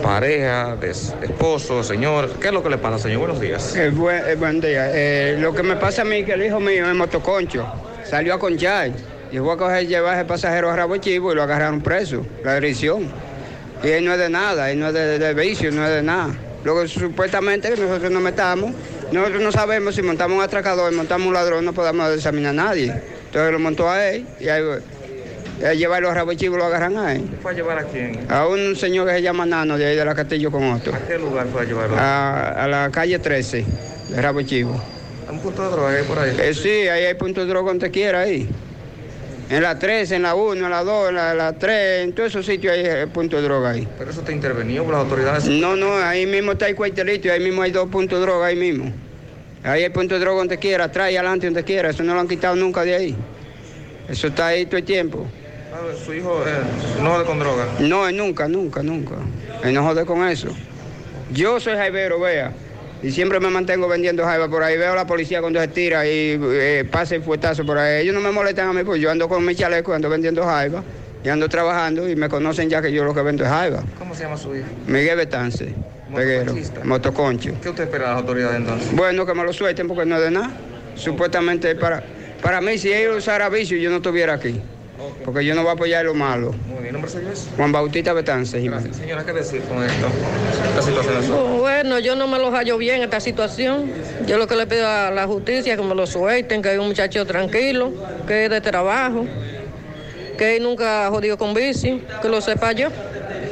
pareja 0.00 0.76
de 0.76 0.90
esposos, 0.90 1.88
señor. 1.88 2.30
¿Qué 2.40 2.48
es 2.48 2.52
lo 2.54 2.62
que 2.62 2.70
le 2.70 2.78
pasa, 2.78 3.00
señor? 3.00 3.18
Buenos 3.18 3.40
días. 3.40 3.74
Eh, 3.74 3.90
buen, 3.90 4.24
eh, 4.26 4.36
buen 4.36 4.60
día. 4.60 4.90
Eh, 4.92 5.36
lo 5.38 5.52
que 5.52 5.64
me 5.64 5.74
pasa 5.74 6.02
a 6.02 6.04
mí 6.04 6.22
que 6.22 6.34
el 6.34 6.44
hijo 6.44 6.60
mío 6.60 6.88
es 6.88 6.94
motoconcho. 6.94 7.66
Salió 8.04 8.34
a 8.34 8.38
conchar. 8.38 8.92
Y 9.32 9.38
fue 9.38 9.52
a 9.54 9.56
coger 9.56 9.86
llevar 9.88 10.18
ese 10.18 10.24
pasajero 10.24 10.70
a 10.70 10.76
Rabo 10.76 10.98
Chivo 10.98 11.32
y 11.32 11.34
lo 11.34 11.42
agarraron 11.42 11.80
preso. 11.82 12.24
La 12.44 12.52
agresión. 12.52 13.10
Y 13.82 13.88
él 13.88 14.04
no 14.04 14.12
es 14.12 14.18
de 14.18 14.30
nada, 14.30 14.70
él 14.70 14.78
no 14.78 14.88
es 14.88 14.94
de, 14.94 15.18
de 15.18 15.34
vicio, 15.34 15.72
no 15.72 15.84
es 15.84 15.90
de 15.90 16.02
nada. 16.02 16.32
Supuestamente 16.86 17.70
que 17.70 17.80
nosotros 17.80 18.10
nos 18.10 18.22
metamos, 18.22 18.72
nosotros 19.10 19.42
no 19.42 19.52
sabemos 19.52 19.94
si 19.94 20.02
montamos 20.02 20.36
un 20.38 20.44
atracador, 20.44 20.92
montamos 20.92 21.26
un 21.26 21.34
ladrón, 21.34 21.64
no 21.64 21.72
podemos 21.72 22.14
examinar 22.14 22.50
a 22.50 22.52
nadie. 22.54 22.92
Entonces 23.26 23.52
lo 23.52 23.58
montó 23.58 23.88
a 23.90 24.08
él 24.10 24.26
y 24.40 24.48
ahí, 24.48 24.62
ahí 25.66 25.78
llevarlo 25.78 26.10
a 26.10 26.14
Rabo 26.14 26.34
Chivo 26.34 26.56
lo 26.56 26.64
agarran 26.64 26.96
a 26.98 27.14
él. 27.14 27.24
¿Fue 27.42 27.52
a 27.52 27.54
llevar 27.54 27.78
a 27.78 27.84
quién? 27.84 28.26
A 28.30 28.46
un 28.46 28.76
señor 28.76 29.08
que 29.08 29.14
se 29.14 29.22
llama 29.22 29.46
Nano, 29.46 29.76
de 29.76 29.86
ahí 29.86 29.96
de 29.96 30.04
la 30.04 30.14
Castillo 30.14 30.50
con 30.50 30.64
otro. 30.64 30.94
¿A 30.94 30.98
qué 31.00 31.18
lugar 31.18 31.46
fue 31.50 31.62
a 31.62 31.64
llevarlo? 31.64 31.96
A, 31.98 32.64
a 32.64 32.68
la 32.68 32.90
calle 32.90 33.18
13 33.18 33.64
de 34.10 34.22
Rabo 34.22 34.42
Chivo. 34.42 34.80
¿Un 35.30 35.40
punto 35.40 35.62
de 35.64 35.70
droga 35.70 35.90
hay 35.90 36.04
por 36.04 36.18
ahí? 36.18 36.36
Eh, 36.38 36.54
sí, 36.54 36.88
ahí 36.88 37.04
hay 37.06 37.14
puntos 37.14 37.44
de 37.44 37.50
droga 37.50 37.70
donde 37.70 37.90
quiera 37.90 38.20
ahí. 38.20 38.48
En 39.52 39.62
la 39.62 39.78
13, 39.78 40.16
en 40.16 40.22
la 40.22 40.34
1, 40.34 40.64
en 40.64 40.70
la 40.70 40.82
2, 40.82 41.10
en 41.10 41.14
la, 41.14 41.34
la 41.34 41.52
3, 41.52 42.04
en 42.04 42.14
todos 42.14 42.30
esos 42.30 42.46
sitios 42.46 42.72
hay 42.72 42.86
eh, 42.86 43.06
puntos 43.06 43.38
de 43.38 43.46
droga 43.46 43.72
ahí. 43.72 43.86
¿Pero 43.98 44.10
eso 44.10 44.22
te 44.22 44.32
intervenido 44.32 44.82
por 44.82 44.94
las 44.94 45.02
autoridades? 45.02 45.44
No, 45.44 45.76
no, 45.76 45.94
ahí 45.98 46.24
mismo 46.24 46.52
está 46.52 46.68
el 46.68 46.74
cuartelito 46.74 47.28
y 47.28 47.32
ahí 47.32 47.40
mismo 47.40 47.60
hay 47.60 47.70
dos 47.70 47.86
puntos 47.90 48.18
de 48.18 48.24
droga 48.24 48.46
ahí 48.46 48.56
mismo. 48.56 48.90
Ahí 49.62 49.82
hay 49.82 49.90
puntos 49.90 50.18
de 50.18 50.24
droga 50.24 50.38
donde 50.38 50.56
quiera, 50.56 50.84
atrás 50.84 51.12
y 51.12 51.16
adelante 51.16 51.48
donde 51.48 51.64
quiera. 51.64 51.90
Eso 51.90 52.02
no 52.02 52.14
lo 52.14 52.20
han 52.20 52.28
quitado 52.28 52.56
nunca 52.56 52.82
de 52.82 52.94
ahí. 52.94 53.16
Eso 54.08 54.28
está 54.28 54.46
ahí 54.46 54.64
todo 54.64 54.78
el 54.78 54.84
tiempo. 54.84 55.26
¿Su 56.02 56.14
hijo 56.14 56.42
eh, 56.46 57.02
no 57.02 57.10
jode 57.10 57.26
con 57.26 57.38
droga? 57.38 57.66
No, 57.78 58.08
él 58.08 58.16
nunca, 58.16 58.48
nunca, 58.48 58.82
nunca. 58.82 59.16
Él 59.62 59.74
no 59.74 59.84
jode 59.84 60.06
con 60.06 60.26
eso. 60.26 60.48
Yo 61.30 61.60
soy 61.60 61.74
jaibero, 61.74 62.18
vea. 62.18 62.54
Y 63.02 63.10
siempre 63.10 63.40
me 63.40 63.50
mantengo 63.50 63.88
vendiendo 63.88 64.24
jaiba 64.24 64.48
por 64.48 64.62
ahí. 64.62 64.78
Veo 64.78 64.92
a 64.92 64.96
la 64.96 65.06
policía 65.06 65.40
cuando 65.40 65.60
se 65.60 65.68
tira 65.68 66.06
y 66.06 66.38
eh, 66.40 66.88
pasa 66.90 67.16
el 67.16 67.22
fuetazo 67.22 67.66
por 67.66 67.78
ahí. 67.78 68.02
Ellos 68.02 68.14
no 68.14 68.20
me 68.20 68.30
molestan 68.30 68.68
a 68.68 68.72
mí, 68.72 68.84
pues 68.84 69.00
yo 69.00 69.10
ando 69.10 69.28
con 69.28 69.44
mi 69.44 69.54
chaleco, 69.54 69.92
ando 69.92 70.08
vendiendo 70.08 70.44
jaiba. 70.44 70.84
Y 71.24 71.28
ando 71.28 71.48
trabajando 71.48 72.08
y 72.08 72.16
me 72.16 72.28
conocen 72.28 72.68
ya 72.68 72.82
que 72.82 72.92
yo 72.92 73.04
lo 73.04 73.14
que 73.14 73.22
vendo 73.22 73.44
es 73.44 73.50
jaiba. 73.50 73.84
¿Cómo 73.98 74.14
se 74.14 74.24
llama 74.24 74.36
su 74.36 74.56
hijo? 74.56 74.66
Miguel 74.88 75.16
Betance, 75.16 75.72
peguero, 76.12 76.52
motoconcho. 76.82 77.52
¿Qué 77.62 77.68
usted 77.68 77.84
espera 77.84 78.06
de 78.06 78.10
las 78.10 78.20
autoridades 78.20 78.56
entonces? 78.56 78.92
Bueno, 78.92 79.24
que 79.24 79.34
me 79.34 79.44
lo 79.44 79.52
suelten 79.52 79.86
porque 79.86 80.04
no 80.04 80.16
es 80.16 80.22
de 80.22 80.30
nada. 80.32 80.50
Supuestamente 80.96 81.76
para, 81.76 82.02
para 82.42 82.60
mí, 82.60 82.76
si 82.76 82.92
ellos 82.92 83.18
usaran 83.18 83.52
vicio, 83.52 83.76
yo 83.78 83.90
no 83.90 83.96
estuviera 83.96 84.34
aquí. 84.34 84.60
Porque 85.24 85.44
yo 85.44 85.54
no 85.54 85.62
voy 85.62 85.70
a 85.70 85.72
apoyar 85.74 86.04
lo 86.04 86.14
malo. 86.14 86.52
Muy 86.66 86.82
bien, 86.82 86.92
¿nombre 86.92 87.10
es? 87.10 87.48
Juan 87.56 87.72
Bautista 87.72 88.12
Betance. 88.12 88.60
Jiménez. 88.60 88.96
Señora, 88.96 89.24
¿qué 89.24 89.32
decir 89.32 89.62
con 89.62 89.82
esto? 89.82 90.06
Esta 90.68 90.82
situación 90.82 91.58
Bueno, 91.58 91.98
yo 91.98 92.16
no 92.16 92.26
me 92.26 92.38
lo 92.38 92.50
hallo 92.50 92.78
bien 92.78 93.02
esta 93.02 93.20
situación. 93.20 93.90
Yo 94.26 94.38
lo 94.38 94.46
que 94.46 94.56
le 94.56 94.66
pido 94.66 94.88
a 94.88 95.10
la 95.10 95.26
justicia 95.26 95.74
es 95.74 95.80
que 95.80 95.84
me 95.84 95.94
lo 95.94 96.06
suelten, 96.06 96.62
que 96.62 96.70
hay 96.70 96.78
un 96.78 96.88
muchacho 96.88 97.26
tranquilo, 97.26 97.92
que 98.26 98.44
es 98.44 98.50
de 98.50 98.60
trabajo, 98.60 99.26
que 100.38 100.56
él 100.56 100.62
nunca 100.62 101.06
ha 101.06 101.10
jodido 101.10 101.38
con 101.38 101.54
bici, 101.54 102.02
que 102.20 102.28
lo 102.28 102.40
sepa 102.40 102.72
yo. 102.72 102.88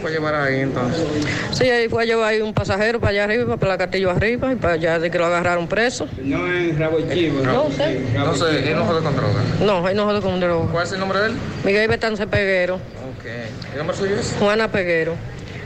Fue 0.00 0.10
a 0.10 0.12
llevar 0.12 0.34
ahí 0.34 0.60
entonces? 0.60 1.04
Sí, 1.52 1.70
ahí 1.70 1.88
fue 1.88 2.02
a 2.02 2.06
llevar 2.06 2.28
ahí 2.30 2.40
un 2.40 2.54
pasajero 2.54 3.00
para 3.00 3.10
allá 3.10 3.24
arriba, 3.24 3.56
para 3.56 3.72
la 3.72 3.78
Castillo 3.78 4.10
arriba, 4.10 4.52
y 4.52 4.56
para 4.56 4.74
allá 4.74 4.98
de 4.98 5.10
que 5.10 5.18
lo 5.18 5.26
agarraron 5.26 5.68
preso. 5.68 6.08
No 6.22 6.46
en 6.46 6.78
Rabo 6.78 6.98
Chivo. 7.12 7.42
No 7.42 7.70
sé. 7.70 8.00
No 8.14 8.34
sé, 8.34 8.70
él 8.70 8.76
no 8.76 8.84
jode 8.84 9.02
con 9.02 9.16
droga. 9.16 9.42
No, 9.64 9.88
él 9.88 9.96
no 9.96 10.06
jode 10.06 10.20
con 10.20 10.40
droga. 10.40 10.70
¿Cuál 10.72 10.86
es 10.86 10.92
el 10.92 11.00
nombre 11.00 11.20
de 11.20 11.26
él? 11.28 11.34
Miguel 11.64 11.88
Betance 11.88 12.26
Peguero. 12.26 12.76
Ok. 12.76 13.26
¿El 13.72 13.78
nombre 13.78 13.96
suyo 13.96 14.16
es? 14.16 14.34
Juana 14.38 14.70
Peguero. 14.70 15.14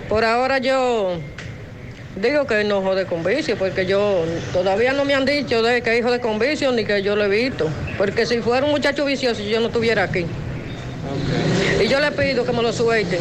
Por 0.09 0.25
ahora 0.25 0.59
yo 0.59 1.17
digo 2.17 2.47
que 2.47 2.61
él 2.61 2.69
no 2.69 2.83
jode 2.83 3.07
con 3.07 3.25
vicio, 3.25 3.57
porque 3.57 3.87
yo 3.87 4.25
todavía 4.53 4.93
no 4.93 5.05
me 5.05 5.15
han 5.15 5.25
dicho 5.25 5.63
de 5.63 5.83
que 5.83 5.99
hijo 5.99 6.11
de 6.11 6.21
con 6.21 6.39
vicio 6.39 6.71
ni 6.73 6.85
que 6.85 7.03
yo 7.03 7.17
lo 7.17 7.25
he 7.25 7.29
visto. 7.29 7.69
Porque 7.97 8.27
si 8.27 8.41
fuera 8.41 8.67
un 8.67 8.73
muchacho 8.73 9.05
vicioso, 9.05 9.43
yo 9.43 9.61
no 9.61 9.67
estuviera 9.67 10.05
aquí. 10.05 10.27
Y 11.83 11.89
yo 11.89 12.01
le 12.01 12.11
pido 12.13 12.45
que 12.45 12.53
me 12.53 12.63
lo 12.63 12.73
suelten. 12.73 13.21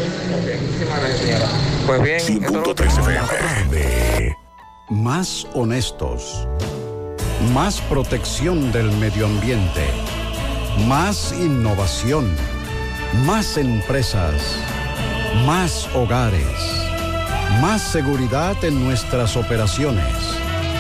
Pues 1.86 2.02
bien, 2.02 2.20
100.3 2.20 2.86
FM. 2.86 4.38
Más 4.90 5.48
honestos. 5.54 6.48
Más 7.54 7.82
protección 7.82 8.72
del 8.72 8.92
medio 8.94 9.26
ambiente. 9.26 9.86
Más 10.88 11.34
innovación. 11.34 12.34
Más 13.26 13.58
empresas. 13.58 14.58
Más 15.46 15.90
hogares. 15.96 16.44
Más 17.62 17.82
seguridad 17.82 18.56
en 18.64 18.84
nuestras 18.84 19.36
operaciones. 19.36 20.06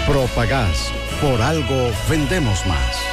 Propagás. 0.07 0.91
Por 1.21 1.41
algo 1.41 1.91
vendemos 2.09 2.65
más. 2.65 3.12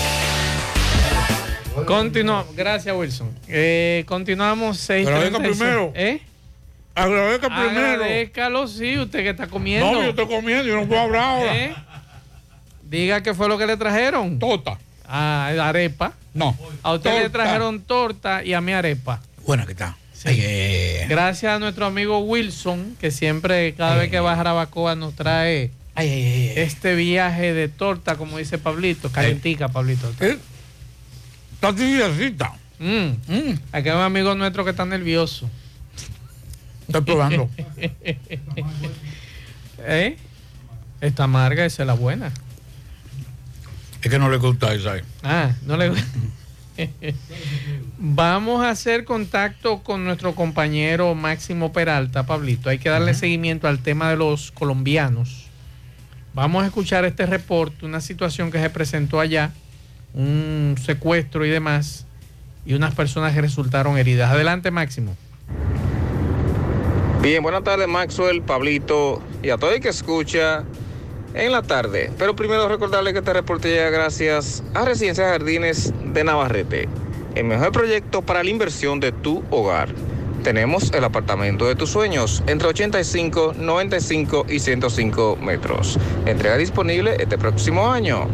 Continuamos. 1.85 2.55
Gracias, 2.55 2.95
Wilson. 2.95 3.29
Eh, 3.47 4.03
continuamos 4.07 4.77
6 4.77 5.07
Agradezca 5.07 5.39
primero. 5.39 5.91
¿Eh? 5.95 6.21
Agradezca 6.95 7.47
primero. 7.47 7.87
Agradezcalo, 7.87 8.67
sí, 8.67 8.97
usted 8.97 9.23
que 9.23 9.29
está 9.29 9.47
comiendo. 9.47 9.91
No, 9.91 10.03
yo 10.03 10.09
estoy 10.09 10.27
comiendo, 10.27 10.63
yo 10.63 10.75
no 10.75 10.87
puedo 10.87 11.01
hablar 11.01 11.23
ahora. 11.23 11.57
¿Eh? 11.57 11.75
Diga 12.83 13.23
qué 13.23 13.33
fue 13.33 13.47
lo 13.47 13.57
que 13.57 13.65
le 13.65 13.77
trajeron. 13.77 14.39
Torta. 14.39 14.77
Ah, 15.07 15.53
arepa. 15.61 16.13
No. 16.33 16.57
A 16.83 16.93
usted 16.93 17.23
le 17.23 17.29
trajeron 17.29 17.81
torta 17.81 18.43
y 18.43 18.53
a 18.53 18.61
mí 18.61 18.71
arepa. 18.71 19.21
Buena 19.45 19.65
que 19.65 19.73
está. 19.73 19.97
Gracias 21.07 21.55
a 21.55 21.59
nuestro 21.59 21.85
amigo 21.85 22.19
Wilson, 22.19 22.95
que 22.99 23.11
siempre, 23.11 23.73
cada 23.73 23.95
vez 23.95 24.11
que 24.11 24.19
va 24.19 24.33
a 24.33 24.35
Jarabacoa, 24.35 24.95
nos 24.95 25.15
trae 25.15 25.71
este 25.95 26.95
viaje 26.95 27.53
de 27.53 27.67
torta, 27.67 28.15
como 28.15 28.37
dice 28.37 28.57
Pablito. 28.57 29.11
Calentica, 29.11 29.67
Pablito. 29.69 30.11
Está 31.61 31.75
tibiecita. 31.75 32.53
Mm. 32.79 33.11
Aquí 33.71 33.89
hay 33.89 33.95
un 33.95 34.01
amigo 34.01 34.33
nuestro 34.33 34.63
que 34.63 34.71
está 34.71 34.83
nervioso. 34.83 35.47
Estoy 36.87 37.01
probando. 37.01 37.51
¿Eh? 39.77 40.17
Esta 41.01 41.25
amarga, 41.25 41.63
esa 41.63 41.83
es 41.83 41.87
la 41.87 41.93
buena. 41.93 42.31
Es 44.01 44.09
que 44.09 44.17
no 44.17 44.27
le 44.31 44.37
gusta 44.37 44.73
esa. 44.73 44.97
eh. 44.97 45.03
Ah, 45.21 45.51
no 45.67 45.77
le 45.77 45.91
Vamos 47.99 48.65
a 48.65 48.71
hacer 48.71 49.05
contacto 49.05 49.83
con 49.83 50.03
nuestro 50.03 50.33
compañero 50.33 51.13
Máximo 51.13 51.71
Peralta, 51.71 52.25
Pablito. 52.25 52.71
Hay 52.71 52.79
que 52.79 52.89
darle 52.89 53.13
seguimiento 53.13 53.67
al 53.67 53.83
tema 53.83 54.09
de 54.09 54.17
los 54.17 54.51
colombianos. 54.51 55.45
Vamos 56.33 56.63
a 56.63 56.65
escuchar 56.65 57.05
este 57.05 57.27
reporte, 57.27 57.85
una 57.85 58.01
situación 58.01 58.49
que 58.49 58.59
se 58.59 58.71
presentó 58.71 59.19
allá, 59.19 59.51
un 60.13 60.75
secuestro 60.83 61.45
y 61.45 61.49
demás, 61.49 62.05
y 62.65 62.73
unas 62.73 62.95
personas 62.95 63.33
que 63.33 63.41
resultaron 63.41 63.97
heridas. 63.97 64.31
Adelante, 64.31 64.71
Máximo. 64.71 65.15
Bien, 67.21 67.43
buenas 67.43 67.63
tardes 67.63 67.87
Maxwell, 67.87 68.41
Pablito 68.41 69.21
y 69.43 69.51
a 69.51 69.57
todo 69.57 69.71
el 69.71 69.79
que 69.79 69.89
escucha 69.89 70.63
en 71.35 71.51
la 71.51 71.61
tarde. 71.61 72.11
Pero 72.17 72.35
primero 72.35 72.67
recordarle 72.67 73.13
que 73.13 73.19
este 73.19 73.33
reporte 73.33 73.69
llega 73.69 73.91
gracias 73.91 74.63
a 74.73 74.85
Residencia 74.85 75.29
Jardines 75.29 75.93
de 76.03 76.23
Navarrete, 76.23 76.89
el 77.35 77.45
mejor 77.45 77.71
proyecto 77.71 78.23
para 78.23 78.43
la 78.43 78.49
inversión 78.49 78.99
de 78.99 79.11
tu 79.11 79.43
hogar. 79.51 79.89
Tenemos 80.43 80.91
el 80.93 81.03
apartamento 81.03 81.67
de 81.67 81.75
tus 81.75 81.91
sueños 81.91 82.41
entre 82.47 82.69
85, 82.69 83.53
95 83.55 84.47
y 84.49 84.59
105 84.59 85.37
metros. 85.39 85.99
Entrega 86.25 86.57
disponible 86.57 87.17
este 87.19 87.37
próximo 87.37 87.91
año. 87.91 88.27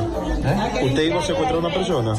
¿Usted 0.83 1.03
iba 1.03 1.21
a 1.21 1.23
secuestrar 1.23 1.55
a 1.55 1.59
una 1.59 1.75
persona? 1.75 2.15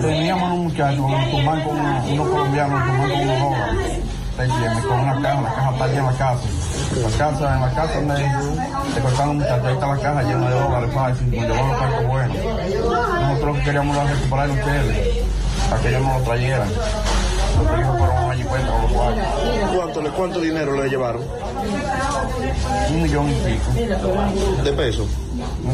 Teníamos 0.00 0.52
unos 0.52 0.58
muchachos 0.58 1.10
nos 1.10 1.30
tomaban 1.30 1.62
con 1.62 1.76
unos, 1.78 2.10
unos 2.10 2.28
colombianos, 2.28 2.86
nos 2.86 3.10
con 3.10 3.20
unos 3.20 3.40
dólares. 3.40 3.98
Entiendes, 4.38 4.84
con 4.84 5.00
una 5.00 5.20
caja, 5.20 5.40
la 5.42 5.54
caja 5.54 5.70
está 5.72 5.86
en 5.86 6.06
la 6.06 6.12
casa. 6.12 6.48
La 7.02 7.18
casa, 7.18 7.54
en 7.54 7.60
la 7.60 7.70
casa 7.74 7.94
donde 7.94 8.94
se 8.94 9.00
cortaron 9.00 9.36
muchachos, 9.38 9.66
ahí 9.66 9.74
está 9.74 9.86
la 9.88 9.98
caja 9.98 10.22
llena 10.22 10.48
de 10.48 10.60
dólares 10.60 10.94
nos 10.94 11.20
llevaron 11.20 11.68
los 11.68 11.78
carros 11.78 12.06
buenos. 12.06 12.36
Nosotros 12.36 13.46
lo 13.46 13.54
que 13.54 13.62
queríamos 13.62 13.96
era 13.96 14.06
recuperar 14.06 14.48
a 14.48 14.52
ustedes, 14.52 15.18
para 15.68 15.82
que 15.82 15.88
ellos 15.88 16.02
no 16.02 16.18
lo 16.18 16.24
trayeran. 16.24 16.68
Nosotros 17.56 17.80
hijos 17.80 17.98
fueron 17.98 18.27
allí 18.48 18.64
cuenta 18.66 18.72
con 18.72 18.82
los 18.82 18.92
cuartos. 18.92 19.24
¿Cuánto, 19.76 20.02
le- 20.02 20.10
¿Cuánto 20.10 20.40
dinero 20.40 20.82
le 20.82 20.88
llevaron? 20.88 21.22
Un 22.90 23.02
millón 23.02 23.28
y 23.30 23.34
pico. 23.34 24.62
¿De 24.64 24.72
pesos? 24.72 25.06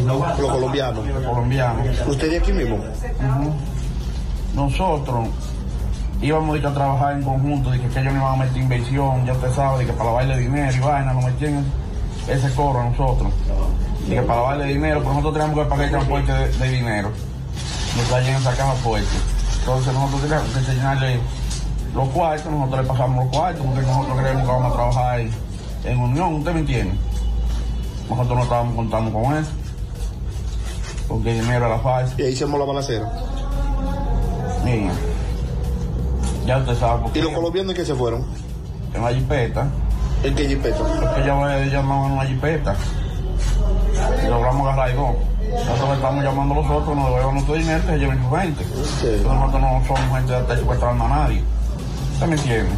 Los 0.04 0.50
colombianos. 0.50 1.06
Los 1.06 1.24
colombianos. 1.24 1.86
¿Usted 2.06 2.30
de 2.30 2.38
aquí 2.38 2.52
mismo? 2.52 2.78
Nosotros 4.54 5.28
íbamos 6.22 6.64
a 6.64 6.72
trabajar 6.74 7.14
en 7.14 7.22
conjunto, 7.22 7.70
de 7.70 7.80
que, 7.80 7.86
ellos 7.86 8.12
no 8.14 8.20
iban 8.20 8.34
a 8.34 8.36
meter 8.44 8.56
inversión, 8.56 9.26
ya 9.26 9.32
usted 9.32 9.52
sabe, 9.52 9.80
de 9.80 9.86
que 9.86 9.92
para 9.92 10.10
lavarle 10.10 10.38
dinero 10.38 10.72
y 10.74 10.80
vaina, 10.80 11.12
nos 11.12 11.24
metían 11.24 11.64
ese 12.28 12.50
coro 12.54 12.80
a 12.80 12.84
nosotros. 12.84 13.32
De 14.08 14.14
que 14.16 14.22
para 14.22 14.40
lavarle 14.42 14.66
dinero, 14.66 15.00
pero 15.00 15.14
nosotros 15.14 15.34
teníamos 15.34 15.64
que 15.64 15.70
pagar 15.70 15.84
el 15.86 15.90
transporte 15.90 16.32
de, 16.32 16.48
de 16.52 16.68
dinero. 16.68 17.10
Nos 17.96 18.06
traían 18.06 18.40
esa 18.40 18.54
caja 18.56 18.72
fuerte. 18.74 19.08
Entonces 19.60 19.92
nosotros 19.92 20.20
teníamos 20.22 20.48
que 20.50 20.58
enseñarle 20.58 21.20
los 21.94 22.08
cuartos, 22.08 22.50
nosotros 22.50 22.82
le 22.82 22.88
pasamos 22.88 23.24
los 23.24 23.34
cuartos, 23.34 23.66
porque 23.66 23.82
nosotros 23.82 24.18
creemos 24.18 24.42
que 24.42 24.48
vamos 24.48 24.72
a 24.72 24.74
trabajar 24.74 25.20
en, 25.20 25.30
en 25.84 25.98
unión, 25.98 26.34
¿usted 26.34 26.52
me 26.52 26.60
entiende? 26.60 26.94
Nosotros 28.08 28.36
no 28.36 28.42
estábamos 28.42 28.74
contando 28.74 29.12
con 29.12 29.36
eso. 29.36 29.50
Porque 31.08 31.30
el 31.30 31.40
dinero 31.42 31.66
era 31.66 31.78
fácil. 31.78 32.20
Y 32.20 32.22
ahí 32.26 32.32
hicimos 32.32 32.58
la 32.58 32.66
balacera. 32.66 33.10
Mira, 34.64 34.92
ya 36.46 36.58
usted 36.58 36.74
sabe 36.76 37.02
por 37.02 37.12
qué. 37.12 37.18
¿Y 37.18 37.22
los 37.22 37.32
colombianos 37.32 37.74
qué 37.74 37.84
se 37.84 37.94
fueron? 37.94 38.24
En 38.94 39.02
la 39.02 39.12
jipeta. 39.12 39.68
¿En 40.22 40.34
qué 40.34 40.48
jipeta? 40.48 40.78
Porque 40.78 41.20
ellos 41.20 41.72
llamaban 41.72 42.12
una 42.12 42.24
jipeta. 42.24 42.74
Y 44.24 44.28
logramos 44.28 44.66
agarrar 44.66 44.96
dos. 44.96 45.14
Nosotros 45.50 45.88
le 45.88 45.94
estamos 45.94 46.24
llamando 46.24 46.54
a 46.54 46.56
los 46.58 46.70
otros, 46.70 46.96
nos 46.96 47.06
devuelvan 47.06 47.34
nuestro 47.34 47.54
dinero 47.54 47.82
y 47.84 47.86
se 47.86 47.98
lleven 47.98 48.22
su 48.22 48.30
gente. 48.34 48.64
Nosotros 49.22 49.60
no 49.60 49.82
somos 49.86 50.16
gente 50.16 50.32
de 50.32 50.40
estar 50.40 50.58
secuestrando 50.58 51.04
a 51.04 51.08
nadie. 51.08 51.44
¿Usted 52.14 52.26
me 52.26 52.36
entiende? 52.36 52.70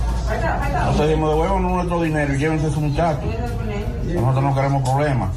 Nosotros 0.72 1.08
dijimos, 1.08 1.30
devuelvan 1.30 1.62
nuestro 1.62 2.02
dinero 2.02 2.34
y 2.34 2.38
llévense 2.38 2.66
a 2.66 2.68
esos 2.70 2.80
muchachos. 2.82 3.24
Nosotros 4.04 4.42
no 4.42 4.54
queremos 4.54 4.82
problemas. 4.88 5.30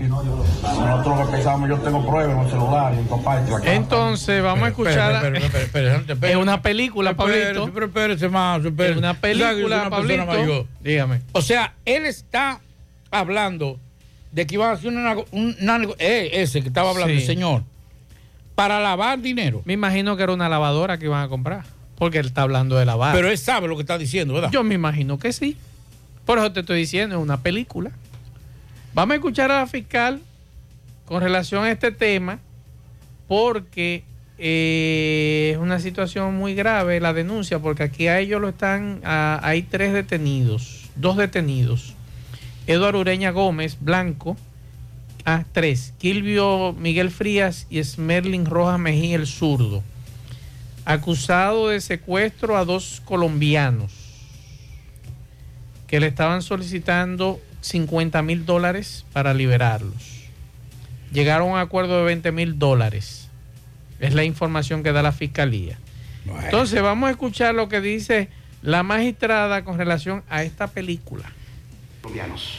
Nosotros 0.00 1.18
lo 1.18 1.26
que 1.26 1.32
pensamos, 1.32 1.68
yo 1.68 1.78
tengo 1.78 2.04
pruebas 2.08 2.34
en 2.36 2.42
el 2.42 2.50
celular 2.50 2.94
y 2.94 2.98
en 2.98 3.22
casa. 3.22 3.72
Entonces, 3.74 4.42
vamos 4.42 4.64
a 4.64 4.68
escuchar. 4.68 5.34
Es 6.22 6.36
una 6.36 6.60
película, 6.62 7.14
Pablito. 7.14 7.70
Pero 7.72 7.86
espérese 7.86 8.28
más. 8.28 8.62
Es 8.64 8.96
una 8.96 9.14
película, 9.14 9.88
Pablito. 9.90 10.66
Dígame. 10.80 11.20
O 11.32 11.42
sea, 11.42 11.74
él 11.84 12.06
está 12.06 12.60
hablando 13.10 13.78
de 14.32 14.46
que 14.46 14.54
iban 14.54 14.70
a 14.70 14.72
hacer 14.72 14.88
una, 14.88 15.14
una 15.30 15.80
eh, 15.98 16.30
ese 16.32 16.62
que 16.62 16.68
estaba 16.68 16.90
hablando, 16.90 17.12
Sí. 17.12 17.20
el 17.20 17.26
señor, 17.26 17.62
para 18.54 18.80
lavar 18.80 19.20
dinero. 19.20 19.60
Me 19.66 19.74
imagino 19.74 20.16
que 20.16 20.22
era 20.22 20.32
una 20.32 20.48
lavadora 20.48 20.96
que 20.98 21.04
iban 21.04 21.22
a 21.22 21.28
comprar. 21.28 21.64
Porque 22.02 22.18
él 22.18 22.26
está 22.26 22.42
hablando 22.42 22.76
de 22.76 22.84
lavar. 22.84 23.14
Pero 23.14 23.28
él 23.30 23.38
sabe 23.38 23.68
lo 23.68 23.76
que 23.76 23.82
está 23.82 23.96
diciendo, 23.96 24.34
¿verdad? 24.34 24.50
Yo 24.50 24.64
me 24.64 24.74
imagino 24.74 25.20
que 25.20 25.32
sí. 25.32 25.56
Por 26.26 26.38
eso 26.38 26.50
te 26.52 26.58
estoy 26.60 26.80
diciendo, 26.80 27.14
es 27.16 27.22
una 27.22 27.40
película. 27.42 27.92
Vamos 28.92 29.12
a 29.12 29.14
escuchar 29.16 29.52
a 29.52 29.60
la 29.60 29.66
fiscal 29.68 30.20
con 31.04 31.22
relación 31.22 31.62
a 31.64 31.70
este 31.70 31.92
tema, 31.92 32.40
porque 33.28 34.02
eh, 34.38 35.50
es 35.54 35.58
una 35.58 35.78
situación 35.78 36.34
muy 36.36 36.54
grave 36.56 36.98
la 36.98 37.12
denuncia, 37.12 37.60
porque 37.60 37.84
aquí 37.84 38.08
a 38.08 38.18
ellos 38.18 38.40
lo 38.40 38.48
están, 38.48 39.00
a- 39.04 39.38
hay 39.42 39.62
tres 39.62 39.92
detenidos, 39.92 40.90
dos 40.96 41.16
detenidos. 41.16 41.94
Eduardo 42.66 42.98
Ureña 42.98 43.30
Gómez, 43.30 43.78
blanco, 43.80 44.36
ah, 45.24 45.44
tres. 45.52 45.94
Kilvio 45.98 46.72
Miguel 46.72 47.12
Frías 47.12 47.68
y 47.70 47.82
Smerlin 47.84 48.44
Rojas 48.46 48.80
Mejía, 48.80 49.14
el 49.16 49.28
zurdo. 49.28 49.84
Acusado 50.84 51.68
de 51.68 51.80
secuestro 51.80 52.56
a 52.56 52.64
dos 52.64 53.02
colombianos 53.04 53.92
que 55.86 56.00
le 56.00 56.06
estaban 56.06 56.42
solicitando 56.42 57.40
50 57.60 58.22
mil 58.22 58.46
dólares 58.46 59.04
para 59.12 59.34
liberarlos. 59.34 60.22
Llegaron 61.12 61.50
a 61.50 61.52
un 61.52 61.58
acuerdo 61.58 61.98
de 61.98 62.04
20 62.04 62.32
mil 62.32 62.58
dólares. 62.58 63.28
Es 64.00 64.14
la 64.14 64.24
información 64.24 64.82
que 64.82 64.92
da 64.92 65.02
la 65.02 65.12
fiscalía. 65.12 65.78
Entonces 66.44 66.80
vamos 66.82 67.08
a 67.08 67.10
escuchar 67.10 67.54
lo 67.54 67.68
que 67.68 67.80
dice 67.80 68.28
la 68.62 68.82
magistrada 68.82 69.64
con 69.64 69.76
relación 69.76 70.22
a 70.28 70.42
esta 70.42 70.68
película. 70.68 71.30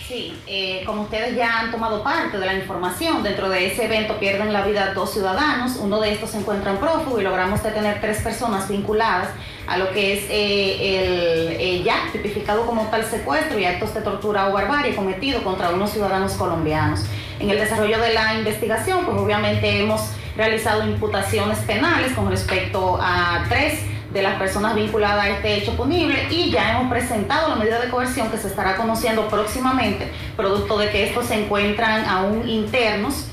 Sí, 0.07 0.41
eh, 0.47 0.83
como 0.85 1.01
ustedes 1.01 1.35
ya 1.35 1.59
han 1.59 1.71
tomado 1.71 2.01
parte 2.01 2.37
de 2.37 2.45
la 2.45 2.53
información, 2.53 3.23
dentro 3.23 3.49
de 3.49 3.67
ese 3.67 3.85
evento 3.85 4.17
pierden 4.17 4.53
la 4.53 4.65
vida 4.65 4.93
dos 4.93 5.11
ciudadanos, 5.11 5.75
uno 5.75 5.99
de 5.99 6.13
estos 6.13 6.29
se 6.29 6.37
encuentra 6.37 6.71
en 6.71 6.77
prófugo 6.77 7.19
y 7.19 7.23
logramos 7.23 7.61
detener 7.61 7.99
tres 7.99 8.21
personas 8.21 8.69
vinculadas 8.69 9.27
a 9.67 9.77
lo 9.77 9.91
que 9.91 10.13
es 10.13 10.25
eh, 10.29 10.97
el 10.97 11.57
eh, 11.59 11.83
ya 11.83 12.09
tipificado 12.13 12.65
como 12.65 12.83
tal 12.83 13.03
secuestro 13.03 13.59
y 13.59 13.65
actos 13.65 13.93
de 13.93 14.01
tortura 14.01 14.47
o 14.47 14.53
barbarie 14.53 14.95
cometido 14.95 15.43
contra 15.43 15.71
unos 15.71 15.91
ciudadanos 15.91 16.33
colombianos. 16.33 17.01
En 17.39 17.49
el 17.49 17.57
desarrollo 17.57 17.99
de 17.99 18.13
la 18.13 18.35
investigación, 18.35 19.03
pues 19.05 19.17
obviamente 19.17 19.81
hemos 19.81 20.01
realizado 20.37 20.87
imputaciones 20.87 21.59
penales 21.59 22.13
con 22.13 22.29
respecto 22.29 22.97
a 23.01 23.43
tres 23.49 23.92
de 24.13 24.21
las 24.21 24.35
personas 24.35 24.75
vinculadas 24.75 25.25
a 25.25 25.29
este 25.29 25.55
hecho 25.55 25.75
punible 25.75 26.27
y 26.29 26.51
ya 26.51 26.71
hemos 26.71 26.89
presentado 26.91 27.49
la 27.49 27.55
medida 27.55 27.79
de 27.79 27.89
coerción 27.89 28.29
que 28.29 28.37
se 28.37 28.47
estará 28.47 28.75
conociendo 28.75 29.27
próximamente, 29.27 30.11
producto 30.37 30.77
de 30.77 30.89
que 30.89 31.07
estos 31.07 31.25
se 31.25 31.43
encuentran 31.43 32.05
aún 32.05 32.47
internos 32.47 33.25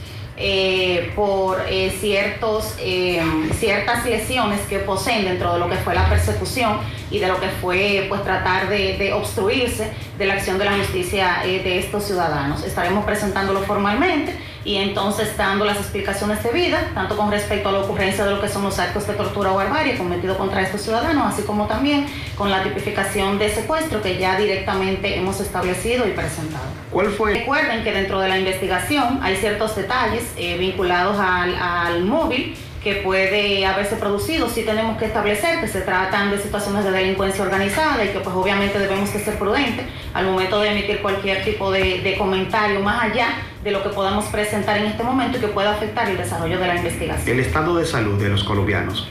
eh, 0.43 1.13
por 1.15 1.61
eh, 1.69 1.95
ciertos, 2.01 2.75
eh, 2.79 3.21
ciertas 3.59 4.07
lesiones 4.07 4.61
que 4.63 4.79
poseen 4.79 5.27
dentro 5.27 5.53
de 5.53 5.59
lo 5.59 5.69
que 5.69 5.77
fue 5.77 5.95
la 5.95 6.09
persecución 6.09 6.79
y 7.11 7.19
de 7.19 7.29
lo 7.29 7.39
que 7.39 7.49
fue 7.49 8.07
pues 8.09 8.25
tratar 8.25 8.71
de, 8.71 9.13
obstruirse 9.13 9.93
de 10.17 10.27
la 10.27 10.35
acción 10.35 10.59
de 10.59 10.65
la 10.65 10.79
justicia 10.79 11.41
de 11.45 11.79
estos 11.79 12.05
ciudadanos. 12.05 12.65
Estaremos 12.65 13.05
presentándolo 13.05 13.61
formalmente 13.65 14.35
y 14.65 14.77
entonces 14.77 15.37
dando 15.37 15.65
las 15.65 15.79
explicaciones 15.79 16.43
debidas, 16.43 16.83
tanto 16.95 17.17
con 17.17 17.31
respecto 17.31 17.69
a 17.69 17.73
la 17.73 17.79
ocurrencia 17.81 18.25
de 18.25 18.33
lo 18.33 18.41
que 18.41 18.49
son 18.49 18.63
los 18.63 18.79
actos 18.79 19.07
de 19.07 19.15
tortura 19.15 19.53
o 19.53 19.57
barbarie 19.57 19.97
cometidos 19.97 20.37
contra 20.37 20.63
estos 20.63 20.83
ciudadanos, 20.83 21.33
así 21.33 21.43
como 21.43 21.67
también 21.67 22.07
con 22.37 22.51
la 22.51 22.63
tipificación 22.63 23.39
de 23.39 23.49
secuestro 23.51 24.03
que 24.03 24.19
ya 24.19 24.39
directamente 24.39 25.17
hemos 25.17 25.41
establecido 25.41 26.07
y 26.07 26.11
presentado. 26.11 26.65
¿Cuál 26.91 27.09
fue? 27.09 27.35
Recuerden 27.35 27.85
que 27.85 27.93
dentro 27.93 28.21
de 28.21 28.29
la 28.29 28.39
investigación 28.39 29.21
hay 29.23 29.37
ciertos 29.37 29.77
detalles 29.77 30.25
eh, 30.37 30.57
vinculados 30.59 31.19
al, 31.19 31.55
al 31.55 32.05
móvil 32.05 32.57
que 32.83 32.97
puede 32.97 33.67
haberse 33.67 33.97
producido, 33.97 34.49
sí 34.49 34.63
tenemos 34.63 34.99
que 34.99 35.05
establecer 35.05 35.61
que 35.61 35.69
se 35.69 35.83
tratan 35.83 36.31
de 36.31 36.39
situaciones 36.39 36.85
de 36.85 36.91
delincuencia 36.91 37.45
organizada 37.45 38.03
y 38.05 38.09
que 38.09 38.21
pues 38.21 38.35
obviamente 38.35 38.79
debemos 38.79 39.13
de 39.13 39.21
ser 39.21 39.39
prudentes 39.39 39.87
al 40.15 40.27
momento 40.27 40.61
de 40.61 40.71
emitir 40.71 41.03
cualquier 41.03 41.45
tipo 41.45 41.71
de, 41.71 42.01
de 42.01 42.17
comentario 42.17 42.81
más 42.81 43.03
allá 43.03 43.29
de 43.63 43.71
lo 43.71 43.83
que 43.83 43.91
podamos 43.91 44.25
presentar 44.27 44.79
en 44.79 44.87
este 44.87 45.03
momento 45.03 45.37
y 45.37 45.41
que 45.41 45.49
pueda 45.49 45.73
afectar 45.73 46.09
el 46.09 46.17
desarrollo 46.17 46.59
de 46.59 46.67
la 46.67 46.77
investigación. 46.77 47.39
El 47.39 47.45
estado 47.45 47.77
de 47.77 47.85
salud 47.85 48.21
de 48.21 48.31
los 48.31 48.45
colombianos. 48.45 49.09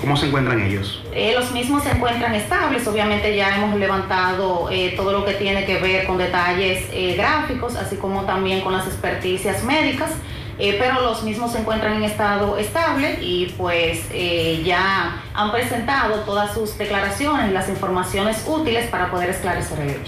¿Cómo 0.00 0.16
se 0.16 0.26
encuentran 0.26 0.60
ellos? 0.60 1.02
Eh, 1.12 1.34
los 1.34 1.50
mismos 1.50 1.82
se 1.82 1.90
encuentran 1.90 2.32
estables, 2.32 2.86
obviamente 2.86 3.34
ya 3.34 3.56
hemos 3.56 3.76
levantado 3.76 4.70
eh, 4.70 4.94
todo 4.96 5.10
lo 5.10 5.24
que 5.24 5.34
tiene 5.34 5.64
que 5.64 5.78
ver 5.78 6.06
con 6.06 6.18
detalles 6.18 6.86
eh, 6.92 7.16
gráficos, 7.16 7.74
así 7.74 7.96
como 7.96 8.22
también 8.22 8.60
con 8.60 8.72
las 8.72 8.86
experticias 8.86 9.64
médicas, 9.64 10.12
eh, 10.58 10.76
pero 10.78 11.00
los 11.02 11.22
mismos 11.22 11.52
se 11.52 11.60
encuentran 11.60 11.94
en 11.94 12.04
estado 12.04 12.58
estable 12.58 13.18
y 13.20 13.46
pues 13.56 14.00
eh, 14.12 14.62
ya 14.64 15.22
han 15.32 15.52
presentado 15.52 16.16
todas 16.22 16.52
sus 16.52 16.76
declaraciones 16.76 17.52
las 17.52 17.68
informaciones 17.68 18.44
útiles 18.46 18.88
para 18.88 19.10
poder 19.10 19.30
esclarecer 19.30 19.78
el 19.80 19.90
hecho. 19.90 20.02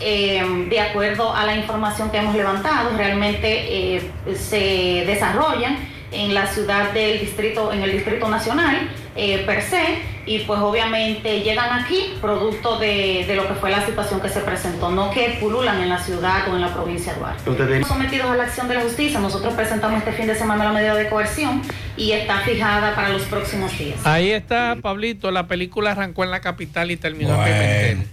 Eh, 0.00 0.66
de 0.68 0.80
acuerdo 0.80 1.34
a 1.34 1.46
la 1.46 1.56
información 1.56 2.10
que 2.10 2.18
hemos 2.18 2.34
levantado, 2.34 2.90
realmente 2.96 3.96
eh, 3.96 4.10
se 4.34 5.04
desarrollan 5.06 5.78
en 6.10 6.34
la 6.34 6.46
ciudad 6.46 6.92
del 6.92 7.20
distrito, 7.20 7.72
en 7.72 7.82
el 7.82 7.92
distrito 7.92 8.28
nacional 8.28 8.90
per 9.14 9.62
se, 9.62 10.02
y 10.24 10.40
pues 10.40 10.60
obviamente 10.60 11.40
llegan 11.40 11.80
aquí 11.80 12.14
producto 12.20 12.78
de, 12.78 13.24
de 13.26 13.34
lo 13.36 13.48
que 13.48 13.54
fue 13.54 13.70
la 13.70 13.84
situación 13.84 14.20
que 14.20 14.28
se 14.28 14.40
presentó, 14.40 14.90
no 14.90 15.10
que 15.10 15.36
pululan 15.40 15.80
en 15.82 15.88
la 15.88 15.98
ciudad 16.02 16.48
o 16.48 16.54
en 16.54 16.60
la 16.60 16.72
provincia 16.72 17.12
de 17.14 17.18
Duarte. 17.20 17.50
Ustedes- 17.50 17.86
Sometidos 17.86 18.30
a 18.30 18.36
la 18.36 18.44
acción 18.44 18.68
de 18.68 18.74
la 18.74 18.80
justicia, 18.82 19.18
nosotros 19.20 19.52
presentamos 19.54 19.98
este 19.98 20.12
fin 20.12 20.26
de 20.26 20.34
semana 20.34 20.64
la 20.64 20.72
medida 20.72 20.94
de 20.94 21.08
coerción 21.08 21.62
y 21.96 22.12
está 22.12 22.38
fijada 22.40 22.94
para 22.94 23.08
los 23.08 23.22
próximos 23.22 23.76
días. 23.78 23.98
Ahí 24.04 24.30
está, 24.30 24.76
Pablito. 24.80 25.30
La 25.30 25.46
película 25.48 25.92
arrancó 25.92 26.24
en 26.24 26.30
la 26.30 26.40
capital 26.40 26.90
y 26.90 26.96
terminó 26.96 27.30
en 27.30 27.36
Bueno. 27.36 27.54
Pimentel. 27.54 28.06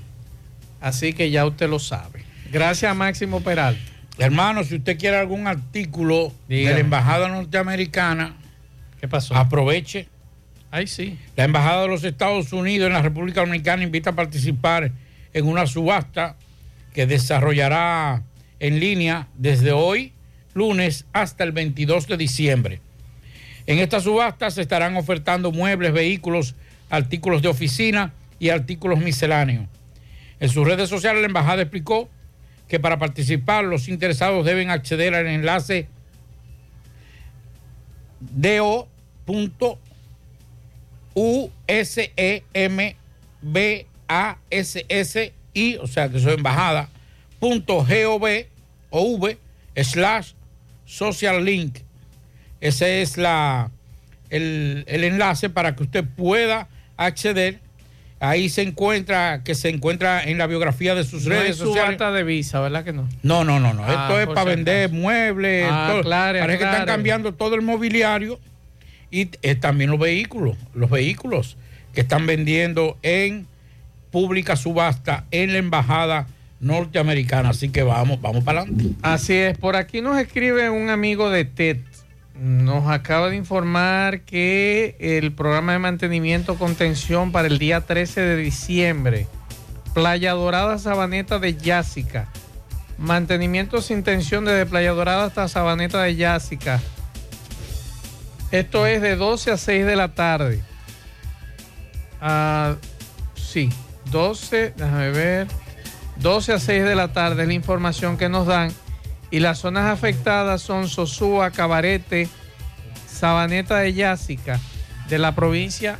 Así 0.81 1.13
que 1.13 1.29
ya 1.29 1.45
usted 1.45 1.69
lo 1.69 1.77
sabe. 1.79 2.23
Gracias, 2.51 2.95
Máximo 2.95 3.41
Peralta. 3.41 3.79
Hermano, 4.17 4.63
si 4.63 4.75
usted 4.75 4.97
quiere 4.97 5.17
algún 5.17 5.47
artículo 5.47 6.33
de 6.47 6.63
la 6.65 6.79
Embajada 6.79 7.27
Norteamericana, 7.29 8.33
¿qué 8.99 9.07
pasó? 9.07 9.35
Aproveche. 9.35 10.07
Ahí 10.71 10.87
sí. 10.87 11.17
La 11.35 11.45
Embajada 11.45 11.83
de 11.83 11.87
los 11.87 12.03
Estados 12.03 12.53
Unidos 12.53 12.87
en 12.87 12.93
la 12.93 13.01
República 13.01 13.41
Dominicana 13.41 13.83
invita 13.83 14.11
a 14.11 14.15
participar 14.15 14.91
en 15.33 15.47
una 15.47 15.65
subasta 15.65 16.35
que 16.93 17.07
desarrollará 17.07 18.23
en 18.59 18.79
línea 18.79 19.27
desde 19.35 19.71
hoy, 19.71 20.13
lunes, 20.53 21.05
hasta 21.13 21.43
el 21.43 21.51
22 21.51 22.07
de 22.07 22.17
diciembre. 22.17 22.81
En 23.65 23.79
esta 23.79 23.99
subasta 23.99 24.51
se 24.51 24.61
estarán 24.61 24.95
ofertando 24.97 25.51
muebles, 25.51 25.93
vehículos, 25.93 26.55
artículos 26.89 27.41
de 27.41 27.47
oficina 27.47 28.13
y 28.39 28.49
artículos 28.49 28.99
misceláneos. 28.99 29.67
En 30.39 30.49
sus 30.49 30.67
redes 30.67 30.89
sociales 30.89 31.21
la 31.21 31.27
embajada 31.27 31.61
explicó 31.61 32.09
que 32.67 32.79
para 32.79 32.97
participar 32.99 33.63
los 33.65 33.87
interesados 33.87 34.45
deben 34.45 34.69
acceder 34.69 35.15
al 35.15 35.27
enlace 35.27 35.87
do.usembassy, 41.15 42.95
o 45.81 45.87
sea 45.87 46.09
que 46.09 46.19
soy 46.19 46.33
embajada, 46.35 46.89
punto 47.39 47.85
gov 47.85 48.23
o 48.89 49.17
v 49.17 49.37
slash 49.75 50.31
social 50.85 51.43
link. 51.43 51.79
Ese 52.61 53.01
es 53.01 53.17
la, 53.17 53.71
el, 54.29 54.83
el 54.87 55.03
enlace 55.03 55.49
para 55.49 55.75
que 55.75 55.83
usted 55.83 56.03
pueda 56.03 56.67
acceder. 56.97 57.59
Ahí 58.21 58.49
se 58.49 58.63
encuentra, 58.63 59.43
que 59.45 59.55
se 59.55 59.69
encuentra 59.69 60.21
en 60.23 60.37
la 60.37 60.45
biografía 60.47 60.93
de 60.93 61.05
sus 61.05 61.23
No 61.23 61.29
redes 61.29 61.51
es 61.51 61.57
sociales. 61.57 61.91
subasta 61.95 62.11
de 62.11 62.23
visa, 62.25 62.59
¿verdad 62.59 62.83
que 62.83 62.91
no? 62.91 63.07
No, 63.23 63.45
no, 63.45 63.61
no, 63.61 63.73
no. 63.73 63.85
Ah, 63.85 64.07
Esto 64.09 64.19
es 64.19 64.27
para 64.27 64.43
vender 64.43 64.91
muebles. 64.91 65.65
Ah, 65.71 65.87
todo. 65.89 65.99
aclare, 66.01 66.39
Parece 66.41 66.59
que 66.59 66.65
están 66.65 66.85
cambiando 66.85 67.33
todo 67.33 67.55
el 67.55 67.61
mobiliario 67.61 68.37
y 69.11 69.29
eh, 69.41 69.55
también 69.55 69.91
los 69.91 69.99
vehículos. 69.99 70.57
Los 70.73 70.89
vehículos 70.89 71.57
que 71.93 72.01
están 72.01 72.25
vendiendo 72.25 72.97
en 73.01 73.47
pública 74.11 74.55
subasta 74.55 75.25
en 75.31 75.53
la 75.53 75.59
embajada 75.59 76.27
norteamericana. 76.59 77.49
Así 77.49 77.69
que 77.69 77.83
vamos, 77.83 78.21
vamos 78.21 78.43
para 78.43 78.61
adelante. 78.61 78.95
Así 79.01 79.33
es, 79.33 79.57
por 79.57 79.75
aquí 79.75 80.01
nos 80.01 80.17
escribe 80.17 80.69
un 80.69 80.89
amigo 80.89 81.29
de 81.29 81.45
TED. 81.45 81.77
Nos 82.35 82.89
acaba 82.89 83.29
de 83.29 83.35
informar 83.35 84.21
que 84.21 84.95
el 84.99 85.33
programa 85.33 85.73
de 85.73 85.79
mantenimiento 85.79 86.55
contención 86.55 87.33
para 87.33 87.47
el 87.47 87.59
día 87.59 87.81
13 87.81 88.21
de 88.21 88.37
diciembre, 88.37 89.27
Playa 89.93 90.31
Dorada 90.31 90.77
Sabaneta 90.77 91.39
de 91.39 91.55
Yásica, 91.55 92.29
mantenimiento 92.97 93.81
sin 93.81 94.03
tensión 94.03 94.45
desde 94.45 94.65
Playa 94.65 94.91
Dorada 94.91 95.25
hasta 95.25 95.49
Sabaneta 95.49 96.01
de 96.01 96.15
Yásica. 96.15 96.79
Esto 98.51 98.87
es 98.87 99.01
de 99.01 99.15
12 99.15 99.51
a 99.51 99.57
6 99.57 99.85
de 99.85 99.95
la 99.95 100.13
tarde. 100.15 100.61
Ah, 102.21 102.75
sí, 103.35 103.69
12, 104.11 104.73
déjame 104.75 105.11
ver. 105.11 105.47
12 106.17 106.53
a 106.53 106.59
6 106.59 106.83
de 106.83 106.95
la 106.95 107.13
tarde 107.13 107.43
es 107.43 107.47
la 107.47 107.53
información 107.53 108.17
que 108.17 108.29
nos 108.29 108.47
dan. 108.47 108.73
Y 109.31 109.39
las 109.39 109.59
zonas 109.59 109.91
afectadas 109.91 110.61
son 110.61 110.89
Sosúa, 110.89 111.51
Cabarete, 111.51 112.27
Sabaneta 113.07 113.77
de 113.77 113.93
Yásica, 113.93 114.59
de 115.07 115.19
la 115.19 115.35
provincia 115.35 115.99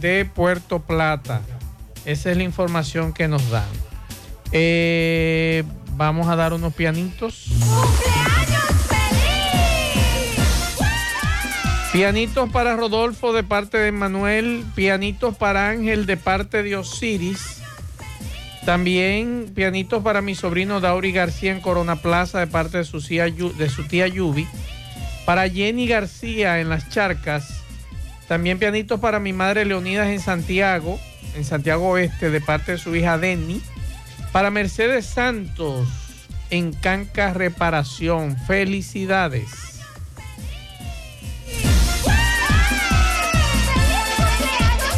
de 0.00 0.24
Puerto 0.24 0.80
Plata. 0.80 1.42
Esa 2.04 2.30
es 2.30 2.36
la 2.36 2.44
información 2.44 3.12
que 3.12 3.26
nos 3.26 3.50
dan. 3.50 3.68
Eh, 4.52 5.64
vamos 5.96 6.28
a 6.28 6.36
dar 6.36 6.52
unos 6.52 6.72
pianitos. 6.74 7.48
Pianitos 11.92 12.50
para 12.50 12.74
Rodolfo 12.74 13.34
de 13.34 13.44
parte 13.44 13.76
de 13.76 13.92
Manuel, 13.92 14.64
pianitos 14.74 15.36
para 15.36 15.68
Ángel 15.68 16.06
de 16.06 16.16
parte 16.16 16.62
de 16.62 16.74
Osiris. 16.74 17.58
También 18.64 19.52
pianitos 19.54 20.02
para 20.02 20.22
mi 20.22 20.34
sobrino 20.34 20.80
Dauri 20.80 21.12
García 21.12 21.52
en 21.52 21.60
Corona 21.60 21.96
Plaza 21.96 22.40
de 22.40 22.46
parte 22.46 22.78
de 22.78 22.84
su 22.84 23.02
tía, 23.02 23.26
de 23.26 23.68
su 23.68 23.84
tía 23.84 24.08
Yubi. 24.08 24.48
Para 25.26 25.50
Jenny 25.50 25.86
García 25.86 26.60
en 26.60 26.70
Las 26.70 26.88
Charcas. 26.88 27.60
También 28.26 28.58
pianitos 28.58 28.98
para 28.98 29.20
mi 29.20 29.34
madre 29.34 29.66
Leonidas 29.66 30.08
en 30.08 30.20
Santiago, 30.20 30.98
en 31.36 31.44
Santiago 31.44 31.90
Oeste 31.90 32.30
de 32.30 32.40
parte 32.40 32.72
de 32.72 32.78
su 32.78 32.96
hija 32.96 33.18
Denny. 33.18 33.60
Para 34.32 34.50
Mercedes 34.50 35.04
Santos 35.04 35.86
en 36.48 36.72
Canca 36.72 37.34
Reparación. 37.34 38.38
Felicidades. 38.46 39.71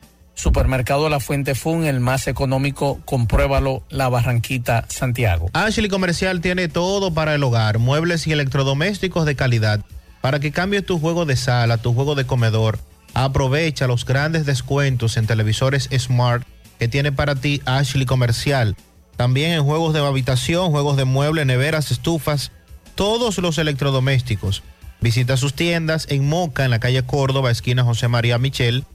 Supermercado 0.41 1.07
La 1.07 1.19
Fuente 1.19 1.53
Fun, 1.53 1.85
el 1.85 1.99
más 1.99 2.27
económico, 2.27 2.99
compruébalo, 3.05 3.83
La 3.89 4.09
Barranquita, 4.09 4.85
Santiago. 4.87 5.51
Ashley 5.53 5.87
Comercial 5.87 6.41
tiene 6.41 6.67
todo 6.67 7.13
para 7.13 7.35
el 7.35 7.43
hogar, 7.43 7.77
muebles 7.77 8.25
y 8.25 8.31
electrodomésticos 8.31 9.27
de 9.27 9.35
calidad. 9.35 9.85
Para 10.19 10.39
que 10.39 10.51
cambies 10.51 10.83
tu 10.83 10.97
juego 10.97 11.25
de 11.25 11.35
sala, 11.35 11.77
tu 11.77 11.93
juego 11.93 12.15
de 12.15 12.25
comedor, 12.25 12.79
aprovecha 13.13 13.85
los 13.85 14.03
grandes 14.03 14.47
descuentos 14.47 15.15
en 15.15 15.27
televisores 15.27 15.87
Smart 15.95 16.43
que 16.79 16.87
tiene 16.87 17.11
para 17.11 17.35
ti 17.35 17.61
Ashley 17.65 18.07
Comercial. 18.07 18.75
También 19.17 19.51
en 19.51 19.63
juegos 19.63 19.93
de 19.93 19.99
habitación, 19.99 20.71
juegos 20.71 20.97
de 20.97 21.05
muebles, 21.05 21.45
neveras, 21.45 21.91
estufas, 21.91 22.51
todos 22.95 23.37
los 23.37 23.59
electrodomésticos. 23.59 24.63
Visita 25.01 25.37
sus 25.37 25.53
tiendas 25.53 26.07
en 26.09 26.27
Moca, 26.27 26.65
en 26.65 26.71
la 26.71 26.79
calle 26.79 27.03
Córdoba, 27.03 27.51
esquina 27.51 27.83
José 27.83 28.07
María 28.07 28.39
Michel. 28.39 28.85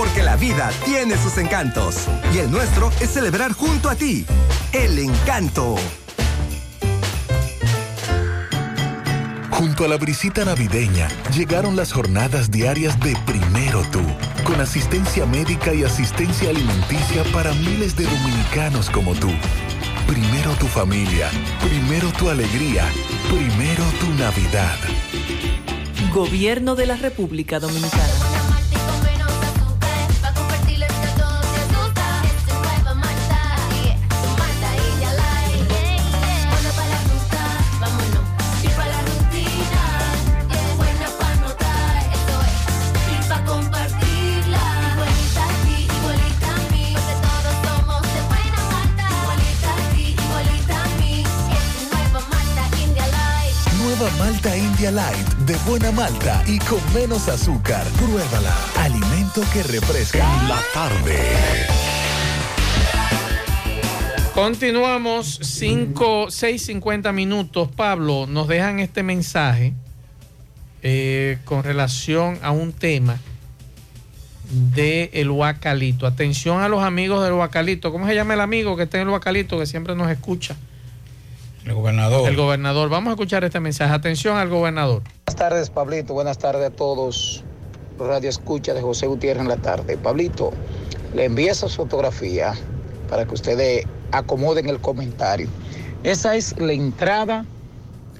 Porque 0.00 0.22
la 0.22 0.34
vida 0.34 0.70
tiene 0.86 1.14
sus 1.18 1.36
encantos. 1.36 2.06
Y 2.34 2.38
el 2.38 2.50
nuestro 2.50 2.90
es 3.02 3.10
celebrar 3.10 3.52
junto 3.52 3.90
a 3.90 3.94
ti. 3.94 4.24
El 4.72 4.98
encanto. 4.98 5.76
Junto 9.50 9.84
a 9.84 9.88
la 9.88 9.98
brisita 9.98 10.46
navideña 10.46 11.06
llegaron 11.36 11.76
las 11.76 11.92
jornadas 11.92 12.50
diarias 12.50 12.98
de 13.00 13.14
Primero 13.26 13.82
Tú, 13.92 14.00
con 14.44 14.58
asistencia 14.62 15.26
médica 15.26 15.74
y 15.74 15.84
asistencia 15.84 16.48
alimenticia 16.48 17.22
para 17.34 17.52
miles 17.52 17.94
de 17.94 18.04
dominicanos 18.04 18.88
como 18.88 19.14
tú. 19.14 19.28
Primero 20.06 20.54
tu 20.54 20.66
familia, 20.66 21.28
primero 21.60 22.10
tu 22.12 22.30
alegría, 22.30 22.86
primero 23.28 23.84
tu 24.00 24.08
Navidad. 24.14 24.78
Gobierno 26.10 26.74
de 26.74 26.86
la 26.86 26.96
República 26.96 27.60
Dominicana. 27.60 28.29
Malta 54.42 54.56
India 54.56 54.90
Light, 54.90 55.28
de 55.44 55.54
buena 55.68 55.92
malta 55.92 56.42
y 56.46 56.58
con 56.60 56.80
menos 56.94 57.28
azúcar. 57.28 57.86
Pruébala. 57.98 58.56
Alimento 58.78 59.42
que 59.52 59.62
refresca 59.62 60.18
en 60.40 60.48
la 60.48 60.58
tarde. 60.72 61.18
Continuamos 64.34 65.40
5, 65.42 66.30
6, 66.30 66.62
50 66.62 67.12
minutos. 67.12 67.68
Pablo, 67.76 68.26
nos 68.26 68.48
dejan 68.48 68.80
este 68.80 69.02
mensaje. 69.02 69.74
eh, 70.82 71.36
con 71.44 71.62
relación 71.62 72.38
a 72.40 72.50
un 72.50 72.72
tema 72.72 73.18
de 74.50 75.10
el 75.12 75.28
Huacalito. 75.28 76.06
Atención 76.06 76.62
a 76.62 76.68
los 76.70 76.82
amigos 76.82 77.22
del 77.22 77.34
Huacalito. 77.34 77.92
¿Cómo 77.92 78.06
se 78.06 78.14
llama 78.14 78.32
el 78.32 78.40
amigo 78.40 78.74
que 78.78 78.84
está 78.84 78.96
en 78.96 79.02
el 79.02 79.12
Huacalito 79.12 79.58
que 79.58 79.66
siempre 79.66 79.94
nos 79.94 80.10
escucha? 80.10 80.56
El 81.64 81.74
gobernador. 81.74 82.28
El 82.28 82.36
gobernador. 82.36 82.88
Vamos 82.88 83.10
a 83.10 83.12
escuchar 83.12 83.44
este 83.44 83.60
mensaje. 83.60 83.92
Atención 83.92 84.36
al 84.36 84.48
gobernador. 84.48 85.02
Buenas 85.26 85.36
tardes, 85.36 85.70
Pablito. 85.70 86.14
Buenas 86.14 86.38
tardes 86.38 86.66
a 86.66 86.70
todos. 86.70 87.44
Radio 87.98 88.30
Escucha 88.30 88.72
de 88.72 88.80
José 88.80 89.06
Gutiérrez 89.06 89.42
en 89.42 89.48
la 89.48 89.58
tarde. 89.58 89.98
Pablito, 89.98 90.52
le 91.14 91.26
envío 91.26 91.52
esa 91.52 91.68
fotografía 91.68 92.54
para 93.10 93.26
que 93.26 93.34
ustedes 93.34 93.86
acomoden 94.12 94.68
el 94.68 94.80
comentario. 94.80 95.48
Esa 96.02 96.34
es 96.34 96.58
la 96.58 96.72
entrada 96.72 97.44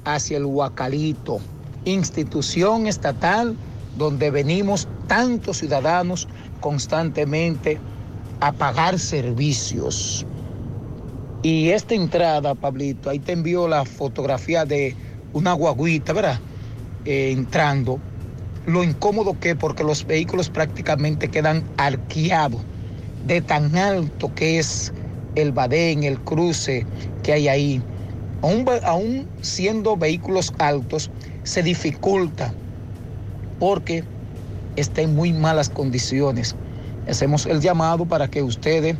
hacia 0.05 0.37
el 0.37 0.45
Huacalito, 0.45 1.41
institución 1.85 2.87
estatal 2.87 3.57
donde 3.97 4.31
venimos 4.31 4.87
tantos 5.07 5.59
ciudadanos 5.59 6.29
constantemente 6.61 7.79
a 8.41 8.53
pagar 8.53 8.99
servicios. 8.99 10.27
Y 11.43 11.71
esta 11.71 11.95
entrada, 11.95 12.55
Pablito, 12.55 13.09
ahí 13.09 13.19
te 13.19 13.33
envío 13.33 13.67
la 13.67 13.87
fotografía 13.87 14.67
de 14.67 14.95
una 15.33 15.55
guaguita, 15.55 16.13
¿verdad? 16.13 16.39
Eh, 17.07 17.33
entrando. 17.33 17.99
Lo 18.67 18.85
incómodo 18.85 19.39
que 19.41 19.51
es 19.51 19.57
porque 19.57 19.83
los 19.83 20.05
vehículos 20.07 20.51
prácticamente 20.51 21.31
quedan 21.31 21.65
arqueados 21.79 22.61
de 23.27 23.41
tan 23.41 23.75
alto 23.77 24.35
que 24.35 24.59
es 24.59 24.93
el 25.35 25.53
badén, 25.53 26.03
el 26.03 26.21
cruce 26.21 26.87
que 27.23 27.33
hay 27.33 27.49
ahí. 27.49 27.83
Aún 28.85 29.27
siendo 29.41 29.97
vehículos 29.97 30.53
altos, 30.59 31.11
se 31.43 31.63
dificulta 31.63 32.53
porque 33.59 34.05
está 34.77 35.01
en 35.01 35.15
muy 35.15 35.33
malas 35.33 35.71
condiciones. 35.71 36.55
Hacemos 37.09 37.47
el 37.47 37.61
llamado 37.61 38.05
para 38.05 38.29
que 38.29 38.43
ustedes 38.43 38.97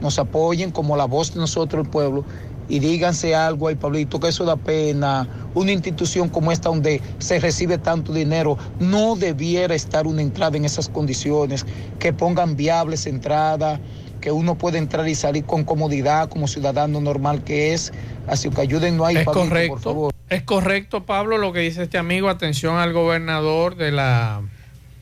nos 0.00 0.18
apoyen 0.18 0.70
como 0.70 0.96
la 0.96 1.04
voz 1.04 1.34
de 1.34 1.40
nosotros, 1.40 1.84
el 1.84 1.90
pueblo, 1.90 2.24
y 2.68 2.78
díganse 2.78 3.34
algo 3.34 3.68
ahí, 3.68 3.74
Pablito, 3.74 4.18
que 4.18 4.28
eso 4.28 4.44
da 4.44 4.56
pena. 4.56 5.28
Una 5.54 5.72
institución 5.72 6.28
como 6.28 6.50
esta 6.50 6.70
donde 6.70 7.00
se 7.18 7.38
recibe 7.38 7.78
tanto 7.78 8.12
dinero, 8.12 8.56
no 8.80 9.16
debiera 9.16 9.74
estar 9.74 10.06
una 10.06 10.22
entrada 10.22 10.56
en 10.56 10.64
esas 10.64 10.88
condiciones, 10.88 11.66
que 11.98 12.12
pongan 12.12 12.56
viables 12.56 13.06
entradas, 13.06 13.80
que 14.20 14.32
uno 14.32 14.56
pueda 14.56 14.78
entrar 14.78 15.06
y 15.06 15.14
salir 15.14 15.44
con 15.44 15.64
comodidad 15.64 16.30
como 16.30 16.48
ciudadano 16.48 17.00
normal 17.00 17.44
que 17.44 17.74
es. 17.74 17.92
Así 18.26 18.48
que 18.48 18.62
ayúdennos 18.62 19.06
ahí, 19.06 19.18
Es 19.18 19.24
Pablito, 19.24 19.40
por 19.40 19.48
correcto. 19.48 19.78
favor. 19.80 20.14
Es 20.30 20.42
correcto, 20.42 21.04
Pablo, 21.04 21.36
lo 21.36 21.52
que 21.52 21.60
dice 21.60 21.82
este 21.82 21.98
amigo. 21.98 22.30
Atención 22.30 22.76
al 22.76 22.94
gobernador 22.94 23.76
de 23.76 23.92
la. 23.92 24.40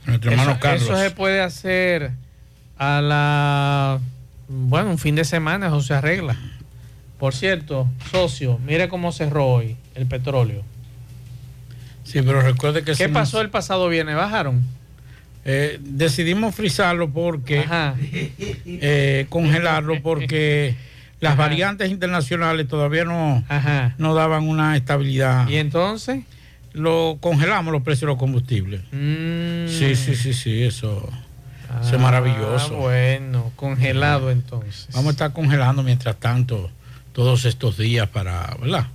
Nuestro 0.05 0.33
hermano 0.33 0.51
eso, 0.51 0.61
Carlos. 0.61 0.83
Eso 0.83 0.97
se 0.97 1.11
puede 1.13 1.41
hacer 1.41 2.11
a 2.77 3.01
la. 3.01 4.01
Bueno, 4.55 4.91
un 4.91 4.99
fin 4.99 5.15
de 5.15 5.25
semana, 5.25 5.69
eso 5.69 5.81
se 5.81 5.95
arregla. 5.95 6.37
Por 7.19 7.35
cierto, 7.35 7.89
socio, 8.11 8.59
mire 8.67 8.89
cómo 8.89 9.13
cerró 9.13 9.47
hoy 9.47 9.77
el 9.95 10.07
petróleo. 10.07 10.63
Sí, 12.05 12.21
pero 12.23 12.41
recuerde 12.43 12.83
que 12.83 12.95
¿Qué 12.95 13.09
nos- 13.09 13.15
pasó 13.15 13.41
el 13.41 13.49
pasado 13.49 13.89
viernes? 13.89 14.17
¿Bajaron? 14.17 14.63
Eh, 15.45 15.79
decidimos 15.81 16.55
frizarlo 16.55 17.11
porque 17.11 17.65
eh, 18.67 19.27
congelarlo 19.29 20.01
porque 20.03 20.77
las 21.21 21.37
variantes 21.37 21.91
internacionales 21.91 22.69
todavía 22.69 23.05
no, 23.05 23.43
no 23.99 24.15
daban 24.15 24.47
una 24.49 24.77
estabilidad. 24.77 25.49
¿Y 25.49 25.57
entonces? 25.57 26.25
Lo 26.75 27.19
congelamos 27.21 27.73
los 27.73 27.83
precios 27.83 28.03
de 28.03 28.07
los 28.09 28.19
combustibles. 28.19 28.83
Sí, 28.91 29.95
sí, 29.97 30.15
sí, 30.17 30.33
sí, 30.33 30.63
eso, 30.63 31.09
eso 31.81 31.97
es 31.97 32.01
maravilloso. 32.01 32.75
Ah, 32.75 32.79
bueno, 32.79 33.53
congelado 33.57 34.31
entonces. 34.31 34.89
Vamos 34.93 35.09
a 35.09 35.11
estar 35.11 35.33
congelando 35.33 35.83
mientras 35.83 36.17
tanto 36.17 36.71
todos 37.13 37.45
estos 37.45 37.79
días 37.79 38.09
para, 38.09 38.57
¿verdad? 38.61 38.87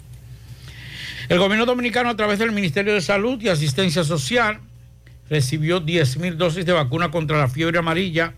El 1.30 1.40
gobierno 1.40 1.66
dominicano 1.66 2.10
a 2.10 2.16
través 2.16 2.40
del 2.40 2.52
Ministerio 2.52 2.94
de 2.94 3.02
Salud 3.02 3.42
y 3.42 3.50
Asistencia 3.50 4.04
Social 4.04 4.60
recibió 5.30 5.80
10 5.80 6.18
mil 6.18 6.38
dosis 6.38 6.66
de 6.66 6.72
vacuna 6.72 7.12
contra 7.12 7.38
la 7.38 7.50
fiebre 7.50 7.80
amarilla 7.80 8.34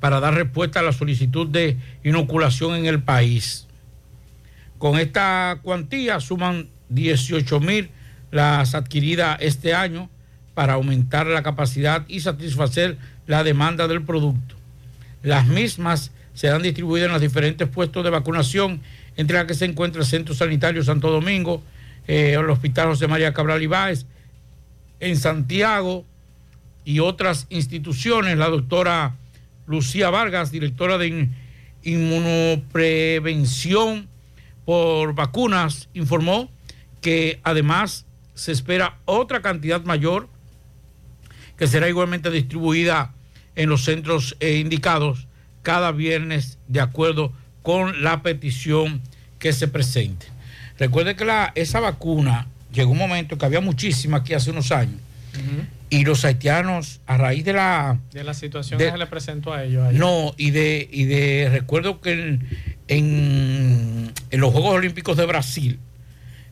para 0.00 0.20
dar 0.20 0.34
respuesta 0.34 0.80
a 0.80 0.82
la 0.82 0.92
solicitud 0.92 1.48
de 1.48 1.76
inoculación 2.04 2.76
en 2.76 2.86
el 2.86 3.02
país. 3.02 3.66
Con 4.78 4.98
esta 4.98 5.58
cuantía 5.62 6.20
suman 6.20 6.68
18 6.90 7.60
mil 7.60 7.90
las 8.30 8.74
adquiridas 8.74 9.38
este 9.40 9.74
año 9.74 10.10
para 10.54 10.74
aumentar 10.74 11.26
la 11.26 11.42
capacidad 11.42 12.04
y 12.08 12.20
satisfacer 12.20 12.98
la 13.28 13.44
demanda 13.44 13.86
del 13.86 14.02
producto. 14.02 14.56
Las 15.22 15.46
mismas 15.46 16.10
serán 16.34 16.62
distribuidas 16.62 17.06
en 17.06 17.12
los 17.12 17.20
diferentes 17.20 17.68
puestos 17.68 18.02
de 18.02 18.10
vacunación, 18.10 18.80
entre 19.16 19.36
las 19.36 19.46
que 19.46 19.54
se 19.54 19.66
encuentra 19.66 20.00
el 20.00 20.06
Centro 20.08 20.34
Sanitario 20.34 20.82
Santo 20.82 21.10
Domingo, 21.10 21.62
eh, 22.08 22.34
el 22.38 22.50
Hospital 22.50 22.88
José 22.88 23.06
María 23.06 23.32
Cabral 23.32 23.62
Ibáez, 23.62 24.06
en 24.98 25.16
Santiago 25.16 26.04
y 26.84 26.98
otras 27.00 27.46
instituciones. 27.50 28.36
La 28.38 28.48
doctora 28.48 29.14
Lucía 29.66 30.10
Vargas, 30.10 30.50
directora 30.50 30.98
de 30.98 31.06
in- 31.08 31.34
inmunoprevención 31.82 34.08
por 34.64 35.14
vacunas, 35.14 35.88
informó 35.92 36.50
que 37.00 37.40
además 37.42 38.06
se 38.34 38.52
espera 38.52 38.98
otra 39.04 39.42
cantidad 39.42 39.82
mayor 39.84 40.28
que 41.56 41.66
será 41.66 41.88
igualmente 41.88 42.30
distribuida 42.30 43.12
en 43.58 43.68
los 43.68 43.84
centros 43.84 44.36
eh, 44.40 44.54
indicados 44.56 45.26
cada 45.62 45.92
viernes 45.92 46.56
de 46.68 46.80
acuerdo 46.80 47.32
con 47.62 48.02
la 48.02 48.22
petición 48.22 49.02
que 49.38 49.52
se 49.52 49.68
presente. 49.68 50.26
Recuerde 50.78 51.16
que 51.16 51.24
la, 51.26 51.52
esa 51.56 51.80
vacuna 51.80 52.46
llegó 52.72 52.92
un 52.92 52.98
momento 52.98 53.36
que 53.36 53.44
había 53.44 53.60
muchísima 53.60 54.18
aquí 54.18 54.32
hace 54.34 54.50
unos 54.52 54.72
años 54.72 55.00
y 55.90 56.04
los 56.04 56.24
haitianos 56.24 57.00
a 57.06 57.16
raíz 57.16 57.44
de 57.44 57.52
la 57.52 57.98
De 58.12 58.24
la 58.24 58.34
situación 58.34 58.78
De- 58.78 58.86
que 58.86 58.90
se 58.92 58.98
le 58.98 59.06
presentó 59.06 59.52
a 59.52 59.64
ellos. 59.64 59.86
ayer. 59.86 59.98
no, 60.00 60.34
y 60.36 60.50
de, 60.50 60.88
y 60.90 61.04
de 61.04 61.48
recuerdo 61.50 62.00
que 62.00 62.12
en, 62.12 62.48
en- 62.88 64.12
en 64.30 64.40
los 64.40 64.52
Juegos 64.52 64.74
Olímpicos 64.74 65.16
de 65.16 65.26
Brasil 65.26 65.78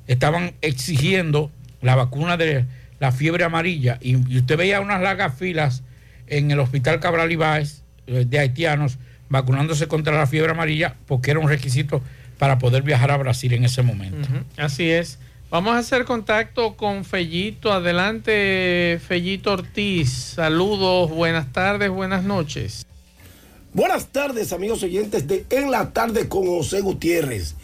estaban 0.06 0.54
exigiendo 0.62 1.50
la 1.82 1.94
vacuna 1.96 2.36
de 2.36 2.64
la 3.00 3.12
fiebre 3.12 3.44
amarilla 3.44 3.98
y, 4.00 4.16
y 4.32 4.38
usted 4.38 4.56
veía 4.56 4.80
unas 4.80 5.00
largas 5.02 5.34
filas 5.38 5.82
en 6.26 6.50
el 6.50 6.60
Hospital 6.60 7.00
Cabral 7.00 7.30
Ibáez 7.30 7.82
eh, 8.06 8.24
de 8.28 8.38
haitianos 8.38 8.98
vacunándose 9.28 9.88
contra 9.88 10.16
la 10.16 10.26
fiebre 10.26 10.52
amarilla 10.52 10.96
porque 11.06 11.32
era 11.32 11.40
un 11.40 11.48
requisito 11.48 12.02
para 12.38 12.58
poder 12.58 12.82
viajar 12.82 13.10
a 13.10 13.16
Brasil 13.16 13.52
en 13.54 13.64
ese 13.64 13.82
momento. 13.82 14.28
Así 14.56 14.90
es. 14.90 15.18
Vamos 15.48 15.74
a 15.74 15.78
hacer 15.78 16.04
contacto 16.04 16.76
con 16.76 17.04
Fellito. 17.04 17.72
Adelante, 17.72 19.00
Fellito 19.06 19.52
Ortiz. 19.52 20.10
Saludos, 20.10 21.10
buenas 21.10 21.52
tardes, 21.52 21.88
buenas 21.88 22.24
noches. 22.24 22.84
Buenas 23.72 24.08
tardes, 24.08 24.52
amigos 24.52 24.82
oyentes 24.82 25.28
de 25.28 25.44
En 25.50 25.70
la 25.70 25.92
Tarde 25.92 26.28
con 26.28 26.46
José 26.46 26.80
Gutiérrez. 26.80 27.54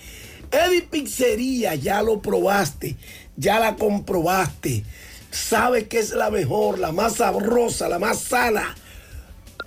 Eddie 0.50 0.82
Pizzería, 0.82 1.74
ya 1.74 2.02
lo 2.02 2.20
probaste, 2.20 2.96
ya 3.36 3.58
la 3.58 3.76
comprobaste. 3.76 4.84
Sabe 5.32 5.88
que 5.88 5.98
es 5.98 6.10
la 6.10 6.30
mejor, 6.30 6.78
la 6.78 6.92
más 6.92 7.16
sabrosa, 7.16 7.88
la 7.88 7.98
más 7.98 8.18
sana. 8.18 8.74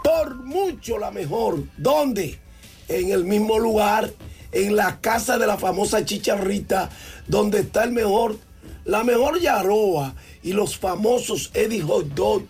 Por 0.04 0.36
mucho 0.36 1.00
la 1.00 1.10
mejor. 1.10 1.64
¿Dónde? 1.76 2.40
En 2.88 3.10
el 3.10 3.26
mismo 3.26 3.58
lugar, 3.58 4.12
en 4.52 4.76
la 4.76 5.02
casa 5.02 5.40
de 5.40 5.48
la 5.48 5.58
famosa 5.58 6.06
chicharrita, 6.06 6.92
donde 7.28 7.62
está 7.62 7.84
el 7.84 7.94
mejor, 7.94 8.38
la 8.86 9.04
mejor 9.04 9.42
yaroa 9.42 10.14
y 10.44 10.54
los 10.54 10.78
famosos 10.78 11.50
Eddie 11.56 11.82
Hot 11.82 12.10
Dog. 12.14 12.44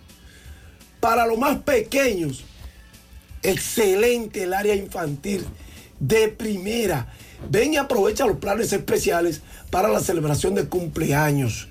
Para 1.00 1.26
los 1.26 1.38
más 1.38 1.56
pequeños, 1.60 2.44
excelente 3.42 4.42
el 4.42 4.52
área 4.52 4.74
infantil 4.74 5.46
de 5.98 6.28
primera. 6.28 7.10
Ven 7.48 7.72
y 7.72 7.76
aprovecha 7.78 8.26
los 8.26 8.36
planes 8.36 8.74
especiales 8.74 9.40
para 9.70 9.88
la 9.88 10.00
celebración 10.00 10.54
de 10.54 10.68
cumpleaños. 10.68 11.68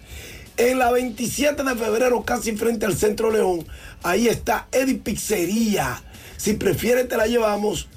En 0.57 0.79
la 0.79 0.89
27 0.89 1.63
de 1.63 1.75
febrero, 1.75 2.23
casi 2.23 2.55
frente 2.55 2.85
al 2.85 2.95
Centro 2.95 3.29
León, 3.29 3.67
ahí 4.03 4.29
está 4.29 4.69
Eddie. 4.71 5.01
Si 6.37 6.53
prefieres, 6.53 7.09
te 7.09 7.17
la 7.17 7.27
llevamos. 7.27 7.89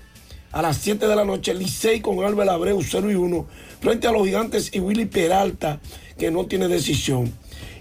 a 0.52 0.62
las 0.62 0.78
7 0.78 1.08
de 1.08 1.16
la 1.16 1.26
noche, 1.26 1.54
Licey 1.54 2.02
con 2.02 2.24
Albert 2.24 2.50
Abreu 2.50 2.82
0 2.82 3.12
y 3.12 3.16
1 3.16 3.48
frente 3.80 4.08
a 4.08 4.12
los 4.12 4.26
Gigantes 4.26 4.74
y 4.74 4.80
Willy 4.80 5.06
Peralta, 5.06 5.80
que 6.18 6.32
no 6.32 6.48
tiene 6.48 6.68
decisión. 6.68 7.32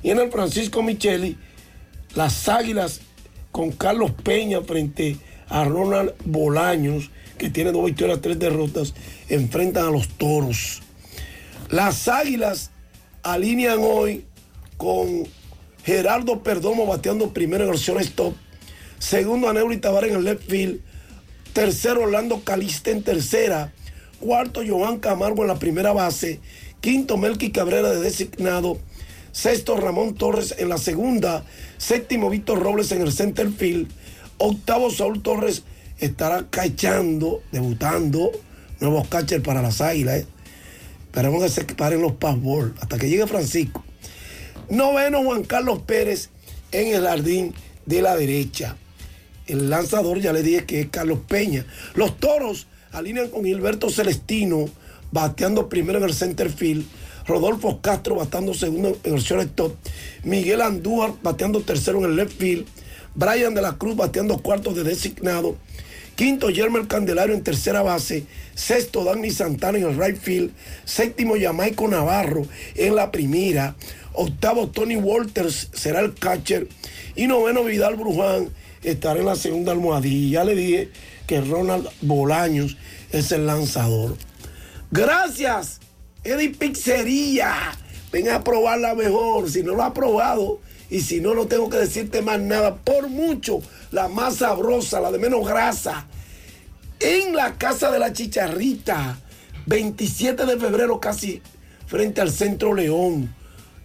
Y 0.03 0.11
en 0.11 0.19
el 0.19 0.31
Francisco 0.31 0.83
Micheli, 0.83 1.37
las 2.15 2.49
Águilas 2.49 3.01
con 3.53 3.73
Carlos 3.73 4.13
Peña 4.23 4.63
frente 4.63 5.17
a 5.49 5.65
Ronald 5.65 6.15
Bolaños, 6.25 7.11
que 7.39 7.51
tiene 7.51 7.73
dos 7.73 7.85
victorias, 7.85 8.21
tres 8.21 8.39
derrotas, 8.39 8.95
enfrentan 9.29 9.87
a 9.87 9.91
los 9.91 10.09
toros. 10.09 10.83
Las 11.69 12.09
Águilas 12.09 12.71
alinean 13.23 13.79
hoy 13.83 14.25
con 14.77 15.27
Gerardo 15.85 16.43
Perdomo 16.43 16.87
bateando 16.87 17.33
primero 17.33 17.65
en 17.65 17.71
el 17.71 17.79
shortstop, 17.79 18.35
segundo 18.99 19.49
a 19.49 19.53
Neuri 19.53 19.79
Tavares 19.79 20.11
en 20.11 20.19
el 20.19 20.25
left 20.25 20.49
field, 20.49 20.81
tercero 21.53 22.03
Orlando 22.03 22.43
Caliste 22.45 22.91
en 22.91 23.03
tercera, 23.03 23.73
cuarto 24.21 24.63
Joan 24.67 24.99
Camargo 24.99 25.43
en 25.43 25.49
la 25.49 25.59
primera 25.59 25.93
base, 25.93 26.41
quinto 26.81 27.17
Melqui 27.17 27.51
Cabrera 27.51 27.91
de 27.91 28.01
designado, 28.01 28.79
sexto 29.32 29.77
Ramón 29.77 30.15
Torres 30.15 30.55
en 30.59 30.69
la 30.69 30.78
segunda, 30.78 31.44
séptimo 31.78 32.31
Víctor 32.31 32.62
Robles 32.62 32.93
en 32.93 33.02
el 33.02 33.12
center 33.12 33.51
field, 33.51 33.89
octavo 34.39 34.90
Saúl 34.90 35.23
Torres 35.23 35.62
estará 35.98 36.47
cachando, 36.51 37.43
debutando, 37.52 38.31
nuevos 38.81 39.07
catchers 39.09 39.44
para 39.44 39.62
las 39.62 39.81
águilas. 39.81 40.20
¿eh? 40.20 40.27
Esperemos 41.07 41.43
que 41.43 41.48
se 41.48 41.65
paren 41.65 42.02
los 42.02 42.12
passball 42.12 42.74
hasta 42.81 42.98
que 42.98 43.09
llegue 43.09 43.27
Francisco. 43.27 43.85
Noveno 44.69 45.23
Juan 45.24 45.43
Carlos 45.44 45.81
Pérez 45.82 46.31
en 46.73 46.94
el 46.94 47.05
jardín 47.05 47.55
de 47.86 48.02
la 48.02 48.16
derecha. 48.16 48.77
El 49.47 49.69
lanzador 49.69 50.20
ya 50.20 50.32
le 50.32 50.43
dije 50.43 50.65
que 50.65 50.81
es 50.81 50.89
Carlos 50.89 51.19
Peña. 51.27 51.66
Los 51.94 52.19
toros 52.19 52.69
alinean 52.93 53.28
con 53.28 53.44
Gilberto 53.44 53.90
Celestino 53.90 54.69
bateando 55.11 55.69
primero 55.69 55.98
en 55.98 56.05
el 56.05 56.15
center 56.15 56.51
field. 56.51 56.86
Rodolfo 57.31 57.81
Castro 57.81 58.16
bateando 58.16 58.52
segundo 58.55 58.98
en 59.05 59.15
el 59.15 59.20
shortstop. 59.20 59.77
Miguel 60.24 60.61
Andújar 60.61 61.12
bateando 61.23 61.61
tercero 61.61 61.98
en 62.01 62.07
el 62.07 62.16
left 62.16 62.36
field. 62.36 62.66
Brian 63.15 63.55
de 63.55 63.62
la 63.62 63.78
Cruz 63.78 63.94
bateando 63.97 64.39
cuarto 64.39 64.74
de 64.74 64.82
designado. 64.82 65.57
Quinto, 66.16 66.51
Yermer 66.51 66.89
Candelario 66.89 67.35
en 67.35 67.44
tercera 67.44 67.82
base. 67.82 68.24
Sexto, 68.55 69.05
Danny 69.05 69.31
Santana 69.31 69.78
en 69.78 69.85
el 69.85 69.97
right 69.97 70.19
field. 70.20 70.51
Séptimo, 70.85 71.35
Jamaico 71.40 71.86
Navarro 71.86 72.47
en 72.74 72.97
la 72.97 73.12
primera. 73.12 73.77
Octavo, 74.12 74.69
Tony 74.69 74.97
Walters 74.97 75.70
será 75.73 76.01
el 76.01 76.15
catcher. 76.15 76.69
Y 77.15 77.28
noveno, 77.28 77.62
Vidal 77.62 77.94
Bruján 77.94 78.48
estará 78.82 79.20
en 79.20 79.27
la 79.27 79.36
segunda 79.36 79.73
almohadilla. 79.73 80.40
Ya 80.40 80.44
le 80.44 80.55
dije 80.57 80.89
que 81.28 81.40
Ronald 81.40 81.89
Bolaños 82.01 82.77
es 83.12 83.31
el 83.31 83.47
lanzador. 83.47 84.16
Gracias, 84.90 85.81
Eddie 86.25 86.51
Pizzería. 86.51 87.55
Ven 88.13 88.29
a 88.29 88.43
probarla 88.43 88.95
mejor. 88.95 89.51
Si 89.51 89.63
no 89.63 89.75
lo 89.75 89.83
ha 89.83 89.95
probado 89.95 90.61
y 90.91 91.01
si 91.01 91.21
no, 91.21 91.35
no 91.35 91.47
tengo 91.47 91.71
que 91.71 91.79
decirte 91.79 92.23
más 92.23 92.41
nada. 92.41 92.77
Por 92.77 93.09
mucho, 93.09 93.61
la 93.93 94.09
más 94.09 94.37
sabrosa, 94.37 95.01
la 95.01 95.13
de 95.13 95.19
menos 95.19 95.47
grasa. 95.47 96.07
En 96.99 97.35
la 97.35 97.57
casa 97.57 97.91
de 97.91 97.99
la 97.99 98.13
chicharrita. 98.13 99.19
27 99.67 100.47
de 100.47 100.59
febrero 100.59 101.01
casi 101.01 101.43
frente 101.87 102.21
al 102.21 102.31
Centro 102.33 102.75
León. 102.75 103.35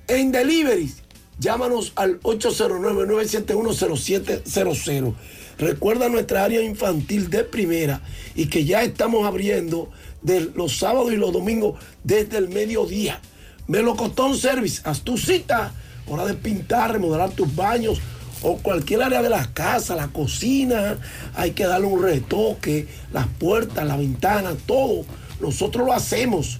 En 0.07 0.31
deliveries, 0.31 1.03
llámanos 1.39 1.93
al 1.95 2.19
809-971-0700. 2.21 5.15
Recuerda 5.57 6.09
nuestra 6.09 6.43
área 6.43 6.61
infantil 6.61 7.29
de 7.29 7.43
primera 7.43 8.01
y 8.35 8.47
que 8.47 8.65
ya 8.65 8.83
estamos 8.83 9.25
abriendo 9.25 9.89
de 10.25 10.51
los 10.55 10.77
sábados 10.77 11.13
y 11.13 11.17
los 11.17 11.31
domingos 11.31 11.79
desde 12.03 12.37
el 12.39 12.49
mediodía. 12.49 13.21
Melocotón 13.67 14.35
Service, 14.37 14.81
haz 14.83 15.01
tu 15.01 15.17
cita, 15.17 15.71
hora 16.07 16.25
de 16.25 16.33
pintar, 16.33 16.91
remodelar 16.91 17.29
tus 17.31 17.55
baños 17.55 17.99
o 18.41 18.57
cualquier 18.57 19.01
área 19.03 19.21
de 19.21 19.29
la 19.29 19.45
casa, 19.53 19.95
la 19.95 20.07
cocina, 20.09 20.97
hay 21.35 21.51
que 21.51 21.65
darle 21.65 21.87
un 21.87 22.01
retoque, 22.03 22.87
las 23.13 23.27
puertas, 23.27 23.85
la 23.87 23.95
ventana, 23.97 24.53
todo. 24.65 25.05
Nosotros 25.39 25.85
lo 25.85 25.93
hacemos. 25.93 26.59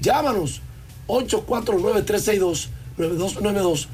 Llámanos 0.00 0.60
849-362-9292. 1.08 3.88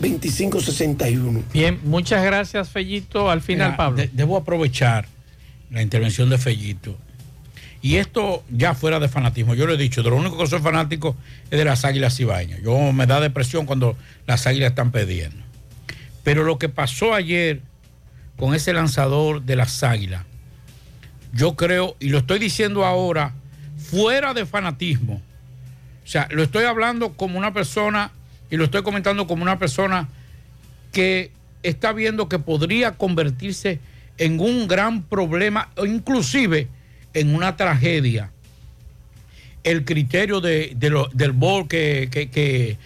809-749-2561. 0.00 1.42
Bien, 1.52 1.80
muchas 1.84 2.24
gracias, 2.24 2.68
Fellito. 2.68 3.30
Al 3.30 3.40
final, 3.42 3.68
Mira, 3.68 3.76
Pablo. 3.76 3.96
de- 3.98 4.10
debo 4.12 4.36
aprovechar 4.36 5.06
la 5.70 5.82
intervención 5.82 6.30
de 6.30 6.38
Fellito. 6.38 6.96
Y 7.82 7.96
esto 7.96 8.42
ya 8.50 8.74
fuera 8.74 8.98
de 8.98 9.08
fanatismo. 9.08 9.54
Yo 9.54 9.66
lo 9.66 9.74
he 9.74 9.76
dicho, 9.76 10.02
de 10.02 10.10
lo 10.10 10.16
único 10.16 10.38
que 10.38 10.46
soy 10.46 10.60
fanático 10.60 11.16
es 11.50 11.58
de 11.58 11.64
las 11.64 11.84
águilas 11.84 12.16
cibaeñas. 12.16 12.60
Yo 12.62 12.92
me 12.92 13.06
da 13.06 13.20
depresión 13.20 13.66
cuando 13.66 13.96
las 14.26 14.46
águilas 14.46 14.70
están 14.70 14.90
perdiendo. 14.90 15.36
Pero 16.24 16.42
lo 16.42 16.58
que 16.58 16.68
pasó 16.68 17.14
ayer 17.14 17.60
con 18.36 18.54
ese 18.54 18.72
lanzador 18.72 19.42
de 19.42 19.56
las 19.56 19.82
águilas, 19.82 20.24
yo 21.32 21.54
creo, 21.54 21.96
y 22.00 22.08
lo 22.08 22.18
estoy 22.18 22.38
diciendo 22.38 22.84
ahora, 22.84 23.34
fuera 23.76 24.34
de 24.34 24.46
fanatismo. 24.46 25.22
O 26.04 26.08
sea, 26.08 26.28
lo 26.30 26.42
estoy 26.42 26.64
hablando 26.64 27.12
como 27.12 27.38
una 27.38 27.52
persona 27.52 28.10
y 28.50 28.56
lo 28.56 28.64
estoy 28.64 28.82
comentando 28.82 29.26
como 29.26 29.42
una 29.42 29.58
persona 29.58 30.08
que 30.92 31.30
está 31.62 31.92
viendo 31.92 32.28
que 32.28 32.38
podría 32.38 32.92
convertirse 32.92 33.72
en 33.72 33.80
un 34.40 34.66
gran 34.68 35.02
problema 35.02 35.70
inclusive 35.84 36.68
en 37.14 37.34
una 37.34 37.56
tragedia. 37.56 38.30
El 39.64 39.84
criterio 39.84 40.40
de, 40.40 40.76
del 40.76 41.32
bol 41.32 41.66
que, 41.68 42.08
que- 42.10 42.30
que- 42.30 42.78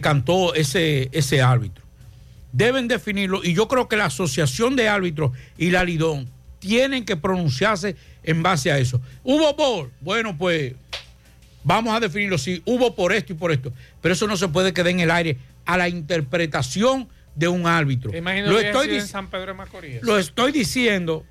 cantó 0.00 0.54
ese, 0.54 1.10
ese 1.12 1.42
árbitro. 1.42 1.84
Deben 2.52 2.88
definirlo 2.88 3.44
y 3.44 3.52
yo 3.52 3.68
creo 3.68 3.88
que 3.88 3.96
la 3.96 4.06
Asociación 4.06 4.74
de 4.74 4.88
Árbitros 4.88 5.32
y 5.58 5.70
la 5.70 5.84
Lidón 5.84 6.28
tienen 6.60 7.04
que 7.04 7.16
pronunciarse 7.16 7.96
en 8.22 8.42
base 8.42 8.72
a 8.72 8.78
eso. 8.78 9.02
¿Hubo 9.22 9.52
bol? 9.54 9.90
Bueno, 10.00 10.36
pues 10.38 10.72
vamos 11.64 11.94
a 11.94 12.00
definirlo 12.00 12.38
si 12.38 12.62
hubo 12.64 12.94
por 12.94 13.12
esto 13.12 13.32
y 13.34 13.36
por 13.36 13.52
esto. 13.52 13.70
Pero 14.00 14.14
eso 14.14 14.26
no 14.26 14.36
se 14.38 14.48
puede 14.48 14.72
quedar 14.72 14.88
en 14.88 15.00
el 15.00 15.10
aire 15.10 15.36
a 15.66 15.76
la 15.76 15.88
interpretación 15.90 17.06
de 17.34 17.48
un 17.48 17.66
árbitro. 17.66 18.16
Imagino 18.16 18.48
Lo 18.48 18.60
estoy, 18.60 18.94
en 18.94 19.06
San 19.06 19.28
Pedro 19.28 19.46
de 19.46 19.54
Macorís. 19.54 20.02
lo 20.02 20.18
estoy 20.18 20.52
diciendo 20.52 21.24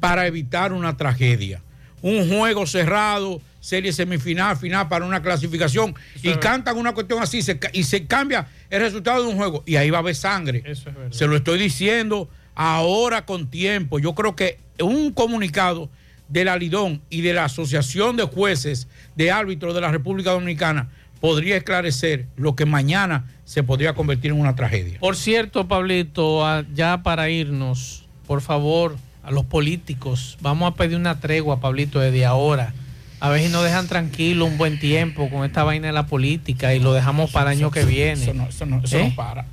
para 0.00 0.26
evitar 0.26 0.72
una 0.72 0.96
tragedia. 0.96 1.62
Un 2.02 2.28
juego 2.28 2.66
cerrado, 2.66 3.40
serie 3.60 3.92
semifinal, 3.94 4.58
final 4.58 4.88
para 4.88 5.06
una 5.06 5.22
clasificación 5.22 5.94
y 6.22 6.34
cantan 6.34 6.76
una 6.76 6.92
cuestión 6.92 7.22
así 7.22 7.40
se 7.40 7.58
y 7.72 7.84
se 7.84 8.04
cambia 8.04 8.46
el 8.68 8.82
resultado 8.82 9.22
de 9.22 9.30
un 9.30 9.36
juego 9.36 9.62
y 9.64 9.76
ahí 9.76 9.88
va 9.88 9.98
a 9.98 10.00
haber 10.00 10.14
sangre. 10.14 10.62
Eso 10.66 10.90
es 10.90 10.94
verdad. 10.94 11.12
Se 11.12 11.26
lo 11.26 11.34
estoy 11.34 11.58
diciendo 11.58 12.28
ahora 12.54 13.24
con 13.24 13.50
tiempo. 13.50 13.98
Yo 13.98 14.14
creo 14.14 14.36
que 14.36 14.58
un 14.80 15.12
comunicado 15.12 15.88
de 16.28 16.44
la 16.44 16.56
Lidón 16.56 17.00
y 17.08 17.22
de 17.22 17.32
la 17.32 17.46
Asociación 17.46 18.16
de 18.16 18.24
Jueces 18.24 18.88
de 19.16 19.30
Árbitros 19.30 19.74
de 19.74 19.80
la 19.80 19.90
República 19.90 20.32
Dominicana 20.32 20.90
podría 21.20 21.56
esclarecer 21.56 22.26
lo 22.36 22.54
que 22.54 22.66
mañana 22.66 23.24
se 23.44 23.62
podría 23.62 23.94
convertir 23.94 24.30
en 24.32 24.40
una 24.40 24.54
tragedia. 24.56 24.98
Por 25.00 25.16
cierto, 25.16 25.68
Pablito, 25.68 26.42
ya 26.74 27.02
para 27.02 27.28
irnos, 27.30 28.06
por 28.26 28.40
favor, 28.40 28.96
a 29.22 29.30
los 29.30 29.44
políticos, 29.44 30.36
vamos 30.40 30.70
a 30.72 30.74
pedir 30.74 30.96
una 30.96 31.20
tregua, 31.20 31.60
Pablito, 31.60 31.98
desde 32.00 32.24
ahora. 32.24 32.72
A 33.20 33.30
ver 33.30 33.40
si 33.42 33.48
nos 33.48 33.64
dejan 33.64 33.86
tranquilo 33.88 34.44
un 34.44 34.58
buen 34.58 34.78
tiempo 34.78 35.30
con 35.30 35.44
esta 35.46 35.64
vaina 35.64 35.86
de 35.86 35.92
la 35.94 36.06
política 36.06 36.74
y 36.74 36.80
lo 36.80 36.92
dejamos 36.92 37.30
para 37.30 37.52
el 37.52 37.58
año 37.58 37.70
que 37.70 37.84
viene. 37.84 38.22
Eso 38.22 38.34
no, 38.34 38.48
eso 38.48 38.66
no- 38.66 38.82
eso 38.84 38.98
¿Eh? 38.98 39.08
no 39.08 39.14
para. 39.14 39.46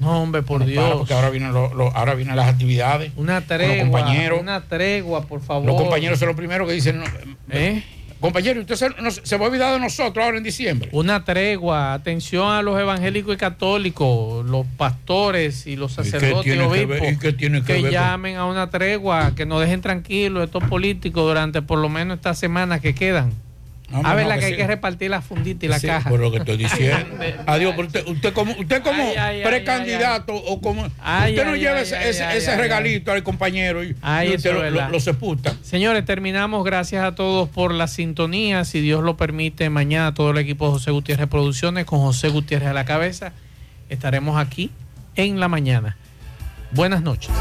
No, 0.00 0.22
hombre, 0.22 0.42
por 0.42 0.60
No 0.60 0.66
Dios. 0.66 0.96
porque 0.98 1.12
ahora 1.14 1.28
vienen, 1.30 1.52
lo- 1.52 1.72
lo- 1.74 1.94
ahora 1.96 2.14
vienen 2.14 2.34
las 2.36 2.48
actividades. 2.48 3.12
Una 3.16 3.42
tregua, 3.42 3.74
Los 3.76 3.84
compañeros. 3.84 4.40
una 4.40 4.62
tregua, 4.62 5.22
por 5.26 5.40
favor. 5.42 5.66
Los 5.66 5.76
compañeros 5.80 6.18
son 6.18 6.28
los 6.28 6.36
primeros 6.36 6.66
que 6.66 6.74
dicen, 6.74 7.02
¿Eh? 7.50 7.82
Compañero, 8.20 8.60
usted 8.60 8.76
se, 9.24 9.36
va 9.36 9.44
a 9.44 9.48
olvidar 9.48 9.72
de 9.74 9.80
nosotros 9.80 10.24
ahora 10.24 10.38
en 10.38 10.44
diciembre. 10.44 10.88
Una 10.92 11.24
tregua, 11.24 11.94
atención 11.94 12.52
a 12.52 12.62
los 12.62 12.78
evangélicos 12.78 13.34
y 13.34 13.38
católicos, 13.38 14.44
los 14.46 14.66
pastores 14.76 15.66
y 15.66 15.76
los 15.76 15.92
sacerdotes 15.92 16.40
y, 16.40 16.50
tiene 16.50 16.58
que 16.58 16.64
obispos 16.66 17.00
ver- 17.00 17.12
y 17.14 17.18
qué 17.18 17.32
tiene 17.32 17.62
que 17.62 17.72
ver 17.74 17.82
con- 17.82 17.90
llamen 17.90 18.36
a 18.36 18.44
una 18.46 18.70
tregua, 18.70 19.34
que 19.34 19.46
nos 19.46 19.60
dejen 19.60 19.80
tranquilos 19.80 20.44
estos 20.44 20.62
políticos 20.64 21.22
durante 21.24 21.62
por 21.62 21.78
lo 21.78 21.88
menos 21.88 22.16
estas 22.18 22.38
semanas 22.38 22.80
que 22.80 22.94
quedan. 22.94 23.32
No, 23.90 24.06
a 24.06 24.14
ver, 24.14 24.26
la 24.26 24.34
que 24.34 24.40
que 24.40 24.46
hay 24.46 24.52
sí. 24.52 24.56
que 24.58 24.66
repartir 24.68 25.10
la 25.10 25.20
fundita 25.20 25.66
y 25.66 25.68
la 25.68 25.80
Sí, 25.80 25.88
caja. 25.88 26.08
por 26.08 26.20
lo 26.20 26.30
que 26.30 26.38
estoy 26.38 26.56
diciendo. 26.58 27.16
Adiós, 27.46 27.72
pero 27.74 27.88
usted, 27.88 28.06
usted 28.06 28.32
como, 28.32 28.52
usted 28.52 28.82
como 28.82 29.02
Ay, 29.02 29.14
ay, 29.18 29.36
ay, 29.38 29.42
precandidato 29.44 30.32
o 30.34 30.60
como. 30.60 30.86
Ay, 31.00 31.32
usted 31.32 31.44
no 31.44 31.52
ay, 31.54 31.60
lleva 31.60 31.76
ay, 31.78 31.82
ese, 31.82 31.96
ay, 31.96 32.08
ese- 32.10 32.24
ay, 32.24 32.38
ese 32.38 32.50
ay, 32.52 32.58
regalito 32.58 33.10
al 33.10 33.22
compañero 33.24 33.82
y, 33.82 33.96
Ay, 34.00 34.28
y 34.28 34.34
eso 34.34 34.50
usted 34.50 34.72
lo 34.92 35.00
sepulta. 35.00 35.54
Señores, 35.62 36.04
terminamos. 36.04 36.64
Gracias 36.64 37.04
a 37.04 37.14
todos 37.16 37.48
por 37.48 37.72
la 37.74 37.88
sintonía. 37.88 38.64
Si 38.64 38.80
Dios 38.80 39.02
lo 39.02 39.16
permite, 39.16 39.68
mañana 39.70 40.14
todo 40.14 40.30
el 40.30 40.38
equipo 40.38 40.66
de 40.66 40.72
José 40.72 40.92
Gutiérrez 40.92 41.26
Producciones, 41.26 41.84
con 41.84 41.98
José 41.98 42.28
Gutiérrez 42.28 42.68
a 42.68 42.72
la 42.74 42.84
cabeza, 42.84 43.32
estaremos 43.88 44.38
aquí 44.38 44.70
en 45.16 45.40
la 45.40 45.48
mañana. 45.48 45.96
Buenas 46.70 47.02
noches. 47.02 47.32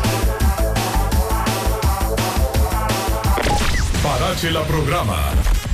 Parache 4.01 4.49
la 4.51 4.63
programa. 4.63 5.17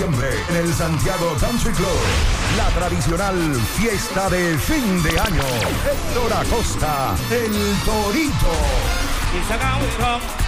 en 0.00 0.56
el 0.56 0.72
Santiago 0.72 1.34
Country 1.40 1.72
Club. 1.72 1.88
La 2.56 2.68
tradicional 2.68 3.34
fiesta 3.76 4.30
de 4.30 4.56
fin 4.56 5.02
de 5.02 5.18
año. 5.18 5.42
Héctor 5.90 6.32
Acosta, 6.34 7.16
el 7.30 7.52
Torito. 7.84 8.52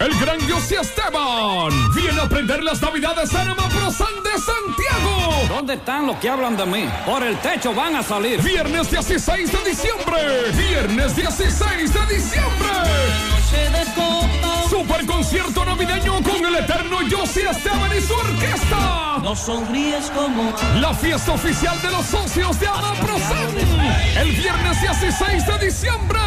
El 0.00 0.18
gran 0.18 0.40
José 0.48 0.76
Esteban 0.80 1.70
viene 1.94 2.18
a 2.22 2.26
prender 2.26 2.64
las 2.64 2.80
navidades 2.80 3.34
en 3.34 3.48
Amaprosan 3.48 4.22
de 4.24 4.30
Santiago. 4.30 5.46
¿Dónde 5.46 5.74
están 5.74 6.06
los 6.06 6.16
que 6.16 6.30
hablan 6.30 6.56
de 6.56 6.64
mí? 6.64 6.88
Por 7.04 7.22
el 7.22 7.36
techo 7.40 7.74
van 7.74 7.96
a 7.96 8.02
salir. 8.02 8.40
Viernes 8.42 8.90
16 8.90 9.52
de 9.52 9.70
diciembre. 9.70 10.52
Viernes 10.56 11.14
16 11.14 11.92
de 11.92 12.14
diciembre. 12.14 12.70
Super 15.00 15.16
concierto 15.16 15.64
navideño 15.64 16.22
con 16.22 16.44
el 16.44 16.56
eterno 16.56 16.98
José 17.10 17.48
Esteban 17.48 17.90
y 17.96 18.02
su 18.02 18.12
orquesta. 18.12 19.16
No 19.22 19.34
sonríes 19.34 20.10
como 20.10 20.52
La 20.78 20.92
fiesta 20.92 21.32
oficial 21.32 21.80
de 21.80 21.90
los 21.90 22.04
socios 22.04 22.60
de 22.60 22.66
Amaprosan. 22.66 23.48
El 24.16 24.32
viernes 24.32 24.78
16 24.80 25.46
de 25.46 25.58
diciembre. 25.64 26.20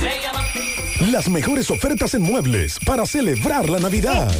se 0.00 0.22
llama 0.22 0.40
Las 1.12 1.28
mejores 1.30 1.70
ofertas 1.70 2.12
en 2.14 2.22
muebles 2.22 2.78
para 2.84 3.06
celebrar 3.06 3.70
la 3.70 3.78
Navidad. 3.78 4.30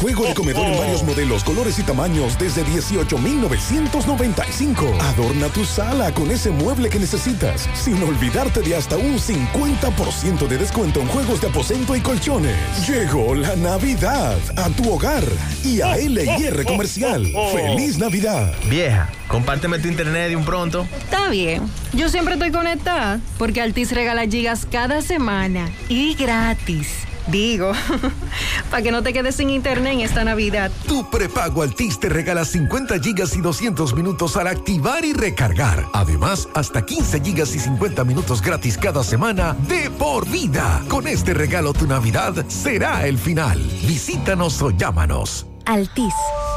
Juego 0.00 0.24
de 0.24 0.34
comedor 0.34 0.66
en 0.66 0.76
varios 0.76 1.04
modelos, 1.04 1.44
colores 1.44 1.78
y 1.78 1.84
tamaños 1.84 2.36
desde 2.38 2.64
18,995. 2.64 4.96
Adorna 5.00 5.46
tu 5.48 5.64
sala 5.64 6.12
con 6.12 6.32
ese 6.32 6.50
mueble 6.50 6.88
que 6.88 6.98
necesitas, 6.98 7.68
sin 7.74 8.02
olvidarte 8.02 8.62
de 8.62 8.74
hasta 8.74 8.96
un 8.96 9.18
50% 9.18 10.48
de 10.48 10.58
descuento 10.58 11.00
en 11.00 11.06
juegos 11.06 11.40
de 11.40 11.46
aposento 11.48 11.94
y 11.94 12.00
colchones. 12.00 12.56
Llegó 12.88 13.36
la 13.36 13.54
Navidad 13.54 14.38
a 14.56 14.70
tu 14.70 14.92
hogar 14.92 15.22
y 15.64 15.82
a 15.82 15.96
LIR 15.96 16.64
Comercial. 16.64 17.30
¡Feliz 17.52 17.98
Navidad! 17.98 18.52
Vieja, 18.68 19.08
compárteme 19.28 19.78
tu 19.78 19.86
internet 19.86 20.30
de 20.30 20.36
un 20.36 20.44
pronto. 20.44 20.84
Está 20.98 21.28
bien. 21.28 21.62
Yo 21.92 22.08
siempre 22.08 22.34
estoy 22.34 22.50
conectada 22.50 23.20
porque 23.38 23.60
Altis 23.60 23.92
regala 23.92 24.26
gigas 24.26 24.66
cada 24.70 25.02
semana 25.02 25.70
y 25.92 26.14
gratis. 26.14 27.06
Digo, 27.28 27.72
para 28.70 28.82
que 28.82 28.90
no 28.90 29.02
te 29.02 29.12
quedes 29.12 29.36
sin 29.36 29.50
internet 29.50 29.92
en 29.92 30.00
esta 30.00 30.24
Navidad. 30.24 30.72
Tu 30.88 31.08
prepago 31.08 31.62
Altis 31.62 32.00
te 32.00 32.08
regala 32.08 32.44
50 32.44 32.98
gigas 32.98 33.36
y 33.36 33.40
200 33.40 33.94
minutos 33.94 34.36
al 34.36 34.48
activar 34.48 35.04
y 35.04 35.12
recargar. 35.12 35.86
Además, 35.92 36.48
hasta 36.54 36.84
15 36.84 37.20
gigas 37.20 37.54
y 37.54 37.60
50 37.60 38.04
minutos 38.04 38.42
gratis 38.42 38.76
cada 38.76 39.04
semana 39.04 39.54
de 39.68 39.90
por 39.90 40.28
vida. 40.28 40.82
Con 40.88 41.06
este 41.06 41.34
regalo 41.34 41.72
tu 41.72 41.86
Navidad 41.86 42.44
será 42.48 43.06
el 43.06 43.18
final. 43.18 43.58
Visítanos 43.86 44.60
o 44.62 44.70
llámanos. 44.70 45.46
Altis, 45.66 46.14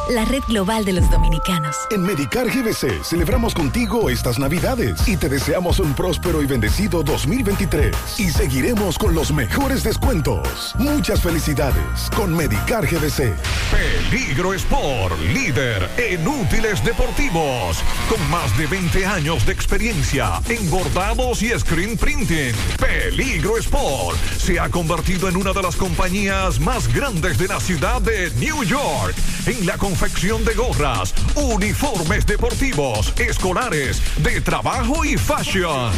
la 0.10 0.26
red 0.26 0.42
global 0.48 0.86
de 0.86 0.94
los 0.94 1.10
dominicanos. 1.10 1.76
En 1.92 2.02
Medicar 2.02 2.48
GBC 2.48 3.04
celebramos 3.04 3.54
contigo 3.54 4.10
estas 4.10 4.40
Navidades 4.40 5.08
y 5.08 5.18
te 5.18 5.30
deseamos 5.30 5.80
un 5.80 5.94
próspero 5.94 6.42
y 6.42 6.46
bendecido 6.46 7.04
2023. 7.04 7.96
Y 8.20 8.30
seguiremos 8.30 8.98
con 8.98 9.14
los 9.14 9.32
mejores 9.32 9.84
descuentos. 9.84 10.76
Muchas 10.78 11.22
felicidades 11.22 12.10
con 12.16 12.36
Medicar 12.36 12.86
GBC. 12.86 13.34
Peligro 13.72 14.54
Sport, 14.54 15.20
líder 15.34 15.90
en 15.98 16.28
útiles 16.28 16.84
deportivos, 16.84 17.78
con 18.10 18.30
más 18.30 18.56
de 18.58 18.68
20 18.68 19.06
años 19.06 19.46
de 19.46 19.54
experiencia 19.54 20.40
en 20.50 20.70
bordados 20.70 21.42
y 21.42 21.50
screen 21.60 21.98
printing. 21.98 22.54
Peligro 22.80 23.58
Sport 23.58 24.18
se 24.38 24.60
ha 24.60 24.70
convertido 24.70 25.28
en 25.30 25.38
una 25.38 25.54
de 25.54 25.62
las 25.62 25.76
compañías 25.76 26.60
más 26.60 26.92
grandes 26.94 27.38
de 27.38 27.48
la 27.48 27.60
ciudad 27.60 28.02
de 28.02 28.32
New 28.40 28.64
York 28.64 28.95
en 29.46 29.66
la 29.66 29.78
confección 29.78 30.44
de 30.46 30.54
gorras, 30.54 31.14
uniformes 31.36 32.26
deportivos, 32.26 33.14
escolares, 33.18 34.02
de 34.18 34.42
trabajo 34.42 35.04
y 35.04 35.18
fashion. 35.18 35.92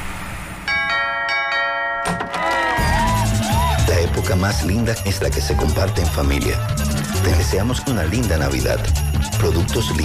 La 3.89 4.01
época 4.01 4.37
más 4.37 4.63
linda 4.65 4.95
es 5.05 5.21
la 5.23 5.31
que 5.31 5.41
se 5.41 5.57
comparte 5.57 6.03
en 6.03 6.09
familia. 6.09 6.59
Te 7.23 7.33
deseamos 7.37 7.81
una 7.87 8.03
linda 8.05 8.37
Navidad. 8.37 8.81
Productos 9.39 9.97